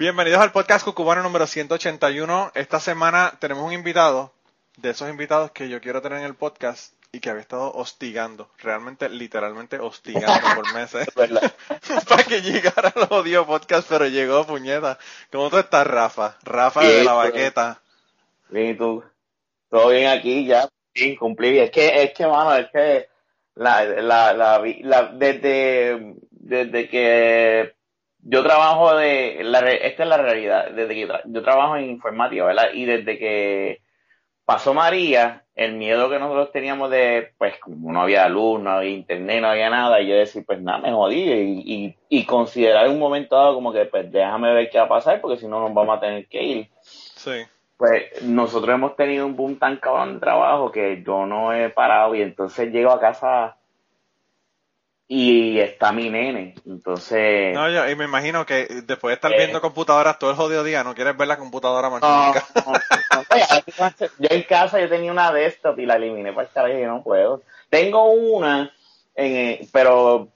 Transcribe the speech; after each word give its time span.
Bienvenidos 0.00 0.40
al 0.40 0.50
podcast 0.50 0.82
Cucubano 0.82 1.22
número 1.22 1.46
181. 1.46 2.52
Esta 2.54 2.80
semana 2.80 3.34
tenemos 3.38 3.66
un 3.66 3.74
invitado, 3.74 4.32
de 4.78 4.88
esos 4.88 5.10
invitados 5.10 5.50
que 5.50 5.68
yo 5.68 5.82
quiero 5.82 6.00
tener 6.00 6.20
en 6.20 6.24
el 6.24 6.34
podcast 6.34 6.94
y 7.12 7.20
que 7.20 7.28
había 7.28 7.42
estado 7.42 7.70
hostigando, 7.74 8.48
realmente, 8.56 9.10
literalmente 9.10 9.78
hostigando 9.78 10.40
por 10.54 10.72
meses, 10.74 11.06
para 12.08 12.24
que 12.24 12.40
llegara 12.40 12.94
al 12.96 13.08
odio 13.10 13.46
podcast, 13.46 13.86
pero 13.90 14.06
llegó, 14.06 14.46
puñeta. 14.46 14.98
¿Cómo 15.30 15.50
tú 15.50 15.58
estás, 15.58 15.86
Rafa? 15.86 16.38
Rafa 16.44 16.82
de 16.82 17.04
la 17.04 17.12
baqueta. 17.12 17.82
Bien, 18.48 18.70
¿y 18.70 18.74
tú? 18.78 19.04
Todo 19.68 19.90
bien 19.90 20.06
aquí, 20.06 20.46
ya, 20.46 20.66
bien, 20.94 21.14
cumplí. 21.16 21.58
Es 21.58 21.70
que, 21.70 22.04
es 22.04 22.14
que, 22.14 22.26
mano, 22.26 22.54
es 22.54 22.70
que 22.70 23.06
la, 23.54 23.84
la, 23.84 24.32
la, 24.32 24.62
la 24.64 25.04
desde, 25.12 26.14
desde 26.30 26.88
que 26.88 27.79
yo 28.22 28.42
trabajo 28.42 28.96
de, 28.96 29.40
la, 29.42 29.60
esta 29.70 30.02
es 30.02 30.08
la 30.08 30.18
realidad, 30.18 30.70
desde 30.70 30.94
que 30.94 31.08
yo 31.26 31.42
trabajo 31.42 31.76
en 31.76 31.90
informática, 31.90 32.44
¿verdad? 32.44 32.70
Y 32.74 32.84
desde 32.84 33.18
que 33.18 33.80
pasó 34.44 34.74
María, 34.74 35.44
el 35.54 35.74
miedo 35.74 36.10
que 36.10 36.18
nosotros 36.18 36.50
teníamos 36.52 36.90
de, 36.90 37.32
pues, 37.38 37.58
como 37.58 37.92
no 37.92 38.02
había 38.02 38.28
luz, 38.28 38.60
no 38.60 38.70
había 38.70 38.90
internet, 38.90 39.40
no 39.40 39.48
había 39.48 39.70
nada, 39.70 40.00
y 40.00 40.08
yo 40.08 40.16
decía, 40.16 40.42
pues 40.46 40.60
nada, 40.60 40.78
me 40.78 40.92
jodí, 40.92 41.22
y, 41.22 41.62
y, 41.74 41.96
y 42.08 42.24
considerar 42.24 42.88
un 42.88 42.98
momento 42.98 43.36
dado 43.36 43.54
como 43.54 43.72
que, 43.72 43.84
pues, 43.84 44.10
déjame 44.10 44.52
ver 44.52 44.70
qué 44.70 44.78
va 44.78 44.84
a 44.84 44.88
pasar, 44.88 45.20
porque 45.20 45.38
si 45.38 45.46
no 45.46 45.60
nos 45.60 45.72
vamos 45.72 45.96
a 45.96 46.00
tener 46.00 46.26
que 46.26 46.42
ir. 46.42 46.70
Sí. 46.80 47.42
Pues 47.76 48.22
nosotros 48.22 48.74
hemos 48.74 48.96
tenido 48.96 49.24
un 49.24 49.36
boom 49.36 49.58
tan 49.58 49.76
cabrón 49.76 50.14
de 50.14 50.20
trabajo 50.20 50.70
que 50.70 51.02
yo 51.06 51.26
no 51.26 51.54
he 51.54 51.70
parado, 51.70 52.14
y 52.14 52.22
entonces 52.22 52.72
llego 52.72 52.90
a 52.90 53.00
casa 53.00 53.56
y 55.12 55.58
está 55.58 55.90
mi 55.90 56.08
nene. 56.08 56.54
Entonces. 56.64 57.52
No, 57.52 57.68
yo, 57.68 57.90
y 57.90 57.96
me 57.96 58.04
imagino 58.04 58.46
que 58.46 58.68
después 58.84 59.10
de 59.10 59.14
estar 59.14 59.32
viendo 59.36 59.58
Eh. 59.58 59.60
computadoras 59.60 60.20
todo 60.20 60.30
el 60.30 60.36
jodido 60.36 60.62
día, 60.62 60.84
no 60.84 60.94
quieres 60.94 61.16
ver 61.16 61.26
la 61.26 61.36
computadora 61.36 61.90
más 61.90 62.00
No, 62.00 62.32
yo 64.20 64.28
en 64.30 64.42
casa 64.44 64.80
yo 64.80 64.88
tenía 64.88 65.10
una 65.10 65.32
desktop 65.32 65.80
y 65.80 65.86
la 65.86 65.96
eliminé 65.96 66.32
para 66.32 66.46
el 66.46 66.54
carajo 66.54 66.78
y 66.78 66.84
no 66.84 67.02
puedo. 67.02 67.42
Tengo 67.68 68.08
una, 68.12 68.72
en, 69.16 69.68
pero 69.72 70.28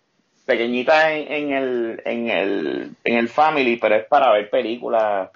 pequeñita 0.44 1.12
en, 1.12 1.32
en 1.32 1.52
el 1.52 2.02
en 2.04 2.30
el 2.30 2.96
en 3.04 3.16
el 3.16 3.28
family, 3.28 3.76
pero 3.76 3.94
es 3.94 4.06
para 4.06 4.32
ver 4.32 4.50
películas 4.50 5.30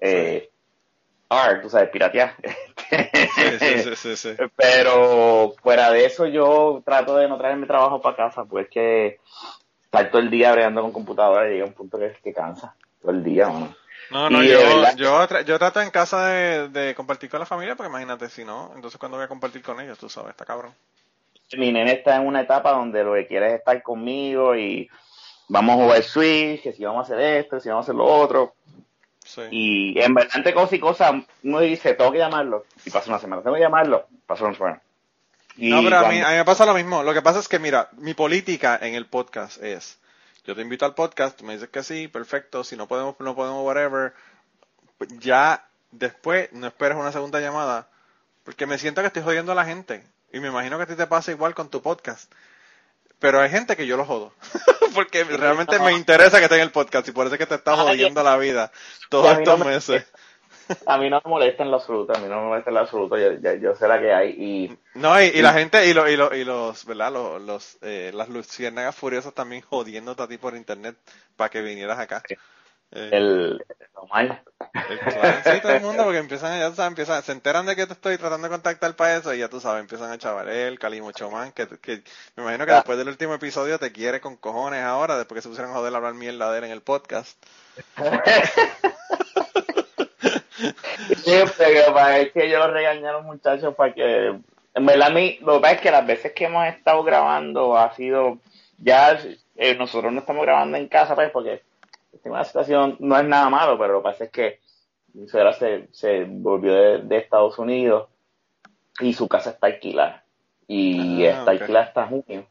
eh, 0.00 0.50
art, 1.28 1.62
tú 1.62 1.70
sabes, 1.70 1.88
piratear. 1.90 2.34
Sí, 3.58 3.96
sí, 3.96 4.16
sí. 4.16 4.36
Pero 4.56 5.54
fuera 5.62 5.90
de 5.90 6.04
eso 6.06 6.26
yo 6.26 6.82
trato 6.84 7.16
de 7.16 7.28
no 7.28 7.38
traerme 7.38 7.66
trabajo 7.66 8.00
para 8.00 8.16
casa, 8.16 8.44
pues 8.44 8.68
que 8.68 9.18
estar 9.84 10.10
todo 10.10 10.20
el 10.20 10.30
día 10.30 10.52
bregando 10.52 10.82
con 10.82 10.92
computadora 10.92 11.48
llega 11.48 11.64
a 11.64 11.68
un 11.68 11.74
punto 11.74 11.98
que, 11.98 12.12
que 12.22 12.32
cansa 12.32 12.74
todo 13.00 13.12
el 13.12 13.22
día, 13.22 13.48
mano. 13.48 13.74
No, 14.10 14.28
no, 14.28 14.42
yo, 14.42 14.58
yo, 14.96 15.26
tra- 15.26 15.44
yo 15.44 15.58
trato 15.58 15.80
en 15.80 15.90
casa 15.90 16.26
de, 16.26 16.68
de 16.68 16.94
compartir 16.94 17.30
con 17.30 17.40
la 17.40 17.46
familia, 17.46 17.76
porque 17.76 17.88
imagínate, 17.88 18.28
si 18.28 18.44
no, 18.44 18.70
entonces 18.74 18.98
cuando 18.98 19.16
voy 19.16 19.24
a 19.24 19.28
compartir 19.28 19.62
con 19.62 19.80
ellos, 19.80 19.98
tú 19.98 20.08
sabes, 20.08 20.30
está 20.30 20.44
cabrón. 20.44 20.74
mi 21.56 21.72
nene 21.72 21.92
está 21.92 22.16
en 22.16 22.26
una 22.26 22.42
etapa 22.42 22.72
donde 22.72 23.04
lo 23.04 23.14
que 23.14 23.26
quiere 23.26 23.48
es 23.48 23.54
estar 23.60 23.82
conmigo 23.82 24.54
y 24.54 24.88
vamos 25.48 25.78
a 25.78 25.82
jugar 25.82 26.02
Switch, 26.02 26.62
que 26.62 26.72
si 26.72 26.84
vamos 26.84 27.08
a 27.10 27.14
hacer 27.14 27.20
esto, 27.38 27.58
si 27.60 27.68
vamos 27.70 27.84
a 27.84 27.86
hacer 27.86 27.94
lo 27.94 28.04
otro. 28.04 28.54
Sí. 29.34 29.42
Y 29.50 30.00
en 30.00 30.12
verdad, 30.12 30.36
entre 30.36 30.52
cosas 30.52 30.74
y 30.74 30.78
cosas, 30.78 31.12
uno 31.42 31.60
dice, 31.60 31.94
tengo 31.94 32.12
que 32.12 32.18
llamarlo. 32.18 32.66
Y 32.84 32.90
pasa 32.90 33.08
una 33.08 33.18
semana, 33.18 33.42
tengo 33.42 33.56
que 33.56 33.62
llamarlo. 33.62 34.06
Pasó 34.26 34.44
una 34.44 34.54
semana. 34.54 34.82
Y 35.56 35.70
No, 35.70 35.82
pero 35.82 35.98
a 35.98 36.08
mí, 36.10 36.20
a 36.20 36.30
mí 36.30 36.36
me 36.36 36.44
pasa 36.44 36.66
lo 36.66 36.74
mismo. 36.74 37.02
Lo 37.02 37.14
que 37.14 37.22
pasa 37.22 37.38
es 37.38 37.48
que, 37.48 37.58
mira, 37.58 37.88
mi 37.92 38.12
política 38.12 38.78
en 38.80 38.94
el 38.94 39.06
podcast 39.06 39.62
es, 39.62 39.98
yo 40.44 40.54
te 40.54 40.60
invito 40.60 40.84
al 40.84 40.94
podcast, 40.94 41.38
tú 41.38 41.44
me 41.44 41.54
dices 41.54 41.70
que 41.70 41.82
sí, 41.82 42.08
perfecto, 42.08 42.62
si 42.62 42.76
no 42.76 42.86
podemos, 42.88 43.14
no 43.20 43.34
podemos, 43.34 43.64
whatever. 43.64 44.12
Ya 45.18 45.66
después 45.92 46.52
no 46.52 46.66
esperes 46.66 46.98
una 46.98 47.12
segunda 47.12 47.40
llamada, 47.40 47.88
porque 48.44 48.66
me 48.66 48.76
siento 48.76 49.00
que 49.00 49.06
estoy 49.06 49.22
jodiendo 49.22 49.52
a 49.52 49.54
la 49.54 49.64
gente. 49.64 50.04
Y 50.32 50.40
me 50.40 50.48
imagino 50.48 50.76
que 50.76 50.84
a 50.84 50.86
ti 50.86 50.94
te 50.94 51.06
pasa 51.06 51.30
igual 51.30 51.54
con 51.54 51.70
tu 51.70 51.80
podcast. 51.80 52.30
Pero 53.22 53.40
hay 53.40 53.48
gente 53.48 53.76
que 53.76 53.86
yo 53.86 53.96
lo 53.96 54.04
jodo. 54.04 54.32
porque 54.94 55.24
realmente 55.24 55.78
me 55.78 55.92
interesa 55.92 56.36
que 56.38 56.44
esté 56.44 56.56
en 56.56 56.62
el 56.62 56.70
podcast 56.70 57.08
y 57.08 57.12
por 57.12 57.24
eso 57.26 57.34
es 57.34 57.38
que 57.38 57.46
te 57.46 57.54
está 57.54 57.72
Ay, 57.72 57.78
jodiendo 57.78 58.22
la 58.22 58.36
vida 58.36 58.70
todos 59.08 59.32
no 59.32 59.38
estos 59.38 59.58
me- 59.58 59.64
meses. 59.64 60.04
A 60.86 60.96
mí 60.96 61.10
no 61.10 61.20
me 61.24 61.28
molesta 61.30 61.64
en 61.64 61.70
lo 61.70 61.76
absoluto, 61.78 62.14
a 62.16 62.18
mí 62.20 62.28
no 62.28 62.36
me 62.40 62.46
molesta 62.46 62.70
en 62.70 62.74
lo 62.74 62.80
absoluto, 62.80 63.18
yo, 63.18 63.32
yo, 63.34 63.54
yo 63.54 63.74
sé 63.74 63.86
la 63.88 64.00
que 64.00 64.12
hay. 64.12 64.30
Y 64.30 64.78
No, 64.94 65.20
y, 65.20 65.26
y 65.26 65.42
la 65.42 65.52
gente, 65.52 65.86
y, 65.86 65.92
lo, 65.92 66.08
y, 66.08 66.16
lo, 66.16 66.34
y 66.34 66.44
los, 66.44 66.86
¿verdad? 66.86 67.12
Los, 67.12 67.42
los, 67.42 67.78
eh, 67.82 68.10
las 68.14 68.28
luciérnagas 68.30 68.94
furiosas 68.94 69.34
también 69.34 69.60
jodiéndote 69.62 70.22
a 70.22 70.28
ti 70.28 70.38
por 70.38 70.54
internet 70.56 70.96
para 71.36 71.50
que 71.50 71.60
vinieras 71.62 71.98
acá. 71.98 72.22
Eh, 72.94 73.08
el, 73.12 73.64
lo 73.94 74.06
mal. 74.08 74.42
el 74.90 74.98
clan, 75.00 75.42
sí, 75.44 75.60
todo 75.62 75.72
el 75.72 75.80
mundo, 75.80 76.04
porque 76.04 76.18
empiezan, 76.18 76.58
ya 76.58 76.70
sabes, 76.72 76.90
empiezan, 76.90 77.22
se 77.22 77.32
enteran 77.32 77.64
de 77.64 77.74
que 77.74 77.86
te 77.86 77.94
estoy 77.94 78.18
tratando 78.18 78.48
de 78.48 78.52
contactar 78.52 78.94
para 78.94 79.16
eso 79.16 79.32
y 79.32 79.38
ya 79.38 79.48
tú 79.48 79.60
sabes, 79.60 79.80
empiezan 79.80 80.10
a 80.12 80.18
chaval 80.18 80.48
el 80.50 80.78
Calimo 80.78 81.10
Chomán, 81.12 81.52
que, 81.52 81.66
que 81.66 82.02
me 82.36 82.42
imagino 82.42 82.66
que 82.66 82.72
después 82.72 82.98
del 82.98 83.08
último 83.08 83.34
episodio 83.34 83.78
te 83.78 83.92
quiere 83.92 84.20
con 84.20 84.36
cojones 84.36 84.82
ahora, 84.82 85.16
después 85.16 85.38
que 85.38 85.42
se 85.42 85.48
pusieron 85.48 85.70
a 85.72 85.74
joder 85.74 85.92
a 85.94 85.96
hablar 85.96 86.14
mierda 86.14 86.52
de 86.52 86.58
él 86.58 86.64
en 86.64 86.70
el 86.72 86.82
podcast. 86.82 87.42
Sí, 91.24 91.32
pero 91.58 91.94
para- 91.94 92.18
es 92.18 92.32
que 92.32 92.48
yo 92.50 92.58
lo 92.58 92.72
regañé 92.72 93.08
a 93.08 93.12
los 93.12 93.24
muchachos 93.24 93.74
para 93.74 93.92
que, 93.94 94.26
en 94.74 94.86
verdad, 94.86 95.08
a 95.08 95.10
mí, 95.10 95.38
lo 95.42 95.54
que 95.54 95.60
pasa 95.60 95.74
es 95.74 95.80
que 95.80 95.90
las 95.90 96.06
veces 96.06 96.32
que 96.32 96.44
hemos 96.44 96.66
estado 96.66 97.02
grabando 97.02 97.76
ha 97.76 97.94
sido, 97.94 98.38
ya 98.78 99.18
eh, 99.56 99.74
nosotros 99.76 100.12
no 100.12 100.20
estamos 100.20 100.42
grabando 100.44 100.76
en 100.76 100.88
casa, 100.88 101.14
pues, 101.14 101.30
porque 101.30 101.62
esta 102.12 102.28
es 102.28 102.32
una 102.32 102.44
situación, 102.44 102.96
no 103.00 103.18
es 103.18 103.24
nada 103.24 103.48
malo, 103.50 103.78
pero 103.78 103.94
lo 103.94 103.98
que 104.00 104.04
pasa 104.04 104.24
es 104.24 104.30
que 104.30 104.60
mi 105.14 105.28
suegra 105.28 105.52
se, 105.52 105.88
se 105.92 106.24
volvió 106.24 106.72
de, 106.74 106.98
de 107.02 107.16
Estados 107.18 107.58
Unidos 107.58 108.08
y 109.00 109.12
su 109.14 109.28
casa 109.28 109.50
está 109.50 109.66
alquilada. 109.68 110.24
Y 110.68 111.24
Ah, 111.24 111.28
está 111.40 111.42
ok. 111.42 111.48
alquilada 111.60 111.86
hasta 111.86 112.06
junio, 112.06 112.46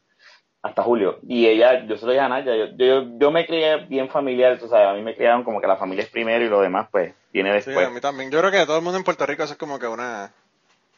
hasta 0.61 0.83
julio. 0.83 1.19
Y 1.27 1.47
ella, 1.47 1.85
yo 1.85 1.97
se 1.97 2.05
lo 2.05 2.11
dije 2.11 2.23
a 2.23 2.29
Naya, 2.29 2.55
yo, 2.55 2.65
yo, 2.77 3.17
yo 3.17 3.31
me 3.31 3.45
crié 3.47 3.77
bien 3.85 4.09
familiar, 4.09 4.59
tú 4.59 4.67
sabes, 4.67 4.87
a 4.87 4.93
mí 4.93 5.01
me 5.01 5.15
criaron 5.15 5.43
como 5.43 5.59
que 5.61 5.67
la 5.67 5.77
familia 5.77 6.03
es 6.03 6.09
primero 6.11 6.43
y 6.45 6.49
lo 6.49 6.61
demás, 6.61 6.87
pues, 6.91 7.13
viene 7.31 7.51
Sí, 7.61 7.71
después. 7.71 7.87
a 7.87 7.89
mí 7.89 8.01
también. 8.01 8.29
Yo 8.29 8.39
creo 8.39 8.51
que 8.51 8.65
todo 8.65 8.77
el 8.77 8.83
mundo 8.83 8.97
en 8.97 9.03
Puerto 9.03 9.25
Rico 9.25 9.43
eso 9.43 9.53
es 9.53 9.59
como 9.59 9.79
que 9.79 9.87
una, 9.87 10.31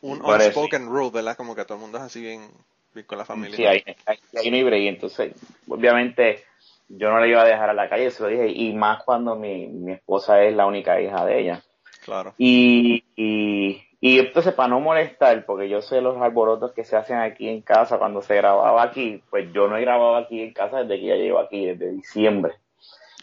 un 0.02 0.22
unspoken 0.26 0.88
rule, 0.88 1.12
¿verdad? 1.12 1.38
Como 1.38 1.56
que 1.56 1.64
todo 1.66 1.76
el 1.76 1.82
mundo 1.82 1.98
es 1.98 2.04
así 2.04 2.20
bien, 2.22 2.50
bien 2.94 3.06
con 3.06 3.18
la 3.18 3.26
familia. 3.26 3.56
Sí, 3.56 3.66
ahí, 3.66 3.84
ahí, 4.06 4.18
ahí 4.36 4.50
no 4.52 4.58
hay 4.58 4.64
break. 4.64 4.84
Entonces, 4.88 5.34
obviamente, 5.68 6.44
yo 6.88 7.10
no 7.10 7.20
le 7.20 7.30
iba 7.30 7.42
a 7.42 7.46
dejar 7.46 7.70
a 7.70 7.74
la 7.74 7.90
calle, 7.90 8.12
se 8.12 8.24
lo 8.24 8.30
dije, 8.30 8.50
y 8.50 8.74
más 8.74 9.04
cuando 9.04 9.36
mi, 9.36 9.68
mi 9.68 9.94
esposa 9.94 10.44
es 10.44 10.56
la 10.56 10.66
única 10.66 11.02
hija 11.02 11.26
de 11.26 11.40
ella. 11.40 11.64
Claro. 12.04 12.34
Y, 12.38 13.04
y, 13.16 13.82
y 14.00 14.20
entonces, 14.20 14.54
para 14.54 14.70
no 14.70 14.80
molestar, 14.80 15.46
porque 15.46 15.70
yo 15.70 15.82
sé 15.82 16.02
los 16.02 16.22
alborotos 16.22 16.74
que 16.74 16.84
se 16.84 16.98
hacen 16.98 17.20
aquí 17.20 17.48
en 17.48 17.62
casa 17.62 17.98
cuando 17.98 18.22
se 18.22 18.36
grababa 18.36 18.84
aquí, 18.84 19.24
pues 19.30 19.52
yo 19.54 19.68
no 19.68 19.78
he 19.78 19.82
grabado 19.82 20.18
aquí 20.18 20.42
en 20.42 20.54
casa 20.54 20.84
desde 20.84 21.00
que 21.00 21.06
ella 21.06 21.16
llegó 21.16 21.40
aquí, 21.40 21.66
desde 21.66 21.92
diciembre. 21.92 22.54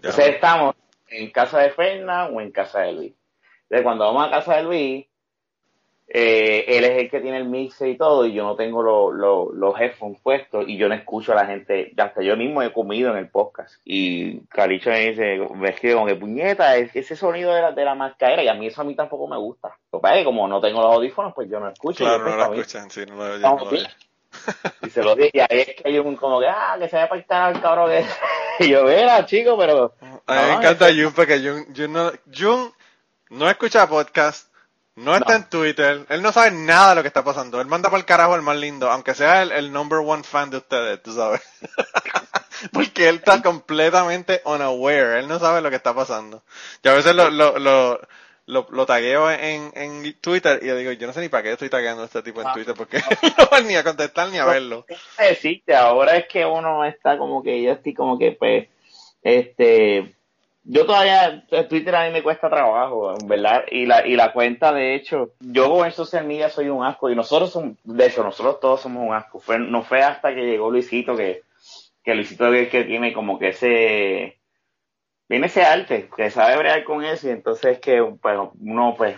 Ya. 0.03 0.09
Entonces, 0.09 0.29
estamos 0.35 0.75
en 1.09 1.31
casa 1.31 1.59
de 1.59 1.71
Ferna 1.71 2.27
o 2.27 2.41
en 2.41 2.51
casa 2.51 2.81
de 2.81 2.93
Luis. 2.93 3.15
Entonces, 3.65 3.85
cuando 3.85 4.07
vamos 4.07 4.27
a 4.27 4.31
casa 4.31 4.57
de 4.57 4.63
Luis, 4.63 5.07
eh, 6.13 6.65
él 6.67 6.85
es 6.85 6.99
el 6.99 7.09
que 7.11 7.21
tiene 7.21 7.37
el 7.37 7.45
mixer 7.45 7.89
y 7.89 7.97
todo, 7.97 8.27
y 8.27 8.33
yo 8.33 8.43
no 8.43 8.57
tengo 8.57 8.83
lo- 8.83 9.13
lo- 9.13 9.53
los 9.53 9.81
headphones 9.81 10.19
puestos, 10.21 10.65
y 10.67 10.77
yo 10.77 10.89
no 10.89 10.95
escucho 10.97 11.31
a 11.33 11.37
la 11.37 11.47
gente, 11.47 11.93
hasta 11.97 12.21
yo 12.23 12.37
mismo 12.37 12.63
he 12.63 12.73
comido 12.73 13.13
en 13.13 13.19
el 13.19 13.29
podcast, 13.29 13.77
y 13.85 14.41
Caricho 14.49 14.91
me 14.91 15.11
dice, 15.11 15.39
me 15.55 15.71
escribe 15.71 15.95
como 15.95 16.07
que 16.07 16.17
puñeta, 16.17 16.77
es 16.77 16.91
que 16.91 16.99
ese 16.99 17.15
sonido 17.15 17.55
de 17.55 17.63
la, 17.63 17.71
de 17.73 17.85
la 17.85 17.95
mascarera, 17.95 18.43
y 18.43 18.49
a 18.49 18.55
mí 18.55 18.67
eso 18.67 18.81
a 18.81 18.85
mí 18.85 18.97
tampoco 18.97 19.29
me 19.29 19.37
gusta. 19.37 19.69
Lo 19.93 20.01
que 20.01 20.03
pasa 20.03 20.15
es 20.17 20.21
que 20.21 20.25
como 20.25 20.49
no 20.49 20.61
tengo 20.61 20.83
los 20.83 20.95
audífonos, 20.97 21.33
pues 21.33 21.49
yo 21.49 21.61
no 21.61 21.69
escucho. 21.69 22.03
Claro, 22.05 22.25
no 22.29 22.37
lo 22.37 22.55
escuchan, 22.55 22.91
sí, 22.91 23.05
no 23.07 23.15
lo 23.15 23.25
oyen, 23.25 23.43
no. 23.43 23.69
Y 24.87 24.91
se 24.91 25.03
lo 25.03 25.15
dije, 25.17 25.31
y 25.35 25.41
ahí 25.41 25.47
es 25.61 25.67
que 25.75 25.83
hay 25.85 25.99
un 25.99 26.17
como 26.17 26.41
que, 26.41 26.47
ah, 26.49 26.77
que 26.79 26.89
se 26.89 26.97
va 26.97 27.05
a 27.05 27.09
pactar 27.09 27.43
al 27.55 27.61
cabrón 27.61 27.91
que 28.59 28.65
y 28.65 28.69
yo, 28.71 28.85
mira, 28.85 29.25
chico, 29.27 29.57
pero... 29.59 29.95
A 30.27 30.35
mí 30.43 30.49
me 30.49 30.53
encanta 30.55 30.87
que- 30.89 31.03
Jun 31.03 31.13
porque 31.13 31.39
Jun, 31.41 31.67
Jun 31.75 31.93
no, 31.93 32.11
Jun 32.37 32.73
no 33.31 33.49
escucha 33.49 33.89
podcast, 33.89 34.50
no 35.01 35.15
está 35.17 35.33
No. 35.33 35.37
en 35.37 35.49
Twitter, 35.51 36.07
él 36.09 36.23
no 36.23 36.33
sabe 36.33 36.51
nada 36.53 36.91
de 36.91 36.95
lo 36.97 37.03
que 37.03 37.09
está 37.09 37.25
pasando. 37.25 37.61
Él 37.61 37.67
manda 37.67 37.91
por 37.91 37.99
el 37.99 38.05
carajo 38.05 38.35
el 38.37 38.43
más 38.43 38.57
lindo, 38.57 38.91
aunque 38.91 39.15
sea 39.15 39.43
el, 39.43 39.53
el 39.53 39.73
number 39.73 39.99
one 39.99 40.23
fan 40.23 40.51
de 40.51 40.59
ustedes, 40.59 41.03
tú 41.03 41.13
sabes. 41.15 41.41
Porque 42.73 43.09
él 43.09 43.17
está 43.17 43.41
completamente 43.43 44.43
unaware, 44.45 45.19
él 45.19 45.29
no 45.29 45.39
sabe 45.39 45.61
lo 45.63 45.71
que 45.71 45.77
está 45.77 45.95
pasando. 45.95 46.43
Yo 46.83 46.91
a 46.93 46.95
veces 46.95 47.15
lo, 47.15 47.31
lo, 47.31 47.59
lo, 47.59 48.01
lo, 48.47 48.67
lo 48.71 48.87
tagueo 48.87 49.31
en, 49.31 49.73
en 49.75 50.15
Twitter 50.21 50.59
y 50.63 50.67
yo 50.67 50.77
digo, 50.77 50.93
yo 50.93 51.07
no 51.07 51.13
sé 51.15 51.21
ni 51.23 51.29
para 51.31 51.45
qué 51.45 51.53
estoy 51.53 51.71
tagueando 51.71 52.03
a 52.03 52.07
este 52.07 52.23
tipo 52.23 52.43
en 52.43 52.49
Ah. 52.49 52.53
Twitter, 52.53 52.75
porque 52.75 52.99
no 53.39 53.49
va 53.51 53.61
ni 53.61 53.77
a 53.77 53.85
contestar 53.85 54.29
ni 54.29 54.39
a 54.39 54.45
verlo. 54.45 54.85
decirte, 55.19 55.75
ahora 55.75 56.17
es 56.17 56.27
que 56.27 56.45
uno 56.45 56.85
está 56.85 57.17
como 57.17 57.43
que 57.43 57.63
yo 57.63 57.73
estoy 57.73 57.95
como 57.95 58.19
que 58.19 58.33
pues 58.33 58.69
este 59.23 60.15
yo 60.65 60.87
todavía 60.87 61.45
Twitter 61.69 61.95
a 61.95 62.07
mí 62.07 62.13
me 62.13 62.23
cuesta 62.23 62.51
trabajo, 62.51 63.15
¿verdad? 63.25 63.65
Y 63.71 63.87
la 63.87 64.07
y 64.07 64.15
la 64.15 64.33
cuenta 64.33 64.73
de 64.73 64.95
hecho, 64.95 65.33
yo 65.41 65.71
con 65.71 65.87
el 65.87 65.93
social 65.93 66.27
media 66.27 66.51
soy 66.51 66.69
un 66.69 66.85
asco 66.85 67.11
y 67.11 67.17
nosotros 67.17 67.51
somos 67.51 67.77
de 67.85 68.07
hecho 68.07 68.23
nosotros 68.23 68.61
todos 68.61 68.81
somos 68.81 69.07
un 69.07 69.15
asco. 69.15 69.41
Fue 69.41 69.59
no 69.59 69.83
fue 69.83 70.03
hasta 70.03 70.35
que 70.35 70.43
llegó 70.43 70.71
Luisito 70.71 71.17
que 71.17 71.43
que 72.05 72.15
Luisito 72.15 72.53
es 72.53 72.69
que 72.69 72.85
tiene 72.85 73.13
como 73.13 73.39
que 73.39 73.49
ese 73.49 74.39
tiene 75.29 75.47
ese 75.47 75.63
arte, 75.63 76.09
que 76.17 76.31
sabe 76.31 76.57
bregar 76.57 76.85
con 76.85 77.05
eso 77.05 77.29
y 77.29 77.31
entonces 77.31 77.79
que 77.79 78.03
pues 78.21 78.39
uno 78.61 78.95
pues 78.97 79.17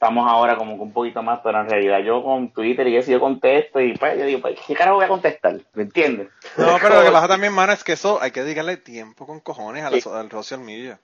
estamos 0.00 0.26
ahora 0.26 0.56
como 0.56 0.76
que 0.76 0.82
un 0.82 0.94
poquito 0.94 1.22
más, 1.22 1.40
pero 1.44 1.60
en 1.60 1.68
realidad 1.68 1.98
yo 1.98 2.24
con 2.24 2.48
Twitter 2.54 2.88
y 2.88 2.96
eso 2.96 3.10
yo 3.10 3.20
contesto 3.20 3.82
y 3.82 3.92
pues 3.98 4.18
yo 4.18 4.24
digo, 4.24 4.40
pues, 4.40 4.58
¿qué 4.66 4.74
carajo 4.74 4.96
voy 4.96 5.04
a 5.04 5.08
contestar? 5.08 5.60
¿Me 5.74 5.82
entiendes? 5.82 6.28
No, 6.56 6.78
pero 6.80 6.94
lo 6.94 7.04
que 7.04 7.10
pasa 7.10 7.28
también, 7.28 7.52
mano, 7.52 7.74
es 7.74 7.84
que 7.84 7.92
eso 7.92 8.18
hay 8.22 8.30
que 8.30 8.42
dedicarle 8.42 8.78
tiempo 8.78 9.26
con 9.26 9.40
cojones 9.40 9.84
a 9.84 9.90
la 9.90 10.00
Sí. 10.00 10.08
al 10.10 10.30
social 10.30 10.60
media. 10.60 10.98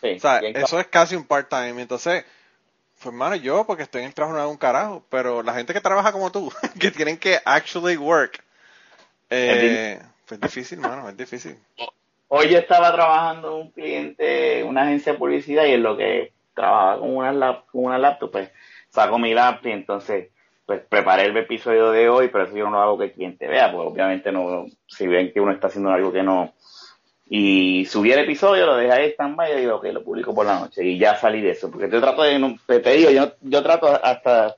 Sí, 0.00 0.14
O 0.16 0.18
sea, 0.20 0.38
eso 0.38 0.80
es 0.80 0.86
casi 0.86 1.16
un 1.16 1.26
part-time. 1.26 1.82
Entonces, 1.82 2.24
pues, 3.02 3.14
mano, 3.14 3.36
yo, 3.36 3.66
porque 3.66 3.82
estoy 3.82 4.00
en 4.00 4.08
el 4.08 4.14
trabajo, 4.14 4.34
no 4.34 4.40
hago 4.42 4.52
un 4.52 4.56
carajo. 4.56 5.04
Pero 5.10 5.42
la 5.42 5.52
gente 5.52 5.74
que 5.74 5.82
trabaja 5.82 6.10
como 6.10 6.32
tú, 6.32 6.50
que 6.80 6.90
tienen 6.90 7.18
que 7.18 7.38
actually 7.44 7.98
work, 7.98 8.42
eh, 9.28 10.00
pues 10.24 10.40
es 10.40 10.40
difícil, 10.40 10.78
mano, 10.78 11.06
es 11.10 11.16
difícil. 11.18 11.58
Hoy 12.28 12.48
yo 12.48 12.56
estaba 12.56 12.90
trabajando 12.90 13.56
un 13.56 13.70
cliente, 13.70 14.64
una 14.64 14.84
agencia 14.84 15.12
de 15.12 15.18
publicidad, 15.18 15.66
y 15.66 15.72
en 15.72 15.82
lo 15.82 15.98
que 15.98 16.32
trabajaba 16.60 16.98
con 17.00 17.16
una, 17.16 17.32
lap, 17.32 17.66
con 17.72 17.84
una 17.84 17.98
laptop, 17.98 18.30
pues 18.30 18.50
saco 18.88 19.18
mi 19.18 19.34
laptop 19.34 19.66
y 19.68 19.72
entonces 19.72 20.28
pues 20.66 20.82
preparé 20.88 21.24
el 21.26 21.36
episodio 21.36 21.90
de 21.90 22.08
hoy, 22.08 22.28
pero 22.28 22.44
eso 22.44 22.56
yo 22.56 22.64
no 22.66 22.70
lo 22.72 22.80
hago 22.80 22.98
que 22.98 23.04
el 23.06 23.12
cliente 23.12 23.48
vea, 23.48 23.72
porque 23.72 23.88
obviamente 23.92 24.30
no, 24.30 24.66
si 24.86 25.06
ven 25.08 25.32
que 25.32 25.40
uno 25.40 25.50
está 25.52 25.66
haciendo 25.66 25.90
algo 25.90 26.12
que 26.12 26.22
no. 26.22 26.52
Y 27.28 27.86
subí 27.86 28.12
el 28.12 28.20
episodio, 28.20 28.66
lo 28.66 28.76
dejé 28.76 28.92
ahí 28.92 29.10
stand-by 29.10 29.52
y 29.52 29.60
digo, 29.60 29.76
ok, 29.76 29.84
lo 29.86 30.04
publico 30.04 30.32
por 30.34 30.46
la 30.46 30.60
noche. 30.60 30.84
Y 30.84 30.96
ya 30.98 31.16
salí 31.16 31.40
de 31.40 31.50
eso, 31.50 31.70
porque 31.70 31.88
yo 31.90 32.00
trato 32.00 32.22
de, 32.22 32.38
no- 32.38 32.56
te, 32.66 32.78
te 32.80 32.90
digo, 32.92 33.10
yo, 33.10 33.32
yo 33.40 33.62
trato 33.62 33.86
hasta 33.88 34.56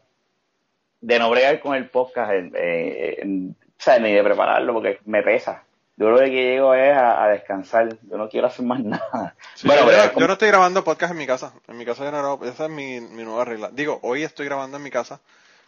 de 1.00 1.18
no 1.18 1.30
bregar 1.30 1.60
con 1.60 1.74
el 1.74 1.88
podcast, 1.88 2.32
en, 2.32 2.52
eh, 2.56 3.16
en- 3.22 3.56
o 3.60 3.82
sea, 3.84 3.98
ni 3.98 4.12
de 4.12 4.22
prepararlo, 4.22 4.74
porque 4.74 4.98
me 5.06 5.22
pesa. 5.22 5.64
Yo 5.96 6.10
lo 6.10 6.18
que 6.18 6.30
llego 6.30 6.74
es 6.74 6.96
a, 6.96 7.22
a 7.24 7.28
descansar, 7.28 7.96
yo 8.02 8.16
no 8.16 8.28
quiero 8.28 8.46
hacer 8.46 8.64
más 8.64 8.80
nada. 8.84 9.36
Sí, 9.54 9.68
bueno, 9.68 9.90
yo, 9.90 10.12
pero 10.14 10.26
no 10.26 10.32
estoy 10.34 10.48
grabando 10.48 10.84
podcast 10.84 11.12
en 11.12 11.18
mi 11.18 11.26
casa. 11.26 11.52
En 11.68 11.76
mi 11.76 11.84
casa 11.84 12.04
yo 12.04 12.10
no 12.10 12.18
grabo, 12.18 12.44
esa 12.44 12.64
es 12.64 12.70
mi, 12.70 13.00
mi 13.00 13.24
nueva 13.24 13.44
regla. 13.44 13.70
Digo, 13.72 13.98
hoy 14.02 14.22
estoy 14.22 14.46
grabando 14.46 14.76
en 14.78 14.82
mi 14.82 14.90
casa 14.90 15.20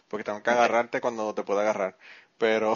porque 0.07 0.23
tengo 0.23 0.41
que 0.43 0.49
agarrarte 0.49 1.01
cuando 1.01 1.33
te 1.33 1.43
pueda 1.43 1.61
agarrar. 1.61 1.95
Pero, 2.37 2.75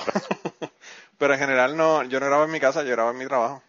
pero 1.18 1.34
en 1.34 1.40
general 1.40 1.76
no, 1.76 2.04
yo 2.04 2.20
no 2.20 2.28
grabo 2.28 2.44
en 2.46 2.52
mi 2.52 2.60
casa, 2.60 2.84
yo 2.84 2.92
grabo 2.92 3.12
en 3.12 3.18
mi 3.18 3.26
trabajo. 3.26 3.62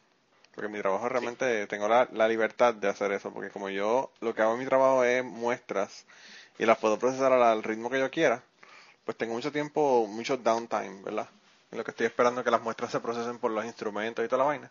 Porque 0.55 0.69
mi 0.69 0.79
trabajo 0.81 1.09
realmente 1.09 1.67
tengo 1.69 1.89
la, 1.89 2.09
la 2.13 2.29
libertad 2.29 2.75
de 2.75 2.89
hacer 2.89 3.13
eso, 3.13 3.33
porque 3.33 3.51
como 3.51 3.71
yo 3.71 4.11
lo 4.21 4.35
que 4.35 4.43
hago 4.43 4.55
en 4.55 4.61
mi 4.61 4.67
trabajo 4.67 5.05
es 5.05 5.25
muestras 5.25 6.07
y 6.59 6.67
las 6.67 6.79
puedo 6.79 6.99
procesar 6.99 7.33
al, 7.33 7.43
al 7.43 7.63
ritmo 7.63 7.89
que 7.91 7.99
yo 8.01 8.11
quiera, 8.11 8.43
pues 9.05 9.17
tengo 9.17 9.35
mucho 9.35 9.53
tiempo, 9.53 10.07
mucho 10.09 10.37
downtime, 10.37 11.03
¿verdad? 11.05 11.29
En 11.71 11.79
lo 11.79 11.85
que 11.85 11.93
estoy 11.93 12.07
esperando 12.07 12.43
que 12.43 12.51
las 12.51 12.63
muestras 12.63 12.91
se 12.91 13.01
procesen 13.01 13.39
por 13.39 13.51
los 13.51 13.65
instrumentos 13.65 14.25
y 14.25 14.29
toda 14.29 14.39
la 14.39 14.49
vaina. 14.49 14.71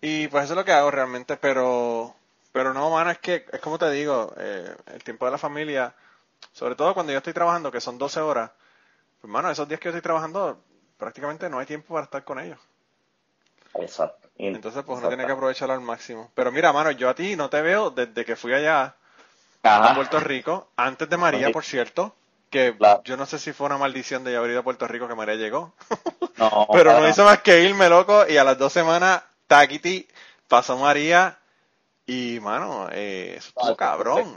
Y 0.00 0.28
pues 0.28 0.44
eso 0.44 0.54
es 0.54 0.56
lo 0.56 0.64
que 0.64 0.72
hago 0.72 0.90
realmente, 0.90 1.36
pero 1.36 2.14
pero 2.52 2.74
no, 2.74 2.90
mano, 2.90 3.10
es 3.10 3.18
que 3.18 3.46
es 3.52 3.60
como 3.60 3.78
te 3.78 3.90
digo, 3.90 4.34
eh, 4.36 4.74
el 4.94 5.04
tiempo 5.04 5.24
de 5.24 5.30
la 5.30 5.38
familia, 5.38 5.94
sobre 6.52 6.74
todo 6.74 6.94
cuando 6.94 7.12
yo 7.12 7.18
estoy 7.18 7.32
trabajando, 7.32 7.70
que 7.70 7.80
son 7.80 7.96
12 7.96 8.20
horas, 8.20 8.50
pues 9.20 9.30
mano, 9.30 9.50
esos 9.50 9.68
días 9.68 9.78
que 9.78 9.84
yo 9.84 9.90
estoy 9.90 10.02
trabajando, 10.02 10.58
prácticamente 10.98 11.48
no 11.48 11.58
hay 11.58 11.66
tiempo 11.66 11.94
para 11.94 12.04
estar 12.04 12.24
con 12.24 12.40
ellos. 12.40 12.58
Exacto. 13.74 14.28
Entonces, 14.36 14.82
pues 14.84 14.98
uno 14.98 15.08
tiene 15.08 15.26
que 15.26 15.32
aprovecharlo 15.32 15.74
al 15.74 15.80
máximo. 15.80 16.30
Pero 16.34 16.50
mira, 16.50 16.72
mano, 16.72 16.90
yo 16.90 17.08
a 17.08 17.14
ti 17.14 17.36
no 17.36 17.50
te 17.50 17.60
veo 17.60 17.90
desde 17.90 18.24
que 18.24 18.36
fui 18.36 18.52
allá 18.52 18.94
a 19.62 19.76
Ajá. 19.76 19.94
Puerto 19.94 20.18
Rico, 20.18 20.68
antes 20.76 21.08
de 21.08 21.16
María, 21.16 21.52
por 21.52 21.64
cierto, 21.64 22.14
que 22.50 22.76
Claro. 22.76 23.02
yo 23.04 23.16
no 23.16 23.26
sé 23.26 23.38
si 23.38 23.52
fue 23.52 23.66
una 23.66 23.78
maldición 23.78 24.24
de 24.24 24.36
haber 24.36 24.50
ido 24.50 24.60
a 24.60 24.64
Puerto 24.64 24.86
Rico 24.88 25.08
que 25.08 25.14
María 25.14 25.36
llegó, 25.36 25.74
No, 26.36 26.68
pero 26.72 26.98
no 27.00 27.08
hizo 27.08 27.24
más 27.24 27.40
que 27.40 27.62
irme, 27.62 27.88
loco, 27.88 28.24
y 28.28 28.36
a 28.36 28.44
las 28.44 28.58
dos 28.58 28.72
semanas, 28.72 29.22
taquiti, 29.46 30.06
pasó 30.48 30.76
María, 30.76 31.38
y, 32.06 32.40
mano, 32.40 32.88
eh, 32.92 33.34
eso 33.36 33.48
estuvo 33.48 33.72
Ah, 33.72 33.76
cabrón. 33.76 34.36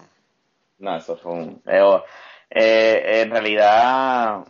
No, 0.77 0.95
eso 0.97 1.17
fue 1.17 1.31
un... 1.33 1.61
eh, 1.65 2.01
eh, 2.49 3.21
en 3.21 3.31
realidad 3.31 4.45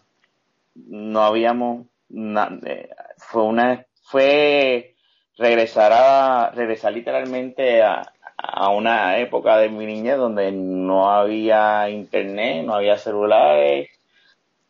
no 0.76 1.22
habíamos... 1.24 1.88
na- 2.10 2.60
eh, 2.66 2.90
fue 3.18 3.44
una... 3.44 3.86
Fue 4.04 4.96
regresar 5.38 5.92
a... 5.94 6.52
Regresar 6.52 6.94
literalmente 6.94 7.82
a, 7.82 8.13
a 8.46 8.70
una 8.70 9.18
época 9.20 9.58
de 9.58 9.70
mi 9.70 9.86
niñez 9.86 10.18
donde 10.18 10.52
no 10.52 11.10
había 11.10 11.90
internet, 11.90 12.66
no 12.66 12.76
había 12.76 12.98
celulares. 12.98 13.90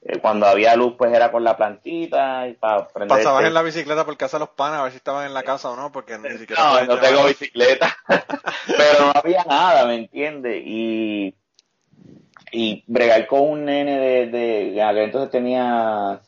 Eh, 0.06 0.20
cuando 0.20 0.46
había 0.46 0.76
luz 0.76 0.94
pues 0.98 1.12
era 1.14 1.32
con 1.32 1.44
la 1.44 1.58
plantita 1.58 2.48
y 2.48 2.54
para 2.54 2.88
prender 2.90 3.18
Pasabas 3.18 3.42
el 3.42 3.48
en 3.48 3.54
la 3.54 3.62
bicicleta 3.62 4.06
por 4.06 4.16
casa 4.18 4.38
de 4.38 4.42
los 4.42 4.50
panas 4.50 4.80
a 4.80 4.84
ver 4.84 4.92
si 4.92 4.98
estaban 4.98 5.26
en 5.26 5.34
la 5.34 5.44
casa 5.44 5.72
o 5.72 5.76
no, 5.76 5.92
porque 5.92 6.18
ni 6.20 6.38
siquiera 6.38 6.62
No, 6.62 6.86
no 6.86 7.00
tengo 7.00 7.26
bicicleta. 7.26 7.96
Pero 8.68 9.06
no 9.06 9.12
había 9.16 9.44
nada, 9.46 9.86
¿me 9.88 9.96
entiendes? 9.96 10.62
Y, 10.66 11.34
y 12.52 12.84
bregar 12.86 13.26
con 13.28 13.42
un 13.42 13.66
nene 13.66 13.98
de, 13.98 14.28
de, 14.28 15.04
entonces 15.04 15.32
tenía 15.32 16.22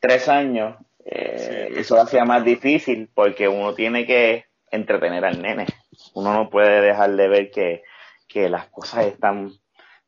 tres 0.00 0.28
años, 0.28 0.76
eh, 1.04 1.68
Sí. 1.74 1.80
eso 1.80 1.96
lo 1.96 2.02
hacía 2.02 2.24
más 2.24 2.42
difícil 2.44 3.10
porque 3.12 3.48
uno 3.48 3.74
tiene 3.74 4.06
que 4.06 4.46
entretener 4.70 5.24
al 5.24 5.42
nene. 5.42 5.66
Uno 6.14 6.32
no 6.32 6.50
puede 6.50 6.80
dejar 6.80 7.14
de 7.16 7.28
ver 7.28 7.50
que, 7.50 7.82
que 8.28 8.48
las 8.48 8.66
cosas 8.68 9.06
están 9.06 9.52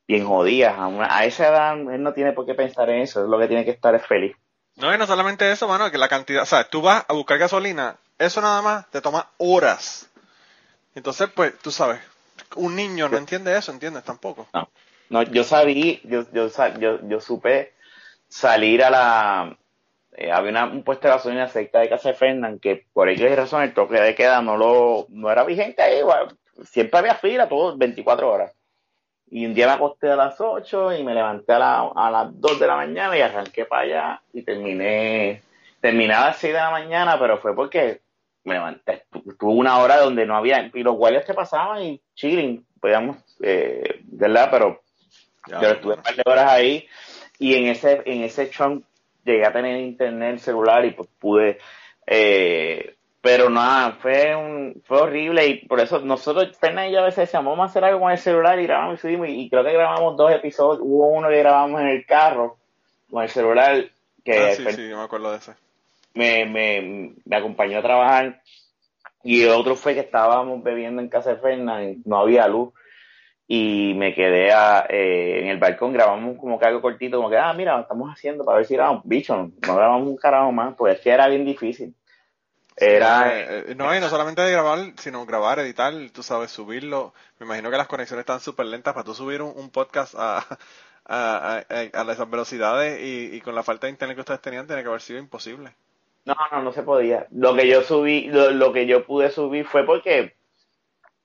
bien 0.06 0.26
jodidas. 0.26 0.78
A, 0.78 0.86
una- 0.86 1.14
a 1.16 1.24
esa 1.24 1.48
edad 1.48 1.72
él 1.92 2.02
no 2.02 2.12
tiene 2.14 2.32
por 2.32 2.46
qué 2.46 2.54
pensar 2.54 2.88
en 2.90 3.02
eso, 3.02 3.22
es 3.22 3.28
lo 3.28 3.38
que 3.38 3.48
tiene 3.48 3.64
que 3.64 3.70
estar 3.72 3.94
es 3.94 4.06
feliz. 4.06 4.36
No, 4.76 4.94
y 4.94 4.98
no 4.98 5.06
solamente 5.06 5.50
eso, 5.50 5.66
mano, 5.66 5.90
que 5.90 5.98
la 5.98 6.08
cantidad, 6.08 6.42
o 6.42 6.46
sea, 6.46 6.64
tú 6.68 6.80
vas 6.82 7.04
a 7.08 7.12
buscar 7.12 7.38
gasolina, 7.38 7.96
eso 8.16 8.40
nada 8.40 8.62
más 8.62 8.90
te 8.90 9.00
toma 9.00 9.28
horas. 9.38 10.08
Entonces, 10.94 11.28
pues, 11.34 11.58
tú 11.58 11.70
sabes, 11.70 12.00
un 12.56 12.76
niño 12.76 13.08
no 13.08 13.16
entiende 13.18 13.56
eso, 13.56 13.72
¿entiendes? 13.72 14.04
Tampoco. 14.04 14.48
No, 14.54 14.68
no 15.10 15.22
yo 15.22 15.44
sabí, 15.44 16.00
yo, 16.04 16.24
yo, 16.32 16.48
yo, 16.78 17.08
yo 17.08 17.20
supe 17.20 17.74
salir 18.28 18.82
a 18.84 18.90
la... 18.90 19.58
eh, 20.20 20.32
había 20.32 20.50
una- 20.50 20.64
un 20.66 20.82
puesto 20.82 21.06
de 21.08 21.14
gasolina 21.14 21.46
cerca 21.48 21.78
de 21.80 21.88
casa 21.88 22.08
de 22.08 22.14
Fernán 22.14 22.58
que 22.58 22.86
por 22.92 23.08
X 23.08 23.36
razón 23.36 23.62
el 23.62 23.72
toque 23.72 24.00
de 24.00 24.14
queda 24.14 24.42
no 24.42 24.56
lo 24.56 25.06
no 25.10 25.30
era 25.30 25.44
vigente 25.44 25.80
ahí, 25.82 26.00
siempre 26.64 26.98
había 26.98 27.14
fila, 27.14 27.48
todo 27.48 27.76
24 27.76 28.30
horas. 28.30 28.52
Y 29.30 29.44
un 29.46 29.54
día 29.54 29.66
me 29.66 29.74
acosté 29.74 30.10
a 30.10 30.16
las 30.16 30.40
8 30.40 30.92
y 30.92 31.04
me 31.04 31.14
levanté 31.14 31.52
a, 31.52 31.58
la- 31.58 31.92
a 31.94 32.10
las 32.10 32.40
2 32.40 32.58
de 32.58 32.66
la 32.66 32.76
mañana 32.76 33.16
y 33.16 33.20
arranqué 33.20 33.64
para 33.66 33.82
allá 33.82 34.22
y 34.32 34.42
terminé, 34.42 35.42
terminé 35.80 36.14
a 36.14 36.26
las 36.26 36.38
6 36.38 36.52
de 36.52 36.58
la 36.58 36.70
mañana, 36.70 37.18
pero 37.18 37.38
fue 37.38 37.54
porque 37.54 38.00
me 38.44 38.54
levanté, 38.54 39.04
tu- 39.12 39.20
tuve 39.36 39.52
una 39.52 39.78
hora 39.78 39.98
donde 39.98 40.24
no 40.26 40.34
había, 40.36 40.70
y 40.72 40.82
los 40.82 40.96
guardias 40.96 41.24
que 41.26 41.34
pasaban 41.34 41.82
y 41.82 42.00
chilling, 42.14 42.64
podíamos, 42.80 43.18
eh, 43.42 44.00
¿verdad? 44.04 44.48
Pero 44.50 44.80
Ya, 45.46 45.60
yo 45.60 45.68
estuve 45.68 45.94
un 45.94 46.02
par 46.02 46.14
de 46.16 46.22
horas 46.26 46.50
ahí 46.50 46.86
y 47.38 47.54
en 47.54 47.66
ese, 47.68 48.02
en 48.06 48.22
ese 48.22 48.50
chunk 48.50 48.84
llegué 49.24 49.44
a 49.44 49.52
tener 49.52 49.80
internet 49.80 50.38
celular 50.38 50.84
y 50.84 50.92
pues 50.92 51.08
pude, 51.18 51.58
eh, 52.06 52.94
pero 53.20 53.50
nada, 53.50 53.92
fue 54.00 54.34
un, 54.36 54.82
fue 54.86 55.00
horrible 55.00 55.46
y 55.46 55.66
por 55.66 55.80
eso 55.80 55.98
nosotros, 56.00 56.56
Fernan 56.58 56.88
y 56.88 56.92
yo 56.92 57.00
a 57.00 57.04
veces 57.04 57.26
decíamos, 57.26 57.50
vamos 57.52 57.68
a 57.68 57.70
hacer 57.70 57.84
algo 57.84 58.00
con 58.00 58.12
el 58.12 58.18
celular 58.18 58.58
y 58.58 58.64
grabamos 58.64 58.98
y 58.98 59.02
subimos 59.02 59.28
y, 59.28 59.40
y 59.42 59.50
creo 59.50 59.64
que 59.64 59.72
grabamos 59.72 60.16
dos 60.16 60.32
episodios, 60.32 60.80
hubo 60.82 61.08
uno 61.08 61.28
que 61.28 61.38
grabamos 61.38 61.80
en 61.80 61.88
el 61.88 62.06
carro 62.06 62.56
con 63.10 63.22
el 63.22 63.28
celular 63.28 63.84
que 64.24 64.38
Ah, 64.38 64.52
sí, 64.54 64.64
sí, 64.72 64.88
yo 64.88 64.96
me 64.96 65.02
acuerdo 65.04 65.30
de 65.32 65.38
ese. 65.38 65.52
me, 66.14 66.44
me, 66.46 67.14
me 67.24 67.36
acompañó 67.36 67.78
a 67.78 67.82
trabajar 67.82 68.40
y 69.24 69.42
el 69.42 69.50
otro 69.50 69.74
fue 69.74 69.94
que 69.94 70.00
estábamos 70.00 70.62
bebiendo 70.62 71.02
en 71.02 71.08
casa 71.08 71.30
de 71.34 71.40
Fernan 71.40 71.90
y 71.90 72.02
no 72.04 72.18
había 72.18 72.46
luz 72.48 72.72
y 73.48 73.94
me 73.96 74.14
quedé 74.14 74.52
a, 74.52 74.86
eh, 74.90 75.40
en 75.42 75.48
el 75.48 75.58
balcón, 75.58 75.94
grabamos 75.94 76.38
como 76.38 76.58
que 76.60 76.66
algo 76.66 76.82
cortito, 76.82 77.18
como 77.18 77.30
que, 77.30 77.38
ah, 77.38 77.52
mira, 77.54 77.76
lo 77.76 77.82
estamos 77.82 78.10
haciendo 78.12 78.44
para 78.44 78.58
ver 78.58 78.66
si 78.66 78.74
grabamos, 78.76 79.02
bicho, 79.06 79.36
no, 79.36 79.52
no 79.66 79.76
grabamos 79.76 80.08
un 80.08 80.18
carajo 80.18 80.52
más, 80.52 80.76
pues 80.76 80.96
es 80.96 81.00
que 81.02 81.10
era 81.10 81.28
bien 81.28 81.46
difícil. 81.46 81.94
Era, 82.76 83.32
Eh, 83.32 83.70
eh, 83.70 83.74
no, 83.74 83.94
y 83.94 84.00
no 84.00 84.08
solamente 84.08 84.42
de 84.42 84.52
grabar, 84.52 84.78
sino 84.98 85.24
grabar, 85.26 85.58
editar, 85.58 85.92
tú 86.12 86.22
sabes, 86.22 86.50
subirlo. 86.50 87.12
Me 87.38 87.46
imagino 87.46 87.70
que 87.70 87.76
las 87.76 87.88
conexiones 87.88 88.22
están 88.22 88.40
súper 88.40 88.66
lentas 88.66 88.94
para 88.94 89.04
tú 89.04 89.14
subir 89.14 89.42
un, 89.42 89.52
un 89.56 89.70
podcast 89.70 90.14
a, 90.16 90.38
a, 91.06 91.62
a, 91.68 92.00
a 92.02 92.12
esas 92.12 92.30
velocidades 92.30 93.00
y, 93.02 93.36
y 93.36 93.40
con 93.40 93.54
la 93.54 93.62
falta 93.64 93.86
de 93.86 93.92
internet 93.92 94.16
que 94.16 94.20
ustedes 94.22 94.40
tenían, 94.42 94.66
tiene 94.66 94.82
que 94.82 94.88
haber 94.88 95.00
sido 95.00 95.18
imposible. 95.18 95.74
No, 96.24 96.34
no, 96.52 96.62
no 96.62 96.72
se 96.72 96.82
podía. 96.82 97.26
Lo 97.30 97.54
que 97.54 97.66
yo 97.68 97.82
subí, 97.82 98.26
lo, 98.28 98.50
lo 98.50 98.72
que 98.72 98.86
yo 98.86 99.04
pude 99.06 99.30
subir 99.30 99.66
fue 99.66 99.84
porque 99.84 100.36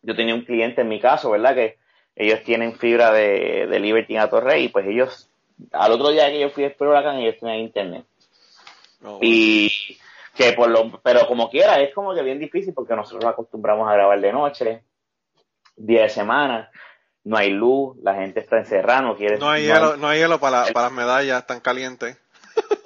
yo 0.02 0.16
tenía 0.16 0.36
un 0.36 0.46
cliente 0.46 0.82
en 0.82 0.90
mi 0.90 1.00
caso, 1.00 1.32
¿verdad? 1.32 1.56
Que 1.56 1.80
ellos 2.16 2.44
tienen 2.44 2.78
fibra 2.78 3.12
de, 3.12 3.68
de 3.68 3.80
Liberty 3.80 4.18
a 4.18 4.30
Torrey 4.30 4.66
y 4.66 4.70
pues 4.70 4.86
ellos, 4.88 5.30
al 5.72 5.92
otro 5.92 6.10
día 6.10 6.30
que 6.30 6.40
yo 6.40 6.50
fui 6.50 6.66
a 6.66 6.76
Huracán, 6.78 7.18
ellos 7.18 7.38
tenían 7.40 7.60
internet. 7.60 8.06
Oh. 9.04 9.20
Y 9.22 9.98
que 10.36 10.54
por 10.54 10.70
lo, 10.70 11.00
pero 11.02 11.28
como 11.28 11.50
quiera, 11.50 11.80
es 11.82 11.94
como 11.94 12.14
que 12.14 12.24
bien 12.24 12.40
difícil 12.40 12.74
porque 12.74 12.96
nosotros 12.96 13.24
nos 13.24 13.34
acostumbramos 13.34 13.90
a 13.90 13.94
grabar 13.94 14.20
de 14.20 14.32
noche, 14.32 14.84
día 15.76 16.04
de 16.04 16.10
semana, 16.10 16.72
no 17.24 17.38
hay 17.38 17.50
luz, 17.52 17.98
la 18.02 18.16
gente 18.16 18.40
está 18.42 18.58
encerrada, 18.58 19.02
no 19.02 19.16
quiere... 19.16 19.38
No 19.38 19.50
hay 19.50 19.64
hielo, 19.64 19.98
no 19.98 20.08
hay 20.08 20.20
hielo 20.20 20.40
para, 20.40 20.66
para 20.74 20.88
las 20.88 20.92
medallas 20.92 21.46
tan 21.48 21.60
calientes. 21.62 22.18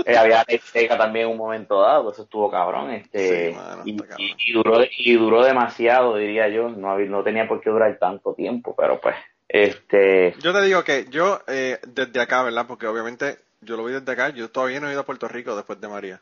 Eh, 0.06 0.16
había 0.18 0.46
seca 0.72 0.98
también 0.98 1.26
en 1.26 1.32
un 1.34 1.38
momento 1.38 1.82
dado, 1.82 2.04
pues 2.04 2.14
eso 2.16 2.24
estuvo 2.24 2.50
cabrón, 2.50 2.92
este, 2.92 3.52
Sí, 3.52 3.58
y, 3.86 3.92
está 3.96 4.08
cabrón. 4.08 4.18
y- 4.18 4.36
y 4.50 4.54
duró, 4.54 4.80
y 4.98 5.14
duró 5.16 5.44
demasiado, 5.44 6.16
diría 6.16 6.48
yo, 6.48 6.70
no, 6.70 6.92
había- 6.92 7.10
no 7.10 7.24
tenía 7.24 7.48
por 7.48 7.60
qué 7.60 7.70
durar 7.70 7.98
tanto 8.00 8.34
tiempo, 8.34 8.74
pero 8.76 9.02
pues, 9.02 9.16
este, 9.50 10.34
Yo 10.40 10.54
te 10.54 10.62
digo 10.62 10.84
que 10.84 11.08
yo, 11.10 11.42
eh, 11.48 11.80
desde 11.88 12.22
acá, 12.22 12.44
¿verdad? 12.44 12.66
Porque 12.68 12.88
obviamente 12.88 13.38
yo 13.62 13.76
lo 13.76 13.84
vi 13.84 13.94
desde 13.94 14.12
acá, 14.12 14.30
yo 14.30 14.50
todavía 14.50 14.80
no 14.80 14.88
he 14.88 14.92
ido 14.94 15.02
a 15.02 15.06
Puerto 15.06 15.28
Rico 15.28 15.56
después 15.56 15.82
de 15.82 15.88
María. 15.90 16.22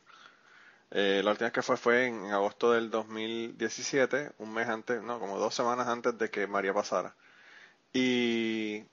Eh, 0.92 1.22
la 1.24 1.32
última 1.32 1.48
vez 1.48 1.54
que 1.54 1.62
fue 1.62 1.78
fue 1.78 2.06
en, 2.08 2.26
en 2.26 2.32
agosto 2.32 2.72
del 2.72 2.90
2017, 2.90 4.32
un 4.40 4.54
mes 4.54 4.68
antes, 4.68 5.02
no, 5.02 5.20
como 5.20 5.38
dos 5.38 5.54
semanas 5.54 5.88
antes 5.88 6.18
de 6.18 6.30
que 6.30 6.48
María 6.48 6.74
pasara. 6.74 7.14
Y, 7.94 8.84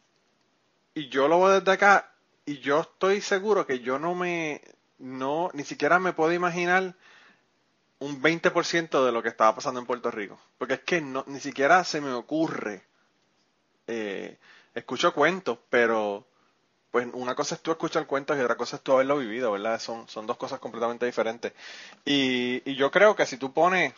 y 0.94 1.08
yo 1.08 1.28
lo 1.28 1.38
veo 1.40 1.60
desde 1.60 1.72
acá 1.72 2.11
y 2.46 2.58
yo 2.58 2.80
estoy 2.80 3.20
seguro 3.20 3.66
que 3.66 3.80
yo 3.80 3.98
no 3.98 4.14
me, 4.14 4.60
no, 4.98 5.50
ni 5.52 5.64
siquiera 5.64 5.98
me 5.98 6.12
puedo 6.12 6.32
imaginar 6.32 6.94
un 7.98 8.20
20% 8.20 9.04
de 9.04 9.12
lo 9.12 9.22
que 9.22 9.28
estaba 9.28 9.54
pasando 9.54 9.80
en 9.80 9.86
Puerto 9.86 10.10
Rico. 10.10 10.38
Porque 10.58 10.74
es 10.74 10.80
que 10.80 11.00
no, 11.00 11.24
ni 11.28 11.40
siquiera 11.40 11.84
se 11.84 12.00
me 12.00 12.12
ocurre. 12.12 12.82
Eh, 13.86 14.36
escucho 14.74 15.12
cuentos, 15.14 15.58
pero 15.70 16.24
pues 16.90 17.08
una 17.14 17.34
cosa 17.34 17.54
es 17.54 17.62
tú 17.62 17.70
escuchar 17.70 18.06
cuentos 18.06 18.36
y 18.36 18.40
otra 18.40 18.56
cosa 18.56 18.76
es 18.76 18.82
tú 18.82 18.92
haberlo 18.92 19.18
vivido, 19.18 19.52
¿verdad? 19.52 19.80
Son, 19.80 20.08
son 20.08 20.26
dos 20.26 20.36
cosas 20.36 20.58
completamente 20.58 21.06
diferentes. 21.06 21.52
Y, 22.04 22.68
y 22.68 22.74
yo 22.74 22.90
creo 22.90 23.14
que 23.16 23.24
si 23.24 23.36
tú 23.36 23.52
pones 23.52 23.94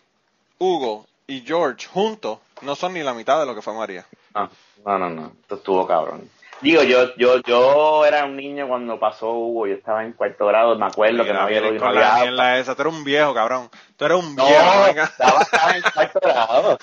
Hugo 0.59 1.07
y 1.27 1.41
George 1.41 1.89
juntos, 1.89 2.39
no 2.63 2.77
son 2.77 2.93
ni 2.93 3.03
la 3.03 3.15
mitad 3.15 3.41
de 3.41 3.47
lo 3.47 3.55
que 3.55 3.63
fue 3.63 3.75
María. 3.75 4.07
no, 4.35 4.51
no, 4.85 4.99
no, 4.99 5.11
no, 5.11 5.33
esto 5.41 5.57
estuvo 5.57 5.87
cabrón. 5.87 6.31
Digo, 6.61 6.83
yo, 6.83 7.15
yo, 7.17 7.41
yo 7.43 8.07
era 8.07 8.25
un 8.25 8.37
niño 8.37 8.67
cuando 8.69 8.99
pasó 8.99 9.31
Hugo, 9.33 9.67
yo 9.67 9.75
estaba 9.75 10.03
en 10.05 10.13
cuarto 10.13 10.47
grado, 10.47 10.79
me 10.79 10.87
acuerdo 10.87 11.25
que 11.25 11.33
no 11.33 11.45
Mira, 11.47 11.59
había 11.59 11.59
y 11.69 11.73
no 11.73 11.81
con 11.81 11.95
la 11.95 12.13
había 12.15 12.25
mierda 12.31 12.59
esa. 12.59 12.75
Tú 12.75 12.83
eres 12.83 12.95
un 12.95 13.05
viejo, 13.05 13.35
cabrón. 13.35 13.69
Tú 13.97 14.05
eres 14.07 14.19
un 14.19 14.35
No, 14.35 14.47
viejo. 14.47 14.85
venga. 14.87 15.05
estaba, 15.05 15.43
estaba 15.43 15.77
en 15.77 15.83
cuarto 15.83 16.21
grado. 16.23 16.79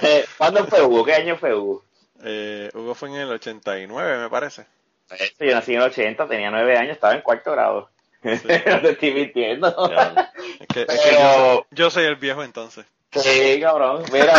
Sé, 0.00 0.24
¿Cuándo 0.38 0.66
fue 0.66 0.82
Hugo? 0.82 1.04
¿Qué 1.04 1.14
año 1.14 1.36
fue 1.36 1.54
Hugo? 1.54 1.84
Eh, 2.24 2.70
Hugo 2.74 2.94
fue 2.94 3.10
en 3.10 3.14
el 3.16 3.30
89, 3.30 4.18
me 4.18 4.28
parece. 4.30 4.66
Eso, 5.10 5.44
yo 5.44 5.54
nací 5.54 5.72
en 5.74 5.80
el 5.82 5.86
80, 5.88 6.26
tenía 6.26 6.50
nueve 6.50 6.76
años, 6.76 6.92
estaba 6.92 7.14
en 7.14 7.20
cuarto 7.20 7.52
grado. 7.52 7.90
no 8.22 8.30
te 8.82 8.90
estoy 8.90 9.12
mintiendo. 9.12 9.68
Es 10.60 10.66
que, 10.68 10.80
es 10.82 10.86
que 10.86 11.10
Pero- 11.10 11.18
yo, 11.20 11.54
soy, 11.54 11.64
yo 11.70 11.90
soy 11.90 12.04
el 12.06 12.16
viejo 12.16 12.42
entonces. 12.42 12.86
Sí, 13.12 13.60
cabrón. 13.60 14.02
Mira, 14.10 14.32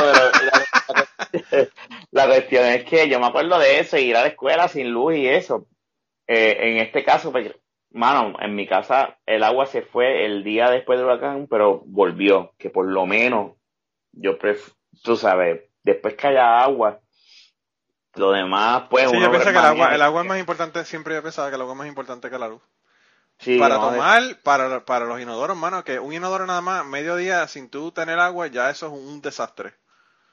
pero 1.32 1.68
la, 2.13 2.27
cuestión 2.27 2.65
es 2.65 2.84
que 2.86 3.10
yo 3.10 3.20
me 3.20 3.27
acuerdo 3.27 3.60
de 3.60 3.79
eso, 3.79 3.98
ir 3.98 4.15
a 4.15 4.22
la 4.22 4.27
escuela 4.27 4.67
sin 4.67 4.91
luz 4.91 5.15
y 5.15 5.27
eso. 5.27 5.67
Eh, 6.27 6.58
en 6.60 6.77
este 6.77 7.03
caso, 7.03 7.32
pues, 7.32 7.51
mano, 7.91 8.36
en 8.39 8.55
mi 8.55 8.67
casa 8.67 9.17
el 9.25 9.43
agua 9.43 9.65
se 9.65 9.82
fue 9.82 10.25
el 10.25 10.43
día 10.43 10.70
después 10.70 10.98
del 10.98 11.08
huracán, 11.08 11.48
pero 11.50 11.84
volvió, 11.86 12.53
que 12.58 12.70
por 12.70 12.88
lo 12.88 13.05
menos 13.05 13.53
yo 14.12 14.38
pref 14.38 14.74
tú 15.01 15.15
sabes, 15.15 15.62
después 15.84 16.15
que 16.15 16.27
haya 16.27 16.62
agua, 16.62 17.00
lo 18.15 18.32
demás, 18.32 18.84
pues 18.89 19.10
Sí, 19.10 19.20
yo 19.20 19.29
pienso 19.32 19.51
que 19.51 19.58
el 19.58 19.65
agua, 19.65 19.96
el 19.96 20.01
agua 20.01 20.22
es 20.22 20.27
más 20.27 20.39
importante, 20.39 20.86
siempre 20.86 21.15
yo 21.15 21.24
pensaba 21.24 21.50
que 21.50 21.55
el 21.55 21.62
agua 21.62 21.74
es 21.74 21.79
más 21.79 21.88
importante 21.88 22.29
que 22.29 22.38
la 22.38 22.48
luz. 22.48 22.62
Sí, 23.39 23.58
para 23.58 23.75
no, 23.75 23.89
tomar, 23.89 24.22
para, 24.43 24.86
para 24.86 25.05
los 25.05 25.20
inodoros, 25.20 25.58
hermano, 25.58 25.84
que 25.84 26.00
un 26.00 26.13
inodoro 26.13 26.46
nada 26.46 26.62
más, 26.62 26.86
medio 26.86 27.15
día 27.15 27.48
sin 27.48 27.70
tú 27.70 27.91
tener 27.91 28.20
agua, 28.20 28.48
ya 28.48 28.70
eso 28.70 28.88
es 28.88 28.93
un 28.93 29.22
desastre. 29.22 29.74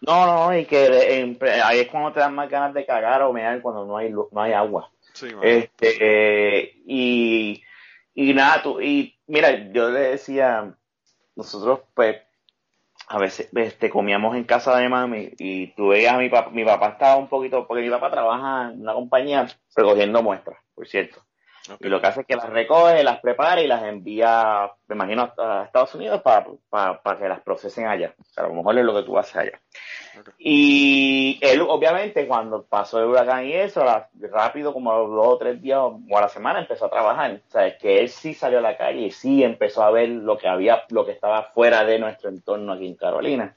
No, 0.02 0.26
no, 0.26 0.57
y 0.57 0.64
que 0.64 1.21
en- 1.21 1.38
ahí 1.62 1.80
es 1.80 1.88
cuando 1.88 2.12
te 2.12 2.21
dan 2.21 2.35
más 2.35 2.49
ganas 2.49 2.73
de 2.73 2.87
cagar 2.87 3.23
o 3.23 3.33
mear 3.33 3.61
cuando 3.61 3.85
no 3.85 3.97
hay, 3.99 4.11
no 4.11 4.28
hay 4.35 4.52
agua. 4.52 4.90
Sí. 5.12 5.28
Este, 5.42 5.97
eh, 6.00 6.73
y, 6.87 7.62
y 8.14 8.33
nada, 8.35 8.62
tú, 8.62 8.80
y 8.80 9.19
mira, 9.26 9.71
yo 9.73 9.90
le 9.90 10.00
decía, 10.00 10.75
nosotros 11.37 11.80
pues 11.95 12.16
a 13.09 13.19
veces 13.19 13.49
este, 13.54 13.90
comíamos 13.90 14.37
en 14.37 14.45
casa 14.45 14.76
de 14.78 14.88
mami 14.88 15.30
y 15.38 15.69
tú 15.75 15.88
veías 15.88 16.14
a 16.14 16.19
mi 16.19 16.28
papá, 16.28 16.50
mi 16.50 16.64
papá 16.64 16.90
estaba 16.90 17.16
un 17.16 17.28
poquito, 17.28 17.66
porque 17.66 17.83
mi 17.83 17.90
papá 17.90 18.11
trabaja 18.11 18.71
en 18.73 18.83
una 18.83 18.95
compañía 18.95 19.49
recogiendo 19.75 20.23
muestras, 20.23 20.59
por 20.75 20.87
cierto. 20.87 21.21
Y 21.78 21.88
lo 21.88 22.00
que 22.00 22.06
hace 22.06 22.20
es 22.22 22.26
que 22.26 22.36
las 22.36 22.48
recoge, 22.48 23.04
las 23.04 23.20
prepara 23.20 23.60
y 23.60 23.66
las 23.66 23.82
envía, 23.84 24.70
me 24.88 24.94
imagino, 24.94 25.32
a 25.38 25.64
Estados 25.64 25.94
Unidos 25.94 26.20
para, 26.22 26.46
para, 26.68 27.18
que 27.18 27.28
las 27.28 27.40
procesen 27.40 27.86
allá. 27.86 28.14
O 28.18 28.24
sea, 28.24 28.44
a 28.44 28.48
lo 28.48 28.54
mejor 28.54 28.78
es 28.78 28.84
lo 28.84 28.94
que 28.94 29.02
tú 29.02 29.18
haces 29.18 29.36
allá. 29.36 29.60
Y 30.38 31.38
él, 31.42 31.60
obviamente, 31.62 32.26
cuando 32.26 32.64
pasó 32.64 32.98
el 32.98 33.08
huracán 33.08 33.46
y 33.46 33.52
eso, 33.52 33.84
rápido, 34.30 34.72
como 34.72 34.92
a 34.92 34.98
los 34.98 35.10
dos 35.10 35.26
o 35.26 35.38
tres 35.38 35.60
días 35.60 35.78
o 35.78 36.18
a 36.18 36.20
la 36.20 36.28
semana, 36.28 36.60
empezó 36.60 36.86
a 36.86 36.90
trabajar. 36.90 37.40
O 37.46 37.50
sea, 37.50 37.66
es 37.66 37.76
que 37.78 38.00
él 38.00 38.08
sí 38.08 38.34
salió 38.34 38.58
a 38.58 38.62
la 38.62 38.76
calle 38.76 39.02
y 39.02 39.10
sí 39.10 39.44
empezó 39.44 39.82
a 39.82 39.90
ver 39.90 40.08
lo 40.08 40.36
que 40.38 40.48
había, 40.48 40.82
lo 40.90 41.04
que 41.04 41.12
estaba 41.12 41.44
fuera 41.44 41.84
de 41.84 41.98
nuestro 41.98 42.30
entorno 42.30 42.72
aquí 42.72 42.86
en 42.86 42.96
Carolina. 42.96 43.56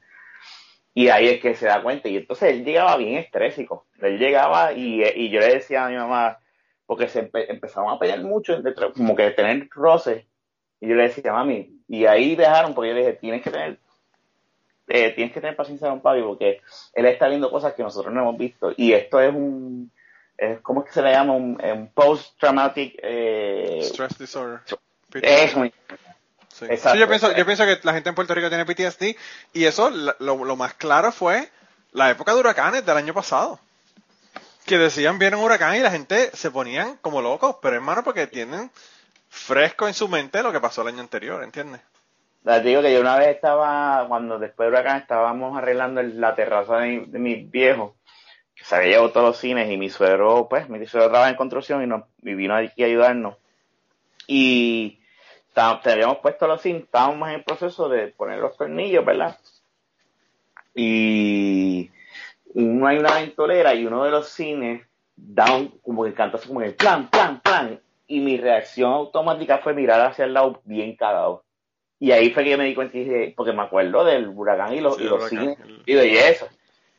Y 0.94 1.10
ahí 1.10 1.28
es 1.28 1.42
que 1.42 1.56
se 1.56 1.66
da 1.66 1.82
cuenta. 1.82 2.08
Y 2.08 2.18
entonces 2.18 2.52
él 2.52 2.64
llegaba 2.64 2.98
bien 2.98 3.18
estrésico. 3.18 3.88
Él 4.00 4.20
llegaba 4.20 4.74
y, 4.74 5.04
y 5.04 5.30
yo 5.30 5.40
le 5.40 5.56
decía 5.56 5.86
a 5.86 5.90
mi 5.90 5.96
mamá, 5.96 6.38
porque 6.94 7.08
se 7.10 7.32
empe- 7.32 7.46
empezaron 7.50 7.92
a 7.92 7.98
pelear 7.98 8.22
mucho, 8.22 8.56
como 8.96 9.16
que 9.16 9.32
tener 9.32 9.68
roces. 9.72 10.26
Y 10.80 10.88
yo 10.88 10.96
le 10.96 11.04
decía, 11.04 11.34
mami, 11.34 11.80
y 11.88 12.06
ahí 12.06 12.36
dejaron, 12.36 12.74
porque 12.76 12.90
yo 12.90 12.94
le 12.96 13.00
dije, 13.02 13.14
tienes 13.14 13.42
que 13.42 13.50
tener, 13.50 13.78
eh, 14.88 15.12
tienes 15.12 15.34
que 15.34 15.42
tener 15.42 15.56
paciencia 15.56 15.90
con 15.90 16.02
papi, 16.02 16.22
porque 16.22 16.62
él 16.94 17.06
está 17.06 17.28
viendo 17.28 17.50
cosas 17.50 17.74
que 17.74 17.84
nosotros 17.84 18.14
no 18.14 18.22
hemos 18.22 18.38
visto. 18.38 18.74
Y 18.78 18.94
esto 18.94 19.20
es 19.20 19.34
un, 19.34 19.92
es, 20.38 20.60
¿cómo 20.62 20.82
es 20.82 20.88
que 20.88 20.94
se 20.94 21.02
le 21.02 21.12
llama? 21.12 21.34
Un, 21.34 21.60
un 21.64 21.88
post-traumatic, 21.94 23.00
eh, 23.02 23.80
Stress 23.82 24.18
disorder. 24.20 24.60
eso, 25.14 25.64
Sí. 26.50 26.66
Exacto. 26.66 26.92
Sí, 26.92 27.00
yo 27.00 27.08
pienso, 27.08 27.36
yo 27.36 27.46
pienso 27.48 27.66
que 27.66 27.80
la 27.82 27.94
gente 27.94 28.10
en 28.10 28.16
Puerto 28.16 28.36
Rico 28.36 28.48
tiene 28.50 28.64
PTSD 28.66 29.16
y 29.54 29.66
eso 29.66 29.90
lo, 29.90 30.46
lo 30.46 30.56
más 30.56 30.76
claro 30.76 31.12
fue 31.12 31.50
la 31.94 32.12
época 32.12 32.32
de 32.34 32.40
huracanes 32.40 32.86
del 32.86 32.96
año 32.98 33.12
pasado. 33.14 33.60
Que 34.66 34.78
decían 34.78 35.20
viene 35.20 35.36
un 35.36 35.44
huracán 35.44 35.76
y 35.76 35.80
la 35.80 35.92
gente 35.92 36.32
se 36.34 36.52
ponían 36.52 36.98
como 36.98 37.22
locos, 37.22 37.58
pero 37.62 37.76
hermano 37.76 38.04
porque 38.04 38.28
tienen 38.28 38.72
fresco 39.30 39.88
en 39.88 39.94
su 39.94 40.08
mente 40.08 40.42
lo 40.44 40.52
que 40.52 40.62
pasó 40.62 40.82
el 40.84 40.90
año 40.90 41.02
anterior, 41.02 41.44
¿entiendes? 41.44 41.82
Les 42.44 42.64
digo 42.64 42.82
que 42.82 42.94
yo 42.94 43.02
una 43.02 43.18
vez 43.18 43.30
estaba, 43.30 44.06
cuando 44.08 44.38
después 44.38 44.68
del 44.68 44.74
huracán 44.74 44.98
estábamos 44.98 45.58
arreglando 45.58 46.02
la 46.04 46.36
terraza 46.36 46.78
de, 46.78 47.08
mi- 47.08 47.44
de 47.46 47.92
que 48.56 48.64
se 48.64 48.76
había 48.76 48.90
llevado 48.90 49.12
todos 49.12 49.26
los 49.28 49.38
cines 49.38 49.70
y 49.72 49.78
mi 49.78 49.90
suegro, 49.90 50.48
pues, 50.50 50.70
mi 50.70 50.86
suegro 50.86 51.10
trabaja 51.10 51.30
en 51.32 51.38
construcción 51.38 51.84
y, 51.84 51.88
nos, 51.88 52.04
vino 52.20 52.56
aquí 52.56 52.84
a 52.84 52.88
ayudarnos. 52.88 53.36
Y 54.28 55.00
te 55.54 55.92
habíamos 55.92 56.18
puesto 56.18 56.48
los 56.48 56.62
cines, 56.62 56.84
estábamos 56.84 57.30
en 57.30 57.36
el 57.36 57.44
proceso 57.44 57.90
de 57.90 58.08
poner 58.08 58.40
los 58.40 58.58
tornillos, 58.58 59.06
¿verdad? 59.06 59.38
Y 60.76 61.92
uno 62.54 62.88
hay 62.88 62.98
una 62.98 63.16
ventolera 63.16 63.74
y 63.74 63.86
uno 63.86 64.04
de 64.04 64.12
los 64.12 64.30
cines 64.30 64.86
da 65.16 65.56
un, 65.56 65.70
como 65.82 66.04
que 66.04 66.14
canta 66.14 66.38
así 66.38 66.48
como 66.48 66.60
que 66.62 66.72
plan, 66.72 67.10
plan, 67.10 67.42
plan. 67.42 67.80
Y 68.08 68.20
mi 68.20 68.38
reacción 68.38 68.92
automática 68.92 69.60
fue 69.60 69.74
mirar 69.74 70.02
hacia 70.02 70.26
el 70.26 70.34
lado 70.34 70.62
bien 70.66 70.96
cagado. 70.96 71.44
Y 72.00 72.12
ahí 72.12 72.32
fue 72.32 72.44
que 72.44 72.50
yo 72.52 72.58
me 72.58 72.66
di 72.66 72.76
cuenta 72.76 72.98
y 72.98 73.06
dije, 73.06 73.34
porque 73.36 73.54
me 73.54 73.62
acuerdo 73.64 74.04
del 74.04 74.28
huracán 74.28 74.74
y 74.74 74.82
los, 74.82 74.98
Sí, 74.98 75.04
y 75.04 75.06
los 75.08 75.20
huracán, 75.20 75.30
cines 75.40 75.60
el- 75.60 75.84
y 75.86 75.94
de 75.94 76.30
eso. 76.30 76.48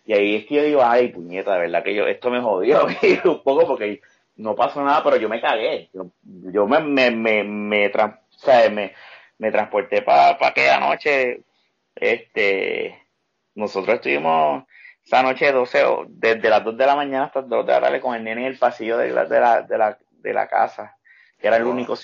Y 0.07 0.13
ahí 0.13 0.37
es 0.37 0.47
que 0.47 0.55
yo 0.57 0.63
digo, 0.63 0.83
ay, 0.83 1.09
puñeta, 1.09 1.55
de 1.55 1.61
verdad 1.61 1.83
que 1.83 1.95
yo, 1.95 2.07
esto 2.07 2.31
me 2.31 2.41
jodió 2.41 2.87
un 3.25 3.43
poco 3.43 3.67
porque 3.67 4.01
no 4.37 4.55
pasó 4.55 4.83
nada, 4.83 5.03
pero 5.05 5.17
yo 5.17 5.29
me 5.29 5.41
cagué. 5.41 5.89
Yo, 5.93 6.07
yo 6.23 6.67
me, 6.67 6.81
me, 6.81 7.11
me, 7.11 7.45
me, 7.45 7.93
tran- 7.93 8.19
o 8.19 8.39
sea, 8.39 8.69
me, 8.71 8.93
me 9.39 9.51
transporté 9.51 10.03
para 10.03 10.37
aquella 10.47 10.81
noche. 10.81 11.43
Este, 11.95 12.99
nosotros 13.55 13.97
estuvimos 13.97 14.65
esa 15.05 15.23
noche 15.23 15.53
12, 15.53 15.85
o- 15.85 16.05
desde 16.09 16.49
las 16.51 16.65
2 16.65 16.77
de 16.77 16.87
la 16.87 16.97
mañana 16.97 17.25
hasta 17.27 17.41
las 17.41 17.49
2 17.51 17.67
de 17.67 17.73
la 17.73 17.81
tarde 17.81 18.01
con 18.01 18.15
el 18.15 18.25
nene 18.25 18.43
en 18.43 18.47
el 18.49 18.59
pasillo 18.59 18.97
de 18.99 19.11
la, 19.11 19.25
de 19.27 19.41
la, 19.41 19.63
de 19.63 19.79
la, 19.79 19.99
de 20.11 20.33
la 20.35 20.49
casa, 20.49 20.97
que 21.39 21.47
era 21.47 21.57
el 21.57 21.65
único 21.65 21.97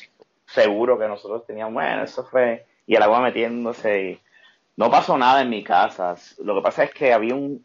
seguro 0.47 0.99
que 0.99 1.09
nosotros 1.09 1.47
teníamos. 1.47 1.75
Bueno, 1.75 2.03
eso 2.05 2.25
fue, 2.27 2.67
y 2.87 2.95
el 2.95 3.03
agua 3.03 3.21
metiéndose. 3.21 4.03
y 4.03 4.21
no 4.77 4.91
pasó 4.91 5.17
nada 5.19 5.43
en 5.43 5.51
mi 5.51 5.63
casa. 5.65 6.15
Lo 6.39 6.55
que 6.57 6.63
pasa 6.63 6.85
es 6.85 6.93
que 6.93 7.13
había 7.13 7.35
un, 7.35 7.65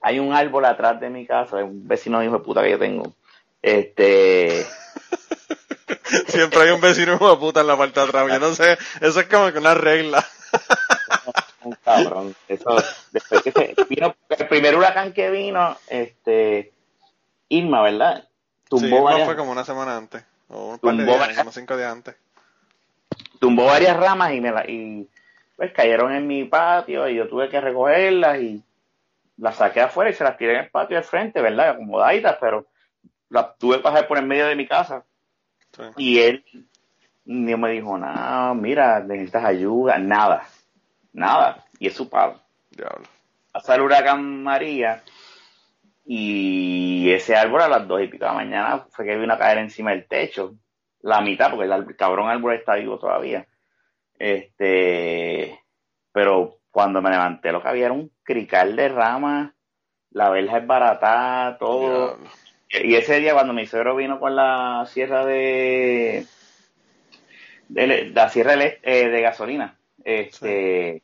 hay 0.00 0.18
un 0.18 0.32
árbol 0.32 0.64
atrás 0.64 1.00
de 1.00 1.10
mi 1.10 1.26
casa, 1.26 1.56
un 1.56 1.86
vecino 1.86 2.22
hijo 2.22 2.34
de 2.38 2.44
puta 2.44 2.62
que 2.62 2.70
yo 2.72 2.78
tengo. 2.78 3.14
Este, 3.60 4.64
Siempre 6.26 6.62
hay 6.62 6.70
un 6.70 6.80
vecino 6.80 7.14
hijo 7.14 7.30
de 7.30 7.36
puta 7.36 7.60
en 7.60 7.66
la 7.68 7.76
parte 7.76 8.00
de 8.00 8.06
atrás. 8.06 8.28
Yo 8.28 8.38
no 8.38 8.54
sé, 8.54 8.76
eso 9.00 9.20
es 9.20 9.26
como 9.26 9.50
que 9.52 9.58
una 9.58 9.74
regla. 9.74 10.24
Un 11.64 11.76
cabrón. 11.84 12.34
Eso, 12.48 12.76
después 13.12 13.42
que 13.42 13.52
se 13.52 13.74
vino, 13.88 14.14
el 14.28 14.48
primer 14.48 14.76
huracán 14.76 15.12
que 15.12 15.30
vino, 15.30 15.76
este, 15.88 16.72
Irma, 17.48 17.82
¿verdad? 17.82 18.28
Tumbó 18.68 18.98
no 18.98 19.02
varias, 19.04 19.26
fue 19.26 19.36
como 19.36 19.52
una 19.52 19.64
semana 19.64 19.96
antes. 19.96 20.24
O 20.48 20.72
un 20.72 20.78
par 20.78 20.92
de 20.92 20.98
Tumbó 20.98 21.12
días, 21.12 21.20
varias- 21.20 21.38
como 21.38 21.52
cinco 21.52 21.76
días 21.76 21.92
antes. 21.92 22.16
tumbó 23.38 23.66
varias 23.66 23.96
ramas 23.96 24.32
y 24.32 24.40
me 24.40 24.50
la, 24.52 24.64
y 24.68 25.08
pues 25.56 25.72
cayeron 25.72 26.12
en 26.12 26.26
mi 26.26 26.44
patio 26.44 27.08
y 27.08 27.16
yo 27.16 27.28
tuve 27.28 27.48
que 27.48 27.60
recogerlas 27.60 28.38
y 28.40 28.62
las 29.36 29.56
saqué 29.56 29.80
afuera 29.80 30.10
y 30.10 30.14
se 30.14 30.24
las 30.24 30.36
tiré 30.36 30.54
en 30.54 30.64
el 30.64 30.70
patio 30.70 30.96
de 30.96 31.02
frente, 31.02 31.40
¿verdad? 31.40 31.70
Acomodaditas, 31.70 32.36
pero 32.40 32.66
las 33.28 33.56
tuve 33.58 33.76
que 33.78 33.82
pasar 33.82 34.06
por 34.06 34.18
el 34.18 34.26
medio 34.26 34.46
de 34.46 34.56
mi 34.56 34.66
casa. 34.66 35.04
Sí. 35.76 35.82
Y 35.96 36.18
él 36.20 36.44
no 37.24 37.56
me 37.58 37.70
dijo, 37.70 37.96
nada, 37.98 38.52
mira, 38.54 39.00
necesitas 39.00 39.44
ayuda, 39.44 39.98
nada, 39.98 40.46
nada. 41.12 41.64
Y 41.78 41.88
es 41.88 41.94
su 41.94 42.08
padre. 42.08 42.36
Diablo. 42.70 43.06
Pasa 43.52 43.74
el 43.74 43.82
huracán 43.82 44.42
María 44.42 45.02
y 46.04 47.10
ese 47.12 47.36
árbol 47.36 47.62
a 47.62 47.68
las 47.68 47.86
dos 47.86 48.02
y 48.02 48.08
pico 48.08 48.24
de 48.24 48.30
la 48.30 48.36
mañana 48.36 48.86
fue 48.90 49.04
que 49.04 49.16
vino 49.16 49.34
a 49.34 49.38
caer 49.38 49.58
encima 49.58 49.90
del 49.90 50.06
techo. 50.06 50.54
La 51.00 51.20
mitad, 51.20 51.50
porque 51.50 51.72
el, 51.72 51.96
cabrón 51.96 52.28
árbol 52.28 52.54
está 52.54 52.76
vivo 52.76 52.98
todavía. 52.98 53.46
Este, 54.18 55.60
pero 56.12 56.58
cuando 56.70 57.02
me 57.02 57.10
levanté 57.10 57.52
lo 57.52 57.60
que 57.60 57.68
había 57.68 57.86
era 57.86 57.94
un 57.94 58.10
crical 58.22 58.76
de 58.76 58.88
ramas, 58.88 59.52
la 60.10 60.30
verja 60.30 60.58
es 60.58 60.66
barata, 60.66 61.56
todo. 61.58 62.16
Diablo. 62.16 62.28
Y 62.70 62.94
ese 62.94 63.20
día 63.20 63.34
cuando 63.34 63.52
mi 63.52 63.66
suegro 63.66 63.94
vino 63.96 64.18
con 64.18 64.34
la 64.34 64.86
sierra 64.88 65.26
de, 65.26 66.24
de 67.68 68.10
la 68.14 68.30
sierra 68.30 68.54
elec- 68.54 68.78
eh, 68.82 69.08
de 69.08 69.20
gasolina, 69.20 69.76
este, 70.04 71.02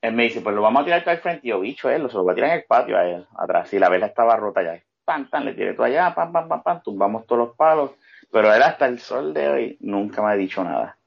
él 0.00 0.12
me 0.14 0.24
dice, 0.24 0.40
pues 0.40 0.54
lo 0.54 0.62
vamos 0.62 0.82
a 0.82 0.84
tirar 0.84 1.08
al 1.08 1.18
frente. 1.18 1.46
Y 1.46 1.50
yo, 1.50 1.60
bicho, 1.60 1.90
él, 1.90 2.08
se 2.08 2.16
lo 2.16 2.22
voy 2.22 2.32
a 2.32 2.34
tirar 2.34 2.50
en 2.50 2.56
el 2.58 2.64
patio 2.64 2.96
a 2.96 3.04
él, 3.06 3.26
atrás. 3.36 3.72
Y 3.72 3.78
la 3.78 3.88
vela 3.88 4.06
estaba 4.06 4.36
rota 4.36 4.62
ya. 4.62 4.80
Pam, 5.04 5.28
pam, 5.28 5.44
le 5.44 5.54
tiré 5.54 5.74
todo 5.74 5.84
allá, 5.86 6.14
pam, 6.14 6.32
pam, 6.32 6.48
pam, 6.48 6.62
pam, 6.62 6.82
tumbamos 6.82 7.26
todos 7.26 7.48
los 7.48 7.56
palos. 7.56 7.92
Pero 8.30 8.52
él 8.52 8.62
hasta 8.62 8.86
el 8.86 8.98
sol 8.98 9.32
de 9.34 9.48
hoy 9.48 9.76
nunca 9.80 10.22
me 10.22 10.30
ha 10.32 10.34
dicho 10.36 10.62
nada. 10.64 10.98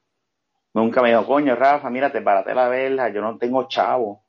Nunca 0.74 1.02
me 1.02 1.10
dijo, 1.10 1.26
coño, 1.26 1.56
Rafa, 1.56 1.90
mira, 1.90 2.12
te 2.12 2.20
paraste 2.22 2.54
la 2.54 2.68
vela, 2.68 3.08
yo 3.10 3.20
no 3.20 3.38
tengo 3.38 3.68
chavo. 3.68 4.22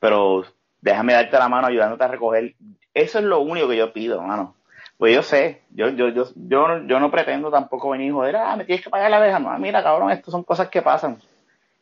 Pero 0.00 0.44
déjame 0.80 1.14
darte 1.14 1.38
la 1.38 1.48
mano 1.48 1.68
ayudándote 1.68 2.04
a 2.04 2.08
recoger. 2.08 2.54
Eso 2.94 3.18
es 3.18 3.24
lo 3.24 3.40
único 3.40 3.68
que 3.68 3.76
yo 3.76 3.92
pido, 3.92 4.22
mano. 4.22 4.56
Pues 4.98 5.14
yo 5.14 5.22
sé, 5.22 5.62
yo, 5.70 5.90
yo, 5.90 6.08
yo, 6.08 6.24
yo, 6.34 7.00
no- 7.00 7.10
pretendo 7.10 7.50
tampoco 7.50 7.90
venir 7.90 8.08
y 8.08 8.12
joder, 8.12 8.36
ah, 8.36 8.56
me 8.56 8.64
tienes 8.64 8.82
que 8.84 8.90
pagar 8.90 9.10
la 9.10 9.18
abeja. 9.18 9.38
No, 9.38 9.56
mira, 9.58 9.82
cabrón, 9.82 10.10
esto 10.10 10.30
son 10.30 10.42
cosas 10.42 10.68
que 10.70 10.82
pasan. 10.82 11.18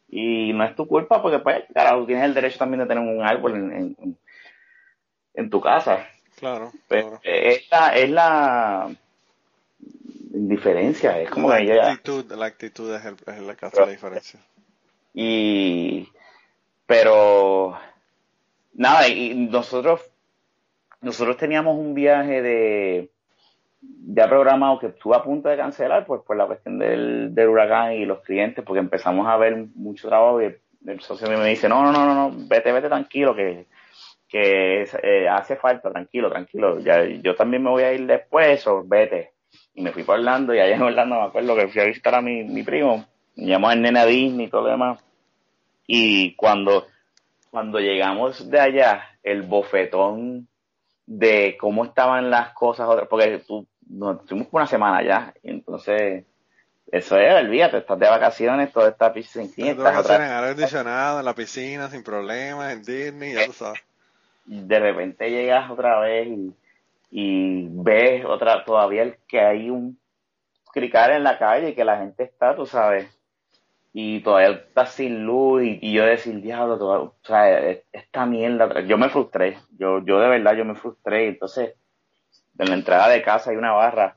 Y 0.08 0.52
no 0.52 0.64
es 0.64 0.74
tu 0.76 0.86
culpa 0.86 1.20
porque, 1.22 1.38
pues, 1.40 1.64
claro, 1.72 2.04
tienes 2.06 2.24
el 2.24 2.34
derecho 2.34 2.58
también 2.58 2.80
de 2.80 2.86
tener 2.86 3.02
un 3.02 3.22
árbol 3.24 3.54
en, 3.56 3.96
en- 5.34 5.50
tu 5.50 5.60
casa. 5.60 6.06
Claro, 6.38 6.72
Pues, 6.88 7.02
claro. 7.04 7.20
es 7.22 7.68
la, 7.70 7.88
es 7.96 8.10
la 8.10 8.90
indiferencia, 10.32 11.20
es 11.20 11.30
como 11.30 11.48
la 11.48 11.58
que 11.58 11.66
ya, 11.66 11.92
actitud, 11.92 12.32
la 12.32 12.46
actitud 12.46 12.94
es, 12.94 13.04
el, 13.04 13.16
es 13.26 13.42
la 13.42 13.54
que 13.56 13.66
hace 13.66 13.80
la 13.80 13.86
diferencia. 13.90 14.40
y 15.12 16.08
pero 16.86 17.78
nada 18.74 19.08
y 19.08 19.34
nosotros 19.34 20.00
nosotros 21.00 21.36
teníamos 21.36 21.76
un 21.78 21.94
viaje 21.94 22.42
de 22.42 23.10
ya 24.06 24.28
programado 24.28 24.78
que 24.78 24.88
estuvo 24.88 25.14
a 25.14 25.22
punto 25.22 25.48
de 25.48 25.56
cancelar 25.56 26.04
pues 26.06 26.22
por 26.22 26.36
la 26.36 26.46
cuestión 26.46 26.78
del, 26.78 27.34
del 27.34 27.48
huracán 27.48 27.92
y 27.92 28.04
los 28.04 28.20
clientes 28.20 28.64
porque 28.64 28.80
empezamos 28.80 29.26
a 29.26 29.36
ver 29.36 29.66
mucho 29.74 30.08
trabajo 30.08 30.42
y 30.42 30.54
el, 30.86 31.00
socio 31.00 31.28
me 31.28 31.48
dice 31.48 31.68
no 31.68 31.82
no 31.82 31.92
no 31.92 32.14
no 32.14 32.30
vete 32.48 32.70
vete 32.72 32.88
tranquilo 32.88 33.34
que 33.34 33.66
que 34.28 34.86
eh, 35.02 35.28
hace 35.28 35.56
falta 35.56 35.90
tranquilo 35.90 36.30
tranquilo 36.30 36.80
ya 36.80 37.04
yo 37.04 37.34
también 37.34 37.62
me 37.62 37.70
voy 37.70 37.82
a 37.82 37.92
ir 37.92 38.06
después 38.06 38.66
o 38.66 38.84
vete 38.84 39.32
y 39.74 39.82
me 39.82 39.92
fui 39.92 40.02
para 40.02 40.18
Orlando 40.18 40.54
y 40.54 40.60
allá 40.60 40.76
en 40.76 40.82
Orlando 40.82 41.16
me 41.16 41.22
acuerdo 41.22 41.56
que 41.56 41.68
fui 41.68 41.80
a 41.80 41.86
visitar 41.86 42.14
a 42.14 42.20
mi, 42.20 42.44
mi 42.44 42.62
primo 42.62 43.06
me 43.36 43.46
llamó 43.46 43.70
el 43.70 43.82
nene 43.82 44.06
Disney 44.06 44.46
y 44.46 44.50
todo 44.50 44.62
lo 44.62 44.70
demás. 44.70 45.04
Y 45.86 46.34
cuando, 46.34 46.86
cuando 47.50 47.78
llegamos 47.78 48.48
de 48.50 48.60
allá, 48.60 49.18
el 49.22 49.42
bofetón 49.42 50.48
de 51.06 51.56
cómo 51.60 51.84
estaban 51.84 52.30
las 52.30 52.54
cosas, 52.54 52.88
porque 53.10 53.42
tú, 53.46 53.66
nos 53.88 54.20
estuvimos 54.20 54.48
por 54.48 54.60
una 54.60 54.66
semana 54.68 55.02
ya, 55.02 55.34
y 55.42 55.50
entonces, 55.50 56.24
eso 56.90 57.18
es, 57.18 57.34
olvídate, 57.34 57.78
estás 57.78 57.98
de 57.98 58.08
vacaciones, 58.08 58.72
toda 58.72 58.88
esta 58.90 59.12
piscina, 59.12 59.70
estás 59.70 59.96
hacer 59.96 60.16
en 60.20 60.22
aire 60.32 60.46
acondicionado, 60.46 61.18
en 61.18 61.24
la 61.24 61.34
piscina, 61.34 61.90
sin 61.90 62.02
problemas, 62.02 62.72
en 62.72 62.82
Disney, 62.84 63.34
ya 63.34 63.44
tú 63.46 63.52
sabes. 63.52 63.80
de 64.46 64.78
repente 64.78 65.30
llegas 65.30 65.70
otra 65.70 66.00
vez 66.00 66.28
y, 66.28 66.54
y 67.10 67.68
ves 67.70 68.24
otra, 68.24 68.64
todavía 68.64 69.02
el 69.02 69.16
que 69.28 69.40
hay 69.40 69.70
un 69.70 69.98
cricar 70.72 71.10
en 71.12 71.24
la 71.24 71.38
calle 71.38 71.70
y 71.70 71.74
que 71.74 71.84
la 71.84 71.98
gente 71.98 72.24
está, 72.24 72.54
tú 72.56 72.66
sabes, 72.66 73.08
y 73.92 74.20
todavía 74.22 74.50
está 74.50 74.86
sin 74.86 75.24
luz 75.24 75.62
y, 75.62 75.78
y 75.82 75.92
yo 75.94 76.04
decir, 76.04 76.40
diablo, 76.42 76.76
o 76.76 77.16
sea, 77.22 77.60
es- 77.70 77.84
esta 77.92 78.26
mierda, 78.26 78.80
yo 78.82 78.98
me 78.98 79.08
frustré, 79.08 79.58
yo, 79.78 80.04
yo 80.04 80.20
de 80.20 80.28
verdad 80.28 80.54
yo 80.56 80.64
me 80.64 80.74
frustré, 80.74 81.28
entonces 81.28 81.74
en 82.58 82.68
la 82.68 82.74
entrada 82.74 83.08
de 83.08 83.22
casa 83.22 83.50
hay 83.50 83.56
una 83.56 83.72
barra 83.72 84.16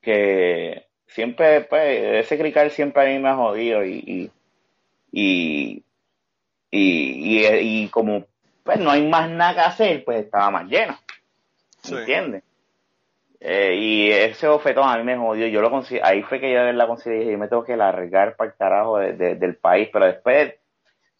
que 0.00 0.86
siempre, 1.06 1.62
pues, 1.62 2.24
ese 2.24 2.38
cricar 2.38 2.70
siempre 2.70 3.02
a 3.02 3.06
mí 3.06 3.18
me 3.18 3.28
ha 3.28 3.36
jodido 3.36 3.84
y, 3.84 4.02
y, 4.06 4.30
y, 5.12 5.84
y, 6.70 7.46
y, 7.46 7.88
como 7.88 8.24
pues 8.64 8.78
no 8.78 8.90
hay 8.90 9.06
más 9.08 9.28
nada 9.28 9.54
que 9.54 9.60
hacer, 9.60 10.04
pues 10.04 10.24
estaba 10.24 10.50
más 10.50 10.66
lleno, 10.68 10.96
Sí. 11.82 11.96
¿entiendes? 11.96 12.44
Eh, 13.40 13.74
y 13.74 14.10
ese 14.12 14.46
bofetón 14.46 14.88
a 14.88 14.96
mí 14.96 15.02
me 15.02 15.16
jodió, 15.16 15.48
yo 15.48 15.60
lo 15.60 15.68
ahí 16.00 16.22
fue 16.22 16.38
que 16.38 16.52
yo 16.52 16.60
la 16.72 16.86
dije, 17.10 17.32
yo 17.32 17.38
me 17.38 17.48
tengo 17.48 17.64
que 17.64 17.76
largar 17.76 18.36
para 18.36 18.50
el 18.50 18.56
carajo 18.56 18.98
de- 18.98 19.14
de- 19.14 19.34
del 19.34 19.56
país, 19.56 19.88
pero 19.92 20.06
después, 20.06 20.54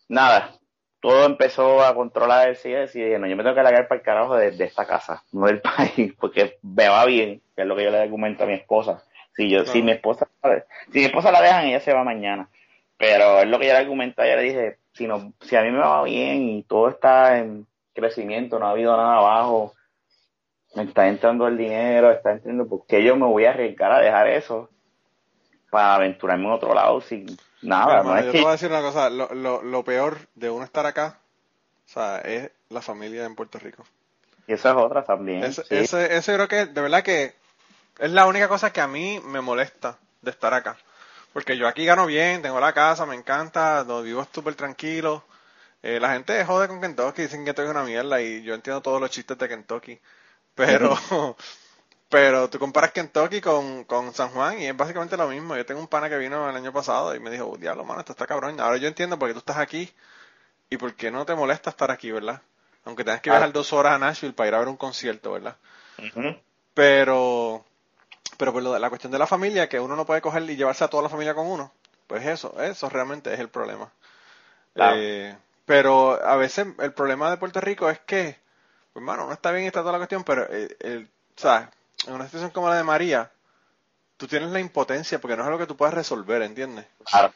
nada, 0.08 0.52
todo 1.02 1.26
empezó 1.26 1.84
a 1.84 1.96
controlarse 1.96 2.70
y 2.70 2.74
eso, 2.74 2.96
y 2.96 3.02
dije, 3.02 3.18
no, 3.18 3.26
yo 3.26 3.34
me 3.34 3.42
tengo 3.42 3.56
que 3.56 3.62
largar 3.64 3.88
para 3.88 3.98
el 3.98 4.04
carajo 4.04 4.36
de, 4.36 4.52
de 4.52 4.64
esta 4.64 4.86
casa, 4.86 5.24
no 5.32 5.46
del 5.46 5.60
país, 5.60 6.14
porque 6.18 6.58
me 6.62 6.88
va 6.88 7.04
bien, 7.04 7.42
que 7.56 7.62
es 7.62 7.68
lo 7.68 7.74
que 7.74 7.82
yo 7.82 7.90
le 7.90 7.98
argumento 7.98 8.44
a 8.44 8.46
mi 8.46 8.54
esposa. 8.54 9.02
Si 9.34 9.50
yo, 9.50 9.64
si 9.64 9.82
mi 9.82 9.90
esposa, 9.92 10.28
si 10.92 11.00
mi 11.00 11.06
esposa 11.06 11.32
la 11.32 11.42
dejan, 11.42 11.66
ella 11.66 11.80
se 11.80 11.92
va 11.92 12.04
mañana. 12.04 12.48
Pero 12.98 13.40
es 13.40 13.48
lo 13.48 13.58
que 13.58 13.66
yo 13.66 13.72
le 13.72 13.80
argumenté, 13.80 14.30
yo 14.30 14.36
le 14.36 14.42
dije, 14.42 14.78
si 14.92 15.08
no, 15.08 15.32
si 15.40 15.56
a 15.56 15.62
mí 15.62 15.72
me 15.72 15.78
va 15.78 16.04
bien 16.04 16.48
y 16.48 16.62
todo 16.62 16.88
está 16.88 17.38
en 17.38 17.66
crecimiento, 17.94 18.60
no 18.60 18.66
ha 18.66 18.70
habido 18.70 18.96
nada 18.96 19.16
abajo, 19.16 19.72
me 20.76 20.84
está 20.84 21.08
entrando 21.08 21.48
el 21.48 21.58
dinero, 21.58 22.12
está 22.12 22.30
entrando, 22.30 22.68
¿por 22.68 22.86
qué 22.86 23.02
yo 23.02 23.16
me 23.16 23.26
voy 23.26 23.46
a 23.46 23.50
arriesgar 23.50 23.90
a 23.90 24.00
dejar 24.00 24.28
eso 24.28 24.70
para 25.68 25.96
aventurarme 25.96 26.44
en 26.44 26.52
otro 26.52 26.74
lado 26.74 27.00
sin 27.00 27.26
nada? 27.62 28.02
No 28.02 28.16
es 28.16 28.26
yo 28.26 28.32
que 28.32 28.38
te 28.38 28.42
voy 28.42 28.48
a 28.48 28.52
decir 28.52 28.70
una 28.70 28.80
cosa, 28.82 29.10
lo, 29.10 29.32
lo, 29.34 29.62
lo 29.62 29.84
peor 29.84 30.18
de 30.34 30.50
uno 30.50 30.64
estar 30.64 30.86
acá, 30.86 31.18
o 31.86 31.88
sea, 31.88 32.18
es 32.18 32.50
la 32.68 32.82
familia 32.82 33.24
en 33.24 33.34
Puerto 33.34 33.58
Rico. 33.58 33.84
y 34.46 34.52
eso 34.52 34.70
es 34.70 34.76
otra 34.76 35.04
también. 35.04 35.44
Ese, 35.44 35.62
sí. 35.64 35.74
ese, 35.74 36.16
ese 36.16 36.34
creo 36.34 36.48
que, 36.48 36.66
de 36.66 36.80
verdad 36.80 37.02
que 37.02 37.34
es 37.98 38.10
la 38.10 38.26
única 38.26 38.48
cosa 38.48 38.72
que 38.72 38.80
a 38.80 38.88
mí 38.88 39.20
me 39.24 39.40
molesta 39.40 39.98
de 40.20 40.30
estar 40.30 40.54
acá. 40.54 40.76
Porque 41.32 41.56
yo 41.56 41.66
aquí 41.66 41.84
gano 41.84 42.06
bien, 42.06 42.42
tengo 42.42 42.60
la 42.60 42.72
casa, 42.72 43.06
me 43.06 43.14
encanta, 43.14 43.84
lo 43.84 44.02
vivo 44.02 44.26
súper 44.32 44.54
tranquilo. 44.54 45.24
Eh, 45.82 45.98
la 45.98 46.12
gente 46.12 46.44
jode 46.44 46.68
con 46.68 46.80
Kentucky, 46.80 47.22
dicen 47.22 47.40
que 47.40 47.46
Kentucky 47.46 47.66
es 47.66 47.70
una 47.70 47.84
mierda 47.84 48.20
y 48.20 48.42
yo 48.42 48.54
entiendo 48.54 48.82
todos 48.82 49.00
los 49.00 49.10
chistes 49.10 49.38
de 49.38 49.48
Kentucky. 49.48 49.98
Pero, 50.54 50.96
pero 52.12 52.50
tú 52.50 52.58
comparas 52.58 52.92
Kentucky 52.92 53.40
con, 53.40 53.84
con 53.84 54.12
San 54.12 54.28
Juan 54.28 54.60
y 54.60 54.66
es 54.66 54.76
básicamente 54.76 55.16
lo 55.16 55.28
mismo. 55.28 55.56
Yo 55.56 55.64
tengo 55.64 55.80
un 55.80 55.88
pana 55.88 56.10
que 56.10 56.18
vino 56.18 56.50
el 56.50 56.54
año 56.54 56.70
pasado 56.70 57.14
y 57.14 57.20
me 57.20 57.30
dijo, 57.30 57.56
diablo, 57.56 57.86
mano, 57.86 58.00
esto 58.00 58.12
está 58.12 58.26
cabrón. 58.26 58.60
Ahora 58.60 58.76
yo 58.76 58.86
entiendo 58.86 59.18
por 59.18 59.28
qué 59.28 59.32
tú 59.32 59.38
estás 59.38 59.56
aquí 59.56 59.90
y 60.68 60.76
por 60.76 60.94
qué 60.94 61.10
no 61.10 61.24
te 61.24 61.34
molesta 61.34 61.70
estar 61.70 61.90
aquí, 61.90 62.10
¿verdad? 62.12 62.42
Aunque 62.84 63.02
tengas 63.02 63.22
que 63.22 63.30
Ah. 63.30 63.34
viajar 63.34 63.52
dos 63.54 63.72
horas 63.72 63.94
a 63.94 63.98
Nashville 63.98 64.34
para 64.34 64.48
ir 64.48 64.54
a 64.54 64.58
ver 64.58 64.68
un 64.68 64.76
concierto, 64.76 65.32
¿verdad? 65.32 65.56
Pero, 66.74 67.64
pero 68.36 68.52
por 68.52 68.62
lo 68.62 68.74
de 68.74 68.80
la 68.80 68.90
cuestión 68.90 69.10
de 69.10 69.18
la 69.18 69.26
familia, 69.26 69.70
que 69.70 69.80
uno 69.80 69.96
no 69.96 70.04
puede 70.04 70.20
coger 70.20 70.42
y 70.50 70.56
llevarse 70.56 70.84
a 70.84 70.88
toda 70.88 71.02
la 71.04 71.08
familia 71.08 71.34
con 71.34 71.46
uno, 71.46 71.72
pues 72.06 72.26
eso, 72.26 72.54
eso 72.62 72.90
realmente 72.90 73.32
es 73.32 73.40
el 73.40 73.48
problema. 73.48 73.90
Claro. 74.74 74.96
Eh, 74.98 75.34
pero 75.64 76.22
a 76.22 76.36
veces 76.36 76.66
el 76.78 76.92
problema 76.92 77.30
de 77.30 77.38
Puerto 77.38 77.58
Rico 77.62 77.88
es 77.88 78.00
que, 78.00 78.38
pues 78.92 79.02
mano, 79.02 79.26
no 79.26 79.32
está 79.32 79.50
bien 79.50 79.64
está 79.66 79.80
toda 79.80 79.92
la 79.92 79.98
cuestión, 79.98 80.24
pero 80.24 80.46
el, 80.50 80.76
el- 80.80 81.08
o 81.36 81.40
sea, 81.40 81.70
en 82.06 82.14
una 82.14 82.24
situación 82.24 82.50
como 82.50 82.68
la 82.68 82.76
de 82.76 82.84
María, 82.84 83.30
tú 84.16 84.26
tienes 84.26 84.50
la 84.50 84.60
impotencia 84.60 85.20
porque 85.20 85.36
no 85.36 85.42
es 85.42 85.46
algo 85.46 85.58
que 85.58 85.66
tú 85.66 85.76
puedas 85.76 85.94
resolver, 85.94 86.42
¿entiendes? 86.42 86.86
Claro. 87.04 87.32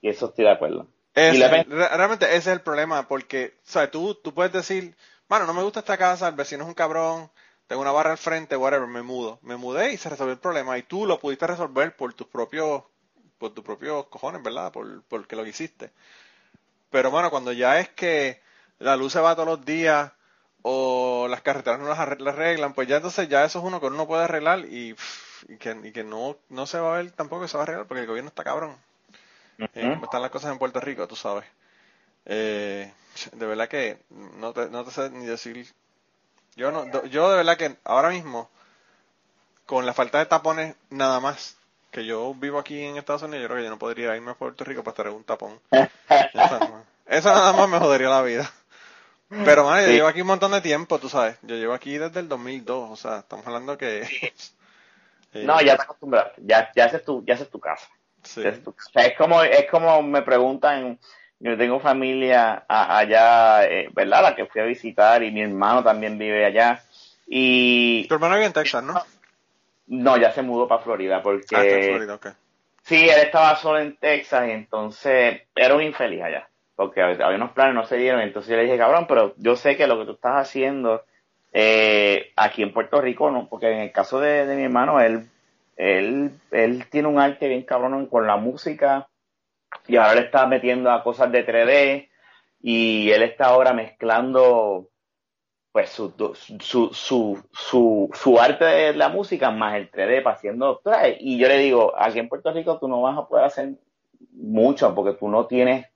Y 0.00 0.08
eso 0.08 0.26
estoy 0.26 0.44
de 0.44 0.52
acuerdo. 0.52 0.86
Y 1.14 1.38
la 1.38 1.48
realmente 1.64 2.26
ese 2.26 2.36
es 2.36 2.46
el 2.46 2.60
problema, 2.60 3.08
porque, 3.08 3.56
¿sabes? 3.64 3.90
Tú, 3.90 4.14
tú 4.14 4.32
puedes 4.32 4.52
decir, 4.52 4.94
mano, 5.28 5.46
no 5.46 5.54
me 5.54 5.62
gusta 5.62 5.80
esta 5.80 5.96
casa, 5.96 6.28
el 6.28 6.36
vecino 6.36 6.62
es 6.62 6.68
un 6.68 6.74
cabrón, 6.74 7.30
tengo 7.66 7.82
una 7.82 7.90
barra 7.90 8.12
al 8.12 8.18
frente, 8.18 8.56
whatever, 8.56 8.86
me 8.86 9.02
mudo. 9.02 9.38
Me 9.42 9.56
mudé 9.56 9.92
y 9.92 9.96
se 9.96 10.08
resolvió 10.08 10.32
el 10.32 10.38
problema 10.38 10.78
y 10.78 10.84
tú 10.84 11.06
lo 11.06 11.18
pudiste 11.18 11.46
resolver 11.46 11.94
por 11.96 12.14
tus 12.14 12.26
propios, 12.28 12.82
por 13.36 13.52
tus 13.52 13.64
propios 13.64 14.06
cojones, 14.06 14.42
¿verdad? 14.42 14.70
Por, 14.72 15.02
porque 15.02 15.36
lo 15.36 15.44
hiciste. 15.44 15.90
Pero 16.90 17.10
bueno, 17.10 17.30
cuando 17.30 17.52
ya 17.52 17.80
es 17.80 17.88
que 17.90 18.40
la 18.78 18.96
luz 18.96 19.12
se 19.12 19.20
va 19.20 19.34
todos 19.34 19.48
los 19.48 19.64
días 19.64 20.12
o 20.62 21.26
las 21.28 21.42
carreteras 21.42 21.80
no 21.80 21.88
las 21.88 21.98
arreglan, 21.98 22.74
pues 22.74 22.88
ya 22.88 22.96
entonces 22.96 23.28
ya 23.28 23.44
eso 23.44 23.58
es 23.58 23.64
uno 23.64 23.80
que 23.80 23.86
uno 23.86 24.06
puede 24.06 24.24
arreglar 24.24 24.60
y, 24.60 24.94
que, 25.58 25.92
que 25.92 26.04
no, 26.04 26.36
no 26.48 26.66
se 26.66 26.78
va 26.78 26.94
a 26.94 26.96
ver 26.98 27.12
tampoco 27.12 27.42
que 27.42 27.48
se 27.48 27.56
va 27.56 27.62
a 27.62 27.64
arreglar 27.64 27.86
porque 27.86 28.02
el 28.02 28.06
gobierno 28.06 28.28
está 28.28 28.44
cabrón. 28.44 28.76
Eh, 29.74 29.98
están 30.02 30.22
las 30.22 30.30
cosas 30.30 30.52
en 30.52 30.58
Puerto 30.58 30.80
Rico, 30.80 31.08
tú 31.08 31.16
sabes. 31.16 31.44
Eh, 32.26 32.92
de 33.32 33.46
verdad 33.46 33.68
que 33.68 33.98
no 34.10 34.52
te, 34.52 34.68
no 34.70 34.84
te 34.84 34.90
sé 34.90 35.10
ni 35.10 35.26
decir. 35.26 35.66
Yo 36.56 36.70
no, 36.70 37.04
yo 37.06 37.30
de 37.30 37.36
verdad 37.36 37.56
que 37.56 37.76
ahora 37.84 38.10
mismo, 38.10 38.50
con 39.66 39.86
la 39.86 39.94
falta 39.94 40.18
de 40.18 40.26
tapones 40.26 40.76
nada 40.90 41.20
más, 41.20 41.56
que 41.90 42.04
yo 42.04 42.34
vivo 42.34 42.58
aquí 42.58 42.82
en 42.82 42.96
Estados 42.96 43.22
Unidos, 43.22 43.42
yo 43.42 43.48
creo 43.48 43.58
que 43.58 43.64
yo 43.64 43.70
no 43.70 43.78
podría 43.78 44.16
irme 44.16 44.32
a 44.32 44.34
Puerto 44.34 44.64
Rico 44.64 44.82
para 44.82 44.92
estar 44.92 45.06
en 45.06 45.14
un 45.14 45.24
tapón. 45.24 45.60
Eso 47.06 47.28
nada 47.30 47.52
más 47.52 47.68
me 47.68 47.78
jodería 47.78 48.08
la 48.08 48.22
vida. 48.22 48.52
Pero, 49.28 49.64
man, 49.64 49.84
yo 49.84 49.92
llevo 49.92 50.08
aquí 50.08 50.22
un 50.22 50.26
montón 50.26 50.52
de 50.52 50.60
tiempo, 50.60 50.98
tú 50.98 51.08
sabes. 51.08 51.36
Yo 51.42 51.56
llevo 51.56 51.74
aquí 51.74 51.98
desde 51.98 52.20
el 52.20 52.28
2002, 52.28 52.90
o 52.90 52.96
sea, 52.96 53.18
estamos 53.18 53.46
hablando 53.46 53.76
que... 53.76 54.06
Eh, 55.34 55.44
no, 55.44 55.60
ya 55.60 55.76
te 55.76 55.82
acostumbrado, 55.82 56.32
ya, 56.38 56.72
ya, 56.74 56.86
haces 56.86 57.04
tu, 57.04 57.22
ya 57.22 57.34
haces 57.34 57.50
tu 57.50 57.60
casa. 57.60 57.86
Sí. 58.22 58.40
O 58.40 58.74
sea, 58.92 59.04
es 59.04 59.14
como, 59.14 59.42
es 59.42 59.66
como 59.70 60.02
me 60.02 60.22
preguntan, 60.22 60.98
yo 61.38 61.58
tengo 61.58 61.80
familia 61.80 62.64
allá, 62.66 63.66
eh, 63.66 63.90
¿verdad? 63.92 64.22
La 64.22 64.34
que 64.34 64.46
fui 64.46 64.62
a 64.62 64.64
visitar 64.64 65.22
y 65.22 65.30
mi 65.30 65.42
hermano 65.42 65.84
también 65.84 66.16
vive 66.16 66.46
allá. 66.46 66.82
Y... 67.26 68.08
Tu 68.08 68.14
hermano 68.14 68.36
vive 68.36 68.46
en 68.46 68.54
Texas, 68.54 68.82
¿no? 68.82 68.94
No, 69.88 70.16
ya 70.16 70.32
se 70.32 70.40
mudó 70.40 70.66
para 70.66 70.82
Florida 70.82 71.22
porque... 71.22 71.54
Ah, 71.54 71.62
está 71.62 71.76
en 71.76 71.84
Florida, 71.90 72.14
ok. 72.14 72.26
Sí, 72.84 73.06
él 73.06 73.20
estaba 73.20 73.54
solo 73.56 73.80
en 73.80 73.96
Texas 73.96 74.48
y 74.48 74.52
entonces 74.52 75.42
era 75.54 75.74
un 75.74 75.82
infeliz 75.82 76.22
allá. 76.22 76.47
Porque 76.78 77.02
había 77.02 77.34
unos 77.34 77.50
planes, 77.50 77.74
no 77.74 77.84
se 77.86 77.96
dieron. 77.96 78.20
Entonces 78.20 78.52
yo 78.52 78.56
le 78.56 78.62
dije, 78.62 78.78
cabrón, 78.78 79.06
pero 79.08 79.34
yo 79.36 79.56
sé 79.56 79.76
que 79.76 79.88
lo 79.88 79.98
que 79.98 80.04
tú 80.04 80.12
estás 80.12 80.36
haciendo 80.36 81.02
eh, 81.52 82.30
aquí 82.36 82.62
en 82.62 82.72
Puerto 82.72 83.00
Rico, 83.00 83.32
no, 83.32 83.48
porque 83.48 83.68
en 83.68 83.80
el 83.80 83.90
caso 83.90 84.20
de, 84.20 84.46
mi 84.54 84.62
hermano, 84.62 85.00
él, 85.00 85.28
él, 85.76 86.30
él 86.52 86.86
tiene 86.88 87.08
un 87.08 87.18
arte 87.18 87.48
bien 87.48 87.64
cabrón 87.64 88.06
con 88.06 88.28
la 88.28 88.36
música 88.36 89.08
y 89.88 89.96
ahora 89.96 90.14
le 90.14 90.20
está 90.20 90.46
metiendo 90.46 90.92
a 90.92 91.02
cosas 91.02 91.32
de 91.32 91.44
3D 91.44 92.08
y 92.62 93.10
él 93.10 93.24
está 93.24 93.46
ahora 93.46 93.72
mezclando 93.72 94.88
pues 95.72 95.90
su, 95.90 96.14
su, 96.60 96.94
su, 96.94 97.44
su, 97.52 98.10
su 98.14 98.40
arte 98.40 98.64
de 98.64 98.94
la 98.94 99.08
música 99.08 99.50
más 99.50 99.74
el 99.74 99.90
3D 99.90 100.22
para 100.22 100.36
haciendo 100.36 100.80
y 101.18 101.38
yo 101.38 101.48
le 101.48 101.58
digo 101.58 101.92
aquí 101.98 102.20
en 102.20 102.28
Puerto 102.28 102.52
Rico 102.52 102.78
tú 102.78 102.86
no 102.86 103.02
vas 103.02 103.18
a 103.18 103.26
poder 103.26 103.46
hacer 103.46 103.70
mucho 104.30 104.94
porque 104.94 105.18
tú 105.18 105.28
no 105.28 105.46
tienes 105.46 105.86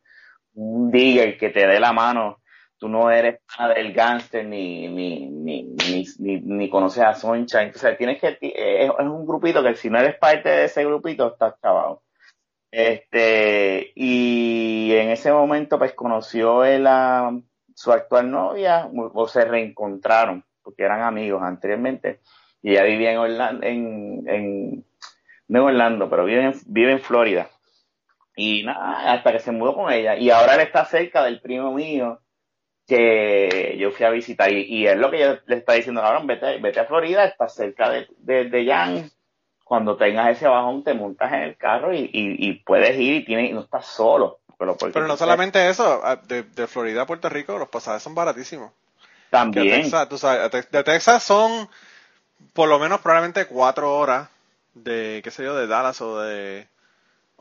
un 0.54 0.90
digger 0.90 1.38
que 1.38 1.50
te 1.50 1.66
dé 1.66 1.80
la 1.80 1.92
mano 1.92 2.42
tú 2.82 2.88
no 2.88 3.12
eres 3.12 3.38
nada 3.56 3.74
del 3.74 3.92
gangster 3.92 4.44
ni, 4.44 4.88
ni, 4.88 5.28
ni, 5.30 5.76
ni, 6.18 6.40
ni, 6.40 6.68
conoces 6.68 7.04
a 7.04 7.14
Sunshine. 7.14 7.66
Entonces 7.66 7.96
tienes 7.96 8.20
que, 8.20 8.36
es, 8.40 8.90
un 8.98 9.24
grupito 9.24 9.62
que 9.62 9.76
si 9.76 9.88
no 9.88 10.00
eres 10.00 10.16
parte 10.16 10.48
de 10.48 10.64
ese 10.64 10.84
grupito, 10.84 11.28
estás 11.28 11.54
chavado. 11.62 12.02
Este, 12.72 13.92
y 13.94 14.90
en 14.94 15.10
ese 15.10 15.32
momento 15.32 15.78
pues 15.78 15.92
conoció 15.92 16.64
él 16.64 16.88
a 16.88 17.30
su 17.72 17.92
actual 17.92 18.28
novia 18.32 18.90
o 18.92 19.28
se 19.28 19.44
reencontraron 19.44 20.44
porque 20.60 20.82
eran 20.82 21.02
amigos 21.02 21.40
anteriormente 21.40 22.18
y 22.62 22.72
ella 22.72 22.82
vivía 22.82 23.12
en 23.12 23.18
Orlando, 23.18 23.64
en, 23.64 24.24
en 24.26 24.84
no 25.46 25.60
en 25.60 25.64
Orlando, 25.66 26.10
pero 26.10 26.24
vive 26.24 26.46
en, 26.46 26.54
vive 26.66 26.90
en 26.90 27.00
Florida. 27.00 27.48
Y 28.36 28.62
nada, 28.64 29.12
hasta 29.12 29.32
que 29.32 29.40
se 29.40 29.52
mudó 29.52 29.74
con 29.74 29.92
ella. 29.92 30.16
Y 30.16 30.30
ahora 30.30 30.54
él 30.54 30.60
está 30.60 30.84
cerca 30.84 31.22
del 31.24 31.40
primo 31.40 31.72
mío 31.72 32.20
que 32.86 33.76
yo 33.78 33.90
fui 33.90 34.06
a 34.06 34.10
visitar. 34.10 34.52
Y, 34.52 34.62
y 34.62 34.86
es 34.86 34.96
lo 34.96 35.10
que 35.10 35.20
yo 35.20 35.38
le 35.46 35.56
está 35.56 35.74
diciendo, 35.74 36.02
ahora 36.02 36.20
vete, 36.24 36.58
vete 36.58 36.80
a 36.80 36.86
Florida, 36.86 37.24
está 37.24 37.48
cerca 37.48 37.90
de, 37.90 38.08
de, 38.18 38.44
de 38.48 38.66
Jan 38.66 39.10
cuando 39.72 39.96
tengas 39.96 40.36
ese 40.36 40.46
bajón 40.46 40.84
te 40.84 40.92
montas 40.92 41.32
en 41.32 41.40
el 41.40 41.56
carro 41.56 41.94
y, 41.94 42.10
y, 42.12 42.52
puedes 42.62 42.94
ir 42.98 43.14
y, 43.14 43.24
tienes, 43.24 43.54
no 43.54 43.62
estás 43.62 43.86
solo. 43.86 44.40
Pero, 44.58 44.76
no 45.06 45.16
solamente 45.16 45.70
eso, 45.70 46.02
de, 46.28 46.42
de, 46.42 46.66
Florida 46.66 47.00
a 47.00 47.06
Puerto 47.06 47.30
Rico 47.30 47.58
los 47.58 47.70
pasajes 47.70 48.02
son 48.02 48.14
baratísimos. 48.14 48.70
También. 49.30 49.90
de 49.90 50.84
Texas 50.84 51.22
son 51.22 51.70
por 52.52 52.68
lo 52.68 52.78
menos 52.78 53.00
probablemente 53.00 53.46
cuatro 53.46 53.96
horas 53.96 54.28
de, 54.74 55.22
qué 55.24 55.30
sé 55.30 55.42
yo, 55.42 55.56
de 55.56 55.66
Dallas 55.66 56.02
o 56.02 56.20
de, 56.20 56.68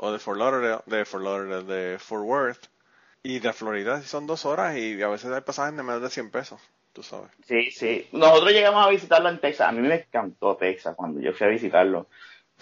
o 0.01 0.11
de 0.11 0.19
Fort 0.19 0.37
Lauderdale, 0.37 0.81
de 0.85 1.05
Fort 1.05 1.23
Lauderdale, 1.23 1.63
de 1.63 1.99
Fort 1.99 2.25
Worth. 2.25 2.67
Y 3.23 3.39
de 3.39 3.53
Florida 3.53 4.01
son 4.01 4.25
dos 4.25 4.45
horas 4.45 4.75
y 4.75 4.99
a 5.01 5.07
veces 5.07 5.31
hay 5.31 5.41
pasajes 5.41 5.77
de 5.77 5.83
menos 5.83 6.01
de 6.01 6.09
100 6.09 6.31
pesos 6.31 6.59
tú 6.93 7.03
sabes. 7.03 7.31
Sí, 7.47 7.71
sí. 7.71 8.07
Nosotros 8.11 8.51
llegamos 8.51 8.85
a 8.85 8.89
visitarlo 8.89 9.29
en 9.29 9.39
Texas. 9.39 9.67
A 9.67 9.71
mí 9.71 9.81
me 9.81 9.95
encantó 9.95 10.55
Texas 10.55 10.95
cuando 10.95 11.19
yo 11.21 11.33
fui 11.33 11.47
a 11.47 11.49
visitarlo. 11.49 12.07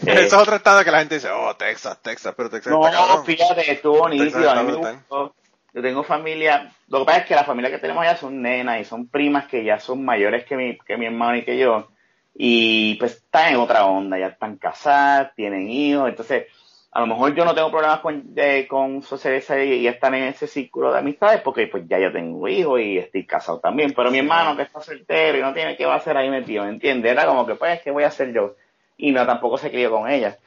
Eh, 0.08 0.28
es 0.28 0.32
otro 0.32 0.56
estado 0.56 0.82
que 0.86 0.91
la 0.91 0.99
gente 0.99 1.15
dice, 1.15 1.30
oh, 1.30 1.54
Texas, 1.58 2.02
Texas, 2.02 2.34
pero 2.38 2.49
Texas 2.49 2.71
no, 2.71 2.88
está 2.88 3.21
fíjate, 3.21 3.69
estuvo 3.69 4.08
nítido. 4.08 4.49
A 4.49 4.63
mí 4.63 4.71
me 4.71 4.78
gustó. 4.78 5.36
Yo 5.73 5.82
tengo 5.82 6.04
familia, 6.04 6.71
lo 6.88 6.99
que 6.99 7.06
pasa 7.06 7.17
es 7.17 7.25
que 7.25 7.36
la 7.36 7.43
familia 7.43 7.69
que 7.69 7.80
tenemos 7.80 8.02
allá 8.04 8.15
son 8.15 8.41
nenas 8.41 8.80
y 8.80 8.86
son 8.86 9.10
primas 9.10 9.47
que 9.47 9.65
ya 9.65 9.78
son 9.78 10.06
mayores 10.06 10.45
que 10.45 10.56
mi, 10.56 10.78
que 10.78 10.95
mi 10.95 11.06
hermano 11.06 11.36
y 11.36 11.43
que 11.43 11.58
yo. 11.58 11.89
Y 12.34 12.95
pues 12.95 13.15
están 13.15 13.52
en 13.52 13.60
otra 13.60 13.88
onda, 13.88 14.17
ya 14.17 14.28
están 14.28 14.56
casadas, 14.56 15.36
tienen 15.36 15.69
hijos, 15.69 16.08
entonces 16.08 16.45
a 16.91 17.02
lo 17.02 17.08
mejor 17.08 17.36
yo 17.36 17.45
no 17.45 17.54
tengo 17.54 17.69
problemas 17.69 17.99
con, 17.99 18.34
de, 18.34 18.67
con 18.67 19.04
socializar 19.04 19.62
y, 19.62 19.88
estar 19.88 20.13
en 20.15 20.23
ese 20.23 20.47
círculo 20.47 20.91
de 20.91 20.99
amistades 20.99 21.41
porque 21.41 21.67
pues 21.67 21.84
ya 21.88 21.99
yo 21.99 22.12
tengo 22.12 22.47
hijos 22.47 22.82
y 22.82 22.97
estoy 22.97 23.25
casado 23.28 23.60
también. 23.60 23.93
Pero 23.95 24.10
mi 24.10 24.19
hermano 24.19 24.56
que 24.56 24.63
está 24.63 24.82
soltero 24.82 25.38
y 25.38 25.41
no 25.41 25.54
tiene 25.54 25.78
qué 25.78 25.86
va 25.86 25.93
a 25.93 25.97
hacer 25.97 26.17
ahí 26.17 26.30
metido, 26.30 26.63
¿me 26.63 26.69
entiendes? 26.69 27.12
Era 27.12 27.28
como 27.28 27.45
que 27.45 27.56
pues, 27.56 27.82
¿qué 27.82 27.91
voy 27.91 28.04
a 28.04 28.08
hacer 28.08 28.34
yo? 28.34 28.56
Y 28.97 29.12
no, 29.12 29.25
tampoco 29.25 29.58
se 29.58 29.69
crió 29.69 29.91
con 29.91 30.10
ella. 30.10 30.38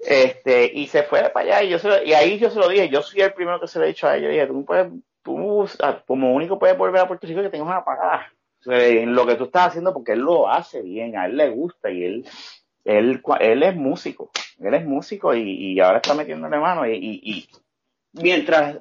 Este, 0.00 0.70
y 0.74 0.86
se 0.86 1.04
fue 1.04 1.30
para 1.30 1.46
allá 1.46 1.62
y 1.62 1.70
yo 1.70 1.78
se 1.78 2.04
y 2.04 2.12
ahí 2.12 2.38
yo 2.38 2.50
se 2.50 2.58
lo 2.58 2.68
dije, 2.68 2.90
yo 2.90 3.00
soy 3.00 3.22
el 3.22 3.32
primero 3.32 3.58
que 3.58 3.68
se 3.68 3.78
lo 3.78 3.86
he 3.86 3.88
dicho 3.88 4.06
a 4.06 4.16
ella, 4.16 4.28
dije, 4.28 4.46
tú 4.46 4.62
puedes, 4.66 4.88
tú 5.22 5.66
como 6.06 6.34
único 6.34 6.58
puedes 6.58 6.76
volver 6.76 7.00
a 7.00 7.08
Puerto 7.08 7.26
Rico 7.26 7.40
que 7.40 7.48
tengas 7.48 7.68
una 7.68 7.84
pagada. 7.84 8.30
en 8.66 9.14
lo 9.14 9.24
que 9.26 9.36
tú 9.36 9.44
estás 9.44 9.68
haciendo 9.68 9.94
porque 9.94 10.12
él 10.12 10.18
lo 10.18 10.50
hace 10.50 10.82
bien, 10.82 11.16
a 11.16 11.24
él 11.24 11.38
le 11.38 11.48
gusta 11.48 11.90
y 11.90 12.04
él, 12.04 12.26
él, 12.84 13.22
él 13.40 13.62
es 13.62 13.76
músico 13.76 14.30
él 14.58 14.74
es 14.74 14.84
músico 14.84 15.34
y, 15.34 15.78
ahora 15.80 15.98
está 15.98 16.14
metiéndole 16.14 16.58
mano 16.58 16.86
y, 16.86 16.94
y, 16.94 17.48
mientras 18.12 18.78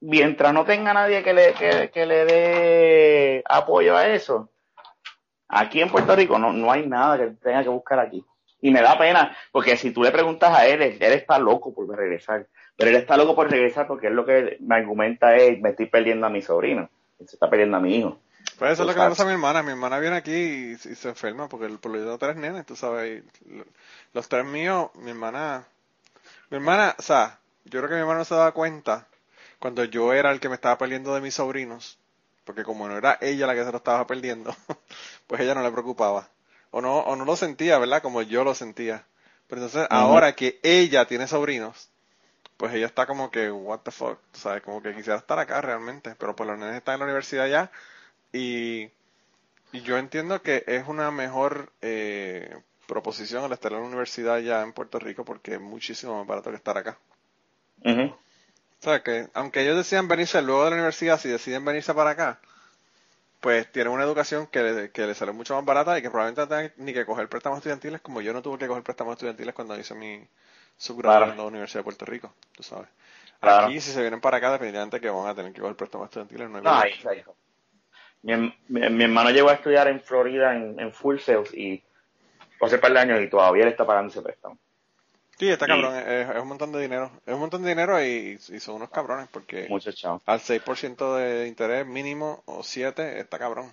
mientras 0.00 0.52
no 0.52 0.64
tenga 0.64 0.92
nadie 0.92 1.22
que 1.22 1.32
le, 1.32 1.54
que, 1.90 2.06
le 2.06 2.24
dé 2.26 3.42
apoyo 3.46 3.96
a 3.96 4.08
eso, 4.08 4.50
aquí 5.48 5.80
en 5.80 5.88
Puerto 5.88 6.14
Rico 6.14 6.38
no, 6.38 6.52
no 6.52 6.70
hay 6.70 6.86
nada 6.86 7.18
que 7.18 7.26
tenga 7.42 7.62
que 7.62 7.70
buscar 7.70 7.98
aquí. 7.98 8.24
Y 8.60 8.70
me 8.70 8.80
da 8.80 8.96
pena, 8.98 9.36
porque 9.52 9.76
si 9.76 9.90
tú 9.90 10.02
le 10.02 10.10
preguntas 10.10 10.54
a 10.54 10.66
él, 10.66 10.80
él 10.82 11.12
está 11.12 11.38
loco 11.38 11.74
por 11.74 11.86
regresar. 11.88 12.46
Pero 12.76 12.90
él 12.90 12.96
está 12.96 13.16
loco 13.16 13.34
por 13.34 13.50
regresar 13.50 13.86
porque 13.86 14.06
él 14.06 14.14
lo 14.14 14.24
que 14.24 14.56
me 14.60 14.76
argumenta 14.76 15.36
es, 15.36 15.60
me 15.60 15.70
estoy 15.70 15.86
perdiendo 15.86 16.26
a 16.26 16.30
mi 16.30 16.42
sobrino, 16.42 16.88
se 17.18 17.36
está 17.36 17.48
perdiendo 17.48 17.76
a 17.76 17.80
mi 17.80 17.96
hijo. 17.96 18.18
Pues 18.58 18.72
eso 18.72 18.82
es 18.82 18.88
lo 18.88 18.94
que 18.94 19.00
le 19.00 19.08
pasa 19.08 19.22
a 19.24 19.26
mi 19.26 19.32
hermana. 19.32 19.62
Mi 19.62 19.70
hermana 19.70 19.98
viene 19.98 20.16
aquí 20.16 20.32
y, 20.32 20.76
se 20.76 21.08
enferma 21.08 21.48
porque 21.48 21.68
por 21.78 21.92
lo 21.92 22.12
de 22.12 22.18
tres 22.18 22.36
nenes, 22.36 22.66
tú 22.66 22.76
sabes. 22.76 23.22
los 24.12 24.28
tres 24.28 24.44
míos, 24.44 24.90
mi 24.94 25.10
hermana. 25.10 25.66
Mi 26.50 26.56
hermana, 26.56 26.94
o 26.98 27.02
sea, 27.02 27.38
yo 27.64 27.80
creo 27.80 27.88
que 27.88 27.94
mi 27.94 28.00
hermana 28.00 28.20
no 28.20 28.24
se 28.24 28.34
daba 28.34 28.52
cuenta 28.52 29.06
cuando 29.58 29.84
yo 29.84 30.12
era 30.12 30.30
el 30.30 30.40
que 30.40 30.48
me 30.48 30.54
estaba 30.54 30.78
perdiendo 30.78 31.14
de 31.14 31.20
mis 31.20 31.34
sobrinos. 31.34 31.98
Porque 32.44 32.62
como 32.62 32.86
no 32.86 32.96
era 32.96 33.18
ella 33.20 33.46
la 33.46 33.54
que 33.54 33.64
se 33.64 33.70
lo 33.70 33.78
estaba 33.78 34.06
perdiendo, 34.06 34.54
pues 35.26 35.40
ella 35.40 35.54
no 35.54 35.62
le 35.62 35.70
preocupaba. 35.70 36.28
O 36.70 36.80
no, 36.80 36.98
o 36.98 37.16
no 37.16 37.24
lo 37.24 37.36
sentía, 37.36 37.78
¿verdad? 37.78 38.02
Como 38.02 38.20
yo 38.22 38.44
lo 38.44 38.54
sentía. 38.54 39.06
Pero 39.48 39.62
entonces, 39.62 39.86
ahora 39.90 40.34
que 40.34 40.60
ella 40.62 41.06
tiene 41.06 41.26
sobrinos, 41.26 41.90
pues 42.56 42.74
ella 42.74 42.86
está 42.86 43.06
como 43.06 43.30
que, 43.30 43.50
what 43.50 43.80
the 43.80 43.90
fuck, 43.90 44.18
¿sabes? 44.32 44.62
Como 44.62 44.82
que 44.82 44.94
quisiera 44.94 45.18
estar 45.18 45.38
acá 45.38 45.60
realmente. 45.60 46.14
Pero 46.18 46.36
por 46.36 46.46
los 46.46 46.58
nenes 46.58 46.76
están 46.76 46.94
en 46.94 47.00
la 47.00 47.04
universidad 47.06 47.46
ya 47.46 47.70
y, 48.34 48.90
yo 49.72 49.96
entiendo 49.96 50.42
que 50.42 50.64
es 50.66 50.86
una 50.88 51.10
mejor 51.10 51.72
eh, 51.82 52.56
proposición 52.86 53.44
el 53.44 53.52
estar 53.52 53.72
en 53.72 53.80
la 53.80 53.86
universidad 53.86 54.38
ya 54.38 54.62
en 54.62 54.72
Puerto 54.72 54.98
Rico 54.98 55.24
porque 55.24 55.54
es 55.54 55.60
muchísimo 55.60 56.18
más 56.18 56.26
barato 56.26 56.50
que 56.50 56.56
estar 56.56 56.76
acá. 56.76 56.98
O 57.84 58.16
sea, 58.80 59.02
que 59.02 59.28
aunque 59.34 59.62
ellos 59.62 59.76
decían 59.76 60.08
venirse 60.08 60.42
luego 60.42 60.64
de 60.64 60.70
la 60.70 60.76
universidad, 60.76 61.18
si 61.18 61.28
deciden 61.28 61.64
venirse 61.64 61.94
para 61.94 62.10
acá, 62.10 62.40
pues 63.40 63.70
tienen 63.70 63.92
una 63.92 64.04
educación 64.04 64.46
que, 64.48 64.62
le, 64.62 64.90
que 64.90 65.06
les 65.06 65.16
sale 65.16 65.32
mucho 65.32 65.54
más 65.54 65.64
barata 65.64 65.98
y 65.98 66.02
que 66.02 66.10
probablemente 66.10 66.40
no 66.40 66.48
tengan 66.48 66.72
ni 66.78 66.92
que 66.92 67.06
coger 67.06 67.28
préstamos 67.28 67.58
estudiantiles 67.58 68.00
como 68.00 68.20
yo 68.20 68.32
no 68.32 68.42
tuve 68.42 68.58
que 68.58 68.66
coger 68.66 68.82
préstamos 68.82 69.12
estudiantiles 69.12 69.54
cuando 69.54 69.78
hice 69.78 69.94
mi 69.94 70.26
subgrado 70.76 71.30
en 71.30 71.36
la 71.36 71.44
Universidad 71.44 71.80
de 71.80 71.84
Puerto 71.84 72.04
Rico, 72.04 72.34
tú 72.52 72.62
sabes. 72.62 72.88
Aquí, 73.40 73.80
si 73.80 73.92
se 73.92 74.00
vienen 74.00 74.20
para 74.20 74.38
acá, 74.38 74.52
definitivamente 74.52 75.00
que 75.00 75.08
van 75.08 75.28
a 75.28 75.34
tener 75.34 75.52
que 75.52 75.60
coger 75.60 75.76
préstamos 75.76 76.06
estudiantiles. 76.06 76.50
No 76.50 76.62
hay 76.70 76.94
Mi, 78.24 78.34
mi, 78.68 78.88
mi 78.90 79.04
hermano 79.04 79.30
llegó 79.30 79.50
a 79.50 79.54
estudiar 79.54 79.86
en 79.88 80.00
Florida 80.00 80.54
en, 80.56 80.80
en 80.80 80.92
Full 80.92 81.18
Sales 81.18 81.52
y 81.54 81.82
hace 82.60 82.78
par 82.78 82.92
de 82.92 82.98
años 82.98 83.20
y 83.20 83.28
todavía 83.28 83.64
le 83.64 83.70
está 83.72 83.84
pagando 83.86 84.10
ese 84.10 84.22
préstamo. 84.22 84.56
Sí, 85.38 85.50
está 85.50 85.66
Y- 85.66 85.68
cabrón, 85.68 85.94
es, 85.96 86.30
es 86.30 86.40
un 86.42 86.48
montón 86.48 86.72
de 86.72 86.80
dinero. 86.80 87.10
Es 87.26 87.34
un 87.34 87.40
montón 87.40 87.62
de 87.62 87.68
dinero 87.68 88.02
y, 88.02 88.38
y 88.48 88.60
son 88.60 88.76
unos 88.76 88.88
cabrones 88.90 89.28
porque 89.30 89.68
chavos. 89.94 90.22
al 90.24 90.40
6% 90.40 91.16
de 91.16 91.46
interés 91.48 91.86
mínimo 91.86 92.42
o 92.46 92.62
7 92.62 93.20
está 93.20 93.38
cabrón. 93.38 93.72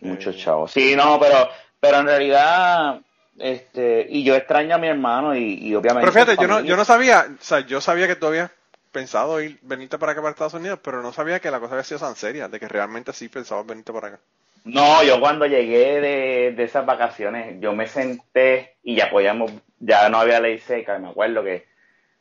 Muchos 0.00 0.34
Eh, 0.34 0.38
chavos. 0.38 0.72
Sí, 0.72 0.96
no, 0.96 1.18
pero, 1.20 1.48
pero 1.80 1.98
en 1.98 2.06
realidad, 2.06 3.00
este, 3.38 4.06
y 4.08 4.24
yo 4.24 4.34
extraño 4.34 4.76
a 4.76 4.78
mi 4.78 4.88
hermano 4.88 5.36
y, 5.36 5.54
y 5.54 5.74
obviamente. 5.74 6.10
Pero 6.10 6.12
fíjate, 6.12 6.40
yo 6.40 6.48
no, 6.48 6.60
yo 6.60 6.76
no 6.76 6.84
sabía, 6.84 7.26
o 7.38 7.42
sea, 7.44 7.60
yo 7.60 7.80
sabía 7.80 8.06
que 8.06 8.16
tú 8.16 8.26
habías 8.26 8.50
pensado 8.92 9.40
ir, 9.40 9.58
venirte 9.62 9.98
para 9.98 10.12
acá, 10.12 10.20
para 10.20 10.32
Estados 10.32 10.54
Unidos, 10.54 10.78
pero 10.82 11.02
no 11.02 11.12
sabía 11.12 11.40
que 11.40 11.50
la 11.50 11.58
cosa 11.58 11.74
había 11.74 11.84
sido 11.84 12.00
tan 12.00 12.14
seria, 12.14 12.48
de 12.48 12.60
que 12.60 12.68
realmente 12.68 13.12
sí 13.12 13.28
pensabas 13.28 13.66
venirte 13.66 13.92
para 13.92 14.08
acá. 14.08 14.20
No, 14.64 15.02
yo 15.02 15.18
cuando 15.18 15.46
llegué 15.46 16.00
de, 16.00 16.52
de 16.52 16.62
esas 16.62 16.86
vacaciones, 16.86 17.58
yo 17.60 17.72
me 17.72 17.88
senté 17.88 18.76
y 18.84 18.94
ya 18.94 19.10
podíamos, 19.10 19.50
ya 19.80 20.08
no 20.08 20.18
había 20.18 20.38
ley 20.38 20.58
seca, 20.58 20.98
me 20.98 21.08
acuerdo 21.08 21.42
que, 21.42 21.66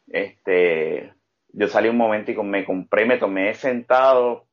este, 0.08 1.14
yo 1.54 1.68
salí 1.68 1.90
un 1.90 1.98
momento 1.98 2.32
y 2.32 2.36
me 2.38 2.66
compré, 2.66 3.06
me 3.06 3.18
tomé 3.18 3.54
sentado 3.54 4.46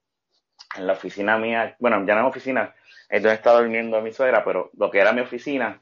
en 0.77 0.87
la 0.87 0.93
oficina 0.95 1.39
mía, 1.39 1.77
bueno, 1.79 2.05
ya 2.07 2.15
no 2.15 2.23
es 2.23 2.27
oficina, 2.27 2.75
entonces 3.09 3.39
estaba 3.39 3.61
durmiendo 3.61 4.03
mi 4.03 4.13
suegra, 4.13 4.45
pero 4.45 4.71
lo 4.77 4.91
que 4.91 4.99
era 4.99 5.13
mi 5.13 5.23
oficina, 5.23 5.81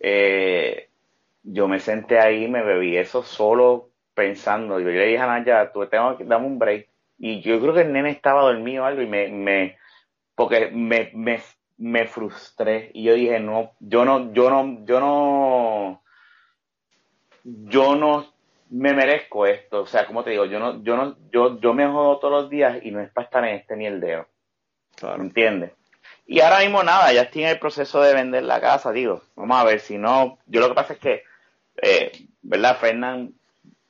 eh, 0.00 0.88
yo 1.44 1.68
me 1.68 1.78
senté 1.78 2.18
ahí, 2.18 2.48
me 2.48 2.62
bebí 2.62 2.96
eso 2.96 3.22
solo 3.22 3.90
pensando, 4.16 4.80
yo 4.80 4.88
le 4.88 5.06
dije 5.06 5.18
a 5.18 5.26
Naya, 5.26 5.70
tú 5.70 5.86
tengo 5.86 6.16
que 6.16 6.24
darme 6.24 6.46
un 6.46 6.58
break, 6.58 6.88
y 7.18 7.40
yo 7.42 7.60
creo 7.60 7.74
que 7.74 7.82
el 7.82 7.92
nene 7.92 8.10
estaba 8.10 8.42
dormido 8.42 8.82
o 8.82 8.86
algo 8.86 9.02
y 9.02 9.06
me, 9.06 9.28
me, 9.28 9.78
porque 10.34 10.70
me, 10.72 11.10
me, 11.14 11.40
me 11.76 12.06
frustré. 12.06 12.90
Y 12.94 13.04
yo 13.04 13.14
dije 13.14 13.40
no 13.40 13.72
yo 13.80 14.04
no 14.04 14.32
yo 14.32 14.50
no 14.50 14.84
yo 14.84 15.00
no 15.00 16.02
yo 17.44 17.96
no 17.96 18.26
me 18.70 18.92
merezco 18.92 19.46
esto 19.46 19.82
o 19.82 19.86
sea 19.86 20.06
como 20.06 20.24
te 20.24 20.30
digo 20.30 20.44
yo 20.46 20.58
no 20.58 20.82
yo 20.82 20.96
no 20.96 21.16
yo 21.30 21.60
yo 21.60 21.72
me 21.72 21.86
jodo 21.86 22.18
todos 22.18 22.42
los 22.42 22.50
días 22.50 22.78
y 22.82 22.90
no 22.90 23.00
es 23.00 23.10
para 23.10 23.24
estar 23.24 23.44
en 23.44 23.54
este 23.54 23.76
mierdero 23.76 24.26
Claro. 24.96 25.22
¿entiendes? 25.22 25.70
y 26.26 26.40
ahora 26.40 26.58
mismo 26.60 26.82
nada 26.82 27.12
ya 27.12 27.22
estoy 27.22 27.44
en 27.44 27.50
el 27.50 27.58
proceso 27.58 28.00
de 28.00 28.14
vender 28.14 28.42
la 28.42 28.60
casa 28.60 28.90
digo. 28.90 29.22
Vamos 29.36 29.56
a 29.58 29.64
ver 29.64 29.80
si 29.80 29.96
no. 29.96 30.38
Yo 30.46 30.60
lo 30.60 30.68
que 30.68 30.74
pasa 30.74 30.94
es 30.94 30.98
que 30.98 31.22
eh, 31.80 32.12
verdad 32.42 32.78
Fernán 32.78 33.34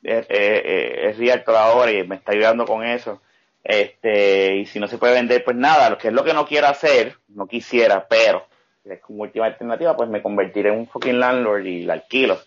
es, 0.06 1.18
es, 1.18 1.48
ahora 1.48 1.92
y 1.92 2.06
me 2.06 2.16
está 2.16 2.32
ayudando 2.32 2.64
con 2.64 2.84
eso. 2.84 3.20
Este, 3.64 4.56
y 4.56 4.66
si 4.66 4.78
no 4.78 4.86
se 4.86 4.98
puede 4.98 5.14
vender, 5.14 5.42
pues 5.44 5.56
nada, 5.56 5.90
lo 5.90 5.98
que 5.98 6.08
es 6.08 6.14
lo 6.14 6.22
que 6.22 6.32
no 6.32 6.46
quiero 6.46 6.68
hacer, 6.68 7.16
no 7.28 7.48
quisiera, 7.48 8.06
pero 8.08 8.46
es 8.84 9.00
como 9.00 9.22
última 9.22 9.46
alternativa, 9.46 9.96
pues 9.96 10.08
me 10.08 10.22
convertiré 10.22 10.68
en 10.68 10.78
un 10.78 10.86
fucking 10.86 11.18
landlord 11.18 11.66
y 11.66 11.82
la 11.82 11.94
alquilo. 11.94 12.38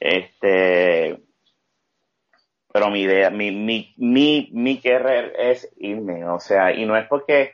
Este, 0.00 1.16
pero 2.72 2.90
mi 2.90 3.02
idea, 3.02 3.30
mi, 3.30 3.52
mi, 3.52 3.94
mi, 3.96 4.48
mi 4.52 4.80
querer 4.80 5.32
es 5.38 5.72
irme, 5.76 6.24
o 6.26 6.40
sea, 6.40 6.72
y 6.72 6.84
no 6.86 6.96
es 6.96 7.06
porque, 7.06 7.52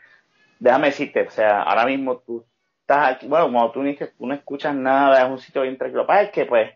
déjame 0.58 0.86
decirte, 0.86 1.22
o 1.22 1.30
sea, 1.30 1.62
ahora 1.62 1.84
mismo 1.84 2.18
tú 2.18 2.46
estás 2.80 3.16
aquí, 3.16 3.26
bueno, 3.26 3.52
cuando 3.52 3.72
tú, 3.72 3.82
ni, 3.82 3.96
tú 3.96 4.26
no 4.26 4.32
escuchas 4.32 4.74
nada, 4.74 5.22
es 5.22 5.30
un 5.30 5.38
sitio 5.38 5.62
bien 5.62 5.76
tranquilo, 5.76 6.06
para 6.06 6.22
es 6.22 6.30
que 6.30 6.46
pues, 6.46 6.70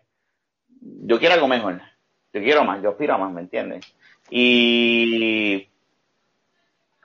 yo 0.79 1.17
quiero 1.17 1.35
algo 1.35 1.47
mejor, 1.47 1.81
yo 2.33 2.41
quiero 2.41 2.63
más, 2.63 2.81
yo 2.81 2.89
aspiro 2.89 3.17
más, 3.17 3.31
¿me 3.31 3.41
entiendes? 3.41 3.85
Y 4.29 5.67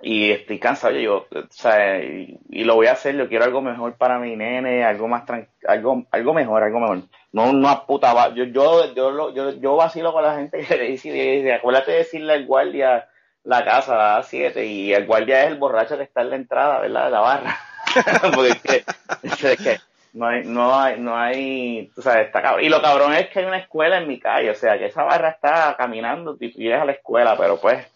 y 0.01 0.31
estoy 0.31 0.61
cansado 0.61 0.97
yo, 0.97 1.27
o 1.31 1.47
sea, 1.51 2.01
y, 2.01 2.38
lo 2.64 2.77
voy 2.77 2.87
a 2.87 2.93
hacer, 2.93 3.17
yo 3.17 3.29
quiero 3.29 3.45
algo 3.45 3.61
mejor 3.61 3.97
para 3.97 4.19
mi 4.19 4.37
nene, 4.37 4.85
algo 4.85 5.09
más 5.09 5.25
algo 5.67 6.07
algo 6.12 6.35
mejor, 6.35 6.62
algo 6.62 6.81
mejor. 6.81 7.03
No 7.33 7.51
una 7.51 7.85
puta 7.85 8.33
yo 8.35 8.45
yo 8.45 8.95
yo 8.95 9.35
yo, 9.35 9.51
yo 9.53 9.77
vacilo 9.77 10.12
con 10.12 10.23
la 10.23 10.37
gente 10.37 10.61
que 10.64 10.77
le 10.77 10.85
dice, 10.85 11.11
dice, 11.11 11.53
acuérdate 11.53 11.93
de 11.93 11.99
decirle 11.99 12.33
al 12.35 12.47
guardia 12.47 13.09
la 13.43 13.64
casa 13.64 13.95
a 13.95 14.19
las 14.19 14.29
7 14.29 14.64
y 14.67 14.93
el 14.93 15.07
guardia 15.07 15.45
es 15.45 15.49
el 15.49 15.59
borracho 15.59 15.97
que 15.97 16.05
está 16.05 16.21
en 16.23 16.31
la 16.31 16.37
entrada, 16.37 16.81
¿verdad? 16.81 17.05
De 17.07 17.11
la 17.11 17.21
barra. 17.21 17.59
Porque 18.35 18.51
es 18.51 18.62
que, 18.62 18.85
es 19.23 19.59
que 19.59 19.79
no 20.12 20.27
hay, 20.27 20.44
no 20.44 20.79
hay, 20.81 21.01
no 21.01 21.16
hay, 21.18 21.90
tú 21.94 22.03
sabes, 22.03 22.27
está 22.27 22.42
cabrón. 22.42 22.64
Y 22.64 22.68
lo 22.68 22.81
cabrón 22.83 23.12
es 23.14 23.29
que 23.29 23.40
hay 23.40 23.44
una 23.44 23.59
escuela 23.59 23.99
en 23.99 24.09
mi 24.09 24.18
calle, 24.18 24.51
o 24.51 24.55
sea, 24.55 24.79
que 24.79 24.87
esa 24.87 25.03
barra 25.05 25.31
está 25.31 25.75
caminando 25.77 26.37
y 26.40 26.53
tú 26.53 26.59
llegas 26.61 26.83
a 26.83 26.87
la 26.87 26.92
escuela, 26.92 27.37
pero 27.37 27.61
pues, 27.61 27.87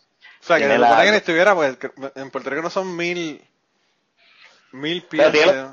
O 0.40 0.44
sea, 0.44 0.59
que 0.59 0.64
se 0.68 0.79
la- 0.79 0.88
supone 0.90 1.11
que 1.11 1.16
estuviera, 1.16 1.55
pues, 1.55 1.79
en 2.14 2.31
Puerto 2.31 2.51
Rico 2.51 2.62
no 2.62 2.70
son 2.70 2.96
mil, 2.96 3.40
mil 4.72 5.03
pies, 5.03 5.33
tiene- 5.33 5.53
de- 5.53 5.68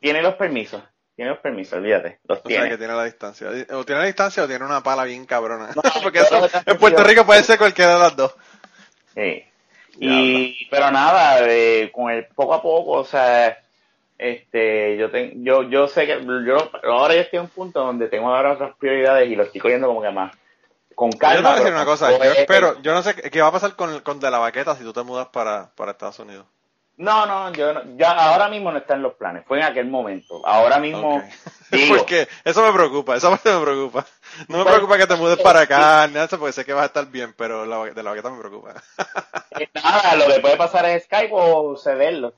tiene 0.00 0.22
los 0.22 0.34
permisos, 0.34 0.82
tiene 1.14 1.30
los 1.30 1.40
permisos, 1.40 1.74
olvídate, 1.78 2.20
los 2.28 2.38
o 2.38 2.42
sea, 2.42 2.48
tiene. 2.48 2.68
que 2.68 2.78
tiene 2.78 2.94
la 2.94 3.04
distancia. 3.04 3.48
O 3.72 3.84
tiene 3.84 4.00
la 4.00 4.06
distancia 4.06 4.42
o 4.44 4.48
tiene 4.48 4.64
una 4.64 4.82
pala 4.82 5.04
bien 5.04 5.24
cabrona. 5.26 5.70
No, 5.74 5.82
Porque 6.02 6.20
eso, 6.20 6.48
en 6.66 6.78
Puerto. 6.78 7.02
Rico 7.02 7.24
puede 7.26 7.42
ser 7.42 7.58
cualquiera 7.58 7.94
de 7.94 7.98
las 8.00 8.16
dos. 8.16 8.34
Sí. 9.14 9.44
Y, 9.98 10.66
pero 10.70 10.90
nada, 10.90 11.38
eh, 11.48 11.90
con 11.92 12.10
el 12.10 12.26
poco 12.26 12.52
a 12.54 12.60
poco, 12.62 12.90
o 12.92 13.04
sea, 13.04 13.56
este, 14.18 14.96
yo 14.96 15.10
ten- 15.10 15.44
yo, 15.44 15.62
yo 15.64 15.88
sé 15.88 16.06
que 16.06 16.24
yo 16.24 16.56
ahora 16.84 17.14
yo 17.14 17.20
estoy 17.20 17.38
en 17.38 17.44
un 17.44 17.50
punto 17.50 17.80
donde 17.80 18.08
tengo 18.08 18.34
ahora 18.34 18.52
otras 18.52 18.76
prioridades 18.76 19.28
y 19.30 19.36
lo 19.36 19.44
estoy 19.44 19.60
cogiendo 19.60 19.88
como 19.88 20.02
que 20.02 20.10
más 20.10 20.32
con 20.94 21.10
calma. 21.12 21.36
yo 21.36 21.42
te 21.42 21.42
voy 21.42 21.52
a 21.52 21.54
decir 21.56 21.64
pero 21.64 21.76
una 21.76 21.84
cosa, 21.84 22.06
tampoco 22.06 22.24
yo 22.24 22.30
es- 22.32 22.38
espero, 22.40 22.82
yo 22.82 22.94
no 22.94 23.02
sé 23.02 23.14
qué 23.14 23.40
va 23.42 23.48
a 23.48 23.52
pasar 23.52 23.76
con, 23.76 24.00
con 24.00 24.20
De 24.20 24.30
La 24.30 24.38
Baqueta 24.38 24.76
si 24.76 24.84
tú 24.84 24.92
te 24.92 25.02
mudas 25.02 25.28
para, 25.28 25.70
para 25.74 25.92
Estados 25.92 26.18
Unidos. 26.18 26.46
No, 26.98 27.26
no, 27.26 27.52
yo 27.52 27.74
no, 27.74 27.82
ya 27.98 28.12
ahora 28.12 28.48
mismo 28.48 28.72
no 28.72 28.78
está 28.78 28.94
en 28.94 29.02
los 29.02 29.14
planes, 29.14 29.44
fue 29.46 29.58
en 29.58 29.64
aquel 29.64 29.86
momento. 29.86 30.40
Ahora 30.46 30.78
mismo, 30.78 31.22
digo, 31.70 31.96
Porque 31.96 32.26
eso 32.42 32.62
me 32.64 32.72
preocupa, 32.72 33.16
esa 33.16 33.28
parte 33.28 33.52
me 33.52 33.62
preocupa. 33.62 34.06
No 34.48 34.58
me 34.58 34.64
Pues, 34.64 34.74
preocupa 34.76 34.98
que 34.98 35.06
te 35.06 35.16
mudes 35.16 35.38
para 35.38 35.60
acá, 35.60 36.06
nada 36.06 36.20
de 36.20 36.24
eso, 36.24 36.38
porque 36.38 36.52
sé 36.54 36.64
que 36.64 36.72
vas 36.72 36.84
a 36.84 36.86
estar 36.86 37.06
bien, 37.06 37.34
pero 37.36 37.66
la, 37.66 37.84
de 37.84 38.02
la 38.02 38.10
baqueta 38.10 38.30
me 38.30 38.38
preocupa. 38.38 38.74
eh, 39.58 39.68
nada, 39.74 40.16
lo 40.16 40.32
que 40.32 40.40
puede 40.40 40.56
pasar 40.56 40.86
es 40.86 41.04
Skype 41.04 41.30
o 41.32 41.76
cederlo. 41.76 42.32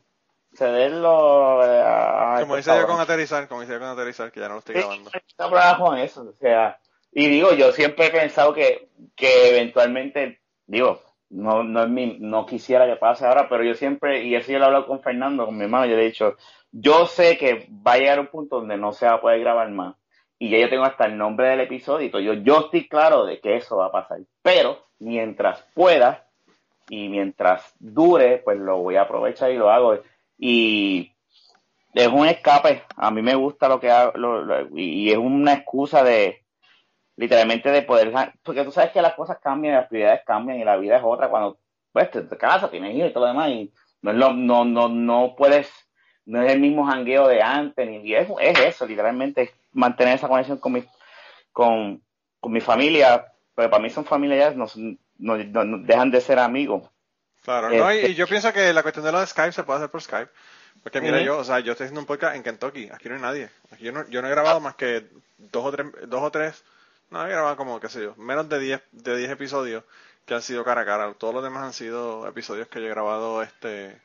Cederlo 0.59 1.65
eh, 1.65 1.83
a... 1.85 2.37
Como 2.41 2.57
estos 2.57 2.75
hice 2.75 2.83
yo 2.83 2.87
con 2.89 3.01
aterrizar, 3.01 3.49
como 3.49 3.63
hice 3.63 3.73
yo 3.73 3.79
con 3.79 3.89
aterrizar, 3.89 4.33
que 4.33 4.41
ya 4.41 4.49
no 4.49 4.55
lo 4.55 4.59
estoy 4.61 4.75
Sí, 4.75 4.81
grabando. 4.81 5.11
no 5.39 5.49
problema 5.51 5.79
con 5.79 5.99
eso, 5.99 6.23
o 6.23 6.33
sea, 6.41 6.79
y 7.13 7.29
digo, 7.29 7.53
yo 7.53 7.73
siempre 7.73 8.07
he 8.07 8.11
pensado 8.11 8.53
que, 8.53 8.89
que 9.17 9.51
eventualmente, 9.51 10.41
digo, 10.67 11.01
no, 11.31 11.63
no 11.63 11.83
es 11.85 11.89
mi, 11.89 12.17
no 12.21 12.45
quisiera 12.47 12.87
que 12.87 12.97
pase 12.97 13.25
ahora, 13.27 13.49
pero 13.49 13.63
yo 13.63 13.75
siempre, 13.75 14.25
y 14.25 14.35
eso 14.35 14.51
yo 14.53 14.59
lo 14.59 14.65
he 14.65 14.67
hablado 14.67 14.87
con 14.87 15.01
Fernando, 15.01 15.47
con 15.47 15.57
mi 15.57 15.65
hermano, 15.65 15.87
yo 15.87 15.97
le 15.97 16.03
he 16.03 16.07
dicho, 16.07 16.37
yo 16.73 17.07
sé 17.07 17.39
que 17.39 17.69
va 17.87 17.93
a 17.93 17.99
llegar 17.99 18.21
un 18.21 18.27
punto 18.27 18.57
donde 18.59 18.77
no 18.77 18.93
se 18.93 19.07
va 19.07 19.15
a 19.15 19.21
poder 19.21 19.41
grabar 19.41 19.71
más, 19.71 19.95
y 20.39 20.51
ya 20.51 20.59
yo 20.59 20.69
tengo 20.69 20.85
hasta 20.85 21.07
el 21.07 21.17
nombre 21.17 21.49
del 21.49 21.61
episodio, 21.61 22.07
y 22.07 22.11
todo. 22.11 22.21
yo, 22.21 22.35
yo 22.35 22.61
estoy 22.61 22.89
claro 22.89 23.25
de 23.25 23.41
que 23.41 23.57
eso 23.57 23.77
va 23.77 23.87
a 23.87 23.93
pasar, 23.93 24.19
pero 24.43 24.87
mientras 24.99 25.65
pueda, 25.75 26.25
y 26.91 27.09
mientras 27.09 27.75
dure, 27.79 28.39
pues 28.39 28.59
lo 28.59 28.79
voy 28.79 28.97
a 28.97 29.03
aprovechar 29.03 29.51
y 29.51 29.57
lo 29.57 29.71
hago, 29.71 29.99
y 30.39 31.13
es 31.95 32.09
un 32.09 32.27
escape. 32.27 32.85
A 32.97 33.11
mí 33.11 33.23
me 33.23 33.35
gusta 33.35 33.69
lo 33.69 33.81
que 33.81 33.91
hago 33.91 34.15
y 34.77 35.11
es 35.11 35.19
una 35.19 35.55
excusa 35.55 36.05
de 36.05 36.45
literalmente 37.17 37.71
de 37.71 37.83
poder, 37.83 38.13
porque 38.45 38.65
tú 38.65 38.73
sabes 38.73 38.93
que 38.93 39.03
las 39.03 39.15
cosas 39.15 39.39
cambian, 39.43 39.75
las 39.75 39.89
prioridades 39.89 40.23
cambian 40.25 40.59
y 40.61 40.65
la 40.65 40.77
vida 40.77 40.97
es 40.99 41.03
otra 41.05 41.29
cuando 41.29 41.59
pues 41.93 42.11
te, 42.11 42.23
casas, 42.37 42.71
tienes 42.71 42.95
hijos 42.95 43.11
y 43.11 43.13
todo 43.13 43.25
lo 43.25 43.29
demás 43.33 43.51
y 43.51 43.73
no 44.03 44.11
es 44.13 44.17
lo, 44.17 44.33
no, 44.33 44.65
no, 44.65 44.89
no 44.89 45.35
puedes, 45.37 45.71
no 46.27 46.43
es 46.43 46.53
el 46.53 46.61
mismo 46.61 46.87
jangueo 46.87 47.27
de 47.27 47.43
antes, 47.43 47.89
ni 47.89 48.15
es, 48.15 48.29
es 48.41 48.61
eso, 48.61 48.87
literalmente 48.87 49.43
es 49.43 49.51
mantener 49.73 50.15
esa 50.15 50.29
conexión 50.29 50.59
con 50.59 50.73
mi, 50.75 50.85
con, 51.53 52.03
con 52.41 52.53
mi 52.53 52.61
familia, 52.61 53.27
pero 53.55 53.71
para 53.71 53.83
mí 53.83 53.91
son 53.91 54.05
son- 54.69 54.99
no, 55.19 55.37
no- 55.37 55.65
no 55.65 55.79
dejan 55.79 56.11
de 56.11 56.21
ser 56.21 56.39
amigos. 56.39 56.89
Claro, 57.49 57.71
no, 57.71 57.93
y, 57.93 57.97
Este- 57.99 58.11
y 58.11 58.15
yo 58.15 58.27
pienso 58.27 58.53
que 58.53 58.73
la 58.73 58.83
cuestión 58.83 59.05
de 59.05 59.13
lo 59.13 59.21
de 59.21 59.27
Skype 59.27 59.53
se 59.53 59.63
puede 59.65 59.79
hacer 59.79 59.91
por 59.91 60.03
Skype. 60.03 60.31
Porque 60.83 61.01
mira 61.01 61.21
yo, 61.21 61.39
o 61.39 61.45
sea, 61.45 61.59
yo 61.61 61.73
estoy 61.73 61.85
haciendo 61.87 62.01
un 62.01 62.07
podcast 62.07 62.37
en 62.37 62.43
Kentucky, 62.43 62.89
aquí 62.93 63.09
no 63.09 63.17
hay 63.17 63.21
nadie. 63.21 63.51
Aquí 63.73 63.85
yo 63.85 63.93
no, 63.93 64.07
yo 64.09 64.23
no 64.23 64.29
he 64.29 64.31
grabado 64.31 64.61
más 64.61 64.75
que 64.77 65.07
dos 65.39 65.65
o 65.65 65.71
tres, 65.73 65.87
dos 66.07 66.23
o 66.23 66.31
tres, 66.31 66.63
no, 67.11 67.27
he 67.27 67.31
grabado 67.31 67.57
como, 67.57 67.81
qué 67.81 67.89
sé 67.89 68.03
yo, 68.03 68.15
menos 68.17 68.49
de 68.49 68.59
diez, 68.61 68.83
de 68.93 69.17
diez 69.17 69.31
episodios 69.31 69.83
que 70.25 70.35
han 70.35 70.43
sido 70.43 70.63
cara 70.65 70.83
a 70.83 70.85
cara. 70.85 71.13
Todos 71.15 71.35
los 71.35 71.43
demás 71.43 71.65
han 71.65 71.73
sido 71.73 72.29
episodios 72.29 72.69
que 72.69 72.81
yo 72.81 72.87
he 72.87 72.91
grabado 72.91 73.43
este 73.43 73.99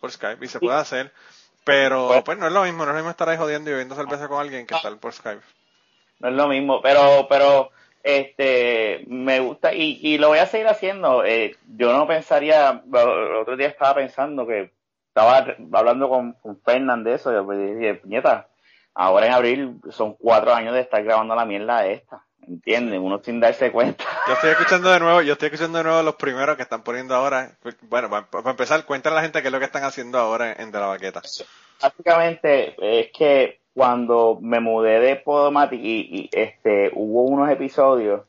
por 0.00 0.10
Skype 0.10 0.44
y 0.44 0.48
se 0.48 0.58
puede 0.58 0.78
hacer. 0.78 1.12
Pero 1.64 2.08
Pues- 2.08 2.22
pues 2.24 2.38
no 2.38 2.46
es 2.46 2.52
lo 2.52 2.62
mismo, 2.64 2.84
no 2.84 2.90
es 2.90 2.94
lo 2.94 3.00
mismo 3.00 3.10
estar 3.10 3.28
ahí 3.28 3.36
jodiendo 3.36 3.70
y 3.70 3.74
bebiendo 3.74 3.94
cerveza 3.94 4.26
con 4.28 4.40
alguien 4.40 4.66
que 4.66 4.74
estar 4.74 4.96
por 4.98 5.12
Skype. 5.12 5.42
No 6.20 6.28
es 6.28 6.34
lo 6.34 6.48
mismo, 6.48 6.80
pero, 6.82 7.26
pero, 7.28 7.70
este, 8.06 9.04
me 9.08 9.40
gusta 9.40 9.74
y, 9.74 9.98
y 10.00 10.16
lo 10.16 10.28
voy 10.28 10.38
a 10.38 10.46
seguir 10.46 10.68
haciendo. 10.68 11.24
Eh, 11.24 11.56
yo 11.76 11.92
no 11.92 12.06
pensaría, 12.06 12.82
el 12.86 13.36
otro 13.36 13.56
día 13.56 13.66
estaba 13.66 13.96
pensando 13.96 14.46
que 14.46 14.70
estaba 15.08 15.44
hablando 15.72 16.08
con, 16.08 16.34
con 16.34 17.02
de 17.02 17.14
eso, 17.14 17.32
y 17.32 17.34
yo 17.34 17.74
dije, 17.74 17.94
puñeta, 17.94 18.46
ahora 18.94 19.26
en 19.26 19.32
abril 19.32 19.80
son 19.90 20.14
cuatro 20.14 20.54
años 20.54 20.72
de 20.74 20.82
estar 20.82 21.02
grabando 21.02 21.34
la 21.34 21.44
mierda 21.44 21.84
esta. 21.84 22.22
¿entiendes? 22.46 23.00
Uno 23.02 23.20
sin 23.24 23.40
darse 23.40 23.72
cuenta. 23.72 24.04
Yo 24.28 24.34
estoy 24.34 24.50
escuchando 24.50 24.88
de 24.92 25.00
nuevo, 25.00 25.20
yo 25.22 25.32
estoy 25.32 25.46
escuchando 25.46 25.78
de 25.78 25.84
nuevo 25.84 26.02
los 26.04 26.14
primeros 26.14 26.54
que 26.56 26.62
están 26.62 26.84
poniendo 26.84 27.12
ahora. 27.12 27.58
Bueno, 27.82 28.08
para, 28.08 28.30
para 28.30 28.50
empezar, 28.50 28.84
cuéntale 28.84 29.14
a 29.14 29.16
la 29.16 29.22
gente 29.22 29.42
qué 29.42 29.48
es 29.48 29.52
lo 29.52 29.58
que 29.58 29.64
están 29.64 29.82
haciendo 29.82 30.20
ahora 30.20 30.52
en, 30.52 30.70
De 30.70 30.78
la 30.78 30.86
Baqueta. 30.86 31.22
Básicamente 31.82 32.76
es 32.78 33.10
que 33.10 33.65
cuando 33.76 34.38
me 34.40 34.58
mudé 34.58 35.00
de 35.00 35.16
Podomatic 35.16 35.78
y, 35.82 36.30
este 36.32 36.90
hubo 36.94 37.24
unos 37.24 37.50
episodios 37.50 38.22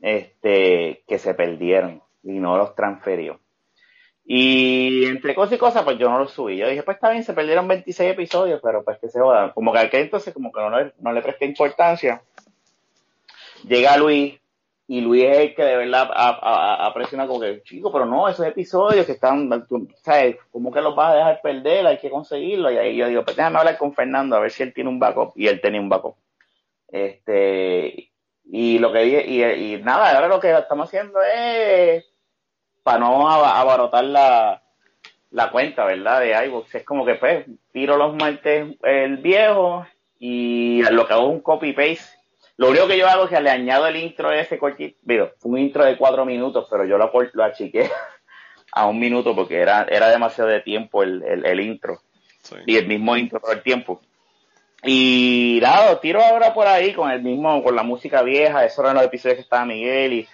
este 0.00 1.04
que 1.06 1.18
se 1.18 1.34
perdieron 1.34 2.02
y 2.22 2.32
no 2.38 2.56
los 2.56 2.74
transferió. 2.74 3.40
Y 4.24 5.04
entre 5.04 5.34
cosas 5.34 5.56
y 5.56 5.58
cosas, 5.58 5.84
pues 5.84 5.98
yo 5.98 6.08
no 6.08 6.18
los 6.18 6.32
subí. 6.32 6.56
Yo 6.56 6.66
dije, 6.66 6.82
pues 6.82 6.94
está 6.94 7.10
bien, 7.10 7.24
se 7.24 7.34
perdieron 7.34 7.68
26 7.68 8.12
episodios, 8.12 8.60
pero 8.62 8.82
pues 8.82 8.98
que 8.98 9.10
se 9.10 9.20
jodan. 9.20 9.50
Como 9.50 9.70
que 9.70 9.80
aquel 9.80 10.04
entonces 10.04 10.32
como 10.32 10.50
que 10.50 10.60
no 10.62 10.70
no 10.98 11.12
le 11.12 11.20
presté 11.20 11.44
importancia. 11.44 12.22
Llega 13.68 13.98
Luis, 13.98 14.40
y 14.86 15.00
Luis 15.00 15.24
es 15.24 15.38
el 15.38 15.54
que 15.54 15.64
de 15.64 15.76
verdad 15.76 16.10
ha, 16.12 16.92
presionado 16.92 17.30
como 17.30 17.40
que, 17.40 17.62
chico, 17.62 17.90
pero 17.90 18.04
no, 18.04 18.28
esos 18.28 18.46
episodios 18.46 19.06
que 19.06 19.12
están, 19.12 19.66
¿sabes? 20.02 20.36
¿Cómo 20.50 20.70
que 20.70 20.82
los 20.82 20.94
vas 20.94 21.12
a 21.12 21.16
dejar 21.16 21.40
perder? 21.40 21.86
Hay 21.86 21.98
que 21.98 22.10
conseguirlo. 22.10 22.70
Y 22.70 22.76
ahí 22.76 22.96
yo 22.96 23.08
digo, 23.08 23.24
pues 23.24 23.36
déjame 23.36 23.58
hablar 23.58 23.78
con 23.78 23.94
Fernando 23.94 24.36
a 24.36 24.40
ver 24.40 24.50
si 24.50 24.62
él 24.62 24.74
tiene 24.74 24.90
un 24.90 24.98
backup. 24.98 25.32
Y 25.36 25.46
él 25.46 25.62
tenía 25.62 25.80
un 25.80 25.88
backup. 25.88 26.16
Este, 26.88 28.10
y 28.44 28.78
lo 28.78 28.92
que 28.92 29.06
y, 29.06 29.42
y 29.42 29.82
nada, 29.82 30.14
ahora 30.14 30.28
lo 30.28 30.38
que 30.38 30.52
estamos 30.52 30.88
haciendo 30.88 31.18
es 31.34 32.04
para 32.82 32.98
no 32.98 33.26
abarotar 33.26 34.04
la, 34.04 34.62
la 35.30 35.50
cuenta, 35.50 35.86
¿verdad? 35.86 36.20
De 36.20 36.46
iVoox. 36.46 36.74
Es 36.74 36.84
como 36.84 37.06
que 37.06 37.14
pues 37.14 37.46
tiro 37.72 37.96
los 37.96 38.14
martes 38.14 38.76
el 38.82 39.16
viejo 39.16 39.86
y 40.18 40.82
lo 40.90 41.06
que 41.06 41.14
hago 41.14 41.28
es 41.28 41.34
un 41.34 41.40
copy 41.40 41.72
paste 41.72 42.23
lo 42.56 42.70
único 42.70 42.86
que 42.86 42.98
yo 42.98 43.08
hago 43.08 43.24
es 43.24 43.30
que 43.30 43.40
le 43.40 43.50
añado 43.50 43.86
el 43.86 43.96
intro 43.96 44.30
de 44.30 44.40
ese 44.40 44.58
cortito, 44.58 44.96
digo, 45.02 45.30
fue 45.38 45.52
un 45.52 45.58
intro 45.58 45.84
de 45.84 45.96
cuatro 45.96 46.24
minutos, 46.24 46.66
pero 46.70 46.84
yo 46.84 46.96
lo, 46.96 47.10
lo 47.32 47.44
achiqué 47.44 47.90
a 48.72 48.86
un 48.86 48.98
minuto 48.98 49.34
porque 49.34 49.60
era, 49.60 49.86
era 49.90 50.08
demasiado 50.08 50.50
de 50.50 50.60
tiempo 50.60 51.02
el, 51.02 51.22
el, 51.22 51.60
intro. 51.60 52.00
Y 52.66 52.76
el 52.76 52.86
mismo 52.86 53.16
intro 53.16 53.40
todo 53.40 53.52
el 53.52 53.62
tiempo. 53.62 54.00
Y 54.84 55.58
nada, 55.62 55.98
tiro 56.00 56.22
ahora 56.22 56.52
por 56.52 56.66
ahí 56.66 56.92
con 56.92 57.10
el 57.10 57.22
mismo, 57.22 57.62
con 57.64 57.74
la 57.74 57.82
música 57.82 58.22
vieja, 58.22 58.64
esos 58.64 58.80
eran 58.80 58.96
los 58.96 59.04
episodios 59.04 59.36
que 59.36 59.42
estaba 59.42 59.64
Miguel 59.64 60.12
y 60.12 60.28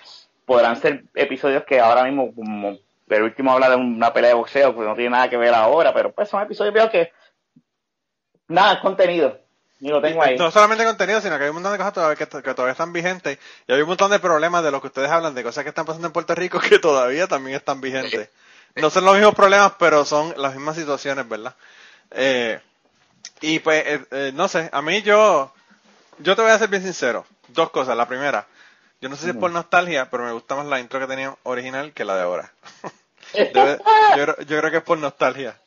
podrán 0.44 0.76
ser 0.76 1.04
episodios 1.14 1.64
que 1.64 1.78
ahora 1.78 2.04
mismo, 2.04 2.34
como 2.34 2.76
el 3.08 3.22
último 3.22 3.52
habla 3.52 3.70
de 3.70 3.76
una 3.76 4.12
pelea 4.12 4.30
de 4.30 4.34
boxeo, 4.34 4.74
pues 4.74 4.86
no 4.86 4.94
tiene 4.94 5.10
nada 5.10 5.30
que 5.30 5.36
ver 5.36 5.54
ahora, 5.54 5.94
pero 5.94 6.12
pues 6.12 6.28
son 6.28 6.42
episodios 6.42 6.74
viejos 6.74 6.90
que, 6.90 7.12
nada, 8.48 8.80
contenido 8.80 9.38
no 9.80 10.50
solamente 10.50 10.84
contenido, 10.84 11.20
sino 11.20 11.38
que 11.38 11.44
hay 11.44 11.48
un 11.48 11.54
montón 11.54 11.72
de 11.72 11.78
cosas 11.78 11.94
todavía 11.94 12.16
que, 12.16 12.26
todavía 12.26 12.72
están 12.72 12.92
vigentes. 12.92 13.38
Y 13.66 13.72
hay 13.72 13.80
un 13.80 13.88
montón 13.88 14.10
de 14.10 14.18
problemas 14.18 14.62
de 14.62 14.70
los 14.70 14.80
que 14.80 14.88
ustedes 14.88 15.10
hablan, 15.10 15.34
de 15.34 15.42
cosas 15.42 15.64
que 15.64 15.70
están 15.70 15.86
pasando 15.86 16.06
en 16.06 16.12
Puerto 16.12 16.34
Rico 16.34 16.60
que 16.60 16.78
todavía 16.78 17.26
también 17.26 17.56
están 17.56 17.80
vigentes. 17.80 18.28
No 18.76 18.90
son 18.90 19.04
los 19.04 19.14
mismos 19.14 19.34
problemas, 19.34 19.72
pero 19.78 20.04
son 20.04 20.34
las 20.36 20.54
mismas 20.54 20.76
situaciones, 20.76 21.28
¿verdad? 21.28 21.54
Eh, 22.10 22.60
y 23.40 23.58
pues, 23.60 23.84
eh, 23.86 24.04
eh, 24.10 24.32
no 24.34 24.48
sé, 24.48 24.68
a 24.70 24.82
mí 24.82 25.02
yo, 25.02 25.52
yo 26.18 26.36
te 26.36 26.42
voy 26.42 26.50
a 26.50 26.58
ser 26.58 26.68
bien 26.68 26.82
sincero. 26.82 27.24
Dos 27.48 27.70
cosas. 27.70 27.96
La 27.96 28.06
primera, 28.06 28.46
yo 29.00 29.08
no 29.08 29.16
sé 29.16 29.24
si 29.24 29.30
es 29.30 29.36
por 29.36 29.50
nostalgia, 29.50 30.08
pero 30.10 30.24
me 30.24 30.32
gusta 30.32 30.54
más 30.54 30.66
la 30.66 30.78
intro 30.78 31.00
que 31.00 31.06
tenía 31.06 31.34
original 31.42 31.92
que 31.92 32.04
la 32.04 32.16
de 32.16 32.22
ahora. 32.22 32.52
yo, 33.54 34.26
yo 34.44 34.58
creo 34.58 34.70
que 34.70 34.76
es 34.76 34.82
por 34.82 34.98
nostalgia. 34.98 35.59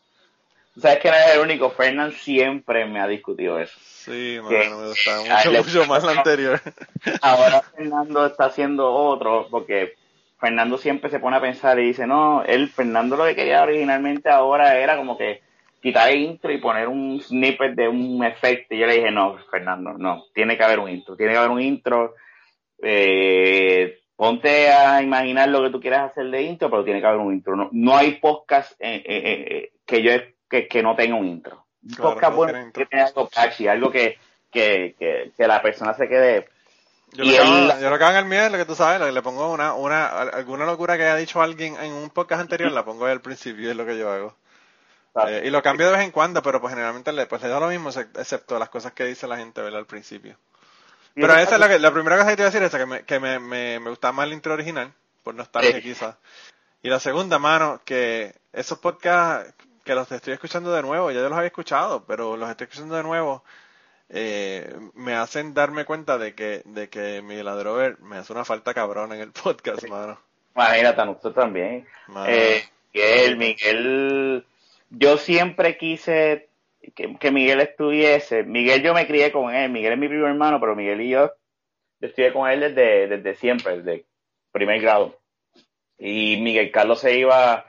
Sabes 0.76 1.00
que 1.00 1.10
no 1.10 1.16
es 1.16 1.36
el 1.36 1.42
único, 1.42 1.70
Fernand 1.70 2.14
siempre 2.14 2.86
me 2.86 3.00
ha 3.00 3.08
discutido 3.08 3.60
eso. 3.60 3.78
Sí, 3.80 4.40
me 4.42 4.88
gusta 4.88 5.20
mucho, 5.46 5.64
mucho 5.64 5.86
más 5.86 6.04
la 6.04 6.14
anterior. 6.14 6.60
Ahora 7.22 7.62
Fernando 7.62 8.26
está 8.26 8.46
haciendo 8.46 8.92
otro, 8.92 9.48
porque 9.52 9.94
Fernando 10.40 10.78
siempre 10.78 11.10
se 11.12 11.20
pone 11.20 11.38
a 11.38 11.42
pensar 11.42 11.80
y 11.80 11.88
dice, 11.88 12.08
no, 12.08 12.44
él, 12.44 12.70
Fernando 12.70 13.16
lo 13.16 13.26
que 13.26 13.36
quería 13.36 13.62
originalmente 13.62 14.30
ahora 14.30 14.78
era 14.78 14.98
como 14.98 15.18
que 15.18 15.42
quitar 15.82 16.10
el 16.10 16.22
intro 16.22 16.52
y 16.52 16.58
poner 16.58 16.88
un 16.88 17.22
snippet 17.22 17.76
de 17.76 17.88
un 17.88 18.24
efecto. 18.24 18.74
Y 18.74 18.80
yo 18.80 18.88
le 18.88 18.96
dije, 18.96 19.12
no, 19.12 19.38
Fernando, 19.52 19.94
no, 19.94 20.26
tiene 20.34 20.58
que 20.58 20.64
haber 20.64 20.80
un 20.80 20.90
intro, 20.90 21.16
tiene 21.16 21.34
que 21.34 21.38
haber 21.38 21.52
un 21.52 21.62
intro. 21.62 22.16
Eh, 22.82 24.00
ponte 24.16 24.70
a 24.70 25.02
imaginar 25.02 25.50
lo 25.50 25.62
que 25.62 25.70
tú 25.70 25.80
quieras 25.80 26.12
hacer 26.12 26.30
de 26.32 26.42
intro, 26.42 26.70
pero 26.70 26.84
tiene 26.84 27.00
que 27.00 27.08
haber 27.08 27.20
un 27.20 27.34
intro. 27.34 27.56
No, 27.56 27.70
no 27.72 27.96
hay 27.96 28.14
podcast 28.14 28.74
eh, 28.80 29.04
eh, 29.06 29.72
que 29.86 30.02
yo 30.02 30.12
que, 30.54 30.68
que 30.68 30.84
no 30.84 30.96
tenga 30.96 31.16
un 31.16 31.26
intro. 31.26 31.66
Un 31.82 31.96
podcast 31.96 32.36
bueno 32.36 32.72
que 32.72 32.86
tenga 32.86 33.08
algo 33.08 33.28
catchy, 33.28 33.68
algo 33.68 33.90
que, 33.90 34.20
que, 34.52 34.96
que, 35.00 35.32
que 35.36 35.48
la 35.48 35.64
persona 35.64 35.96
se 35.96 36.08
quede 36.08 36.48
yo, 37.12 37.24
lo 37.26 37.32
que 37.32 37.40
hago, 37.40 37.82
yo 37.82 37.90
lo 37.90 37.98
que 37.98 38.04
hago 38.04 38.14
en 38.14 38.20
el 38.20 38.26
mío 38.26 38.42
es 38.42 38.52
lo 38.52 38.58
que 38.58 38.66
tú 38.66 38.76
sabes, 38.76 39.00
lo 39.00 39.08
que 39.08 39.12
le 39.12 39.22
pongo 39.22 39.52
una, 39.52 39.74
una, 39.74 40.08
alguna 40.22 40.66
locura 40.66 40.96
que 40.96 41.04
haya 41.04 41.16
dicho 41.16 41.42
alguien 41.42 41.76
en 41.78 41.92
un 41.92 42.10
podcast 42.12 42.42
anterior, 42.42 42.72
la 42.72 42.86
pongo 42.86 43.06
ahí 43.06 43.12
al 43.12 43.22
principio, 43.22 43.70
es 43.70 43.76
lo 43.76 43.86
que 43.86 43.98
yo 43.98 44.12
hago. 44.12 44.36
Eh, 45.28 45.44
y 45.46 45.50
lo 45.50 45.62
cambio 45.62 45.88
de 45.88 45.94
vez 45.94 46.02
en 46.02 46.12
cuando, 46.12 46.42
pero 46.42 46.60
pues 46.60 46.74
generalmente 46.74 47.12
le, 47.14 47.28
pues 47.28 47.42
le 47.42 47.50
da 47.50 47.60
lo 47.60 47.68
mismo, 47.68 47.90
excepto 47.90 48.58
las 48.58 48.70
cosas 48.70 48.94
que 48.94 49.06
dice 49.06 49.28
la 49.28 49.38
gente, 49.38 49.62
¿verdad? 49.62 49.80
Al 49.80 49.86
principio. 49.86 50.38
Pero 51.14 51.36
esa 51.36 51.56
es 51.56 51.60
la, 51.60 51.68
que, 51.68 51.78
la 51.78 51.92
primera 51.92 52.18
cosa 52.18 52.30
que 52.30 52.36
te 52.36 52.42
iba 52.42 52.48
a 52.48 52.52
decir, 52.52 52.64
esa 52.64 52.80
que 52.80 52.86
me, 52.88 53.04
que 53.04 53.20
me, 53.20 53.40
me, 53.40 53.80
me 53.80 53.90
gustaba 53.92 54.12
más 54.12 54.26
el 54.26 54.34
intro 54.34 54.54
original, 54.54 54.92
por 55.24 55.36
nostalgia 55.36 55.82
quizás. 55.82 56.16
Y 56.82 56.90
la 56.90 57.00
segunda, 57.00 57.40
mano, 57.40 57.82
que 57.86 58.36
esos 58.52 58.78
podcasts 58.80 59.54
que 59.84 59.96
los 59.96 60.12
estoy 60.12 60.34
escuchando 60.34 60.74
de 60.74 60.82
nuevo, 60.82 61.12
ya 61.12 61.20
yo 61.20 61.30
los 61.30 61.38
había 61.38 61.48
escuchado, 61.48 62.06
pero 62.06 62.38
los 62.38 62.50
estoy 62.50 62.66
escuchando 62.66 62.96
de 62.96 63.04
nuevo, 63.04 63.44
eh, 64.10 64.74
me 64.94 65.14
hacen 65.14 65.54
darme 65.54 65.86
cuenta 65.86 66.18
de 66.18 66.36
que, 66.36 66.62
de 66.66 66.90
que 66.90 67.22
Miguel 67.22 67.48
Adrover 67.48 68.00
me 68.00 68.18
hace 68.18 68.34
una 68.34 68.46
falta 68.46 68.74
cabrón 68.74 69.12
en 69.14 69.22
el 69.22 69.32
podcast, 69.32 69.88
mano. 69.88 70.20
Imagínate, 70.56 71.02
a 71.02 71.06
nosotros 71.06 71.36
también. 71.36 71.88
Eh, 72.28 72.64
Miguel, 72.94 73.38
Miguel, 73.38 74.46
yo 74.90 75.18
siempre 75.18 75.78
quise 75.78 76.48
que, 76.96 77.32
Miguel 77.32 77.62
estuviese. 77.62 78.44
Miguel 78.44 78.84
yo 78.84 78.94
me 78.94 79.08
crié 79.08 79.32
con 79.32 79.54
él, 79.54 79.72
Miguel 79.72 79.94
es 79.94 80.00
mi 80.00 80.08
primo 80.08 80.28
hermano, 80.28 80.60
pero 80.60 80.76
Miguel 80.76 81.02
y 81.02 81.10
yo, 81.10 81.32
yo 82.00 82.08
estuve 82.08 82.32
con 82.32 82.50
él 82.50 82.60
desde, 82.60 83.08
desde 83.08 83.36
siempre, 83.36 83.82
desde 83.82 84.06
primer 84.52 84.80
grado. 84.80 85.20
Y 85.98 86.38
Miguel 86.42 86.72
Carlos 86.72 87.00
se 87.00 87.18
iba 87.18 87.66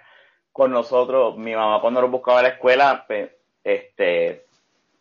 con 0.55 0.71
nosotros, 0.71 1.37
mi 1.37 1.53
mamá 1.53 1.81
cuando 1.81 2.01
nos 2.01 2.13
buscaba 2.13 2.39
a 2.39 2.43
la 2.43 2.51
escuela, 2.51 3.05
pues, 3.09 3.29
este, 3.65 4.47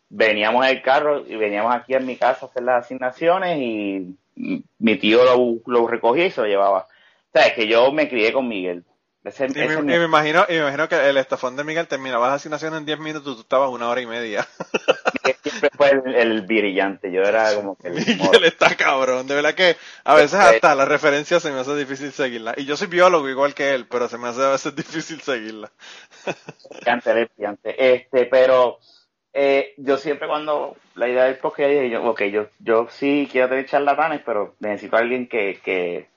veníamos 0.08 0.66
en 0.66 0.76
el 0.76 0.82
carro 0.82 1.24
y 1.24 1.36
veníamos 1.36 1.72
aquí 1.72 1.94
en 1.94 2.04
mi 2.04 2.16
casa 2.16 2.46
a 2.46 2.48
hacer 2.48 2.64
las 2.64 2.84
asignaciones 2.84 3.56
y 3.60 4.16
mi 4.34 4.96
tío 4.96 5.22
lo, 5.22 5.60
lo 5.72 5.86
recogía 5.86 6.26
y 6.26 6.32
se 6.32 6.40
lo 6.40 6.48
llevaba. 6.48 6.80
O 6.80 6.86
sea, 7.32 7.46
es 7.46 7.52
que 7.52 7.68
yo 7.68 7.92
me 7.92 8.08
crié 8.08 8.32
con 8.32 8.48
Miguel. 8.48 8.82
y, 9.24 9.84
me, 9.84 10.04
imagino, 10.04 10.44
y 10.48 10.54
me 10.54 10.58
imagino 10.58 10.88
que 10.88 11.08
el 11.08 11.18
estafón 11.18 11.54
de 11.54 11.62
Miguel 11.62 11.86
terminaba 11.86 12.26
la 12.26 12.34
asignación 12.34 12.74
en 12.74 12.84
10 12.84 12.98
minutos, 12.98 13.36
tú 13.36 13.42
estabas 13.42 13.70
una 13.70 13.88
hora 13.88 14.00
y 14.00 14.06
media. 14.06 14.48
siempre 15.42 15.70
fue 15.76 15.90
el, 15.90 16.42
brillante, 16.42 17.10
yo 17.10 17.22
era 17.22 17.54
como 17.54 17.76
que... 17.76 17.90
Miguel 17.90 18.44
está 18.44 18.76
cabrón, 18.76 19.26
de 19.26 19.34
verdad 19.34 19.54
que 19.54 19.76
a 20.04 20.14
veces 20.14 20.34
hasta 20.34 20.74
la 20.74 20.84
referencia 20.84 21.40
se 21.40 21.50
me 21.50 21.60
hace 21.60 21.74
difícil 21.76 22.12
seguirla. 22.12 22.54
Y 22.56 22.64
yo 22.64 22.76
soy 22.76 22.88
biólogo 22.88 23.28
igual 23.28 23.54
que 23.54 23.74
él, 23.74 23.86
pero 23.88 24.08
se 24.08 24.18
me 24.18 24.28
hace 24.28 24.42
a 24.42 24.50
veces 24.50 24.74
difícil 24.76 25.20
seguirla. 25.20 25.70
Brillante, 26.70 27.28
brillante. 27.36 27.94
Este, 27.94 28.26
pero 28.26 28.78
eh, 29.32 29.74
yo 29.78 29.96
siempre 29.96 30.28
cuando 30.28 30.76
la 30.94 31.08
idea 31.08 31.24
del 31.24 31.38
podcast 31.38 31.70
dije, 31.70 31.90
yo, 31.90 32.04
ok, 32.04 32.22
yo, 32.24 32.46
yo 32.60 32.86
sí 32.90 33.28
quiero 33.30 33.48
tener 33.48 33.66
charlatanes, 33.66 34.22
pero 34.24 34.54
necesito 34.60 34.96
a 34.96 35.00
alguien 35.00 35.26
que, 35.26 35.58
que, 35.64 36.08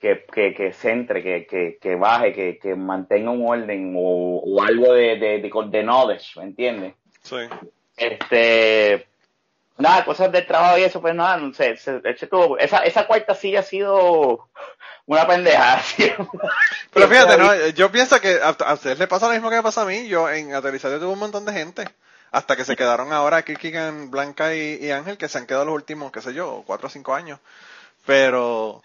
que, 0.00 0.24
que, 0.32 0.54
que 0.54 0.72
centre, 0.72 1.22
que, 1.22 1.46
que, 1.46 1.78
que 1.80 1.94
baje, 1.94 2.32
que, 2.32 2.58
que 2.58 2.74
mantenga 2.74 3.30
un 3.30 3.46
orden 3.48 3.94
o, 3.96 4.42
o 4.44 4.62
algo 4.62 4.92
de, 4.92 5.16
de, 5.16 5.38
de, 5.38 5.50
de 5.70 5.82
knowledge, 5.82 6.38
¿me 6.38 6.44
entiendes? 6.44 6.94
Sí. 7.22 7.36
Este, 7.96 9.06
nada, 9.78 10.04
cosas 10.04 10.30
del 10.32 10.46
trabajo 10.46 10.78
y 10.78 10.84
eso, 10.84 11.00
pues 11.00 11.14
nada, 11.14 11.36
no 11.36 11.52
sé, 11.54 11.76
se, 11.76 12.00
esa, 12.58 12.78
esa 12.84 13.06
cuarta 13.06 13.34
silla 13.34 13.60
ha 13.60 13.62
sido 13.62 14.48
una 15.06 15.26
pendejada. 15.26 15.82
Pero 16.92 17.08
fíjate, 17.08 17.38
¿no? 17.38 17.68
yo 17.70 17.90
pienso 17.90 18.20
que 18.20 18.40
a, 18.42 18.72
ustedes 18.74 18.98
le 18.98 19.06
pasa 19.06 19.28
lo 19.28 19.34
mismo 19.34 19.50
que 19.50 19.56
me 19.56 19.62
pasa 19.62 19.82
a 19.82 19.86
mí, 19.86 20.08
yo 20.08 20.28
en 20.30 20.54
aterrizaje 20.54 20.98
tuve 20.98 21.12
un 21.12 21.18
montón 21.18 21.44
de 21.44 21.52
gente, 21.52 21.88
hasta 22.32 22.56
que 22.56 22.64
se 22.64 22.76
quedaron 22.76 23.12
ahora 23.12 23.44
Kirkigan, 23.44 24.10
Blanca 24.10 24.54
y, 24.54 24.90
Ángel, 24.90 25.16
que 25.16 25.28
se 25.28 25.38
han 25.38 25.46
quedado 25.46 25.64
los 25.64 25.74
últimos, 25.74 26.12
qué 26.12 26.20
sé 26.20 26.34
yo, 26.34 26.64
cuatro 26.66 26.88
o 26.88 26.90
cinco 26.90 27.14
años, 27.14 27.38
pero 28.04 28.82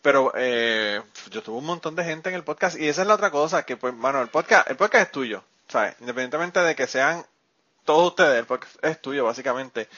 pero 0.00 0.32
eh, 0.36 1.02
yo 1.30 1.42
tuve 1.42 1.58
un 1.58 1.66
montón 1.66 1.96
de 1.96 2.04
gente 2.04 2.28
en 2.28 2.36
el 2.36 2.44
podcast 2.44 2.78
y 2.78 2.88
esa 2.88 3.02
es 3.02 3.08
la 3.08 3.14
otra 3.14 3.32
cosa 3.32 3.64
que 3.64 3.76
pues 3.76 3.92
bueno 3.96 4.22
el 4.22 4.28
podcast 4.28 4.70
el 4.70 4.76
podcast 4.76 5.06
es 5.06 5.12
tuyo 5.12 5.42
sabes 5.66 5.96
independientemente 5.98 6.60
de 6.60 6.76
que 6.76 6.86
sean 6.86 7.26
todos 7.88 8.08
ustedes, 8.08 8.44
porque 8.44 8.66
es 8.82 9.00
tuyo 9.00 9.24
básicamente. 9.24 9.88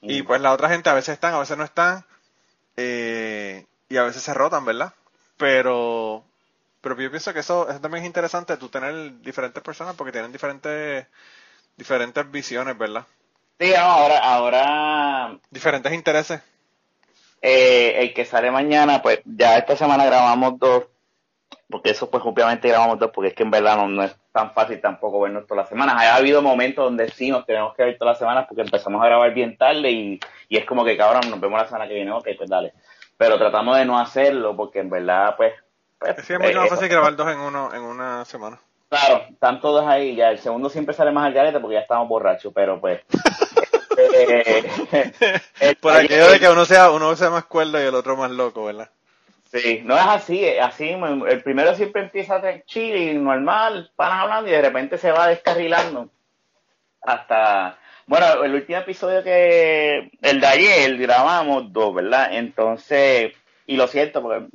Y 0.00 0.22
pues 0.22 0.40
la 0.40 0.52
otra 0.52 0.70
gente 0.70 0.88
a 0.88 0.94
veces 0.94 1.12
están, 1.12 1.34
a 1.34 1.38
veces 1.38 1.58
no 1.58 1.64
están, 1.64 2.02
eh, 2.78 3.66
y 3.90 3.98
a 3.98 4.04
veces 4.04 4.22
se 4.22 4.32
rotan, 4.32 4.64
¿verdad? 4.64 4.94
Pero, 5.36 6.24
pero 6.80 6.98
yo 6.98 7.10
pienso 7.10 7.34
que 7.34 7.40
eso, 7.40 7.66
también 7.82 8.04
es 8.04 8.06
interesante, 8.06 8.56
tú 8.56 8.70
tener 8.70 9.20
diferentes 9.20 9.62
personas 9.62 9.94
porque 9.96 10.12
tienen 10.12 10.32
diferentes, 10.32 11.06
diferentes 11.76 12.30
visiones, 12.30 12.78
¿verdad? 12.78 13.04
Sí, 13.60 13.74
ahora, 13.74 14.18
ahora. 14.18 15.38
Diferentes 15.50 15.92
intereses. 15.92 16.40
Eh, 17.42 17.96
el 17.98 18.14
que 18.14 18.24
sale 18.24 18.50
mañana, 18.50 19.02
pues 19.02 19.20
ya 19.26 19.58
esta 19.58 19.76
semana 19.76 20.06
grabamos 20.06 20.58
dos, 20.58 20.84
porque 21.68 21.90
eso 21.90 22.08
pues 22.08 22.22
obviamente 22.24 22.68
grabamos 22.68 22.98
dos, 22.98 23.10
porque 23.12 23.28
es 23.28 23.34
que 23.34 23.42
en 23.42 23.50
verdad 23.50 23.76
no, 23.76 23.88
no 23.88 24.04
es 24.04 24.16
tan 24.32 24.52
fácil 24.52 24.80
tampoco 24.80 25.20
vernos 25.20 25.46
todas 25.46 25.62
las 25.62 25.68
semanas. 25.68 25.96
Ha 25.98 26.16
habido 26.16 26.42
momentos 26.42 26.84
donde 26.84 27.08
sí 27.10 27.30
nos 27.30 27.44
tenemos 27.44 27.74
que 27.74 27.84
ver 27.84 27.98
todas 27.98 28.12
las 28.12 28.18
semanas 28.18 28.46
porque 28.48 28.62
empezamos 28.62 29.02
a 29.02 29.06
grabar 29.06 29.32
bien 29.34 29.56
tarde 29.56 29.90
y, 29.90 30.20
y 30.48 30.56
es 30.56 30.64
como 30.64 30.84
que 30.84 30.96
cabrón, 30.96 31.30
nos 31.30 31.40
vemos 31.40 31.60
la 31.60 31.66
semana 31.66 31.88
que 31.88 31.94
viene, 31.94 32.12
ok, 32.12 32.28
pues 32.36 32.48
dale. 32.48 32.72
Pero 33.16 33.38
tratamos 33.38 33.76
de 33.76 33.84
no 33.84 33.98
hacerlo 33.98 34.56
porque 34.56 34.80
en 34.80 34.90
verdad 34.90 35.34
pues... 35.36 35.54
pues 35.98 36.18
Es 36.18 36.26
que 36.26 36.34
es 36.34 36.40
mucho 36.40 36.58
más 36.58 36.66
eh, 36.66 36.70
fácil 36.70 36.88
grabar 36.88 37.16
dos 37.16 37.32
en 37.32 37.38
uno 37.38 37.74
en 37.74 37.82
una 37.82 38.24
semana. 38.24 38.60
Claro, 38.88 39.24
están 39.30 39.60
todos 39.60 39.84
ahí 39.86 40.14
ya. 40.14 40.30
El 40.30 40.38
segundo 40.38 40.68
siempre 40.68 40.94
sale 40.94 41.10
más 41.10 41.26
al 41.26 41.32
garete 41.32 41.58
porque 41.58 41.74
ya 41.74 41.80
estamos 41.80 42.08
borrachos, 42.08 42.52
pero 42.54 42.80
pues. 42.80 43.00
eh, 43.96 45.74
Por 45.80 45.92
aquello 45.92 46.30
de 46.30 46.38
que 46.38 46.48
uno 46.48 46.64
sea, 46.64 46.90
uno 46.90 47.16
sea 47.16 47.30
más 47.30 47.46
cuerdo 47.46 47.80
y 47.80 47.86
el 47.86 47.94
otro 47.94 48.16
más 48.16 48.30
loco, 48.30 48.64
¿verdad? 48.64 48.90
Sí, 49.50 49.82
no 49.84 49.96
es 49.96 50.06
así, 50.06 50.44
es 50.44 50.62
así. 50.62 50.90
El 50.90 51.42
primero 51.42 51.74
siempre 51.74 52.02
empieza 52.02 52.40
chill 52.64 52.96
y 52.96 53.14
normal, 53.14 53.90
panas 53.96 54.22
hablando 54.22 54.48
y 54.48 54.52
de 54.52 54.62
repente 54.62 54.98
se 54.98 55.12
va 55.12 55.28
descarrilando. 55.28 56.10
Hasta. 57.02 57.78
Bueno, 58.06 58.44
el 58.44 58.54
último 58.54 58.78
episodio 58.78 59.22
que. 59.22 60.10
El 60.20 60.40
de 60.40 60.46
ayer 60.46 60.96
grabamos 60.98 61.72
dos, 61.72 61.94
¿verdad? 61.94 62.32
Entonces. 62.32 63.32
Y 63.66 63.76
lo 63.76 63.86
siento, 63.88 64.22
porque 64.22 64.46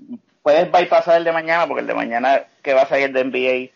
puedes 0.42 0.72
bypassar 0.72 1.18
el 1.18 1.24
de 1.24 1.32
mañana, 1.32 1.68
porque 1.68 1.82
el 1.82 1.88
de 1.88 1.94
mañana 1.94 2.46
que 2.62 2.74
va 2.74 2.84
a 2.84 2.88
salir 2.88 3.12
de 3.12 3.24
NBA. 3.24 3.72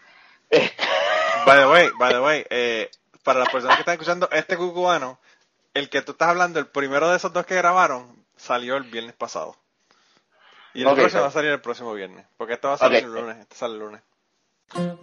By 1.45 1.59
the 1.59 1.68
way, 1.68 1.89
by 1.99 2.11
the 2.11 2.20
way, 2.20 2.45
eh, 2.49 2.89
para 3.24 3.39
las 3.39 3.49
personas 3.49 3.76
que 3.76 3.82
están 3.82 3.93
escuchando, 3.93 4.28
este 4.32 4.57
cucubano, 4.57 5.20
el 5.76 5.89
que 5.89 6.01
tú 6.01 6.13
estás 6.13 6.30
hablando, 6.30 6.59
el 6.59 6.66
primero 6.66 7.09
de 7.09 7.18
esos 7.18 7.34
dos 7.34 7.45
que 7.45 7.55
grabaron, 7.55 8.26
salió 8.36 8.78
el 8.78 8.84
viernes 8.84 9.13
pasado. 9.13 9.55
Y 10.76 10.82
el 10.82 10.88
Ok, 10.88 10.96
próximo 10.96 11.22
va 11.22 11.28
a 11.30 11.32
salir 11.32 11.52
el 11.52 11.62
próximo 11.62 11.94
viernes, 11.94 12.26
porque 12.38 12.54
este 12.54 12.68
va 12.68 12.74
a 12.74 12.78
salir 12.78 13.04
el 13.04 13.14
lunes, 13.14 13.38
este 13.38 13.56
sale 13.56 13.74
el 13.74 13.80
lunes. 13.80 14.02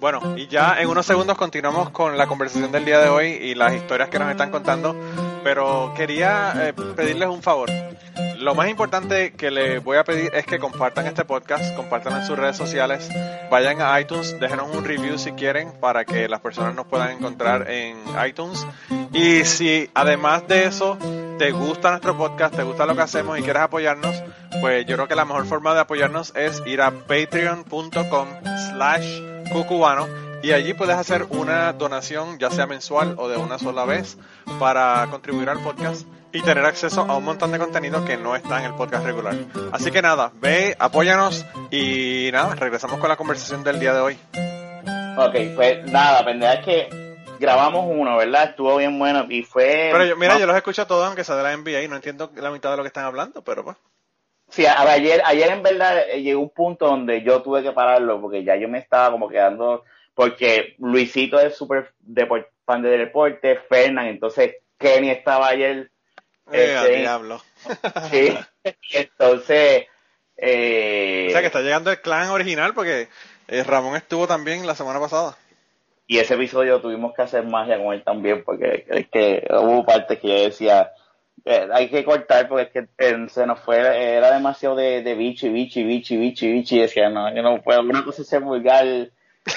Bueno, 0.01 0.37
y 0.37 0.49
ya 0.49 0.81
en 0.81 0.89
unos 0.89 1.07
segundos 1.07 1.39
continuamos 1.39 1.91
con 1.91 2.19
la 2.19 2.27
conversación 2.27 2.73
del 2.73 2.85
día 2.85 2.99
de 2.99 3.09
hoy 3.09 3.27
y 3.29 3.55
las 3.55 3.75
historias 3.75 4.09
que 4.09 4.19
nos 4.19 4.31
están 4.31 4.51
contando, 4.51 4.95
pero 5.45 5.95
quería 5.97 6.53
eh, 6.57 6.73
pedirles 6.73 7.29
un 7.29 7.43
favor. 7.43 7.71
Lo 8.39 8.57
más 8.57 8.69
importante 8.69 9.35
que 9.35 9.53
les 9.53 9.83
voy 9.83 9.99
a 9.99 10.05
pedir 10.05 10.35
es 10.35 10.45
que 10.47 10.59
compartan 10.59 11.07
este 11.07 11.25
podcast, 11.25 11.77
compartan 11.77 12.15
en 12.21 12.27
sus 12.27 12.37
redes 12.37 12.57
sociales, 12.57 13.09
vayan 13.51 13.81
a 13.81 13.99
iTunes, 14.01 14.39
déjenos 14.41 14.75
un 14.75 14.85
review 14.85 15.17
si 15.17 15.31
quieren 15.33 15.73
para 15.81 16.05
que 16.05 16.29
las 16.29 16.41
personas 16.41 16.75
nos 16.75 16.87
puedan 16.87 17.13
encontrar 17.13 17.71
en 17.71 18.03
iTunes. 18.27 18.67
Y 19.13 19.45
si 19.45 19.89
además 19.95 20.47
de 20.49 20.65
eso 20.65 20.99
te 21.39 21.53
gusta 21.53 21.91
nuestro 21.91 22.17
podcast, 22.19 22.57
te 22.57 22.65
gusta 22.65 22.85
lo 22.85 22.97
que 22.97 23.03
hacemos 23.03 23.39
y 23.39 23.43
quieres 23.43 23.63
apoyarnos, 23.63 24.21
pues 24.61 24.87
yo 24.87 24.97
creo 24.97 25.09
que 25.09 25.15
la 25.15 25.25
mejor 25.25 25.47
forma 25.47 25.75
de 25.75 25.81
apoyarnos 25.81 26.35
es 26.37 26.63
ir 26.67 26.83
a 26.83 26.91
patreon.com 26.91 28.29
slash 28.71 29.23
cucubano 29.53 30.07
y 30.43 30.53
allí 30.53 30.75
puedes 30.75 30.97
hacer 30.97 31.27
una 31.31 31.73
donación 31.73 32.39
ya 32.39 32.51
sea 32.51 32.67
mensual 32.67 33.15
o 33.19 33.29
de 33.29 33.37
una 33.37 33.59
sola 33.59 33.85
vez 33.85 34.19
para 34.59 35.07
contribuir 35.11 35.49
al 35.49 35.63
podcast 35.63 36.07
y 36.33 36.43
tener 36.43 36.65
acceso 36.65 37.03
a 37.03 37.17
un 37.17 37.25
montón 37.25 37.53
de 37.53 37.59
contenido 37.59 38.05
que 38.05 38.17
no 38.17 38.35
está 38.35 38.59
en 38.59 38.67
el 38.67 38.75
podcast 38.75 39.05
regular. 39.05 39.37
Así 39.71 39.91
que 39.91 40.03
nada, 40.03 40.33
ve, 40.41 40.75
apóyanos 40.79 41.45
y 41.71 42.31
nada, 42.33 42.55
regresamos 42.55 42.99
con 42.99 43.09
la 43.09 43.17
conversación 43.17 43.63
del 43.63 43.79
día 43.79 43.93
de 43.93 44.01
hoy. 44.01 44.19
Ok, 45.19 45.55
pues 45.55 45.85
nada, 45.93 46.25
pendeja 46.25 46.55
es 46.55 46.65
que 46.65 47.03
grabamos 47.39 47.85
uno, 47.87 48.17
¿verdad? 48.17 48.51
Estuvo 48.51 48.77
bien 48.79 48.99
bueno 48.99 49.27
y 49.29 49.43
fue... 49.43 49.91
Pero 49.93 50.07
yo, 50.07 50.17
mira, 50.17 50.35
no, 50.35 50.41
yo 50.41 50.47
los 50.47 50.57
escucho 50.57 50.87
todos 50.87 51.07
aunque 51.07 51.23
sea 51.25 51.37
de 51.37 51.43
la 51.43 51.57
NBA 51.57 51.83
y 51.83 51.89
no 51.89 51.97
entiendo 51.97 52.33
la 52.37 52.51
mitad 52.51 52.71
de 52.71 52.79
lo 52.79 52.83
que 52.83 52.89
están 52.89 53.05
hablando, 53.05 53.43
pero 53.43 53.63
pues. 53.63 53.77
Sí, 54.53 54.67
a 54.67 54.85
ver, 54.85 54.95
ayer, 54.95 55.23
ayer 55.25 55.51
en 55.51 55.63
verdad 55.63 56.11
eh, 56.11 56.21
llegó 56.21 56.43
un 56.43 56.51
punto 56.51 56.87
donde 56.87 57.23
yo 57.23 57.41
tuve 57.41 57.63
que 57.63 57.73
pararlo 57.73 58.21
porque 58.21 58.45
ya 58.45 58.55
yo 58.57 58.69
me 58.69 58.79
estaba 58.79 59.11
como 59.11 59.29
quedando... 59.29 59.85
Porque 60.15 60.75
Luisito 60.79 61.41
es 61.41 61.57
súper 61.57 61.95
fan 62.67 62.83
de 62.83 62.99
deporte, 62.99 63.59
Fernán, 63.67 64.09
entonces 64.09 64.57
Kenny 64.77 65.09
estaba 65.09 65.49
ayer... 65.49 65.91
Eh, 66.53 66.75
este, 66.77 66.97
diablo. 66.99 67.41
sí, 68.11 68.37
entonces... 68.93 69.87
Eh, 70.37 71.27
O 71.29 71.33
sea 71.33 71.41
que 71.41 71.47
está 71.47 71.63
llegando 71.63 71.91
el 71.91 72.03
clan 72.03 72.29
original 72.29 72.75
porque 72.75 73.09
eh, 73.49 73.65
Ramón 73.65 73.97
estuvo 73.97 74.27
también 74.27 74.67
la 74.67 74.75
semana 74.75 75.01
pasada. 75.01 75.39
Y 76.07 76.19
ese 76.19 76.35
episodio 76.35 76.83
tuvimos 76.83 77.15
que 77.15 77.23
hacer 77.23 77.45
magia 77.45 77.83
con 77.83 77.95
él 77.95 78.03
también, 78.05 78.45
porque 78.45 78.85
es 78.87 79.09
que 79.09 79.47
hubo 79.51 79.87
partes 79.87 80.19
que 80.19 80.29
yo 80.29 80.35
decía, 80.45 80.93
eh, 81.45 81.69
hay 81.73 81.91
que 81.91 82.05
cortar 82.05 82.49
porque 82.49 82.65
es 82.65 82.71
que 82.71 82.89
eh, 82.99 83.27
se 83.29 83.47
nos 83.47 83.61
fue, 83.61 83.79
era 84.17 84.33
demasiado 84.33 84.77
de, 84.77 85.03
de 85.03 85.15
bicho 85.15 85.47
y 85.47 85.51
bicho 85.51 85.81
y 85.81 85.85
bicho 85.85 86.15
y 86.15 86.19
bicho 86.19 86.47
y 86.47 86.53
bicho 86.53 86.77
y 86.77 86.81
decía, 86.81 87.09
no, 87.11 87.35
yo 87.35 87.43
no 87.43 87.61
puedo, 87.63 87.81
una 87.81 88.05
cosa 88.05 88.23
es 88.23 88.29
ser 88.29 88.43
vulgar, 88.43 88.87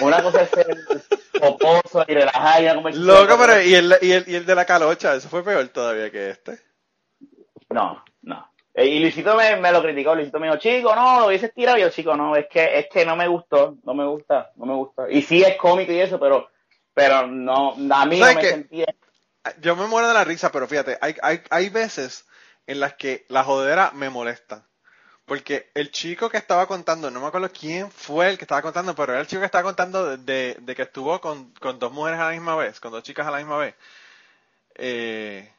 una 0.01 0.23
cosa 0.23 0.41
es 0.41 0.49
ser 0.49 0.67
poposo 1.39 2.03
y 2.07 2.13
relajar 2.13 2.63
y 2.63 2.67
una 2.67 2.89
Loco, 2.91 3.37
pero 3.37 3.61
y 3.61 3.75
el, 3.75 3.95
y, 4.01 4.11
el, 4.11 4.23
y 4.27 4.35
el 4.35 4.45
de 4.45 4.55
la 4.55 4.65
calocha, 4.65 5.15
eso 5.15 5.29
fue 5.29 5.43
peor 5.43 5.67
todavía 5.67 6.09
que 6.09 6.31
este. 6.31 6.59
No, 7.69 8.03
no. 8.23 8.51
Eh, 8.73 8.87
Y 8.87 8.99
Luisito 8.99 9.35
me, 9.35 9.55
me 9.57 9.71
lo 9.71 9.81
criticó, 9.83 10.15
Luisito 10.15 10.39
me 10.39 10.47
dijo, 10.47 10.59
chico, 10.59 10.95
no, 10.95 11.19
lo 11.19 11.27
hubieses 11.27 11.53
tirado, 11.53 11.77
y 11.77 11.81
yo, 11.81 11.89
chico, 11.89 12.15
no, 12.15 12.35
es 12.35 12.47
que, 12.47 12.79
es 12.79 12.87
que 12.91 13.05
no 13.05 13.15
me 13.15 13.27
gustó, 13.27 13.77
no 13.83 13.93
me 13.93 14.05
gusta, 14.05 14.51
no 14.55 14.65
me 14.65 14.73
gusta. 14.73 15.05
Y 15.09 15.21
sí 15.21 15.43
es 15.43 15.55
cómico 15.55 15.91
y 15.91 15.99
eso, 15.99 16.19
pero, 16.19 16.49
pero 16.93 17.27
no, 17.27 17.75
a 17.91 18.05
mí 18.05 18.19
no 18.19 18.25
¿Sabes 18.25 18.35
me 18.35 18.49
sentía 18.49 18.85
Yo 19.61 19.75
me 19.75 19.87
muero 19.87 20.07
de 20.07 20.13
la 20.13 20.23
risa, 20.23 20.51
pero 20.51 20.67
fíjate, 20.67 20.97
hay, 21.01 21.15
hay, 21.21 21.41
hay 21.49 21.69
veces 21.69 22.25
en 22.67 22.79
las 22.79 22.95
que 22.95 23.25
la 23.29 23.43
jodera 23.43 23.91
me 23.93 24.09
molesta. 24.09 24.67
Porque 25.25 25.71
el 25.75 25.91
chico 25.91 26.29
que 26.29 26.37
estaba 26.37 26.67
contando, 26.67 27.11
no 27.11 27.19
me 27.21 27.27
acuerdo 27.27 27.51
quién 27.51 27.91
fue 27.91 28.29
el 28.29 28.37
que 28.37 28.45
estaba 28.45 28.61
contando, 28.63 28.95
pero 28.95 29.13
era 29.13 29.21
el 29.21 29.27
chico 29.27 29.41
que 29.41 29.47
estaba 29.47 29.63
contando 29.63 30.05
de, 30.05 30.17
de- 30.17 30.57
de 30.61 30.75
que 30.75 30.83
estuvo 30.83 31.19
con, 31.21 31.51
con 31.61 31.79
dos 31.79 31.91
mujeres 31.91 32.19
a 32.19 32.25
la 32.25 32.31
misma 32.31 32.55
vez, 32.55 32.79
con 32.79 32.91
dos 32.91 33.03
chicas 33.03 33.27
a 33.27 33.31
la 33.31 33.37
misma 33.39 33.57
vez. 33.57 33.75
Eh, 34.75 35.49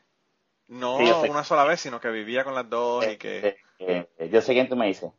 no 0.69 1.23
Sí, 1.23 1.29
una 1.31 1.45
sola 1.45 1.65
vez, 1.65 1.81
sino 1.81 2.01
que 2.01 2.11
vivía 2.11 2.45
con 2.45 2.55
las 2.55 2.69
dos 2.69 3.07
y 3.07 3.17
que, 3.17 3.57
Eh, 3.79 4.09
eh, 4.19 4.29
yo 4.31 4.41
sé 4.41 4.53
quién 4.53 4.69
tú 4.69 4.77
me 4.77 4.87
dices. 4.87 5.11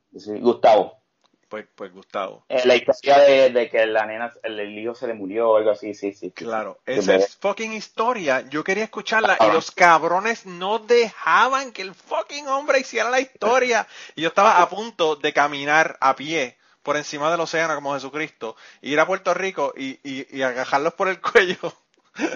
Gustavo. 0.42 1.02
Pues, 1.48 1.66
pues 1.76 1.92
Gustavo. 1.94 2.44
Eh, 2.50 2.62
la 2.66 2.76
historia 2.76 3.20
de, 3.20 3.50
de 3.52 3.70
que 3.70 3.86
la 3.86 4.06
nena, 4.06 4.34
el, 4.44 4.60
el 4.60 4.78
hijo 4.78 4.94
se 4.96 5.08
le 5.08 5.14
murió 5.14 5.50
o 5.50 5.58
algo 5.58 5.72
así, 5.72 5.94
sí, 5.94 6.14
sí. 6.14 6.32
Claro, 6.32 6.80
Sí, 6.86 6.94
esa 6.94 7.16
es 7.16 7.38
fucking 7.38 7.74
historia. 7.74 8.42
Yo 8.50 8.64
quería 8.64 8.84
escucharla 8.84 9.38
y 9.40 9.44
Ah. 9.46 9.54
los 9.54 9.72
cabrones 9.72 10.46
no 10.46 10.80
dejaban 10.80 11.72
que 11.72 11.82
el 11.82 11.94
fucking 11.96 12.48
hombre 12.48 12.80
hiciera 12.80 13.10
la 13.10 13.20
historia. 13.22 13.88
Y 14.16 14.22
yo 14.24 14.30
estaba 14.30 14.62
a 14.62 14.70
punto 14.70 15.16
de 15.16 15.34
caminar 15.34 15.98
a 16.02 16.16
pie 16.16 16.58
por 16.84 16.96
encima 16.98 17.30
del 17.30 17.42
océano 17.42 17.76
como 17.76 17.94
Jesucristo, 17.94 18.56
ir 18.82 19.00
a 19.00 19.06
Puerto 19.06 19.34
Rico 19.34 19.74
y, 19.76 20.00
y, 20.04 20.26
y 20.38 20.42
agajarlos 20.42 20.94
por 20.94 21.08
el 21.10 21.20
cuello 21.34 21.74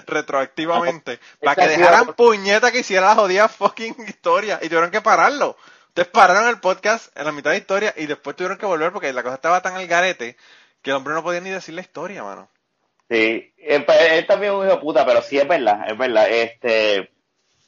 retroactivamente 0.06 1.18
para 1.42 1.56
que 1.56 1.68
dejaran 1.68 2.14
puñeta 2.14 2.70
que 2.70 2.80
hiciera 2.80 3.08
la 3.08 3.14
jodida 3.16 3.48
fucking 3.48 3.94
historia 4.06 4.58
y 4.62 4.68
tuvieron 4.68 4.90
que 4.90 5.00
pararlo. 5.00 5.56
Ustedes 5.92 6.08
pararon 6.08 6.48
el 6.48 6.58
podcast 6.58 7.14
en 7.18 7.26
la 7.26 7.32
mitad 7.32 7.50
de 7.50 7.58
historia 7.58 7.92
y 7.98 8.06
después 8.06 8.34
tuvieron 8.34 8.56
que 8.56 8.64
volver 8.64 8.92
porque 8.92 9.12
la 9.12 9.22
cosa 9.22 9.34
estaba 9.34 9.60
tan 9.60 9.74
al 9.74 9.86
garete 9.86 10.38
que 10.80 10.88
el 10.88 10.96
hombre 10.96 11.12
no 11.12 11.22
podía 11.22 11.42
ni 11.42 11.50
decir 11.50 11.74
la 11.74 11.82
historia, 11.82 12.22
mano. 12.24 12.48
Sí, 13.10 13.52
él, 13.58 13.84
pues, 13.84 13.98
él 14.10 14.26
también 14.26 14.52
es 14.54 14.58
un 14.58 14.66
hijo 14.66 14.76
de 14.76 14.80
puta, 14.80 15.04
pero 15.04 15.20
sí 15.20 15.36
es 15.38 15.46
verdad, 15.46 15.84
es 15.86 15.98
verdad. 15.98 16.30
Este, 16.30 17.10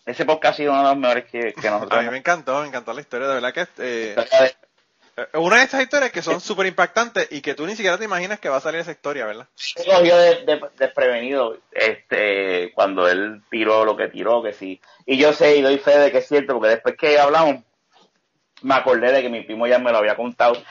ese 0.07 0.25
podcast 0.25 0.55
ha 0.55 0.57
sido 0.57 0.73
uno 0.73 0.81
de 0.85 0.89
los 0.89 0.97
mejores 0.97 1.25
que, 1.27 1.53
que 1.53 1.69
nosotros 1.69 2.01
A 2.01 2.03
mí 2.03 2.09
me 2.09 2.17
encantó, 2.17 2.63
me 2.63 2.69
encantó 2.69 2.95
la 2.95 3.03
historia, 3.03 3.29
de 3.29 3.35
verdad 3.35 3.53
que 3.53 3.61
eh, 3.77 4.17
eh, 5.19 5.27
una 5.35 5.59
de 5.59 5.65
estas 5.65 5.83
historias 5.83 6.11
que 6.11 6.23
son 6.23 6.41
súper 6.41 6.65
impactantes 6.65 7.29
y 7.31 7.43
que 7.43 7.53
tú 7.55 7.67
ni 7.67 7.77
siquiera 7.77 7.99
te 7.99 8.07
imaginas 8.07 8.41
que 8.41 8.49
va 8.49 8.57
a 8.57 8.61
salir 8.63 8.81
esa 8.81 8.93
historia, 8.93 9.27
¿verdad? 9.27 9.49
se 9.55 9.85
cogió 9.85 10.17
de, 10.17 10.47
de- 10.47 10.61
desprevenido 10.79 11.59
este 11.73 12.73
cuando 12.75 13.07
él 13.07 13.43
tiró 13.51 13.85
lo 13.85 13.99
que 13.99 14.09
tiró, 14.09 14.43
que 14.43 14.55
sí. 14.55 14.81
Y 15.05 15.19
yo 15.19 15.35
sé 15.35 15.57
y 15.57 15.61
doy 15.61 15.77
fe 15.77 15.99
de 15.99 16.11
que 16.11 16.19
es 16.19 16.27
cierto, 16.27 16.55
porque 16.55 16.71
después 16.71 16.97
que 16.97 17.19
hablamos, 17.19 17.63
me 18.65 18.75
acordé 18.75 19.13
de 19.13 19.23
que 19.23 19.29
mi 19.29 19.43
primo 19.43 19.67
ya 19.67 19.79
me 19.79 19.93
lo 19.93 19.99
había 19.99 20.17
contado 20.17 20.63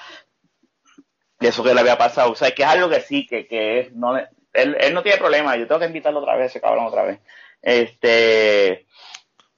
de 1.39 1.47
eso 1.47 1.63
que 1.63 1.73
le 1.73 1.79
había 1.81 1.97
pasado. 1.97 2.31
O 2.31 2.35
sea, 2.35 2.51
que 2.51 2.63
es 2.63 2.69
algo 2.69 2.89
que 2.89 3.01
sí, 3.01 3.25
que, 3.25 3.47
que 3.47 3.79
es, 3.79 3.93
no 3.93 4.15
le- 4.15 4.29
él, 4.53 4.75
él 4.79 4.93
no 4.93 5.03
tiene 5.03 5.17
problema. 5.17 5.55
Yo 5.55 5.67
tengo 5.67 5.79
que 5.79 5.87
invitarlo 5.87 6.19
otra 6.19 6.35
vez, 6.35 6.47
ese 6.51 6.61
cabrón 6.61 6.85
otra 6.85 7.03
vez. 7.03 7.19
Este, 7.61 8.85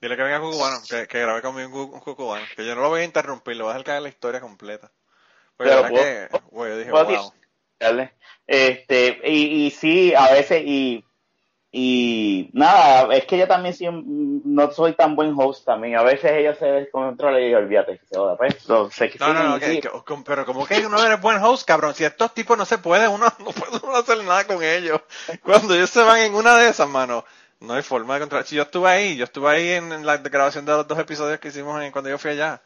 Dile 0.01 0.15
que 0.17 0.23
venga 0.23 0.39
Cucubano, 0.39 0.77
que, 0.87 1.07
que 1.07 1.21
grabe 1.21 1.41
conmigo 1.41 1.67
un, 1.67 1.87
cu- 1.89 1.93
un 1.95 1.99
Cucubano, 2.01 2.45
que 2.55 2.65
yo 2.65 2.75
no 2.75 2.81
lo 2.81 2.89
voy 2.89 3.01
a 3.01 3.05
interrumpir, 3.05 3.55
lo 3.55 3.65
voy 3.65 3.71
a 3.71 3.73
dejar 3.75 3.85
caer 3.85 4.01
la 4.01 4.09
historia 4.09 4.41
completa. 4.41 4.91
Porque 5.57 5.69
Pero 5.69 5.81
la 5.81 5.89
verdad 5.89 6.29
que, 6.31 6.39
güey, 6.51 6.71
yo 6.71 6.77
dije, 6.77 6.91
puedo 6.91 7.05
wow. 7.05 7.33
¿vale? 7.79 8.13
Este, 8.47 9.21
y, 9.23 9.65
y 9.65 9.71
sí, 9.71 10.13
a 10.13 10.31
veces, 10.31 10.63
y, 10.65 11.04
y 11.77 12.49
nada, 12.53 13.13
es 13.13 13.25
que 13.25 13.37
yo 13.37 13.49
también 13.49 13.73
sí, 13.75 13.85
no 13.91 14.71
soy 14.71 14.93
tan 14.93 15.13
buen 15.13 15.33
host 15.37 15.65
también. 15.65 15.97
A 15.97 16.03
veces 16.03 16.31
ella 16.31 16.55
se 16.55 16.65
descontrola 16.67 17.37
y 17.41 17.53
olvídate 17.53 17.97
que 17.97 18.05
se 18.07 18.15
joda. 18.15 18.37
Pues, 18.37 18.65
lo 18.69 18.89
sé 18.89 19.09
que 19.09 19.19
No, 19.19 19.33
no, 19.33 19.43
no, 19.43 19.59
que- 19.59 19.81
que- 19.81 19.89
pero 20.25 20.45
como 20.45 20.65
que 20.65 20.79
no 20.87 21.03
eres 21.05 21.19
buen 21.19 21.43
host, 21.43 21.67
cabrón. 21.67 21.93
Si 21.93 22.05
estos 22.05 22.33
tipos 22.33 22.57
no 22.57 22.63
se 22.63 22.77
puede, 22.77 23.09
uno 23.09 23.25
no 23.39 23.51
puede 23.51 23.85
uno 23.85 23.93
hacer 23.97 24.23
nada 24.23 24.45
con 24.47 24.63
ellos. 24.63 25.01
Cuando 25.43 25.73
ellos 25.75 25.89
se 25.89 26.01
van 26.01 26.19
en 26.19 26.33
una 26.33 26.55
de 26.57 26.69
esas, 26.69 26.87
mano, 26.87 27.25
no 27.59 27.73
hay 27.73 27.81
forma 27.81 28.13
de 28.13 28.21
controlar. 28.21 28.45
Si 28.47 28.55
yo 28.55 28.61
estuve 28.63 28.89
ahí, 28.89 29.17
yo 29.17 29.25
estuve 29.25 29.49
ahí 29.51 29.69
en, 29.71 29.91
en 29.91 30.05
la 30.05 30.15
grabación 30.17 30.63
de 30.65 30.71
los 30.71 30.87
dos 30.87 30.97
episodios 30.97 31.39
que 31.41 31.49
hicimos 31.49 31.83
en- 31.83 31.91
cuando 31.91 32.09
yo 32.09 32.17
fui 32.17 32.31
allá. 32.31 32.61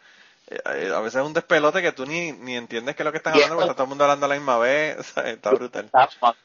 Eh, 0.50 0.92
a 0.94 1.00
veces 1.00 1.22
es 1.22 1.26
un 1.28 1.34
despelote 1.34 1.82
que 1.82 1.92
tú 1.92 2.06
ni, 2.06 2.32
ni 2.32 2.56
entiendes 2.58 2.96
qué 2.96 3.04
es 3.04 3.06
lo 3.06 3.12
que 3.12 3.18
están 3.18 3.34
hablando 3.34 3.56
porque 3.56 3.66
está 3.70 3.76
todo 3.76 3.84
el 3.84 3.90
mundo 3.90 4.04
hablando 4.04 4.26
a 4.26 4.30
la 4.30 4.36
misma 4.36 4.58
vez. 4.58 4.98
O 5.00 5.04
sea, 5.04 5.30
está 5.30 5.52
brutal. 5.52 5.86
Estaba 5.86 6.36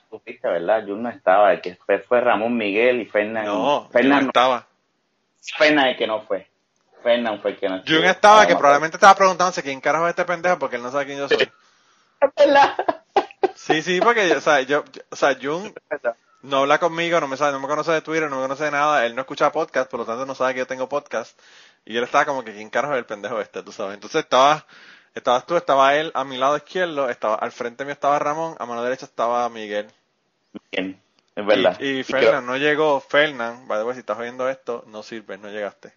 ¿verdad? 0.43 0.87
Yo 0.87 0.97
no 0.97 1.09
estaba. 1.09 1.53
El 1.53 1.61
que 1.61 1.77
fue, 1.77 1.99
fue 2.01 2.21
Ramón 2.21 2.57
Miguel 2.57 3.01
y 3.01 3.07
Fernán. 3.07 3.47
No, 3.47 3.89
Fernán 3.91 4.21
Jun 4.21 4.27
estaba. 4.29 4.67
Fernán 5.57 5.87
el 5.89 5.97
que 5.97 6.07
no 6.07 6.23
fue. 6.23 6.47
Fernán 7.03 7.41
fue 7.41 7.53
el 7.53 7.57
que 7.59 7.69
no 7.69 7.77
estuvo. 7.77 7.97
Jun 7.97 8.07
estaba, 8.07 8.47
que 8.47 8.57
probablemente 8.57 8.97
estaba 8.97 9.15
preguntándose 9.15 9.63
quién 9.63 9.81
carajo 9.81 10.07
es 10.07 10.11
este 10.11 10.25
pendejo 10.25 10.59
porque 10.59 10.77
él 10.77 10.83
no 10.83 10.91
sabe 10.91 11.07
quién 11.07 11.19
yo 11.19 11.29
soy. 11.29 11.51
Verdad. 12.37 12.75
Sí, 13.55 13.83
sí, 13.83 14.01
porque, 14.01 14.33
o 14.35 14.41
sea, 14.41 14.61
yo, 14.63 14.85
yo- 14.93 15.03
o 15.11 15.17
sea, 15.17 15.37
Jun 15.41 15.73
no 16.43 16.59
habla 16.59 16.79
conmigo, 16.79 17.21
no 17.21 17.29
me 17.29 17.37
sabe, 17.37 17.53
no 17.53 17.61
me 17.61 17.69
conoce 17.69 17.93
de 17.93 18.03
Twitter, 18.03 18.29
no 18.29 18.37
me 18.37 18.43
conoce 18.43 18.65
de 18.65 18.71
nada, 18.71 19.07
él 19.07 19.15
no 19.15 19.23
escucha 19.23 19.51
podcast, 19.53 19.91
por 19.91 20.01
lo 20.01 20.07
tanto 20.07 20.27
no 20.27 20.35
sabe 20.35 20.55
que 20.55 20.61
yo 20.61 20.67
tengo 20.67 20.89
podcast. 20.89 21.39
Y 21.85 21.97
él 21.97 22.05
estaba 22.05 22.25
como 22.25 22.45
que 22.45 22.53
quién 22.53 22.71
carajo 22.71 22.95
es 22.95 22.99
el 22.99 23.07
pendejo 23.07 23.41
este, 23.41 23.63
tú 23.63 23.73
sabes. 23.73 23.95
Entonces 23.95 24.23
estaba, 24.23 24.67
estabas 25.15 25.47
tú, 25.47 25.57
estaba 25.57 25.95
él 25.97 26.11
a 26.15 26.25
mi 26.25 26.37
lado 26.39 26.57
izquierdo, 26.57 27.09
estaba, 27.11 27.35
al 27.37 27.53
frente 27.53 27.85
mío 27.85 27.93
estaba 27.93 28.19
Ramón, 28.19 28.57
a 28.59 28.67
mano 28.67 28.83
derecha 28.83 29.05
estaba 29.07 29.49
Miguel. 29.49 29.87
Bien, 30.73 31.01
es 31.37 31.47
verdad. 31.47 31.77
Y, 31.81 31.87
y 31.87 31.99
Y 32.01 32.03
Fernan 32.05 32.47
no 32.47 32.57
llegó, 32.57 33.01
Fernan, 33.01 33.67
by 33.69 33.79
the 33.79 33.85
way, 33.85 33.95
si 33.95 34.01
estás 34.01 34.19
oyendo 34.19 34.49
esto, 34.49 34.85
no 34.87 35.03
sirve, 35.03 35.37
no 35.39 35.49
llegaste. 35.49 35.93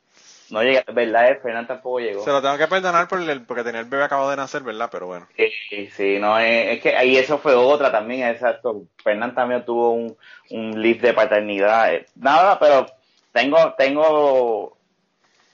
No 0.49 0.63
llega, 0.63 0.83
verdad, 0.93 1.29
eh, 1.29 1.39
Fernán 1.41 1.67
tampoco 1.67 1.99
llegó. 1.99 2.23
Se 2.23 2.31
lo 2.31 2.41
tengo 2.41 2.57
que 2.57 2.67
perdonar 2.67 3.07
por 3.09 3.21
el, 3.21 3.41
porque 3.45 3.63
tenía 3.63 3.81
el 3.81 3.85
bebé 3.88 4.05
acabado 4.05 4.29
de 4.29 4.38
nacer, 4.38 4.63
¿verdad? 4.63 4.88
Pero 4.89 5.07
bueno. 5.07 5.27
Sí, 5.35 5.88
sí, 5.88 6.19
no, 6.19 6.39
es, 6.39 6.77
es 6.77 6.81
que 6.81 6.95
ahí 6.95 7.17
eso 7.17 7.38
fue 7.38 7.53
otra 7.53 7.91
también, 7.91 8.29
exacto. 8.29 8.83
Fernán 9.03 9.35
también 9.35 9.65
tuvo 9.65 9.91
un, 9.91 10.15
un 10.51 10.81
leave 10.81 11.01
de 11.01 11.13
paternidad. 11.13 11.93
eh, 11.93 12.05
Nada, 12.15 12.57
pero 12.59 12.85
tengo, 13.33 13.73
tengo, 13.77 14.76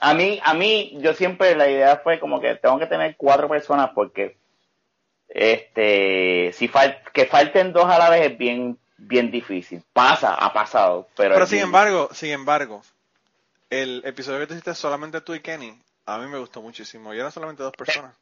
a 0.03 0.13
mí, 0.13 0.39
a 0.43 0.53
mí, 0.53 0.97
yo 0.99 1.13
siempre 1.13 1.55
la 1.55 1.69
idea 1.69 1.97
fue 2.03 2.19
como 2.19 2.41
que 2.41 2.55
tengo 2.55 2.77
que 2.77 2.87
tener 2.87 3.15
cuatro 3.17 3.47
personas 3.47 3.91
porque, 3.95 4.37
este, 5.29 6.51
si 6.53 6.67
fal, 6.67 7.01
que 7.13 7.25
falten 7.25 7.73
dos 7.73 7.85
a 7.85 7.97
la 7.97 8.09
vez 8.09 8.31
es 8.31 8.37
bien, 8.37 8.77
bien 8.97 9.31
difícil. 9.31 9.81
Pasa, 9.93 10.35
ha 10.35 10.51
pasado, 10.53 11.07
pero. 11.15 11.35
Sin 11.45 11.57
bien- 11.57 11.65
embargo, 11.67 12.09
sin 12.11 12.31
embargo, 12.31 12.81
el 13.69 14.01
episodio 14.05 14.39
que 14.39 14.47
tú 14.47 14.53
hiciste 14.53 14.75
solamente 14.75 15.21
tú 15.21 15.33
y 15.33 15.39
Kenny, 15.39 15.73
a 16.05 16.17
mí 16.17 16.27
me 16.27 16.37
gustó 16.37 16.61
muchísimo. 16.61 17.13
Y 17.13 17.19
eran 17.19 17.31
solamente 17.31 17.63
dos 17.63 17.73
personas. 17.73 18.13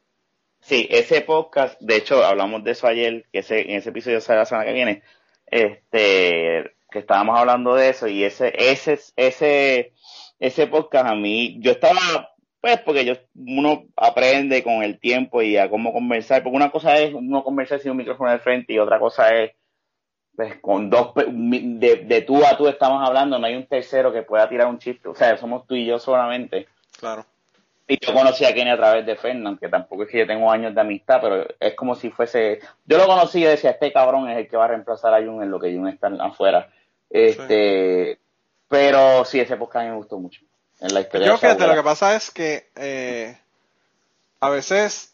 Sí, 0.60 0.86
ese 0.90 1.20
podcast, 1.22 1.80
de 1.80 1.96
hecho, 1.96 2.24
hablamos 2.24 2.62
de 2.62 2.70
eso 2.70 2.86
ayer, 2.86 3.26
que 3.32 3.40
ese, 3.40 3.62
en 3.62 3.78
ese 3.78 3.88
episodio 3.88 4.20
sale 4.20 4.38
la 4.38 4.46
semana 4.46 4.66
que 4.66 4.72
viene, 4.72 5.02
este, 5.46 6.76
que 6.90 7.00
estábamos 7.00 7.36
hablando 7.36 7.74
de 7.74 7.88
eso, 7.88 8.06
y 8.06 8.22
ese, 8.22 8.52
ese, 8.56 9.00
ese, 9.16 9.92
ese 10.42 10.66
podcast 10.66 11.06
a 11.06 11.14
mí, 11.14 11.56
yo 11.60 11.70
estaba, 11.70 12.34
pues, 12.60 12.80
porque 12.80 13.04
yo, 13.04 13.14
uno 13.36 13.84
aprende 13.94 14.64
con 14.64 14.82
el 14.82 14.98
tiempo 14.98 15.40
y 15.40 15.56
a 15.56 15.70
cómo 15.70 15.92
conversar, 15.92 16.42
porque 16.42 16.56
una 16.56 16.72
cosa 16.72 16.98
es 16.98 17.14
uno 17.14 17.44
conversar 17.44 17.78
sin 17.78 17.92
un 17.92 17.98
micrófono 17.98 18.28
al 18.28 18.40
frente 18.40 18.72
y 18.72 18.78
otra 18.80 18.98
cosa 18.98 19.28
es, 19.36 19.52
pues, 20.34 20.56
con 20.56 20.90
dos, 20.90 21.12
de 21.14 22.24
tú 22.26 22.44
a 22.44 22.56
tú 22.56 22.66
estamos 22.66 23.06
hablando, 23.06 23.38
no 23.38 23.46
hay 23.46 23.54
un 23.54 23.66
tercero 23.66 24.12
que 24.12 24.22
pueda 24.22 24.48
tirar 24.48 24.66
un 24.66 24.80
chiste, 24.80 25.08
o 25.08 25.14
sea, 25.14 25.36
somos 25.36 25.64
tú 25.64 25.76
y 25.76 25.86
yo 25.86 26.00
solamente. 26.00 26.66
Claro. 26.98 27.24
Y 27.86 28.04
yo 28.04 28.12
conocí 28.12 28.44
a 28.44 28.52
Kenny 28.52 28.70
a 28.70 28.76
través 28.76 29.06
de 29.06 29.14
Fernand, 29.14 29.60
que 29.60 29.68
tampoco 29.68 30.02
es 30.02 30.08
que 30.08 30.18
yo 30.18 30.26
tengo 30.26 30.50
años 30.50 30.74
de 30.74 30.80
amistad, 30.80 31.20
pero 31.22 31.46
es 31.60 31.74
como 31.74 31.94
si 31.94 32.10
fuese. 32.10 32.58
Yo 32.86 32.96
lo 32.96 33.06
conocí 33.06 33.40
y 33.40 33.44
decía: 33.44 33.70
Este 33.70 33.92
cabrón 33.92 34.30
es 34.30 34.38
el 34.38 34.48
que 34.48 34.56
va 34.56 34.64
a 34.64 34.68
reemplazar 34.68 35.12
a 35.12 35.22
Jun 35.24 35.42
en 35.42 35.50
lo 35.50 35.60
que 35.60 35.76
Jun 35.76 35.88
está 35.88 36.08
afuera. 36.20 36.70
Este. 37.10 38.21
Pero 38.72 39.26
sí, 39.26 39.38
ese 39.38 39.58
podcast 39.58 39.86
me 39.86 39.94
gustó 39.94 40.18
mucho. 40.18 40.40
En 40.80 40.94
la 40.94 41.02
historia 41.02 41.26
Yo 41.26 41.36
fíjate, 41.36 41.66
lo 41.66 41.74
que 41.74 41.82
pasa 41.82 42.16
es 42.16 42.30
que 42.30 42.70
eh, 42.74 43.38
a 44.40 44.48
veces 44.48 45.12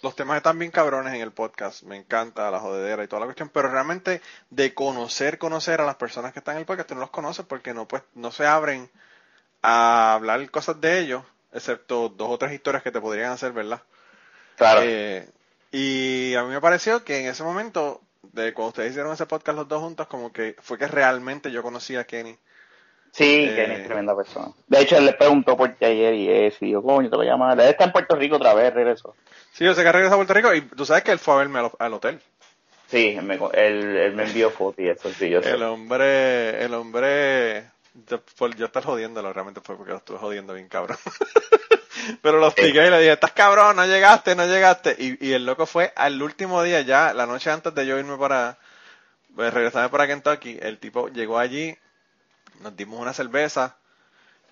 los 0.00 0.16
temas 0.16 0.38
están 0.38 0.58
bien 0.58 0.70
cabrones 0.70 1.12
en 1.12 1.20
el 1.20 1.30
podcast. 1.30 1.82
Me 1.82 1.96
encanta 1.96 2.50
la 2.50 2.58
jodedera 2.58 3.04
y 3.04 3.06
toda 3.06 3.20
la 3.20 3.26
cuestión, 3.26 3.50
pero 3.50 3.68
realmente 3.68 4.22
de 4.48 4.72
conocer, 4.72 5.36
conocer 5.36 5.82
a 5.82 5.84
las 5.84 5.96
personas 5.96 6.32
que 6.32 6.38
están 6.38 6.54
en 6.54 6.60
el 6.60 6.64
podcast, 6.64 6.88
tú 6.88 6.94
no 6.94 7.02
los 7.02 7.10
conoces 7.10 7.44
porque 7.44 7.74
no, 7.74 7.86
pues, 7.86 8.02
no 8.14 8.32
se 8.32 8.46
abren 8.46 8.88
a 9.60 10.14
hablar 10.14 10.50
cosas 10.50 10.80
de 10.80 11.00
ellos, 11.00 11.22
excepto 11.52 12.08
dos 12.08 12.30
o 12.30 12.38
tres 12.38 12.54
historias 12.54 12.82
que 12.82 12.90
te 12.90 13.00
podrían 13.02 13.32
hacer, 13.32 13.52
¿verdad? 13.52 13.82
Claro. 14.56 14.80
Eh, 14.82 15.28
y 15.70 16.34
a 16.34 16.44
mí 16.44 16.48
me 16.48 16.62
pareció 16.62 17.04
que 17.04 17.20
en 17.20 17.26
ese 17.26 17.42
momento, 17.42 18.00
de 18.22 18.54
cuando 18.54 18.70
ustedes 18.70 18.92
hicieron 18.92 19.12
ese 19.12 19.26
podcast 19.26 19.58
los 19.58 19.68
dos 19.68 19.82
juntos, 19.82 20.06
como 20.06 20.32
que 20.32 20.56
fue 20.62 20.78
que 20.78 20.88
realmente 20.88 21.52
yo 21.52 21.62
conocí 21.62 21.94
a 21.96 22.04
Kenny. 22.04 22.38
Sí, 23.12 23.44
eh, 23.44 23.54
Kenny 23.54 23.74
es 23.74 23.84
tremenda 23.84 24.16
persona. 24.16 24.48
De 24.66 24.80
hecho, 24.80 24.96
él 24.96 25.06
le 25.06 25.12
preguntó 25.12 25.56
por 25.56 25.70
ti 25.74 25.84
ayer 25.84 26.14
y 26.14 26.28
eso, 26.28 26.64
y 26.64 26.70
yo, 26.70 26.82
coño, 26.82 27.10
te 27.10 27.16
voy 27.16 27.26
a 27.26 27.32
llamar. 27.32 27.60
Él 27.60 27.68
está 27.68 27.84
en 27.84 27.92
Puerto 27.92 28.16
Rico 28.16 28.36
otra 28.36 28.54
vez, 28.54 28.72
regresó. 28.72 29.14
Sí, 29.52 29.64
yo 29.64 29.74
sé 29.74 29.82
que 29.82 29.92
regresa 29.92 30.14
a 30.14 30.16
Puerto 30.16 30.34
Rico 30.34 30.54
y 30.54 30.62
tú 30.62 30.84
sabes 30.84 31.02
que 31.02 31.12
él 31.12 31.18
fue 31.18 31.34
a 31.34 31.38
verme 31.38 31.60
al, 31.60 31.70
al 31.78 31.94
hotel. 31.94 32.20
Sí, 32.88 33.14
él 33.16 33.22
me, 33.22 33.34
él, 33.34 33.96
él 33.96 34.14
me 34.14 34.24
envió 34.24 34.50
fotos 34.50 34.80
y 34.84 34.88
eso, 34.88 35.12
sí, 35.12 35.30
yo 35.30 35.42
sé. 35.42 35.50
El 35.50 35.62
hombre, 35.62 36.64
el 36.64 36.74
hombre, 36.74 37.64
yo, 38.08 38.20
yo 38.56 38.66
estar 38.66 38.82
jodiéndolo 38.82 39.32
realmente 39.32 39.60
fue 39.60 39.76
porque 39.76 39.92
lo 39.92 39.98
estuve 39.98 40.18
jodiendo 40.18 40.54
bien 40.54 40.68
cabrón. 40.68 40.98
Pero 42.22 42.38
lo 42.38 42.46
expliqué 42.46 42.86
y 42.86 42.90
le 42.90 42.98
dije, 42.98 43.12
estás 43.12 43.32
cabrón, 43.32 43.76
no 43.76 43.86
llegaste, 43.86 44.34
no 44.34 44.46
llegaste. 44.46 44.96
Y, 44.98 45.28
y 45.28 45.32
el 45.32 45.46
loco 45.46 45.66
fue 45.66 45.92
al 45.94 46.20
último 46.20 46.62
día 46.62 46.80
ya, 46.80 47.12
la 47.12 47.26
noche 47.26 47.50
antes 47.50 47.74
de 47.74 47.86
yo 47.86 47.98
irme 47.98 48.16
para, 48.16 48.58
pues, 49.34 49.52
regresarme 49.52 49.88
para 49.90 50.06
Kentucky, 50.06 50.58
el 50.60 50.78
tipo 50.78 51.08
llegó 51.08 51.38
allí, 51.38 51.76
nos 52.60 52.76
dimos 52.76 53.00
una 53.00 53.12
cerveza 53.14 53.76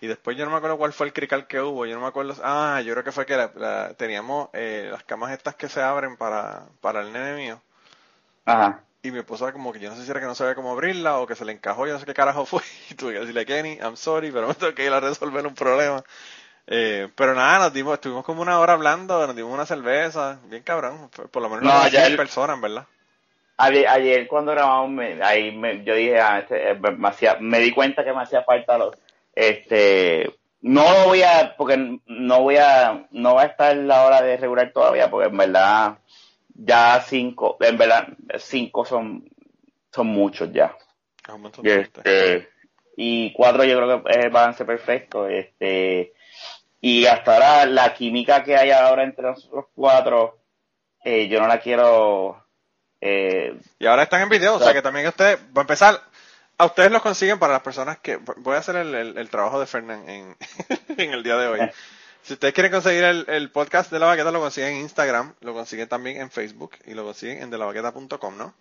y 0.01 0.09
después 0.09 0.37
yo 0.37 0.45
no 0.47 0.51
me 0.53 0.59
acuerdo 0.59 0.79
cuál 0.79 0.93
fue 0.95 1.07
el 1.09 1.13
crical 1.15 1.47
que 1.49 1.61
hubo, 1.61 1.87
yo 1.87 1.95
no 1.97 2.03
me 2.03 2.09
acuerdo, 2.09 2.35
ah, 2.45 2.81
yo 2.85 2.93
creo 2.95 3.05
que 3.05 3.13
fue 3.13 3.27
que 3.27 3.37
la- 3.37 3.53
la- 3.57 3.95
teníamos 3.95 4.51
eh, 4.55 4.89
las 4.93 5.05
camas 5.05 5.33
estas 5.33 5.57
que 5.57 5.69
se 5.69 5.83
abren 5.83 6.17
para, 6.17 6.67
para 6.83 7.01
el 7.03 7.13
nene 7.13 7.37
mío. 7.37 7.63
Ajá. 8.47 8.85
Y 9.03 9.11
mi 9.13 9.19
esposa 9.21 9.53
como 9.53 9.73
que 9.73 9.79
yo 9.81 9.91
no 9.91 9.97
sé 9.97 10.05
si 10.05 10.11
era 10.11 10.21
que 10.21 10.27
no 10.27 10.35
sabía 10.35 10.55
cómo 10.57 10.73
abrirla 10.73 11.19
o 11.19 11.27
que 11.27 11.35
se 11.37 11.45
le 11.45 11.53
encajó, 11.53 11.87
yo 11.87 11.93
no 11.95 12.01
sé 12.01 12.07
qué 12.07 12.15
carajo 12.15 12.45
fue. 12.47 12.63
Y 12.91 12.95
tuve 12.95 13.13
que 13.15 13.21
decirle, 13.21 13.47
Kenny, 13.47 13.75
I'm 13.81 13.97
sorry, 13.97 14.31
pero 14.33 14.49
me 14.49 14.55
tengo 14.55 14.75
que 14.75 14.85
ir 14.85 14.93
a 14.93 15.01
resolver 15.01 15.47
un 15.47 15.55
problema. 15.55 16.05
Eh, 16.69 17.11
pero 17.17 17.35
nada, 17.35 17.61
nos 17.61 17.73
dimos, 17.75 17.95
estuvimos 17.95 18.25
como 18.25 18.43
una 18.43 18.61
hora 18.61 18.75
hablando, 18.75 19.27
nos 19.27 19.37
dimos 19.37 19.53
una 19.55 19.67
cerveza, 19.67 20.41
bien 20.47 20.63
cabrón. 20.65 21.11
Por 21.11 21.43
lo 21.43 21.49
menos 21.51 21.65
No, 21.67 21.75
no, 21.75 21.87
ya 21.89 22.07
el- 22.07 22.15
persona, 22.17 22.55
en 22.55 22.61
verdad. 22.63 22.87
Ayer, 23.59 23.89
ayer 23.89 24.29
cuando 24.29 24.53
grabamos, 24.53 24.91
me, 24.91 25.23
ahí 25.23 25.51
me, 25.51 25.83
yo 25.85 25.95
dije, 25.95 26.19
ah, 26.21 26.39
este, 26.41 26.71
eh, 26.71 26.75
me, 26.75 27.09
hacía- 27.09 27.37
me 27.41 27.59
di 27.59 27.73
cuenta 27.73 28.05
que 28.05 28.13
me 28.13 28.23
hacía 28.23 28.43
falta 28.45 28.79
los, 28.79 28.95
este, 29.35 30.33
no 30.61 30.83
lo 30.93 31.05
voy 31.09 31.23
a, 31.23 31.55
porque 31.57 31.99
no 32.07 32.43
voy 32.43 32.57
a, 32.57 33.07
no 33.11 33.35
va 33.35 33.43
a 33.43 33.47
estar 33.47 33.77
la 33.77 34.05
hora 34.05 34.23
de 34.23 34.37
regular 34.37 34.73
todavía, 34.73 35.11
porque 35.11 35.29
en 35.29 35.37
verdad, 35.37 35.99
ya 36.55 37.01
cinco, 37.01 37.57
en 37.61 37.77
verdad, 37.79 38.09
cinco 38.39 38.85
son, 38.85 39.29
son 39.93 40.07
muchos 40.07 40.53
ya. 40.53 40.77
Y, 41.65 41.71
este, 41.71 42.49
y 42.97 43.33
cuatro 43.33 43.65
yo 43.65 43.77
creo 43.77 44.03
que 44.05 44.11
es 44.13 44.25
el 44.25 44.31
balance 44.31 44.65
perfecto, 44.65 45.29
este, 45.29 46.13
y 46.81 47.07
hasta 47.07 47.35
ahora 47.35 47.67
la 47.67 47.93
química 47.93 48.45
que 48.45 48.57
hay 48.57 48.71
ahora 48.71 49.03
entre 49.03 49.25
nosotros 49.25 49.67
cuatro, 49.75 50.39
eh, 51.05 51.27
yo 51.29 51.41
no 51.41 51.49
la 51.49 51.59
quiero, 51.61 52.45
eh, 53.01 53.59
Y 53.79 53.87
ahora 53.87 54.05
están 54.05 54.23
en 54.23 54.29
video, 54.29 54.55
o 54.57 54.59
sea 54.61 54.73
que 54.73 54.83
también 54.83 55.07
ustedes, 55.07 55.39
va 55.57 55.61
a 55.61 55.61
empezar, 55.63 56.01
a 56.59 56.65
ustedes 56.67 56.91
los 56.91 57.03
consiguen 57.03 57.39
para 57.39 57.53
las 57.55 57.63
personas 57.63 57.99
que, 57.99 58.17
voy 58.17 58.55
a 58.55 58.59
hacer 58.59 58.77
el, 58.77 58.95
el- 58.95 59.19
el 59.19 59.31
trabajo 59.31 59.61
de 59.61 59.67
Fernán 59.67 60.09
en, 60.09 60.37
en 60.97 61.13
el 61.13 61.23
día 61.23 61.37
de 61.37 61.47
hoy. 61.49 61.61
Si 62.23 62.35
ustedes 62.35 62.53
quieren 62.53 62.73
conseguir 62.73 63.05
el, 63.05 63.25
el 63.29 63.51
podcast 63.51 63.91
de 63.91 63.99
La 63.99 64.07
Baqueta, 64.07 64.31
lo 64.31 64.41
consiguen 64.41 64.75
en 64.75 64.81
Instagram, 64.83 65.35
lo 65.41 65.55
consiguen 65.55 65.89
también 65.89 66.21
en 66.21 66.31
Facebook 66.31 66.73
y 66.85 66.93
lo 66.95 67.05
consiguen 67.05 67.43
en 67.43 67.51
delabaqueta.com, 67.51 68.37
¿no? 68.37 68.55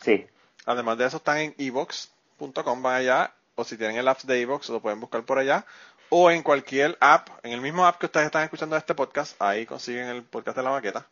sí. 0.00 0.26
Además 0.66 0.98
de 0.98 1.06
eso 1.06 1.16
están 1.16 1.38
en 1.38 1.54
evox.com, 1.56 2.82
van 2.82 2.94
allá, 2.96 3.32
o 3.54 3.64
si 3.64 3.78
tienen 3.78 3.96
el 3.96 4.06
app 4.06 4.20
de 4.22 4.40
evox 4.42 4.68
lo 4.68 4.80
pueden 4.80 5.00
buscar 5.00 5.22
por 5.24 5.38
allá, 5.38 5.64
o 6.10 6.30
en 6.30 6.42
cualquier 6.42 6.96
app, 7.00 7.28
en 7.42 7.52
el 7.52 7.60
mismo 7.62 7.86
app 7.86 7.98
que 7.98 8.04
ustedes 8.06 8.26
están 8.26 8.42
escuchando 8.44 8.76
este 8.76 8.94
podcast, 8.94 9.40
ahí 9.40 9.64
consiguen 9.64 10.08
el 10.08 10.22
podcast 10.24 10.56
de 10.58 10.62
la 10.62 10.70
baqueta. 10.70 11.06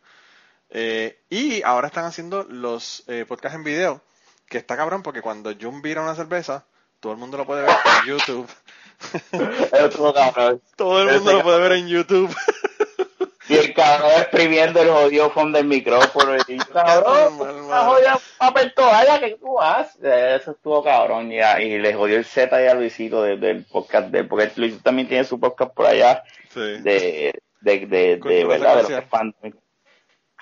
Eh, 0.69 1.19
y 1.29 1.61
ahora 1.63 1.87
están 1.87 2.05
haciendo 2.05 2.43
los 2.43 3.03
eh, 3.07 3.25
podcasts 3.27 3.55
en 3.55 3.63
video, 3.63 4.01
que 4.47 4.57
está 4.57 4.75
cabrón 4.77 5.01
porque 5.03 5.21
cuando 5.21 5.51
Jun 5.59 5.81
vira 5.81 6.01
una 6.01 6.15
cerveza, 6.15 6.65
todo 6.99 7.13
el 7.13 7.17
mundo 7.19 7.37
lo 7.37 7.45
puede 7.45 7.61
ver 7.63 7.71
en 7.71 8.05
YouTube. 8.07 8.49
El 9.71 9.85
otro 9.85 10.13
cabrón. 10.13 10.61
Todo 10.75 11.01
el 11.03 11.15
mundo 11.15 11.33
lo 11.33 11.43
puede 11.43 11.59
ver 11.59 11.71
en 11.73 11.87
YouTube. 11.87 12.35
Y 13.49 13.55
el 13.55 13.73
cabrón 13.73 14.11
exprimiendo 14.17 14.81
el 14.81 14.89
jodido 14.89 15.29
fondo 15.31 15.57
del 15.57 15.67
micrófono. 15.67 16.35
Y 16.49 16.57
cabrón, 16.57 17.39
una 17.65 17.79
jodida 17.85 18.19
papel 18.37 18.73
toalla 18.75 19.21
que 19.21 19.37
tú 19.39 19.61
haces. 19.61 20.41
Eso 20.41 20.51
estuvo 20.51 20.83
cabrón 20.83 21.29
ya. 21.31 21.61
Y 21.61 21.77
le 21.77 21.93
jodió 21.93 22.17
el 22.17 22.25
Z 22.25 22.53
a 22.57 22.73
Luisito 22.73 23.23
de- 23.23 23.37
del 23.37 23.63
podcast 23.63 24.09
de 24.09 24.19
él, 24.19 24.27
porque 24.27 24.51
Luisito 24.57 24.83
también 24.83 25.07
tiene 25.07 25.23
su 25.23 25.39
podcast 25.39 25.73
por 25.73 25.85
allá 25.85 26.23
Sí. 26.53 26.59
de, 26.59 27.39
de, 27.61 27.85
de, 27.87 28.45
verdad, 28.45 28.83
de 28.83 28.95
los 28.97 29.05
fans. 29.05 29.33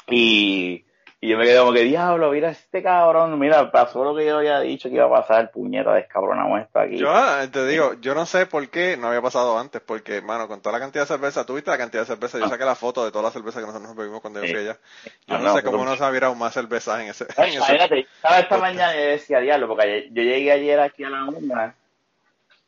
Y 0.07 0.85
Y 1.21 1.29
yo 1.29 1.37
me 1.39 1.45
quedé 1.45 1.57
como 1.57 1.73
que, 1.73 1.83
diablo, 1.83 2.29
mira 2.29 2.49
este 2.51 2.83
cabrón, 2.83 3.39
mira, 3.39 3.71
pasó 3.71 4.03
lo 4.03 4.15
que 4.15 4.27
yo 4.27 4.37
había 4.37 4.59
dicho 4.59 4.89
que 4.89 4.95
iba 4.95 5.05
a 5.05 5.09
pasar, 5.09 5.49
puñeta, 5.49 5.91
descabronamos 5.93 6.61
esto 6.61 6.77
aquí. 6.79 6.97
Yo 6.97 7.11
eh, 7.41 7.47
te 7.47 7.65
digo, 7.65 7.93
yo 7.99 8.13
no 8.13 8.27
sé 8.27 8.45
por 8.45 8.69
qué 8.69 8.95
no 8.95 9.07
había 9.07 9.23
pasado 9.23 9.57
antes, 9.57 9.81
porque, 9.81 10.21
mano, 10.21 10.47
con 10.47 10.61
toda 10.61 10.73
la 10.73 10.79
cantidad 10.79 11.03
de 11.03 11.07
cerveza, 11.07 11.43
tuviste 11.43 11.71
la 11.71 11.79
cantidad 11.79 12.03
de 12.03 12.07
cerveza, 12.07 12.37
yo 12.37 12.47
saqué 12.47 12.63
la 12.63 12.75
foto 12.75 13.03
de 13.03 13.11
toda 13.11 13.23
la 13.23 13.31
cerveza 13.31 13.59
que 13.59 13.65
nosotros 13.65 13.87
nos 13.89 13.97
bebimos 13.97 14.21
cuando 14.21 14.41
yo 14.41 14.51
fui 14.51 14.59
allá. 14.59 14.77
Yo 15.03 15.09
Ah, 15.35 15.37
no, 15.39 15.45
no, 15.45 15.53
sé 15.55 15.63
cómo 15.63 15.83
no 15.85 15.95
se 15.95 16.03
hubiera 16.07 16.27
aún 16.27 16.37
más 16.37 16.53
cerveza 16.53 17.01
en 17.01 17.09
ese. 17.09 17.25
En 17.37 17.45
ese- 17.45 17.99
estaba 18.01 18.39
esta 18.39 18.57
mañana 18.59 18.95
y 18.95 19.05
decía, 19.07 19.39
diablo, 19.39 19.67
porque 19.67 19.83
ayer- 19.83 20.07
yo 20.11 20.21
llegué 20.21 20.51
ayer 20.51 20.79
aquí 20.79 21.03
a 21.05 21.09
la 21.09 21.25
una, 21.25 21.75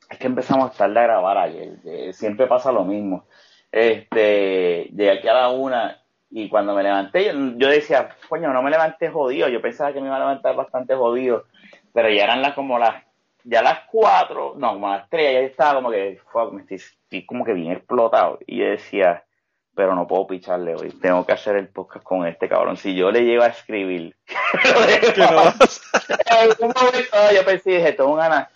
es 0.10 0.18
que 0.18 0.26
empezamos 0.26 0.76
tarde 0.76 1.00
a 1.00 1.04
grabar 1.04 1.38
ayer, 1.38 1.74
eh, 1.86 2.12
siempre 2.12 2.48
pasa 2.48 2.72
lo 2.72 2.84
mismo. 2.86 3.28
Este, 3.72 4.86
llegué 4.96 5.12
aquí 5.12 5.28
a 5.28 5.34
la 5.34 5.50
una 5.50 6.02
y 6.30 6.50
cuando 6.50 6.74
me 6.76 6.84
levanté, 6.84 7.26
yo, 7.26 7.32
yo 7.56 7.68
decía, 7.70 8.10
coño, 8.30 8.52
no 8.54 8.62
me 8.62 8.70
levanté 8.72 9.10
jodido, 9.10 9.48
yo 9.50 9.62
pensaba 9.62 9.94
que 9.94 10.02
me 10.02 10.08
iba 10.08 10.16
a 10.18 10.20
levantar 10.20 10.56
bastante 10.56 10.94
jodido, 10.96 11.46
pero 11.94 12.10
ya 12.10 12.26
eran 12.26 12.42
las 12.42 12.54
como 12.54 12.78
las, 12.78 13.04
ya 13.44 13.62
las 13.62 13.80
cuatro, 13.90 14.54
no, 14.58 14.74
como 14.74 14.90
las 14.90 15.10
tres, 15.10 15.34
ya 15.34 15.40
estaba 15.40 15.76
como 15.76 15.92
que, 15.92 16.20
fuck, 16.32 16.52
me 16.52 16.62
estoy, 16.62 16.78
estoy 16.78 17.26
como 17.26 17.46
que 17.46 17.54
bien 17.54 17.72
explotado. 17.72 18.40
Y 18.46 18.58
yo 18.58 18.66
decía, 18.66 19.24
pero 19.74 19.96
no 19.96 20.06
puedo 20.08 20.28
picharle 20.28 20.76
hoy, 20.76 20.90
tengo 20.92 21.26
que 21.26 21.32
hacer 21.34 21.56
el 21.56 21.68
podcast 21.70 22.04
con 22.04 22.26
este 22.28 22.50
cabrón. 22.50 22.78
Si 22.78 22.94
yo 22.96 23.10
le 23.12 23.24
llego 23.24 23.44
a 23.44 23.48
escribir, 23.48 24.16
que 25.16 25.22
no 25.22 25.36
vas- 25.36 25.82
en 26.60 26.66
un 26.68 26.74
momento 26.82 27.16
dado 27.16 27.32
yo 27.34 27.46
pensé, 27.46 27.72
dije, 27.72 27.94
tengo 27.94 28.16
ganas, 28.16 28.50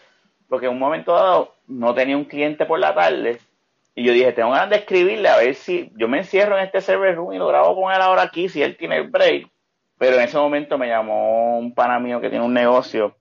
porque 0.49 0.65
en 0.65 0.73
un 0.73 0.79
momento 0.79 1.13
dado 1.13 1.55
no 1.67 1.93
tenía 1.93 2.17
un 2.17 2.25
cliente 2.25 2.65
por 2.65 2.79
la 2.79 2.93
tarde, 2.93 3.39
y 3.93 4.03
yo 4.03 4.13
dije, 4.13 4.31
tengo 4.31 4.51
ganas 4.51 4.69
de 4.69 4.77
escribirle 4.77 5.27
a 5.27 5.37
ver 5.37 5.55
si 5.55 5.91
yo 5.95 6.07
me 6.07 6.19
encierro 6.19 6.57
en 6.57 6.65
este 6.65 6.81
server 6.81 7.15
room 7.15 7.33
y 7.33 7.37
lo 7.37 7.47
grabo 7.47 7.75
con 7.75 7.93
él 7.93 8.01
ahora 8.01 8.23
aquí, 8.23 8.47
si 8.47 8.63
él 8.63 8.77
tiene 8.77 8.97
el 8.97 9.09
break. 9.09 9.47
Pero 9.97 10.15
en 10.15 10.23
ese 10.23 10.37
momento 10.37 10.77
me 10.77 10.87
llamó 10.87 11.59
un 11.59 11.73
pana 11.73 11.99
mío 11.99 12.21
que 12.21 12.29
tiene 12.29 12.45
un 12.45 12.53
negocio 12.53 13.15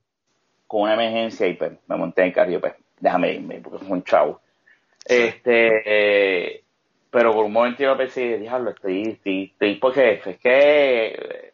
con 0.67 0.83
una 0.83 0.95
emergencia 0.95 1.47
y 1.47 1.55
pues 1.55 1.73
me 1.87 1.97
monté 1.97 2.23
en 2.23 2.29
el 2.29 2.35
carro 2.35 2.51
y 2.51 2.55
yo, 2.55 2.61
pues 2.61 2.75
déjame 3.01 3.33
irme, 3.33 3.61
porque 3.61 3.85
es 3.85 3.91
un 3.91 4.05
chavo. 4.05 4.41
Este, 5.05 5.83
eh, 5.85 6.65
pero 7.11 7.33
por 7.33 7.45
un 7.45 7.53
momento 7.53 7.83
yo 7.83 7.97
pensé, 7.97 8.39
diablo, 8.39 8.71
estoy, 8.71 9.03
estoy, 9.03 9.45
estoy, 9.53 9.75
porque 9.75 10.23
es 10.25 10.39
que 10.39 11.53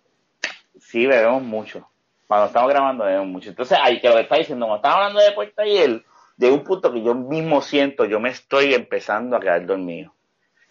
sí 0.78 1.06
bebemos 1.06 1.42
mucho. 1.42 1.88
Cuando 2.26 2.46
estamos 2.46 2.68
grabando 2.68 3.04
bebemos 3.04 3.28
mucho. 3.28 3.50
Entonces, 3.50 3.78
ahí 3.80 4.00
que 4.00 4.08
lo 4.08 4.16
que 4.16 4.22
está 4.22 4.36
diciendo, 4.36 4.66
cuando 4.66 4.76
estamos 4.76 4.96
hablando 4.96 5.20
de 5.20 5.32
Puerta 5.32 5.62
ayer, 5.62 6.02
llega 6.36 6.54
un 6.54 6.64
punto 6.64 6.92
que 6.92 7.02
yo 7.02 7.14
mismo 7.14 7.62
siento, 7.62 8.04
yo 8.04 8.20
me 8.20 8.30
estoy 8.30 8.74
empezando 8.74 9.36
a 9.36 9.40
quedar 9.40 9.66
dormido. 9.66 10.12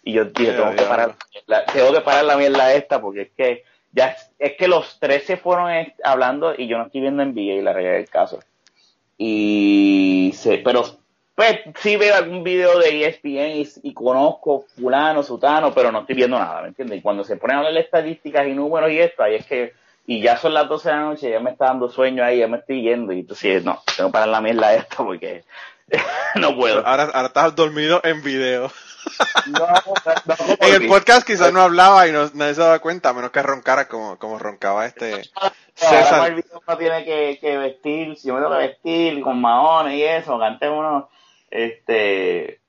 Y 0.02 0.12
yo 0.12 0.24
dije, 0.26 0.52
tengo 0.52 0.70
que 0.74 0.82
parar, 0.82 1.16
la, 1.46 1.64
tengo 1.66 1.92
que 1.92 2.00
parar 2.00 2.24
la 2.24 2.36
mierda 2.36 2.72
esta 2.72 3.00
porque 3.00 3.22
es 3.22 3.30
que 3.36 3.64
ya 3.92 4.16
es 4.38 4.52
que 4.56 4.68
los 4.68 5.00
tres 5.00 5.24
se 5.24 5.36
fueron 5.36 5.68
hablando 6.04 6.54
y 6.56 6.68
yo 6.68 6.78
no 6.78 6.84
estoy 6.84 7.00
viendo 7.00 7.22
en 7.22 7.36
y 7.36 7.60
la 7.60 7.72
realidad 7.72 7.94
del 7.94 8.08
caso. 8.08 8.38
Y 9.18 10.32
se, 10.34 10.58
pero 10.58 10.84
pues 11.34 11.60
sí 11.80 11.96
veo 11.96 12.14
algún 12.14 12.44
video 12.44 12.78
de 12.78 13.06
ESPN 13.06 13.56
y, 13.56 13.68
y 13.82 13.92
conozco 13.94 14.64
fulano, 14.76 15.22
sutano, 15.22 15.72
pero 15.74 15.90
no 15.90 16.00
estoy 16.00 16.14
viendo 16.14 16.38
nada, 16.38 16.62
¿me 16.62 16.68
entiendes? 16.68 16.98
Y 16.98 17.02
cuando 17.02 17.24
se 17.24 17.36
ponen 17.36 17.56
a 17.56 17.58
hablar 17.58 17.74
de 17.74 17.80
estadísticas 17.80 18.46
y 18.46 18.54
números 18.54 18.90
y 18.90 18.98
esto, 18.98 19.22
ahí 19.22 19.34
es 19.34 19.46
que, 19.46 19.72
y 20.06 20.20
ya 20.20 20.36
son 20.36 20.54
las 20.54 20.68
12 20.68 20.88
de 20.88 20.94
la 20.94 21.02
noche, 21.02 21.30
ya 21.30 21.40
me 21.40 21.50
está 21.50 21.66
dando 21.66 21.88
sueño 21.88 22.24
ahí, 22.24 22.38
ya 22.38 22.48
me 22.48 22.58
estoy 22.58 22.82
yendo, 22.82 23.12
y 23.12 23.20
entonces 23.20 23.64
no, 23.64 23.82
tengo 23.96 24.10
que 24.10 24.12
parar 24.12 24.28
la 24.28 24.40
mierda 24.40 24.74
esta 24.74 24.96
porque 24.98 25.44
no 26.36 26.56
puedo. 26.56 26.86
Ahora, 26.86 27.04
ahora 27.12 27.28
estás 27.28 27.54
dormido 27.54 28.00
en 28.04 28.22
video. 28.22 28.70
No, 29.46 29.66
no, 29.68 30.34
En 30.60 30.82
el 30.82 30.88
podcast 30.88 31.26
quizás 31.26 31.52
no 31.52 31.60
hablaba 31.60 32.08
y 32.08 32.12
no, 32.12 32.28
nadie 32.34 32.54
se 32.54 32.60
daba 32.60 32.80
cuenta, 32.80 33.10
a 33.10 33.12
menos 33.12 33.30
que 33.30 33.42
roncara 33.42 33.86
como, 33.86 34.18
como 34.18 34.38
roncaba 34.38 34.86
este 34.86 35.22
Ahora 35.34 35.54
César. 35.74 36.18
con 36.18 36.26
el 36.26 36.34
video 36.34 36.62
uno 36.66 36.76
tiene 36.76 37.04
que, 37.04 37.38
que 37.40 37.56
vestir, 37.56 38.16
si 38.16 38.28
yo 38.28 38.34
me 38.34 38.40
tengo 38.40 38.52
que 38.52 38.66
vestir 38.66 39.20
con 39.22 39.40
maones 39.40 39.94
y 39.94 40.02
eso, 40.02 40.42
antes 40.42 40.68
uno, 40.68 41.08
este, 41.50 42.60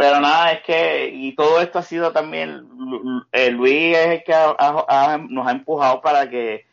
pero 0.00 0.20
nada, 0.20 0.52
es 0.52 0.62
que, 0.62 1.10
y 1.12 1.34
todo 1.34 1.60
esto 1.60 1.78
ha 1.78 1.82
sido 1.82 2.10
también, 2.12 2.66
eh, 3.32 3.50
Luis 3.50 3.96
es 3.96 4.06
el 4.06 4.24
que 4.24 4.32
ha- 4.32 4.56
ha- 4.58 4.84
ha- 4.88 5.18
nos 5.18 5.46
ha 5.46 5.50
empujado 5.50 6.00
para 6.00 6.28
que, 6.30 6.64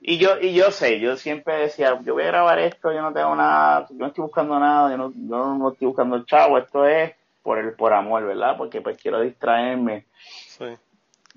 y 0.00 0.18
yo, 0.18 0.38
y 0.40 0.52
yo 0.52 0.70
sé, 0.70 0.98
yo 1.00 1.16
siempre 1.16 1.56
decía, 1.58 1.98
yo 2.04 2.14
voy 2.14 2.24
a 2.24 2.28
grabar 2.28 2.58
esto, 2.58 2.92
yo 2.92 3.02
no 3.02 3.12
tengo 3.12 3.34
nada, 3.36 3.86
yo 3.90 3.96
no 3.98 4.06
estoy 4.08 4.22
buscando 4.22 4.58
nada, 4.58 4.90
yo 4.90 4.96
no, 4.96 5.12
yo 5.14 5.54
no 5.54 5.70
estoy 5.72 5.86
buscando 5.88 6.16
el 6.16 6.26
chavo, 6.26 6.58
esto 6.58 6.86
es 6.86 7.12
por 7.42 7.58
el, 7.58 7.72
por 7.74 7.92
amor, 7.92 8.24
¿verdad? 8.26 8.56
Porque 8.56 8.80
pues 8.80 8.96
quiero 9.00 9.20
distraerme 9.20 10.04
Sí. 10.48 10.64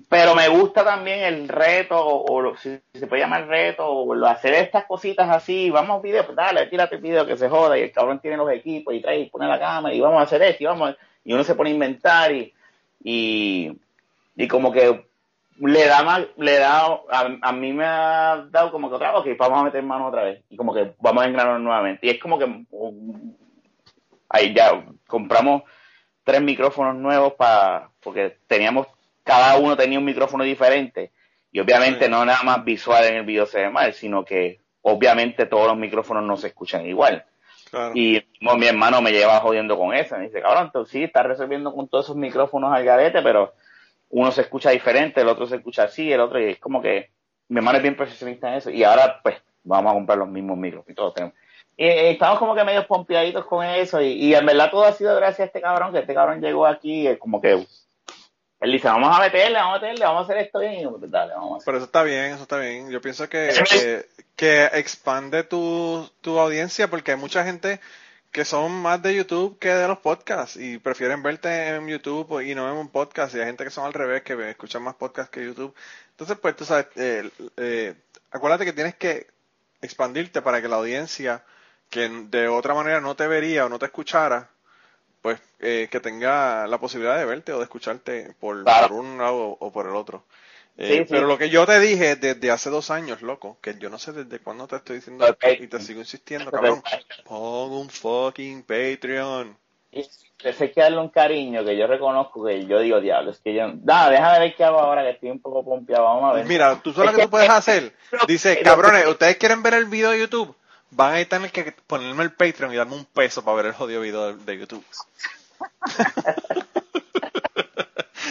pero 0.08 0.34
me 0.34 0.48
gusta 0.48 0.82
también 0.82 1.20
el 1.20 1.48
reto, 1.48 1.96
o, 2.00 2.56
si 2.56 2.80
se 2.94 3.06
puede 3.06 3.22
llamar 3.22 3.46
reto, 3.46 3.86
o 3.86 4.24
hacer 4.26 4.54
estas 4.54 4.84
cositas 4.86 5.28
así, 5.30 5.70
vamos 5.70 5.98
a 5.98 6.02
video, 6.02 6.24
pues 6.24 6.36
dale, 6.36 6.66
tírate 6.66 6.96
el 6.96 7.02
video 7.02 7.26
que 7.26 7.36
se 7.36 7.48
joda, 7.48 7.78
y 7.78 7.82
el 7.82 7.92
cabrón 7.92 8.18
tiene 8.18 8.36
los 8.38 8.50
equipos, 8.50 8.94
y 8.94 9.00
trae, 9.00 9.20
y 9.20 9.30
pone 9.30 9.46
la 9.46 9.58
cámara, 9.60 9.94
y 9.94 10.00
vamos 10.00 10.18
a 10.20 10.24
hacer 10.24 10.42
esto, 10.42 10.64
y 10.64 10.66
vamos, 10.66 10.90
a- 10.90 10.96
y 11.24 11.32
uno 11.32 11.44
se 11.44 11.54
pone 11.54 11.70
a 11.70 11.74
inventar, 11.74 12.32
y, 12.32 12.52
y, 13.02 13.72
y 14.36 14.48
como 14.48 14.72
que 14.72 15.06
le 15.60 15.86
da 15.86 16.02
más, 16.02 16.26
le 16.36 16.58
da, 16.58 16.86
a, 17.10 17.38
a 17.42 17.52
mí 17.52 17.72
me 17.72 17.84
ha 17.84 18.46
dado 18.50 18.70
como 18.72 18.88
que 18.88 18.96
otra 18.96 19.12
vez, 19.12 19.20
ok, 19.20 19.38
vamos 19.38 19.60
a 19.60 19.64
meter 19.64 19.82
mano 19.82 20.06
otra 20.08 20.24
vez, 20.24 20.42
y 20.48 20.56
como 20.56 20.72
que 20.74 20.94
vamos 21.00 21.22
a 21.22 21.26
engranarnos 21.26 21.62
nuevamente, 21.62 22.06
y 22.06 22.10
es 22.10 22.18
como 22.18 22.38
que, 22.38 22.44
um, 22.70 23.34
ahí 24.28 24.54
ya, 24.54 24.84
compramos 25.06 25.62
tres 26.24 26.40
micrófonos 26.42 26.94
nuevos 26.96 27.34
para, 27.34 27.90
porque 28.00 28.36
teníamos 28.46 28.86
cada 29.22 29.58
uno 29.58 29.76
tenía 29.76 29.98
un 29.98 30.04
micrófono 30.04 30.44
diferente 30.44 31.12
y 31.52 31.60
obviamente 31.60 32.06
Sí. 32.06 32.10
no 32.10 32.24
nada 32.24 32.42
más 32.42 32.64
visual 32.64 33.04
en 33.04 33.16
el 33.16 33.24
video 33.24 33.46
se 33.46 33.60
ve 33.60 33.70
mal, 33.70 33.92
sino 33.92 34.24
que 34.24 34.60
obviamente 34.82 35.46
todos 35.46 35.68
los 35.68 35.76
micrófonos 35.76 36.24
no 36.24 36.36
se 36.36 36.48
escuchan 36.48 36.86
igual. 36.86 37.24
Y 37.94 38.22
mo- 38.40 38.56
mi 38.56 38.66
hermano 38.66 39.00
me 39.02 39.12
lleva 39.12 39.40
jodiendo 39.40 39.78
con 39.78 39.94
eso. 39.94 40.16
Me 40.16 40.24
dice, 40.24 40.40
cabrón, 40.42 40.70
tú 40.72 40.84
sí, 40.86 41.04
estás 41.04 41.26
resolviendo 41.26 41.74
con 41.74 41.88
todos 41.88 42.06
esos 42.06 42.16
micrófonos 42.16 42.72
al 42.72 42.84
garete, 42.84 43.22
pero 43.22 43.54
uno 44.08 44.30
se 44.32 44.40
escucha 44.42 44.70
diferente, 44.70 45.20
el 45.20 45.28
otro 45.28 45.46
se 45.46 45.56
escucha 45.56 45.84
así, 45.84 46.12
el 46.12 46.20
otro, 46.20 46.40
y 46.40 46.50
es 46.50 46.58
como 46.58 46.82
que 46.82 47.10
mi 47.48 47.58
hermano 47.58 47.76
es 47.78 47.82
bien 47.82 47.96
profesionista 47.96 48.48
en 48.48 48.54
eso. 48.54 48.70
Y 48.70 48.82
ahora, 48.84 49.20
pues, 49.22 49.36
vamos 49.62 49.90
a 49.92 49.94
comprar 49.94 50.18
los 50.18 50.28
mismos 50.28 50.56
micros 50.56 50.84
y 50.88 50.94
todos 50.94 51.14
tenemos. 51.14 51.34
Y, 51.76 51.84
y 51.86 52.06
estamos 52.08 52.38
como 52.38 52.54
que 52.54 52.64
medio 52.64 52.86
pompeaditos 52.86 53.46
con 53.46 53.64
eso. 53.64 54.00
Y, 54.00 54.12
y 54.12 54.34
en 54.34 54.44
verdad 54.46 54.70
todo 54.70 54.84
ha 54.84 54.92
sido 54.92 55.14
gracias 55.16 55.40
a 55.40 55.44
este 55.44 55.60
cabrón, 55.60 55.92
que 55.92 56.00
este 56.00 56.14
cabrón 56.14 56.40
llegó 56.40 56.66
aquí, 56.66 57.06
eh, 57.06 57.18
como 57.18 57.40
que 57.40 57.64
él 58.60 58.72
dice, 58.72 58.88
vamos 58.88 59.16
a 59.16 59.20
meterle, 59.20 59.58
vamos 59.58 59.78
a 59.78 59.80
meterle, 59.80 60.04
vamos 60.04 60.20
a 60.20 60.24
hacer 60.24 60.44
esto 60.44 60.58
bien. 60.58 60.74
Y 60.74 60.82
yo, 60.82 60.96
pues, 60.98 61.10
dale, 61.10 61.32
vamos 61.32 61.52
a 61.52 61.56
hacer. 61.56 61.64
Pero 61.64 61.76
eso 61.78 61.86
está 61.86 62.02
bien, 62.02 62.24
eso 62.26 62.42
está 62.42 62.58
bien. 62.58 62.90
Yo 62.90 63.00
pienso 63.00 63.28
que, 63.28 63.50
que, 63.68 64.08
que 64.36 64.64
expande 64.74 65.44
tu, 65.44 66.08
tu 66.20 66.38
audiencia 66.38 66.88
porque 66.88 67.12
hay 67.12 67.16
mucha 67.16 67.42
gente 67.44 67.80
que 68.30 68.44
son 68.44 68.70
más 68.72 69.02
de 69.02 69.14
YouTube 69.14 69.58
que 69.58 69.70
de 69.70 69.88
los 69.88 69.98
podcasts 69.98 70.56
y 70.56 70.78
prefieren 70.78 71.22
verte 71.22 71.68
en 71.68 71.88
YouTube 71.88 72.40
y 72.42 72.54
no 72.54 72.70
en 72.70 72.76
un 72.76 72.88
podcast. 72.88 73.34
Y 73.34 73.40
hay 73.40 73.46
gente 73.46 73.64
que 73.64 73.70
son 73.70 73.86
al 73.86 73.92
revés, 73.92 74.22
que 74.22 74.50
escuchan 74.50 74.82
más 74.82 74.94
podcasts 74.94 75.30
que 75.30 75.44
YouTube. 75.44 75.74
Entonces, 76.10 76.38
pues 76.38 76.54
tú 76.54 76.64
sabes, 76.64 76.86
eh, 76.96 77.28
eh, 77.56 77.94
acuérdate 78.30 78.64
que 78.64 78.72
tienes 78.72 78.94
que 78.94 79.26
expandirte 79.80 80.42
para 80.42 80.60
que 80.60 80.68
la 80.68 80.76
audiencia 80.76 81.44
que 81.88 82.08
de 82.08 82.46
otra 82.46 82.74
manera 82.74 83.00
no 83.00 83.16
te 83.16 83.26
vería 83.26 83.66
o 83.66 83.68
no 83.68 83.78
te 83.78 83.86
escuchara, 83.86 84.50
pues 85.22 85.40
eh, 85.60 85.88
que 85.90 86.00
tenga 86.00 86.66
la 86.66 86.78
posibilidad 86.78 87.18
de 87.18 87.24
verte 87.24 87.52
o 87.52 87.58
de 87.58 87.64
escucharte 87.64 88.34
por, 88.40 88.62
Claro. 88.64 88.88
por 88.88 88.96
un 88.98 89.18
lado 89.18 89.56
o 89.60 89.70
por 89.72 89.86
el 89.86 89.94
otro. 89.94 90.24
Eh, 90.76 90.88
Sí, 90.88 90.98
sí. 90.98 91.04
Pero 91.10 91.26
lo 91.26 91.36
que 91.36 91.50
yo 91.50 91.66
te 91.66 91.78
dije 91.78 92.16
desde 92.16 92.50
hace 92.50 92.70
dos 92.70 92.90
años, 92.90 93.20
loco, 93.20 93.58
que 93.60 93.76
yo 93.78 93.90
no 93.90 93.98
sé 93.98 94.12
desde 94.12 94.38
cuándo 94.38 94.66
te 94.66 94.76
estoy 94.76 94.96
diciendo 94.96 95.26
Ok. 95.28 95.44
y 95.60 95.66
te 95.66 95.80
sigo 95.80 96.00
insistiendo, 96.00 96.50
cabrón, 96.50 96.82
pon 97.24 97.72
un 97.72 97.90
fucking 97.90 98.62
Patreon. 98.62 99.56
Y 99.92 100.06
hay 100.44 100.70
que 100.70 100.80
darle 100.80 100.98
un 100.98 101.08
cariño 101.10 101.64
que 101.64 101.76
yo 101.76 101.86
reconozco 101.88 102.44
que 102.46 102.64
yo 102.64 102.78
digo, 102.78 103.00
diablo, 103.00 103.32
es 103.32 103.40
que 103.40 103.52
yo... 103.52 103.66
Nada, 103.82 104.08
déjame 104.10 104.38
ver 104.38 104.54
qué 104.54 104.64
hago 104.64 104.78
ahora 104.78 105.02
que 105.02 105.10
estoy 105.10 105.30
un 105.30 105.40
poco 105.42 105.64
pompeado, 105.64 106.04
vamos 106.04 106.30
a 106.30 106.36
ver. 106.36 106.46
Mira, 106.46 106.80
tú 106.80 106.92
sabes 106.92 107.10
lo 107.12 107.18
que 107.18 107.24
tú 107.24 107.30
puedes 107.30 107.50
hacer. 107.50 107.92
Dice, 108.28 108.60
cabrones, 108.62 109.06
ustedes 109.06 109.36
quieren 109.36 109.62
ver 109.62 109.74
el 109.74 109.86
video 109.86 110.12
de 110.12 110.20
YouTube, 110.20 110.54
van 110.90 111.14
a 111.14 111.24
tener 111.24 111.50
que 111.52 111.72
ponerme 111.86 112.24
el 112.24 112.32
Patreon 112.32 112.72
y 112.72 112.76
darme 112.76 112.94
un 112.94 113.04
peso 113.04 113.44
para 113.44 113.56
ver 113.56 113.66
el 113.66 113.74
jodido 113.74 114.00
video 114.00 114.34
de, 114.34 114.44
de 114.44 114.58
YouTube. 114.58 114.84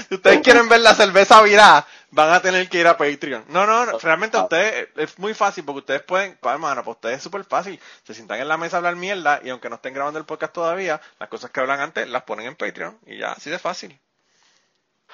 si 0.10 0.16
ustedes 0.16 0.42
quieren 0.42 0.68
ver 0.70 0.82
la 0.82 0.96
cerveza 0.96 1.42
virada, 1.42 1.88
van 2.12 2.34
a 2.34 2.42
tener 2.42 2.68
que 2.70 2.80
ir 2.80 2.88
a 2.88 2.98
Patreon. 2.98 3.46
No, 3.50 3.66
no, 3.66 3.86
no, 3.86 4.00
realmente 4.00 4.38
ustedes 4.38 4.90
es 4.96 5.20
muy 5.20 5.34
fácil 5.34 5.64
porque 5.64 5.80
ustedes 5.80 6.02
pueden, 6.04 6.38
pa, 6.38 6.54
hermano, 6.54 6.82
para 6.82 6.92
ustedes 6.92 7.18
es 7.18 7.24
súper 7.24 7.44
fácil. 7.46 7.80
Se 8.04 8.14
sientan 8.14 8.40
en 8.40 8.48
la 8.48 8.58
mesa 8.58 8.78
a 8.78 8.80
hablar 8.80 8.96
mierda 8.96 9.40
y 9.44 9.50
aunque 9.50 9.70
no 9.70 9.76
estén 9.76 9.94
grabando 9.94 10.20
el 10.20 10.26
podcast 10.26 10.54
todavía, 10.54 11.00
las 11.20 11.30
cosas 11.30 11.52
que 11.52 11.60
hablan 11.60 11.80
antes 11.80 12.08
las 12.08 12.24
ponen 12.24 12.48
en 12.48 12.56
Patreon 12.56 12.98
y 13.06 13.18
ya, 13.18 13.34
así 13.34 13.50
de 13.50 13.60
fácil. 13.60 14.00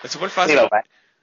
Es 0.03 0.11
súper 0.11 0.29
fácil. 0.29 0.59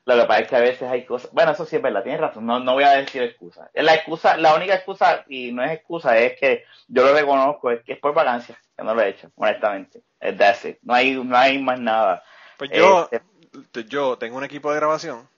Lo 0.05 0.17
que 0.17 0.25
pasa 0.25 0.41
es 0.41 0.49
que 0.49 0.57
a 0.57 0.61
veces 0.61 0.83
hay 0.91 1.05
cosas... 1.05 1.31
Bueno, 1.33 1.53
eso 1.53 1.65
sí 1.65 1.77
es 1.77 1.83
verdad, 1.83 2.03
tienes 2.03 2.21
razón, 2.21 2.45
no, 2.47 2.59
no 2.59 2.75
voy 2.75 2.85
a 2.85 2.91
decir 2.93 3.23
excusa. 3.23 3.71
La 3.75 3.95
excusa, 3.95 4.37
la 4.37 4.55
única 4.55 4.75
excusa, 4.75 5.25
y 5.29 5.53
no 5.53 5.63
es 5.63 5.71
excusa, 5.73 6.19
es 6.19 6.39
que 6.39 6.65
yo 6.89 7.05
lo 7.05 7.15
reconozco, 7.15 7.71
es 7.71 7.83
que 7.85 7.93
es 7.93 7.99
por 7.99 8.13
vacancia, 8.13 8.59
que 8.77 8.83
no 8.83 8.95
lo 8.95 9.01
he 9.03 9.11
hecho, 9.11 9.31
honestamente. 9.37 10.03
Es 10.21 10.37
that's 10.37 10.65
it. 10.65 10.79
No 10.83 10.95
hay, 10.95 11.15
no 11.15 11.37
hay 11.37 11.59
más 11.63 11.79
nada. 11.79 12.23
Pues 12.57 12.71
yo, 12.73 13.09
Este, 13.11 13.23
te- 13.71 13.85
yo 13.85 14.19
tengo 14.19 14.37
un 14.39 14.45
equipo 14.45 14.71
de 14.73 14.77
grabación 14.79 15.29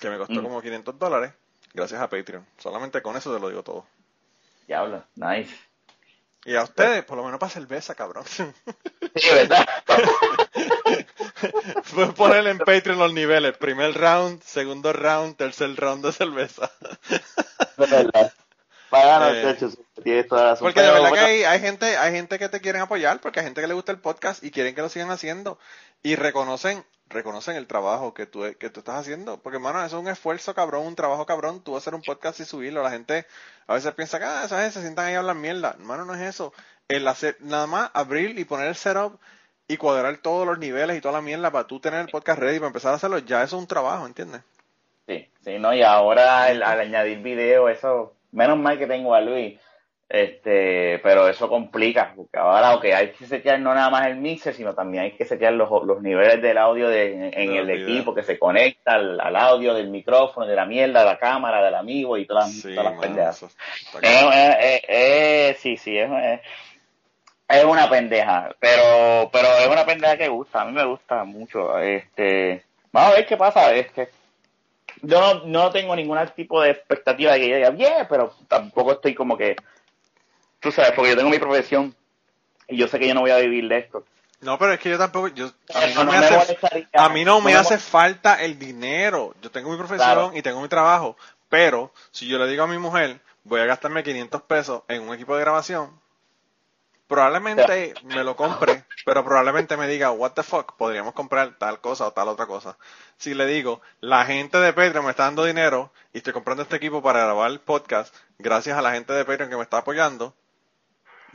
que 0.00 0.10
me 0.10 0.18
costó 0.18 0.34
Mm. 0.40 0.42
como 0.42 0.60
500 0.60 0.98
dólares, 0.98 1.32
gracias 1.72 2.00
a 2.00 2.08
Patreon. 2.08 2.44
Solamente 2.58 3.00
con 3.02 3.16
eso 3.16 3.32
te 3.32 3.40
lo 3.40 3.48
digo 3.48 3.62
todo. 3.62 3.86
Diablo, 4.66 5.04
nice. 5.14 5.54
Y 6.46 6.54
a 6.54 6.62
ustedes, 6.62 7.04
por 7.04 7.16
lo 7.16 7.24
menos 7.24 7.40
para 7.40 7.50
cerveza, 7.50 7.96
cabrón. 7.96 8.24
Sí, 8.26 8.44
¿verdad? 9.32 9.66
Puedes 11.92 12.14
poner 12.14 12.46
en 12.46 12.58
Patreon 12.58 12.98
los 12.98 13.12
niveles. 13.12 13.56
Primer 13.56 13.92
round, 13.94 14.40
segundo 14.42 14.92
round, 14.92 15.36
tercer 15.36 15.74
round 15.74 16.04
de 16.06 16.12
cerveza. 16.12 16.70
Es 17.10 17.76
verdad. 17.90 18.32
Páganos, 18.90 19.36
Eh, 20.04 20.26
razón. 20.30 20.58
Porque 20.60 20.82
de 20.82 20.92
verdad 20.92 21.12
que 21.12 21.18
hay, 21.18 21.42
hay 21.42 21.60
gente, 21.60 21.96
hay 21.96 22.12
gente 22.12 22.38
que 22.38 22.48
te 22.48 22.60
quieren 22.60 22.82
apoyar, 22.82 23.20
porque 23.20 23.40
hay 23.40 23.46
gente 23.46 23.60
que 23.60 23.66
le 23.66 23.74
gusta 23.74 23.90
el 23.90 23.98
podcast 23.98 24.44
y 24.44 24.52
quieren 24.52 24.76
que 24.76 24.82
lo 24.82 24.88
sigan 24.88 25.10
haciendo. 25.10 25.58
Y 26.04 26.14
reconocen, 26.14 26.84
reconocen 27.08 27.56
el 27.56 27.66
trabajo 27.66 28.14
que 28.14 28.26
tú, 28.26 28.42
que 28.58 28.70
tú 28.70 28.80
estás 28.80 28.96
haciendo. 28.96 29.38
Porque, 29.38 29.56
hermano, 29.56 29.84
eso 29.84 29.96
es 29.96 30.02
un 30.02 30.08
esfuerzo 30.08 30.54
cabrón, 30.54 30.86
un 30.86 30.96
trabajo 30.96 31.26
cabrón. 31.26 31.62
Tú 31.62 31.76
hacer 31.76 31.94
un 31.94 32.02
podcast 32.02 32.40
y 32.40 32.44
subirlo. 32.44 32.82
La 32.82 32.90
gente 32.90 33.26
a 33.66 33.74
veces 33.74 33.92
piensa 33.94 34.18
que, 34.18 34.24
ah, 34.24 34.46
gente 34.48 34.72
se 34.72 34.80
sientan 34.80 35.06
ahí 35.06 35.14
a 35.14 35.20
hablar 35.20 35.36
mierda. 35.36 35.76
Hermano, 35.78 36.04
no 36.04 36.14
es 36.14 36.22
eso. 36.22 36.52
El 36.88 37.06
hacer, 37.08 37.36
nada 37.40 37.66
más 37.66 37.90
abrir 37.94 38.38
y 38.38 38.44
poner 38.44 38.68
el 38.68 38.76
setup 38.76 39.18
y 39.68 39.76
cuadrar 39.76 40.16
todos 40.18 40.46
los 40.46 40.58
niveles 40.58 40.96
y 40.96 41.00
toda 41.00 41.14
la 41.14 41.22
mierda 41.22 41.50
para 41.50 41.66
tú 41.66 41.80
tener 41.80 42.00
el 42.00 42.08
podcast 42.08 42.38
ready 42.38 42.58
para 42.58 42.68
empezar 42.68 42.92
a 42.92 42.96
hacerlo, 42.96 43.18
ya 43.18 43.42
eso 43.42 43.56
es 43.56 43.62
un 43.62 43.66
trabajo, 43.66 44.06
¿entiendes? 44.06 44.42
Sí, 45.08 45.28
sí, 45.44 45.58
no, 45.58 45.74
y 45.74 45.82
ahora 45.82 46.50
el- 46.50 46.62
al 46.62 46.80
añadir 46.80 47.18
video, 47.18 47.68
eso, 47.68 48.14
menos 48.30 48.58
mal 48.58 48.78
que 48.78 48.86
tengo 48.86 49.14
a 49.14 49.20
Luis, 49.20 49.58
este, 50.08 51.00
pero 51.02 51.28
eso 51.28 51.48
complica, 51.48 52.12
porque 52.14 52.38
ahora, 52.38 52.74
ok, 52.76 52.84
hay 52.84 53.08
que 53.10 53.26
setear 53.26 53.58
no 53.58 53.74
nada 53.74 53.90
más 53.90 54.06
el 54.06 54.16
mixer, 54.16 54.54
sino 54.54 54.72
también 54.74 55.02
hay 55.04 55.12
que 55.12 55.24
setear 55.24 55.52
los, 55.54 55.68
los 55.84 56.00
niveles 56.00 56.40
del 56.40 56.58
audio 56.58 56.88
de, 56.88 57.30
en, 57.32 57.52
el 57.54 57.70
equipo 57.70 58.14
que 58.14 58.22
se 58.22 58.38
conecta 58.38 58.92
al, 58.94 59.20
al 59.20 59.34
audio 59.34 59.74
del 59.74 59.88
micrófono, 59.88 60.46
de 60.46 60.54
la 60.54 60.64
mierda, 60.64 61.00
de 61.00 61.06
la 61.06 61.18
cámara, 61.18 61.64
del 61.64 61.74
amigo 61.74 62.16
y 62.16 62.26
todas, 62.26 62.46
las- 62.46 62.54
Sí, 62.54 62.74
todas 62.74 62.92
las 62.92 63.00
pendejas. 63.00 63.42
Eh, 63.42 63.48
eh, 64.02 64.56
eh, 64.60 64.82
eh, 64.88 65.56
sí, 65.58 65.76
sí, 65.76 65.98
es, 65.98 66.08
es, 67.48 67.64
una 67.64 67.90
pendeja, 67.90 68.54
pero, 68.60 69.28
pero 69.32 69.48
es 69.58 69.66
una 69.66 69.84
pendeja 69.84 70.16
que 70.16 70.28
gusta, 70.28 70.60
a 70.60 70.64
mí 70.66 70.72
me 70.72 70.84
gusta 70.84 71.24
mucho. 71.24 71.78
Este, 71.80 72.62
vamos 72.92 73.12
a 73.12 73.16
ver 73.16 73.26
qué 73.26 73.36
pasa, 73.36 73.74
es 73.74 73.90
que 73.90 74.08
yo 75.02 75.20
no, 75.20 75.44
no 75.44 75.70
tengo 75.70 75.94
ningún 75.94 76.18
tipo 76.34 76.62
de 76.62 76.70
expectativa 76.70 77.32
de 77.32 77.40
que 77.40 77.48
yo 77.48 77.56
diga, 77.56 77.70
bien, 77.70 78.06
pero 78.08 78.32
tampoco 78.48 78.92
estoy 78.92 79.14
como 79.14 79.36
que, 79.36 79.56
tú 80.60 80.72
sabes, 80.72 80.92
porque 80.92 81.10
yo 81.10 81.16
tengo 81.16 81.30
mi 81.30 81.38
profesión 81.38 81.94
y 82.68 82.76
yo 82.76 82.88
sé 82.88 82.98
que 82.98 83.08
yo 83.08 83.14
no 83.14 83.20
voy 83.20 83.30
a 83.30 83.38
vivir 83.38 83.68
de 83.68 83.78
esto. 83.78 84.04
No, 84.40 84.58
pero 84.58 84.72
es 84.74 84.80
que 84.80 84.90
yo 84.90 84.98
tampoco, 84.98 85.28
yo, 85.28 85.50
a 85.74 85.86
mí 85.86 85.92
No, 85.94 86.04
me 86.04 86.12
me 86.12 86.18
hace, 86.18 86.58
a 86.92 87.08
mí 87.08 87.24
no 87.24 87.40
me 87.40 87.52
No 87.54 87.60
hace 87.60 87.78
falta 87.78 88.42
el 88.42 88.58
dinero. 88.58 89.34
Yo 89.40 89.50
tengo 89.50 89.70
mi 89.70 89.76
profesión 89.78 90.06
Claro. 90.06 90.32
y 90.34 90.42
tengo 90.42 90.60
mi 90.60 90.68
trabajo, 90.68 91.16
pero 91.48 91.92
si 92.10 92.26
yo 92.28 92.38
le 92.38 92.46
digo 92.46 92.64
a 92.64 92.66
mi 92.66 92.76
mujer, 92.78 93.20
voy 93.44 93.60
a 93.60 93.66
gastarme 93.66 94.02
500 94.02 94.42
pesos 94.42 94.82
en 94.88 95.02
un 95.02 95.14
equipo 95.14 95.34
de 95.36 95.42
grabación, 95.42 95.98
probablemente 97.06 97.94
me 98.04 98.24
lo 98.24 98.36
compre, 98.36 98.84
pero 99.04 99.24
probablemente 99.24 99.76
me 99.76 99.86
diga, 99.88 100.10
what 100.10 100.32
the 100.32 100.42
fuck, 100.42 100.74
podríamos 100.76 101.14
comprar 101.14 101.56
tal 101.56 101.80
cosa 101.80 102.06
o 102.06 102.12
tal 102.12 102.28
otra 102.28 102.46
cosa. 102.46 102.76
Si 103.16 103.32
le 103.34 103.46
digo, 103.46 103.80
la 104.00 104.24
gente 104.26 104.58
de 104.58 104.72
Patreon 104.72 105.04
me 105.04 105.12
está 105.12 105.24
dando 105.24 105.44
dinero 105.44 105.92
y 106.12 106.18
estoy 106.18 106.32
comprando 106.32 106.62
este 106.62 106.76
equipo 106.76 107.02
para 107.02 107.20
grabar 107.22 107.50
el 107.50 107.60
podcast, 107.60 108.14
gracias 108.38 108.76
a 108.76 108.82
la 108.82 108.92
gente 108.92 109.12
de 109.12 109.24
Patreon 109.24 109.48
que 109.50 109.56
me 109.56 109.62
está 109.62 109.78
apoyando, 109.78 110.34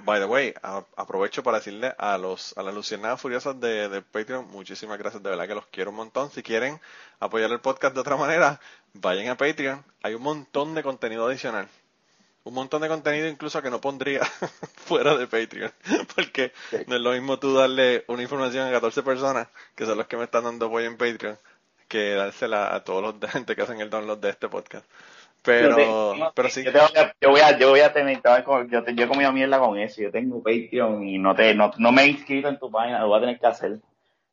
By 0.03 0.19
the 0.19 0.25
way, 0.25 0.53
a- 0.63 0.83
aprovecho 0.97 1.43
para 1.43 1.57
decirle 1.57 1.93
a 1.97 2.17
los 2.17 2.57
a 2.57 2.63
las 2.63 2.73
luciérnagas 2.73 3.21
furiosas 3.21 3.59
de, 3.59 3.87
de 3.89 4.01
Patreon, 4.01 4.47
muchísimas 4.49 4.97
gracias, 4.97 5.21
de 5.21 5.29
verdad 5.29 5.47
que 5.47 5.55
los 5.55 5.65
quiero 5.67 5.91
un 5.91 5.97
montón. 5.97 6.31
Si 6.31 6.41
quieren 6.43 6.79
apoyar 7.19 7.51
el 7.51 7.59
podcast 7.59 7.93
de 7.93 8.01
otra 8.01 8.15
manera, 8.17 8.59
vayan 8.93 9.27
a 9.29 9.37
Patreon. 9.37 9.83
Hay 10.03 10.13
un 10.15 10.23
montón 10.23 10.73
de 10.75 10.83
contenido 10.83 11.27
adicional. 11.27 11.67
Un 12.43 12.55
montón 12.55 12.81
de 12.81 12.87
contenido 12.87 13.27
incluso 13.27 13.61
que 13.61 13.69
no 13.69 13.79
pondría 13.79 14.21
fuera 14.85 15.15
de 15.15 15.27
Patreon. 15.27 15.71
Porque 16.15 16.51
no 16.87 16.95
es 16.95 17.01
lo 17.01 17.11
mismo 17.11 17.37
tú 17.39 17.53
darle 17.53 18.03
una 18.07 18.23
información 18.23 18.67
a 18.67 18.71
14 18.71 19.03
personas, 19.03 19.47
que 19.75 19.85
son 19.85 19.97
los 19.97 20.07
que 20.07 20.17
me 20.17 20.23
están 20.23 20.43
dando 20.45 20.65
apoyo 20.65 20.87
en 20.87 20.97
Patreon, 20.97 21.37
que 21.87 22.15
dársela 22.15 22.73
a 22.73 22.83
todos 22.83 23.03
los 23.03 23.19
de 23.19 23.27
gente 23.27 23.55
que 23.55 23.61
hacen 23.61 23.79
el 23.81 23.89
download 23.91 24.17
de 24.17 24.29
este 24.31 24.49
podcast. 24.49 24.85
Pero, 25.43 25.75
sí. 25.75 26.63
Yo, 26.63 26.71
tengo 26.71 26.87
que- 26.93 27.13
yo 27.21 27.29
voy 27.31 27.41
a, 27.41 27.57
yo 27.57 27.69
voy 27.69 27.79
a 27.79 27.91
tener, 27.93 28.21
yo, 28.69 28.83
te- 28.83 28.93
yo 28.93 29.05
he 29.05 29.07
comido 29.07 29.31
mierda 29.31 29.59
con 29.59 29.77
eso. 29.79 30.01
Yo 30.01 30.11
tengo 30.11 30.41
Patreon 30.43 31.07
y 31.07 31.17
no 31.17 31.35
te, 31.35 31.55
no, 31.55 31.71
no 31.77 31.91
me 31.91 32.03
he 32.03 32.07
inscrito 32.07 32.47
en 32.47 32.59
tu 32.59 32.69
página, 32.69 32.99
lo 32.99 33.07
voy 33.07 33.17
a 33.17 33.21
tener 33.21 33.39
que 33.39 33.47
hacer. 33.47 33.79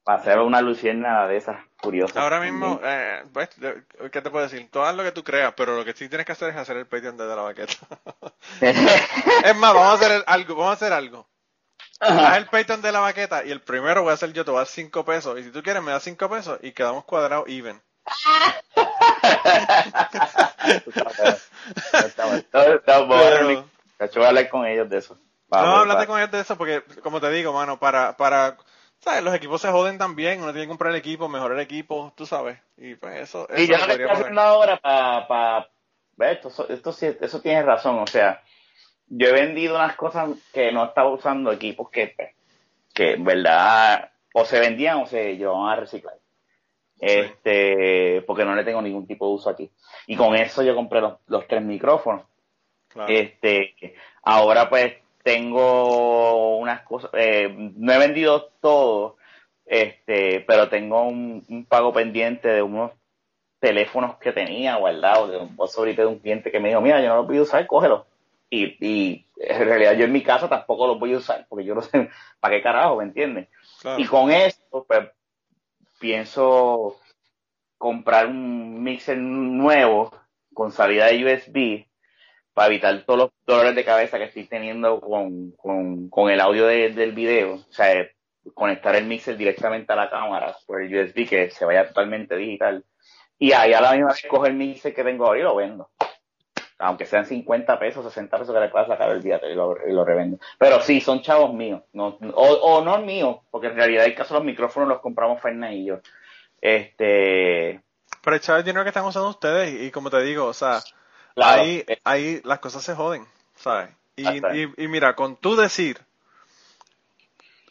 Para 0.04 0.20
hacer 0.20 0.38
una 0.38 0.62
lucierna 0.62 1.26
de 1.26 1.36
esas 1.36 1.58
curiosas. 1.82 2.16
Ahora 2.16 2.40
mismo, 2.40 2.80
eh, 2.82 3.24
pues, 3.32 3.50
¿qué 4.10 4.22
te 4.22 4.30
puedo 4.30 4.48
decir? 4.48 4.66
Haz 4.72 4.94
lo 4.94 5.02
que 5.02 5.12
tú 5.12 5.22
creas, 5.22 5.52
pero 5.54 5.76
lo 5.76 5.84
que 5.84 5.92
sí 5.92 6.08
tienes 6.08 6.24
que 6.24 6.32
hacer 6.32 6.48
es 6.48 6.56
hacer 6.56 6.78
el 6.78 6.86
Patreon 6.86 7.18
desde 7.18 7.36
la 7.36 7.42
baqueta. 7.42 7.74
es 9.44 9.56
más, 9.56 9.74
vamos 9.74 9.90
a 9.90 9.92
hacer 10.06 10.24
algo, 10.26 10.54
vamos 10.54 10.70
a 10.70 10.74
hacer 10.74 10.92
algo. 10.94 11.28
Haz 12.00 12.38
el 12.38 12.46
Patreon 12.46 12.80
de 12.80 12.92
la 12.92 13.00
baqueta 13.00 13.44
y 13.44 13.50
el 13.50 13.60
primero 13.60 14.02
voy 14.02 14.12
a 14.12 14.14
hacer 14.14 14.32
yo, 14.32 14.44
te 14.46 14.50
voy 14.50 14.58
a 14.58 14.60
dar 14.60 14.68
5 14.68 15.04
pesos. 15.04 15.38
Y 15.38 15.44
si 15.44 15.50
tú 15.50 15.62
quieres, 15.62 15.82
me 15.82 15.92
das 15.92 16.02
5 16.04 16.28
pesos 16.30 16.58
y 16.62 16.72
quedamos 16.72 17.04
cuadrados 17.04 17.44
even. 17.48 17.78
A 24.28 24.28
hablar 24.28 24.48
con 24.48 24.66
ellos 24.66 24.88
de 24.88 24.98
eso. 24.98 25.14
No, 25.14 25.48
Vamos, 25.48 25.80
háblate 25.80 26.02
va. 26.02 26.06
con 26.06 26.18
ellos 26.18 26.30
de 26.30 26.40
eso 26.40 26.56
porque, 26.56 26.82
como 27.02 27.20
te 27.20 27.30
digo, 27.30 27.52
mano, 27.52 27.78
para, 27.78 28.16
para, 28.16 28.56
¿sabes? 29.00 29.22
Los 29.22 29.34
equipos 29.34 29.60
se 29.60 29.70
joden 29.70 29.96
también, 29.98 30.42
uno 30.42 30.52
tiene 30.52 30.66
que 30.66 30.68
comprar 30.68 30.92
el 30.92 30.98
equipo, 30.98 31.28
mejorar 31.28 31.56
el 31.58 31.64
equipo, 31.64 32.12
tú 32.16 32.26
sabes. 32.26 32.58
Y 32.76 32.94
pues 32.96 33.20
eso, 33.20 33.48
eso 33.48 33.62
Y 33.62 33.66
yo 33.66 33.74
que 33.74 33.80
podría 33.80 34.06
estoy 34.06 34.10
haciendo 34.20 34.40
ahora 34.40 34.76
para, 34.78 35.26
pa, 35.26 35.68
ve, 36.16 36.32
esto, 36.32 36.50
so- 36.50 36.68
esto 36.68 36.92
sí, 36.92 37.16
eso 37.20 37.40
tienes 37.40 37.64
razón, 37.64 37.98
o 38.00 38.06
sea, 38.06 38.42
yo 39.06 39.28
he 39.28 39.32
vendido 39.32 39.76
unas 39.76 39.96
cosas 39.96 40.28
que 40.52 40.70
no 40.70 40.84
estaba 40.84 41.08
usando 41.08 41.50
equipos 41.50 41.88
que, 41.90 42.12
pues, 42.14 42.34
que 42.92 43.12
en 43.14 43.24
verdad 43.24 44.10
o 44.34 44.44
se 44.44 44.60
vendían 44.60 44.98
o 44.98 45.06
se 45.06 45.36
llevaban 45.36 45.70
a 45.72 45.76
reciclar. 45.76 46.17
Este, 47.00 48.22
porque 48.26 48.44
no 48.44 48.54
le 48.54 48.64
tengo 48.64 48.82
ningún 48.82 49.06
tipo 49.06 49.26
de 49.26 49.34
uso 49.34 49.50
aquí. 49.50 49.70
Y 50.06 50.16
con 50.16 50.34
eso 50.34 50.62
yo 50.62 50.74
compré 50.74 51.00
los, 51.00 51.14
los 51.26 51.46
tres 51.46 51.62
micrófonos. 51.62 52.22
Claro. 52.88 53.12
Este, 53.12 53.74
ahora 54.22 54.68
pues 54.68 54.94
tengo 55.22 56.56
unas 56.56 56.82
cosas, 56.82 57.10
eh, 57.12 57.54
no 57.76 57.92
he 57.92 57.98
vendido 57.98 58.50
todo, 58.60 59.16
este, 59.66 60.40
pero 60.40 60.68
tengo 60.70 61.02
un, 61.02 61.44
un 61.48 61.66
pago 61.66 61.92
pendiente 61.92 62.48
de 62.48 62.62
unos 62.62 62.92
teléfonos 63.60 64.16
que 64.16 64.32
tenía 64.32 64.76
guardados, 64.76 65.30
de 65.30 65.36
un 65.36 65.56
ahorita 65.58 66.02
de 66.02 66.08
un 66.08 66.18
cliente 66.18 66.50
que 66.50 66.60
me 66.60 66.68
dijo, 66.68 66.80
mira, 66.80 67.00
yo 67.00 67.08
no 67.08 67.16
los 67.16 67.26
voy 67.26 67.38
a 67.38 67.42
usar, 67.42 67.66
cógelo. 67.66 68.06
Y, 68.50 68.76
y 68.80 69.26
en 69.36 69.64
realidad 69.66 69.92
yo 69.94 70.04
en 70.04 70.12
mi 70.12 70.22
casa 70.22 70.48
tampoco 70.48 70.86
los 70.86 70.98
voy 70.98 71.12
a 71.12 71.18
usar, 71.18 71.46
porque 71.48 71.64
yo 71.64 71.74
no 71.74 71.82
sé 71.82 72.08
para 72.40 72.56
qué 72.56 72.62
carajo, 72.62 72.96
¿me 72.96 73.04
entiendes? 73.04 73.48
claro. 73.80 74.00
Y 74.00 74.06
con 74.06 74.30
esto, 74.30 74.84
pues, 74.86 75.10
pienso 75.98 76.96
comprar 77.76 78.26
un 78.26 78.82
mixer 78.82 79.18
nuevo 79.18 80.10
con 80.52 80.72
salida 80.72 81.06
de 81.06 81.24
USB 81.24 81.86
para 82.52 82.68
evitar 82.68 83.04
todos 83.04 83.18
los 83.20 83.30
dolores 83.46 83.74
de 83.76 83.84
cabeza 83.84 84.18
que 84.18 84.24
estoy 84.24 84.44
teniendo 84.46 85.00
con, 85.00 85.52
con, 85.52 86.08
con 86.10 86.30
el 86.30 86.40
audio 86.40 86.66
de- 86.66 86.90
del 86.90 87.12
video. 87.12 87.54
O 87.54 87.72
sea, 87.72 88.06
conectar 88.54 88.96
el 88.96 89.04
mixer 89.06 89.36
directamente 89.36 89.92
a 89.92 89.96
la 89.96 90.10
cámara 90.10 90.56
por 90.66 90.82
el 90.82 90.92
USB 90.94 91.28
que 91.28 91.50
se 91.50 91.64
vaya 91.64 91.86
totalmente 91.86 92.34
digital. 92.36 92.84
Y 93.38 93.52
ahí 93.52 93.72
a 93.72 93.80
la 93.80 93.92
misma 93.92 94.08
vez 94.08 94.26
cojo 94.28 94.46
el 94.46 94.54
mixer 94.54 94.92
que 94.94 95.04
tengo 95.04 95.26
ahora 95.26 95.38
y 95.38 95.42
lo 95.44 95.54
vendo. 95.54 95.90
Aunque 96.78 97.06
sean 97.06 97.26
50 97.26 97.78
pesos, 97.78 98.04
60 98.04 98.38
pesos 98.38 98.54
que 98.54 98.60
le 98.60 98.68
pueda 98.68 98.86
sacar 98.86 99.10
el 99.10 99.22
día 99.22 99.40
y 99.50 99.54
lo, 99.54 99.76
y 99.86 99.92
lo 99.92 100.04
revendo. 100.04 100.38
Pero 100.58 100.80
sí, 100.80 101.00
son 101.00 101.22
chavos 101.22 101.52
míos. 101.52 101.82
No, 101.92 102.18
o, 102.34 102.46
o 102.46 102.84
no 102.84 102.98
míos, 102.98 103.38
porque 103.50 103.66
en 103.66 103.76
realidad 103.76 104.04
el 104.04 104.14
caso 104.14 104.34
de 104.34 104.40
los 104.40 104.46
micrófonos 104.46 104.88
los 104.88 105.00
compramos 105.00 105.40
Fernández 105.40 105.78
y 105.78 105.84
yo. 105.86 106.00
Este, 106.60 107.80
Pero 108.22 108.36
el 108.56 108.64
dinero 108.64 108.84
que 108.84 108.90
están 108.90 109.04
usando 109.04 109.28
ustedes 109.28 109.80
y, 109.80 109.90
como 109.90 110.10
te 110.10 110.22
digo, 110.22 110.46
o 110.46 110.54
sea, 110.54 110.80
claro, 111.34 111.62
ahí, 111.62 111.84
eh, 111.86 112.00
ahí 112.04 112.40
las 112.44 112.60
cosas 112.60 112.82
se 112.82 112.94
joden, 112.94 113.24
¿sabes? 113.56 113.90
Y, 114.16 114.24
y 114.26 114.88
mira, 114.88 115.14
con 115.14 115.36
tú 115.36 115.54
decir 115.54 115.98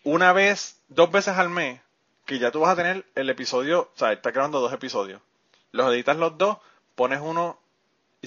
una 0.08 0.32
vez, 0.32 0.82
dos 0.88 1.12
veces 1.12 1.38
al 1.38 1.50
mes, 1.50 1.82
que 2.26 2.40
ya 2.40 2.50
tú 2.50 2.62
vas 2.62 2.72
a 2.72 2.76
tener 2.78 3.06
el 3.16 3.30
episodio, 3.30 3.90
o 3.94 3.98
sea, 3.98 4.14
estás 4.14 4.34
grabando 4.34 4.62
dos 4.62 4.72
episodios, 4.72 5.22
los 5.74 5.92
editas 5.94 6.16
los 6.16 6.38
dos, 6.38 6.60
pones 6.96 7.20
uno, 7.22 7.60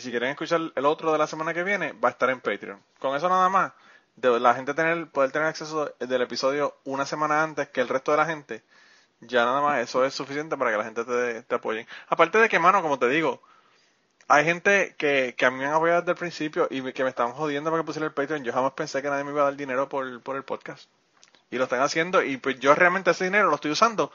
y 0.01 0.03
si 0.03 0.11
quieren 0.11 0.31
escuchar 0.31 0.73
el 0.75 0.87
otro 0.87 1.13
de 1.13 1.19
la 1.19 1.27
semana 1.27 1.53
que 1.53 1.63
viene, 1.63 1.93
va 1.93 2.09
a 2.09 2.13
estar 2.13 2.31
en 2.31 2.41
Patreon. 2.41 2.81
Con 2.99 3.15
eso 3.15 3.29
nada 3.29 3.51
más, 3.51 3.73
de 4.17 4.41
la 4.41 4.55
gente 4.55 4.73
tener, 4.73 5.09
poder 5.11 5.31
tener 5.31 5.49
acceso 5.49 5.95
del 5.99 6.23
episodio 6.23 6.75
una 6.85 7.05
semana 7.05 7.43
antes 7.43 7.69
que 7.69 7.83
el 7.83 7.89
resto 7.89 8.11
de 8.11 8.17
la 8.17 8.25
gente, 8.25 8.63
ya 9.21 9.45
nada 9.45 9.61
más 9.61 9.81
eso 9.81 10.03
es 10.07 10.15
suficiente 10.15 10.57
para 10.57 10.71
que 10.71 10.79
la 10.79 10.85
gente 10.85 11.05
te, 11.05 11.43
te 11.43 11.55
apoye. 11.55 11.87
Aparte 12.09 12.39
de 12.39 12.49
que, 12.49 12.59
mano, 12.59 12.81
como 12.81 12.99
te 12.99 13.09
digo, 13.09 13.43
hay 14.27 14.45
gente 14.47 14.95
que, 14.97 15.35
que 15.37 15.45
a 15.45 15.51
mí 15.51 15.59
me 15.59 15.67
han 15.67 15.75
apoyado 15.75 16.01
desde 16.01 16.13
el 16.13 16.19
principio 16.19 16.67
y 16.71 16.81
que 16.95 17.05
me 17.05 17.11
estaban 17.11 17.33
jodiendo 17.35 17.71
para 17.71 17.83
que 17.83 17.87
pusiera 17.87 18.07
el 18.07 18.15
Patreon. 18.15 18.43
Yo 18.43 18.55
jamás 18.55 18.73
pensé 18.73 19.03
que 19.03 19.11
nadie 19.11 19.25
me 19.25 19.33
iba 19.33 19.43
a 19.43 19.45
dar 19.45 19.57
dinero 19.57 19.89
por, 19.89 20.23
por 20.23 20.37
el 20.37 20.45
podcast. 20.45 20.89
Y 21.51 21.59
lo 21.59 21.65
están 21.65 21.83
haciendo 21.83 22.23
y 22.23 22.39
pues 22.39 22.59
yo 22.59 22.75
realmente 22.75 23.11
ese 23.11 23.25
dinero 23.25 23.51
lo 23.51 23.57
estoy 23.57 23.73
usando 23.73 24.13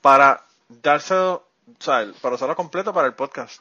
para 0.00 0.44
dárselo 0.68 1.46
o 1.68 1.82
sea, 1.82 2.06
para 2.22 2.36
usarlo 2.36 2.54
completo 2.54 2.94
para 2.94 3.08
el 3.08 3.14
podcast. 3.14 3.60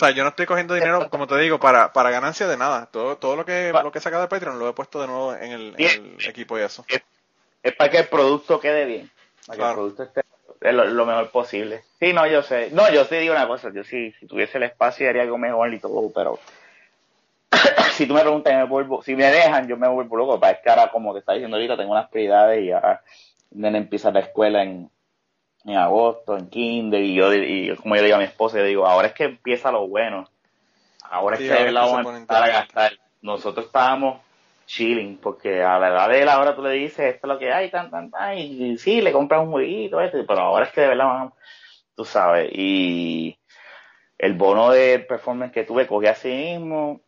O 0.00 0.04
sea, 0.04 0.10
yo 0.12 0.22
no 0.22 0.28
estoy 0.28 0.46
cogiendo 0.46 0.74
dinero, 0.74 1.10
como 1.10 1.26
te 1.26 1.36
digo, 1.38 1.58
para, 1.58 1.92
para 1.92 2.12
ganancia 2.12 2.46
de 2.46 2.56
nada. 2.56 2.86
Todo, 2.86 3.16
todo 3.16 3.34
lo 3.34 3.44
que, 3.44 3.72
lo 3.72 3.90
que 3.90 3.98
he 3.98 4.00
sacado 4.02 4.22
de 4.22 4.28
Patreon 4.28 4.56
lo 4.56 4.68
he 4.68 4.72
puesto 4.72 5.00
de 5.00 5.08
nuevo 5.08 5.34
en 5.34 5.50
el, 5.50 5.74
en 5.76 6.16
el 6.20 6.28
equipo 6.28 6.56
y 6.56 6.62
eso. 6.62 6.84
Es, 6.86 7.02
es 7.64 7.74
para 7.74 7.90
que 7.90 7.98
el 7.98 8.06
producto 8.06 8.60
quede 8.60 8.84
bien. 8.84 9.10
Para 9.44 9.58
que 9.58 9.68
el 9.68 9.74
producto 9.74 10.02
esté 10.04 10.22
lo, 10.60 10.84
lo 10.84 11.04
mejor 11.04 11.30
posible. 11.30 11.82
Sí, 11.98 12.12
no, 12.12 12.28
yo 12.28 12.42
sé. 12.42 12.70
No, 12.70 12.88
yo 12.92 13.06
te 13.08 13.18
digo 13.18 13.34
una 13.34 13.48
cosa. 13.48 13.72
Yo 13.74 13.82
sí, 13.82 14.12
si 14.20 14.26
tuviese 14.26 14.58
el 14.58 14.64
espacio 14.64 15.08
haría 15.08 15.22
algo 15.22 15.36
mejor 15.36 15.74
y 15.74 15.80
todo, 15.80 16.12
pero 16.14 16.38
si 17.94 18.06
tú 18.06 18.14
me 18.14 18.20
preguntas, 18.20 18.54
me 18.54 18.64
vuelvo, 18.66 19.02
si 19.02 19.16
me 19.16 19.26
dejan, 19.26 19.66
yo 19.66 19.76
me 19.76 19.88
vuelvo 19.88 20.16
loco. 20.16 20.38
Para 20.38 20.52
es 20.52 20.58
que 20.62 20.70
ahora, 20.70 20.92
como 20.92 21.12
te 21.12 21.18
está 21.18 21.32
diciendo 21.32 21.56
ahorita, 21.56 21.76
tengo 21.76 21.90
unas 21.90 22.08
prioridades 22.08 22.62
y 22.62 22.70
el 22.70 22.80
nene 23.50 23.78
empieza 23.78 24.12
la 24.12 24.20
escuela 24.20 24.62
en, 24.62 24.90
en 25.72 25.78
agosto, 25.78 26.36
en 26.36 26.48
kinder, 26.48 27.02
y 27.02 27.14
yo, 27.14 27.32
y 27.34 27.74
como 27.76 27.94
yo 27.96 28.02
le 28.02 28.06
digo 28.06 28.16
a 28.16 28.20
mi 28.20 28.24
esposa, 28.24 28.58
yo 28.58 28.64
digo, 28.64 28.86
ahora 28.86 29.08
es 29.08 29.14
que 29.14 29.24
empieza 29.24 29.72
lo 29.72 29.86
bueno. 29.86 30.28
Ahora 31.02 31.36
Sí, 31.36 31.44
es 31.44 31.50
que 31.50 31.64
se 31.66 31.72
vamos 31.72 32.06
a 32.06 32.18
empezar 32.18 32.42
a 32.42 32.48
gastar. 32.48 32.92
Nosotros 33.22 33.66
estábamos 33.66 34.20
chilling, 34.66 35.16
porque 35.18 35.62
a 35.62 35.78
la 35.78 35.88
edad 35.88 36.08
de 36.08 36.22
él 36.22 36.28
ahora 36.28 36.54
tú 36.54 36.62
le 36.62 36.72
dices 36.72 37.14
esto 37.14 37.26
es 37.26 37.32
lo 37.32 37.38
que 37.38 37.52
hay, 37.52 37.70
tan, 37.70 37.90
tan, 37.90 38.10
tan, 38.10 38.36
y, 38.38 38.72
y 38.72 38.78
sí, 38.78 39.00
le 39.00 39.12
compras 39.12 39.40
un 39.40 39.50
jueguito, 39.50 40.00
este, 40.00 40.24
pero 40.24 40.40
ahora 40.40 40.66
es 40.66 40.72
que 40.72 40.82
de 40.82 40.88
verdad 40.88 41.06
vamos, 41.06 41.32
tú 41.96 42.04
sabes, 42.04 42.50
y 42.52 43.38
el 44.18 44.34
bono 44.34 44.70
de 44.70 44.98
performance 44.98 45.52
que 45.52 45.64
tuve 45.64 45.86
cogí 45.86 46.06
así 46.06 46.28
mismo, 46.28 47.00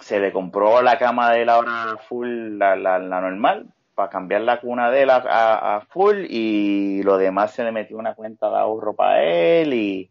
se 0.00 0.20
le 0.20 0.32
compró 0.32 0.80
la 0.80 0.98
cama 0.98 1.32
de 1.32 1.42
él 1.42 1.48
ahora 1.48 1.98
full, 2.08 2.56
la, 2.56 2.76
la, 2.76 2.98
la 2.98 3.20
normal, 3.20 3.66
para 3.98 4.10
cambiar 4.10 4.42
la 4.42 4.60
cuna 4.60 4.92
de 4.92 5.02
él 5.02 5.10
a, 5.10 5.16
a- 5.16 5.76
a 5.76 5.80
full, 5.86 6.24
y 6.30 7.02
lo 7.02 7.18
demás 7.18 7.52
se 7.52 7.64
le 7.64 7.72
metió 7.72 7.98
una 7.98 8.14
cuenta 8.14 8.48
de 8.48 8.56
ahorro 8.56 8.94
para 8.94 9.24
él, 9.24 9.74
y, 9.74 10.08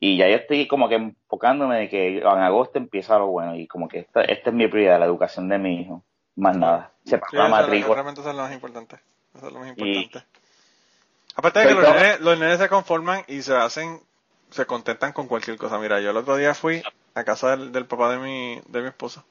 y 0.00 0.16
ya 0.16 0.28
yo 0.28 0.34
estoy 0.34 0.66
como 0.66 0.88
que 0.88 0.96
enfocándome 0.96 1.78
de 1.78 1.88
que 1.88 2.18
en 2.18 2.26
agosto 2.26 2.76
empieza 2.78 3.16
lo 3.18 3.28
bueno, 3.28 3.54
y 3.54 3.68
como 3.68 3.86
que 3.88 4.00
esta, 4.00 4.22
esta 4.22 4.50
es 4.50 4.56
mi 4.56 4.66
prioridad, 4.66 4.98
la 4.98 5.06
educación 5.06 5.48
de 5.48 5.58
mi 5.58 5.80
hijo, 5.80 6.02
más 6.34 6.56
nada. 6.56 6.90
Se 7.04 7.16
pagó 7.18 7.30
Sí, 7.30 7.36
la 7.36 7.48
matrícula. 7.48 7.94
realmente 7.94 8.20
eso 8.20 8.30
es 8.30 8.36
lo 8.36 8.42
más 8.42 8.52
importante. 8.52 8.96
Eso 9.36 9.46
es 9.46 9.52
lo 9.52 9.60
más 9.60 9.68
Y- 9.68 9.70
importante. 9.70 10.26
Aparte 11.36 11.60
de 11.60 11.68
que 11.68 11.74
los 11.74 11.88
nenes, 11.94 12.20
los 12.20 12.38
nenes 12.38 12.58
se 12.58 12.68
conforman 12.68 13.22
y 13.28 13.42
se 13.42 13.54
hacen, 13.56 14.00
se 14.50 14.66
contentan 14.66 15.12
con 15.12 15.28
cualquier 15.28 15.56
cosa. 15.56 15.78
Mira, 15.78 16.00
yo 16.00 16.10
el 16.10 16.16
otro 16.16 16.36
día 16.36 16.52
fui 16.54 16.82
a 17.14 17.22
casa 17.24 17.50
del, 17.56 17.70
del 17.70 17.86
papá 17.86 18.10
de 18.10 18.18
mi, 18.18 18.60
de 18.66 18.82
mi 18.82 18.88
esposa, 18.88 19.24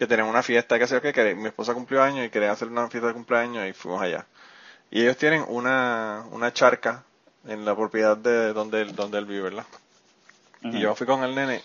que 0.00 0.06
tenían 0.06 0.28
una 0.28 0.42
fiesta, 0.42 0.78
que 0.78 0.86
sé 0.86 0.94
yo 0.94 1.02
qué, 1.02 1.12
que 1.12 1.34
mi 1.34 1.48
esposa 1.48 1.74
cumplió 1.74 2.02
años 2.02 2.24
y 2.26 2.30
querían 2.30 2.52
hacer 2.52 2.68
una 2.68 2.88
fiesta 2.88 3.08
de 3.08 3.12
cumpleaños 3.12 3.68
y 3.68 3.74
fuimos 3.74 4.00
allá. 4.00 4.26
Y 4.90 5.02
ellos 5.02 5.18
tienen 5.18 5.44
una, 5.46 6.24
una 6.30 6.52
charca 6.54 7.04
en 7.46 7.66
la 7.66 7.76
propiedad 7.76 8.16
de 8.16 8.54
donde 8.54 8.80
él, 8.80 8.96
donde 8.96 9.18
él 9.18 9.26
vive, 9.26 9.42
¿verdad? 9.42 9.66
Y 10.70 10.80
yo 10.80 10.94
fui 10.94 11.06
con 11.06 11.22
el 11.22 11.34
nene 11.34 11.62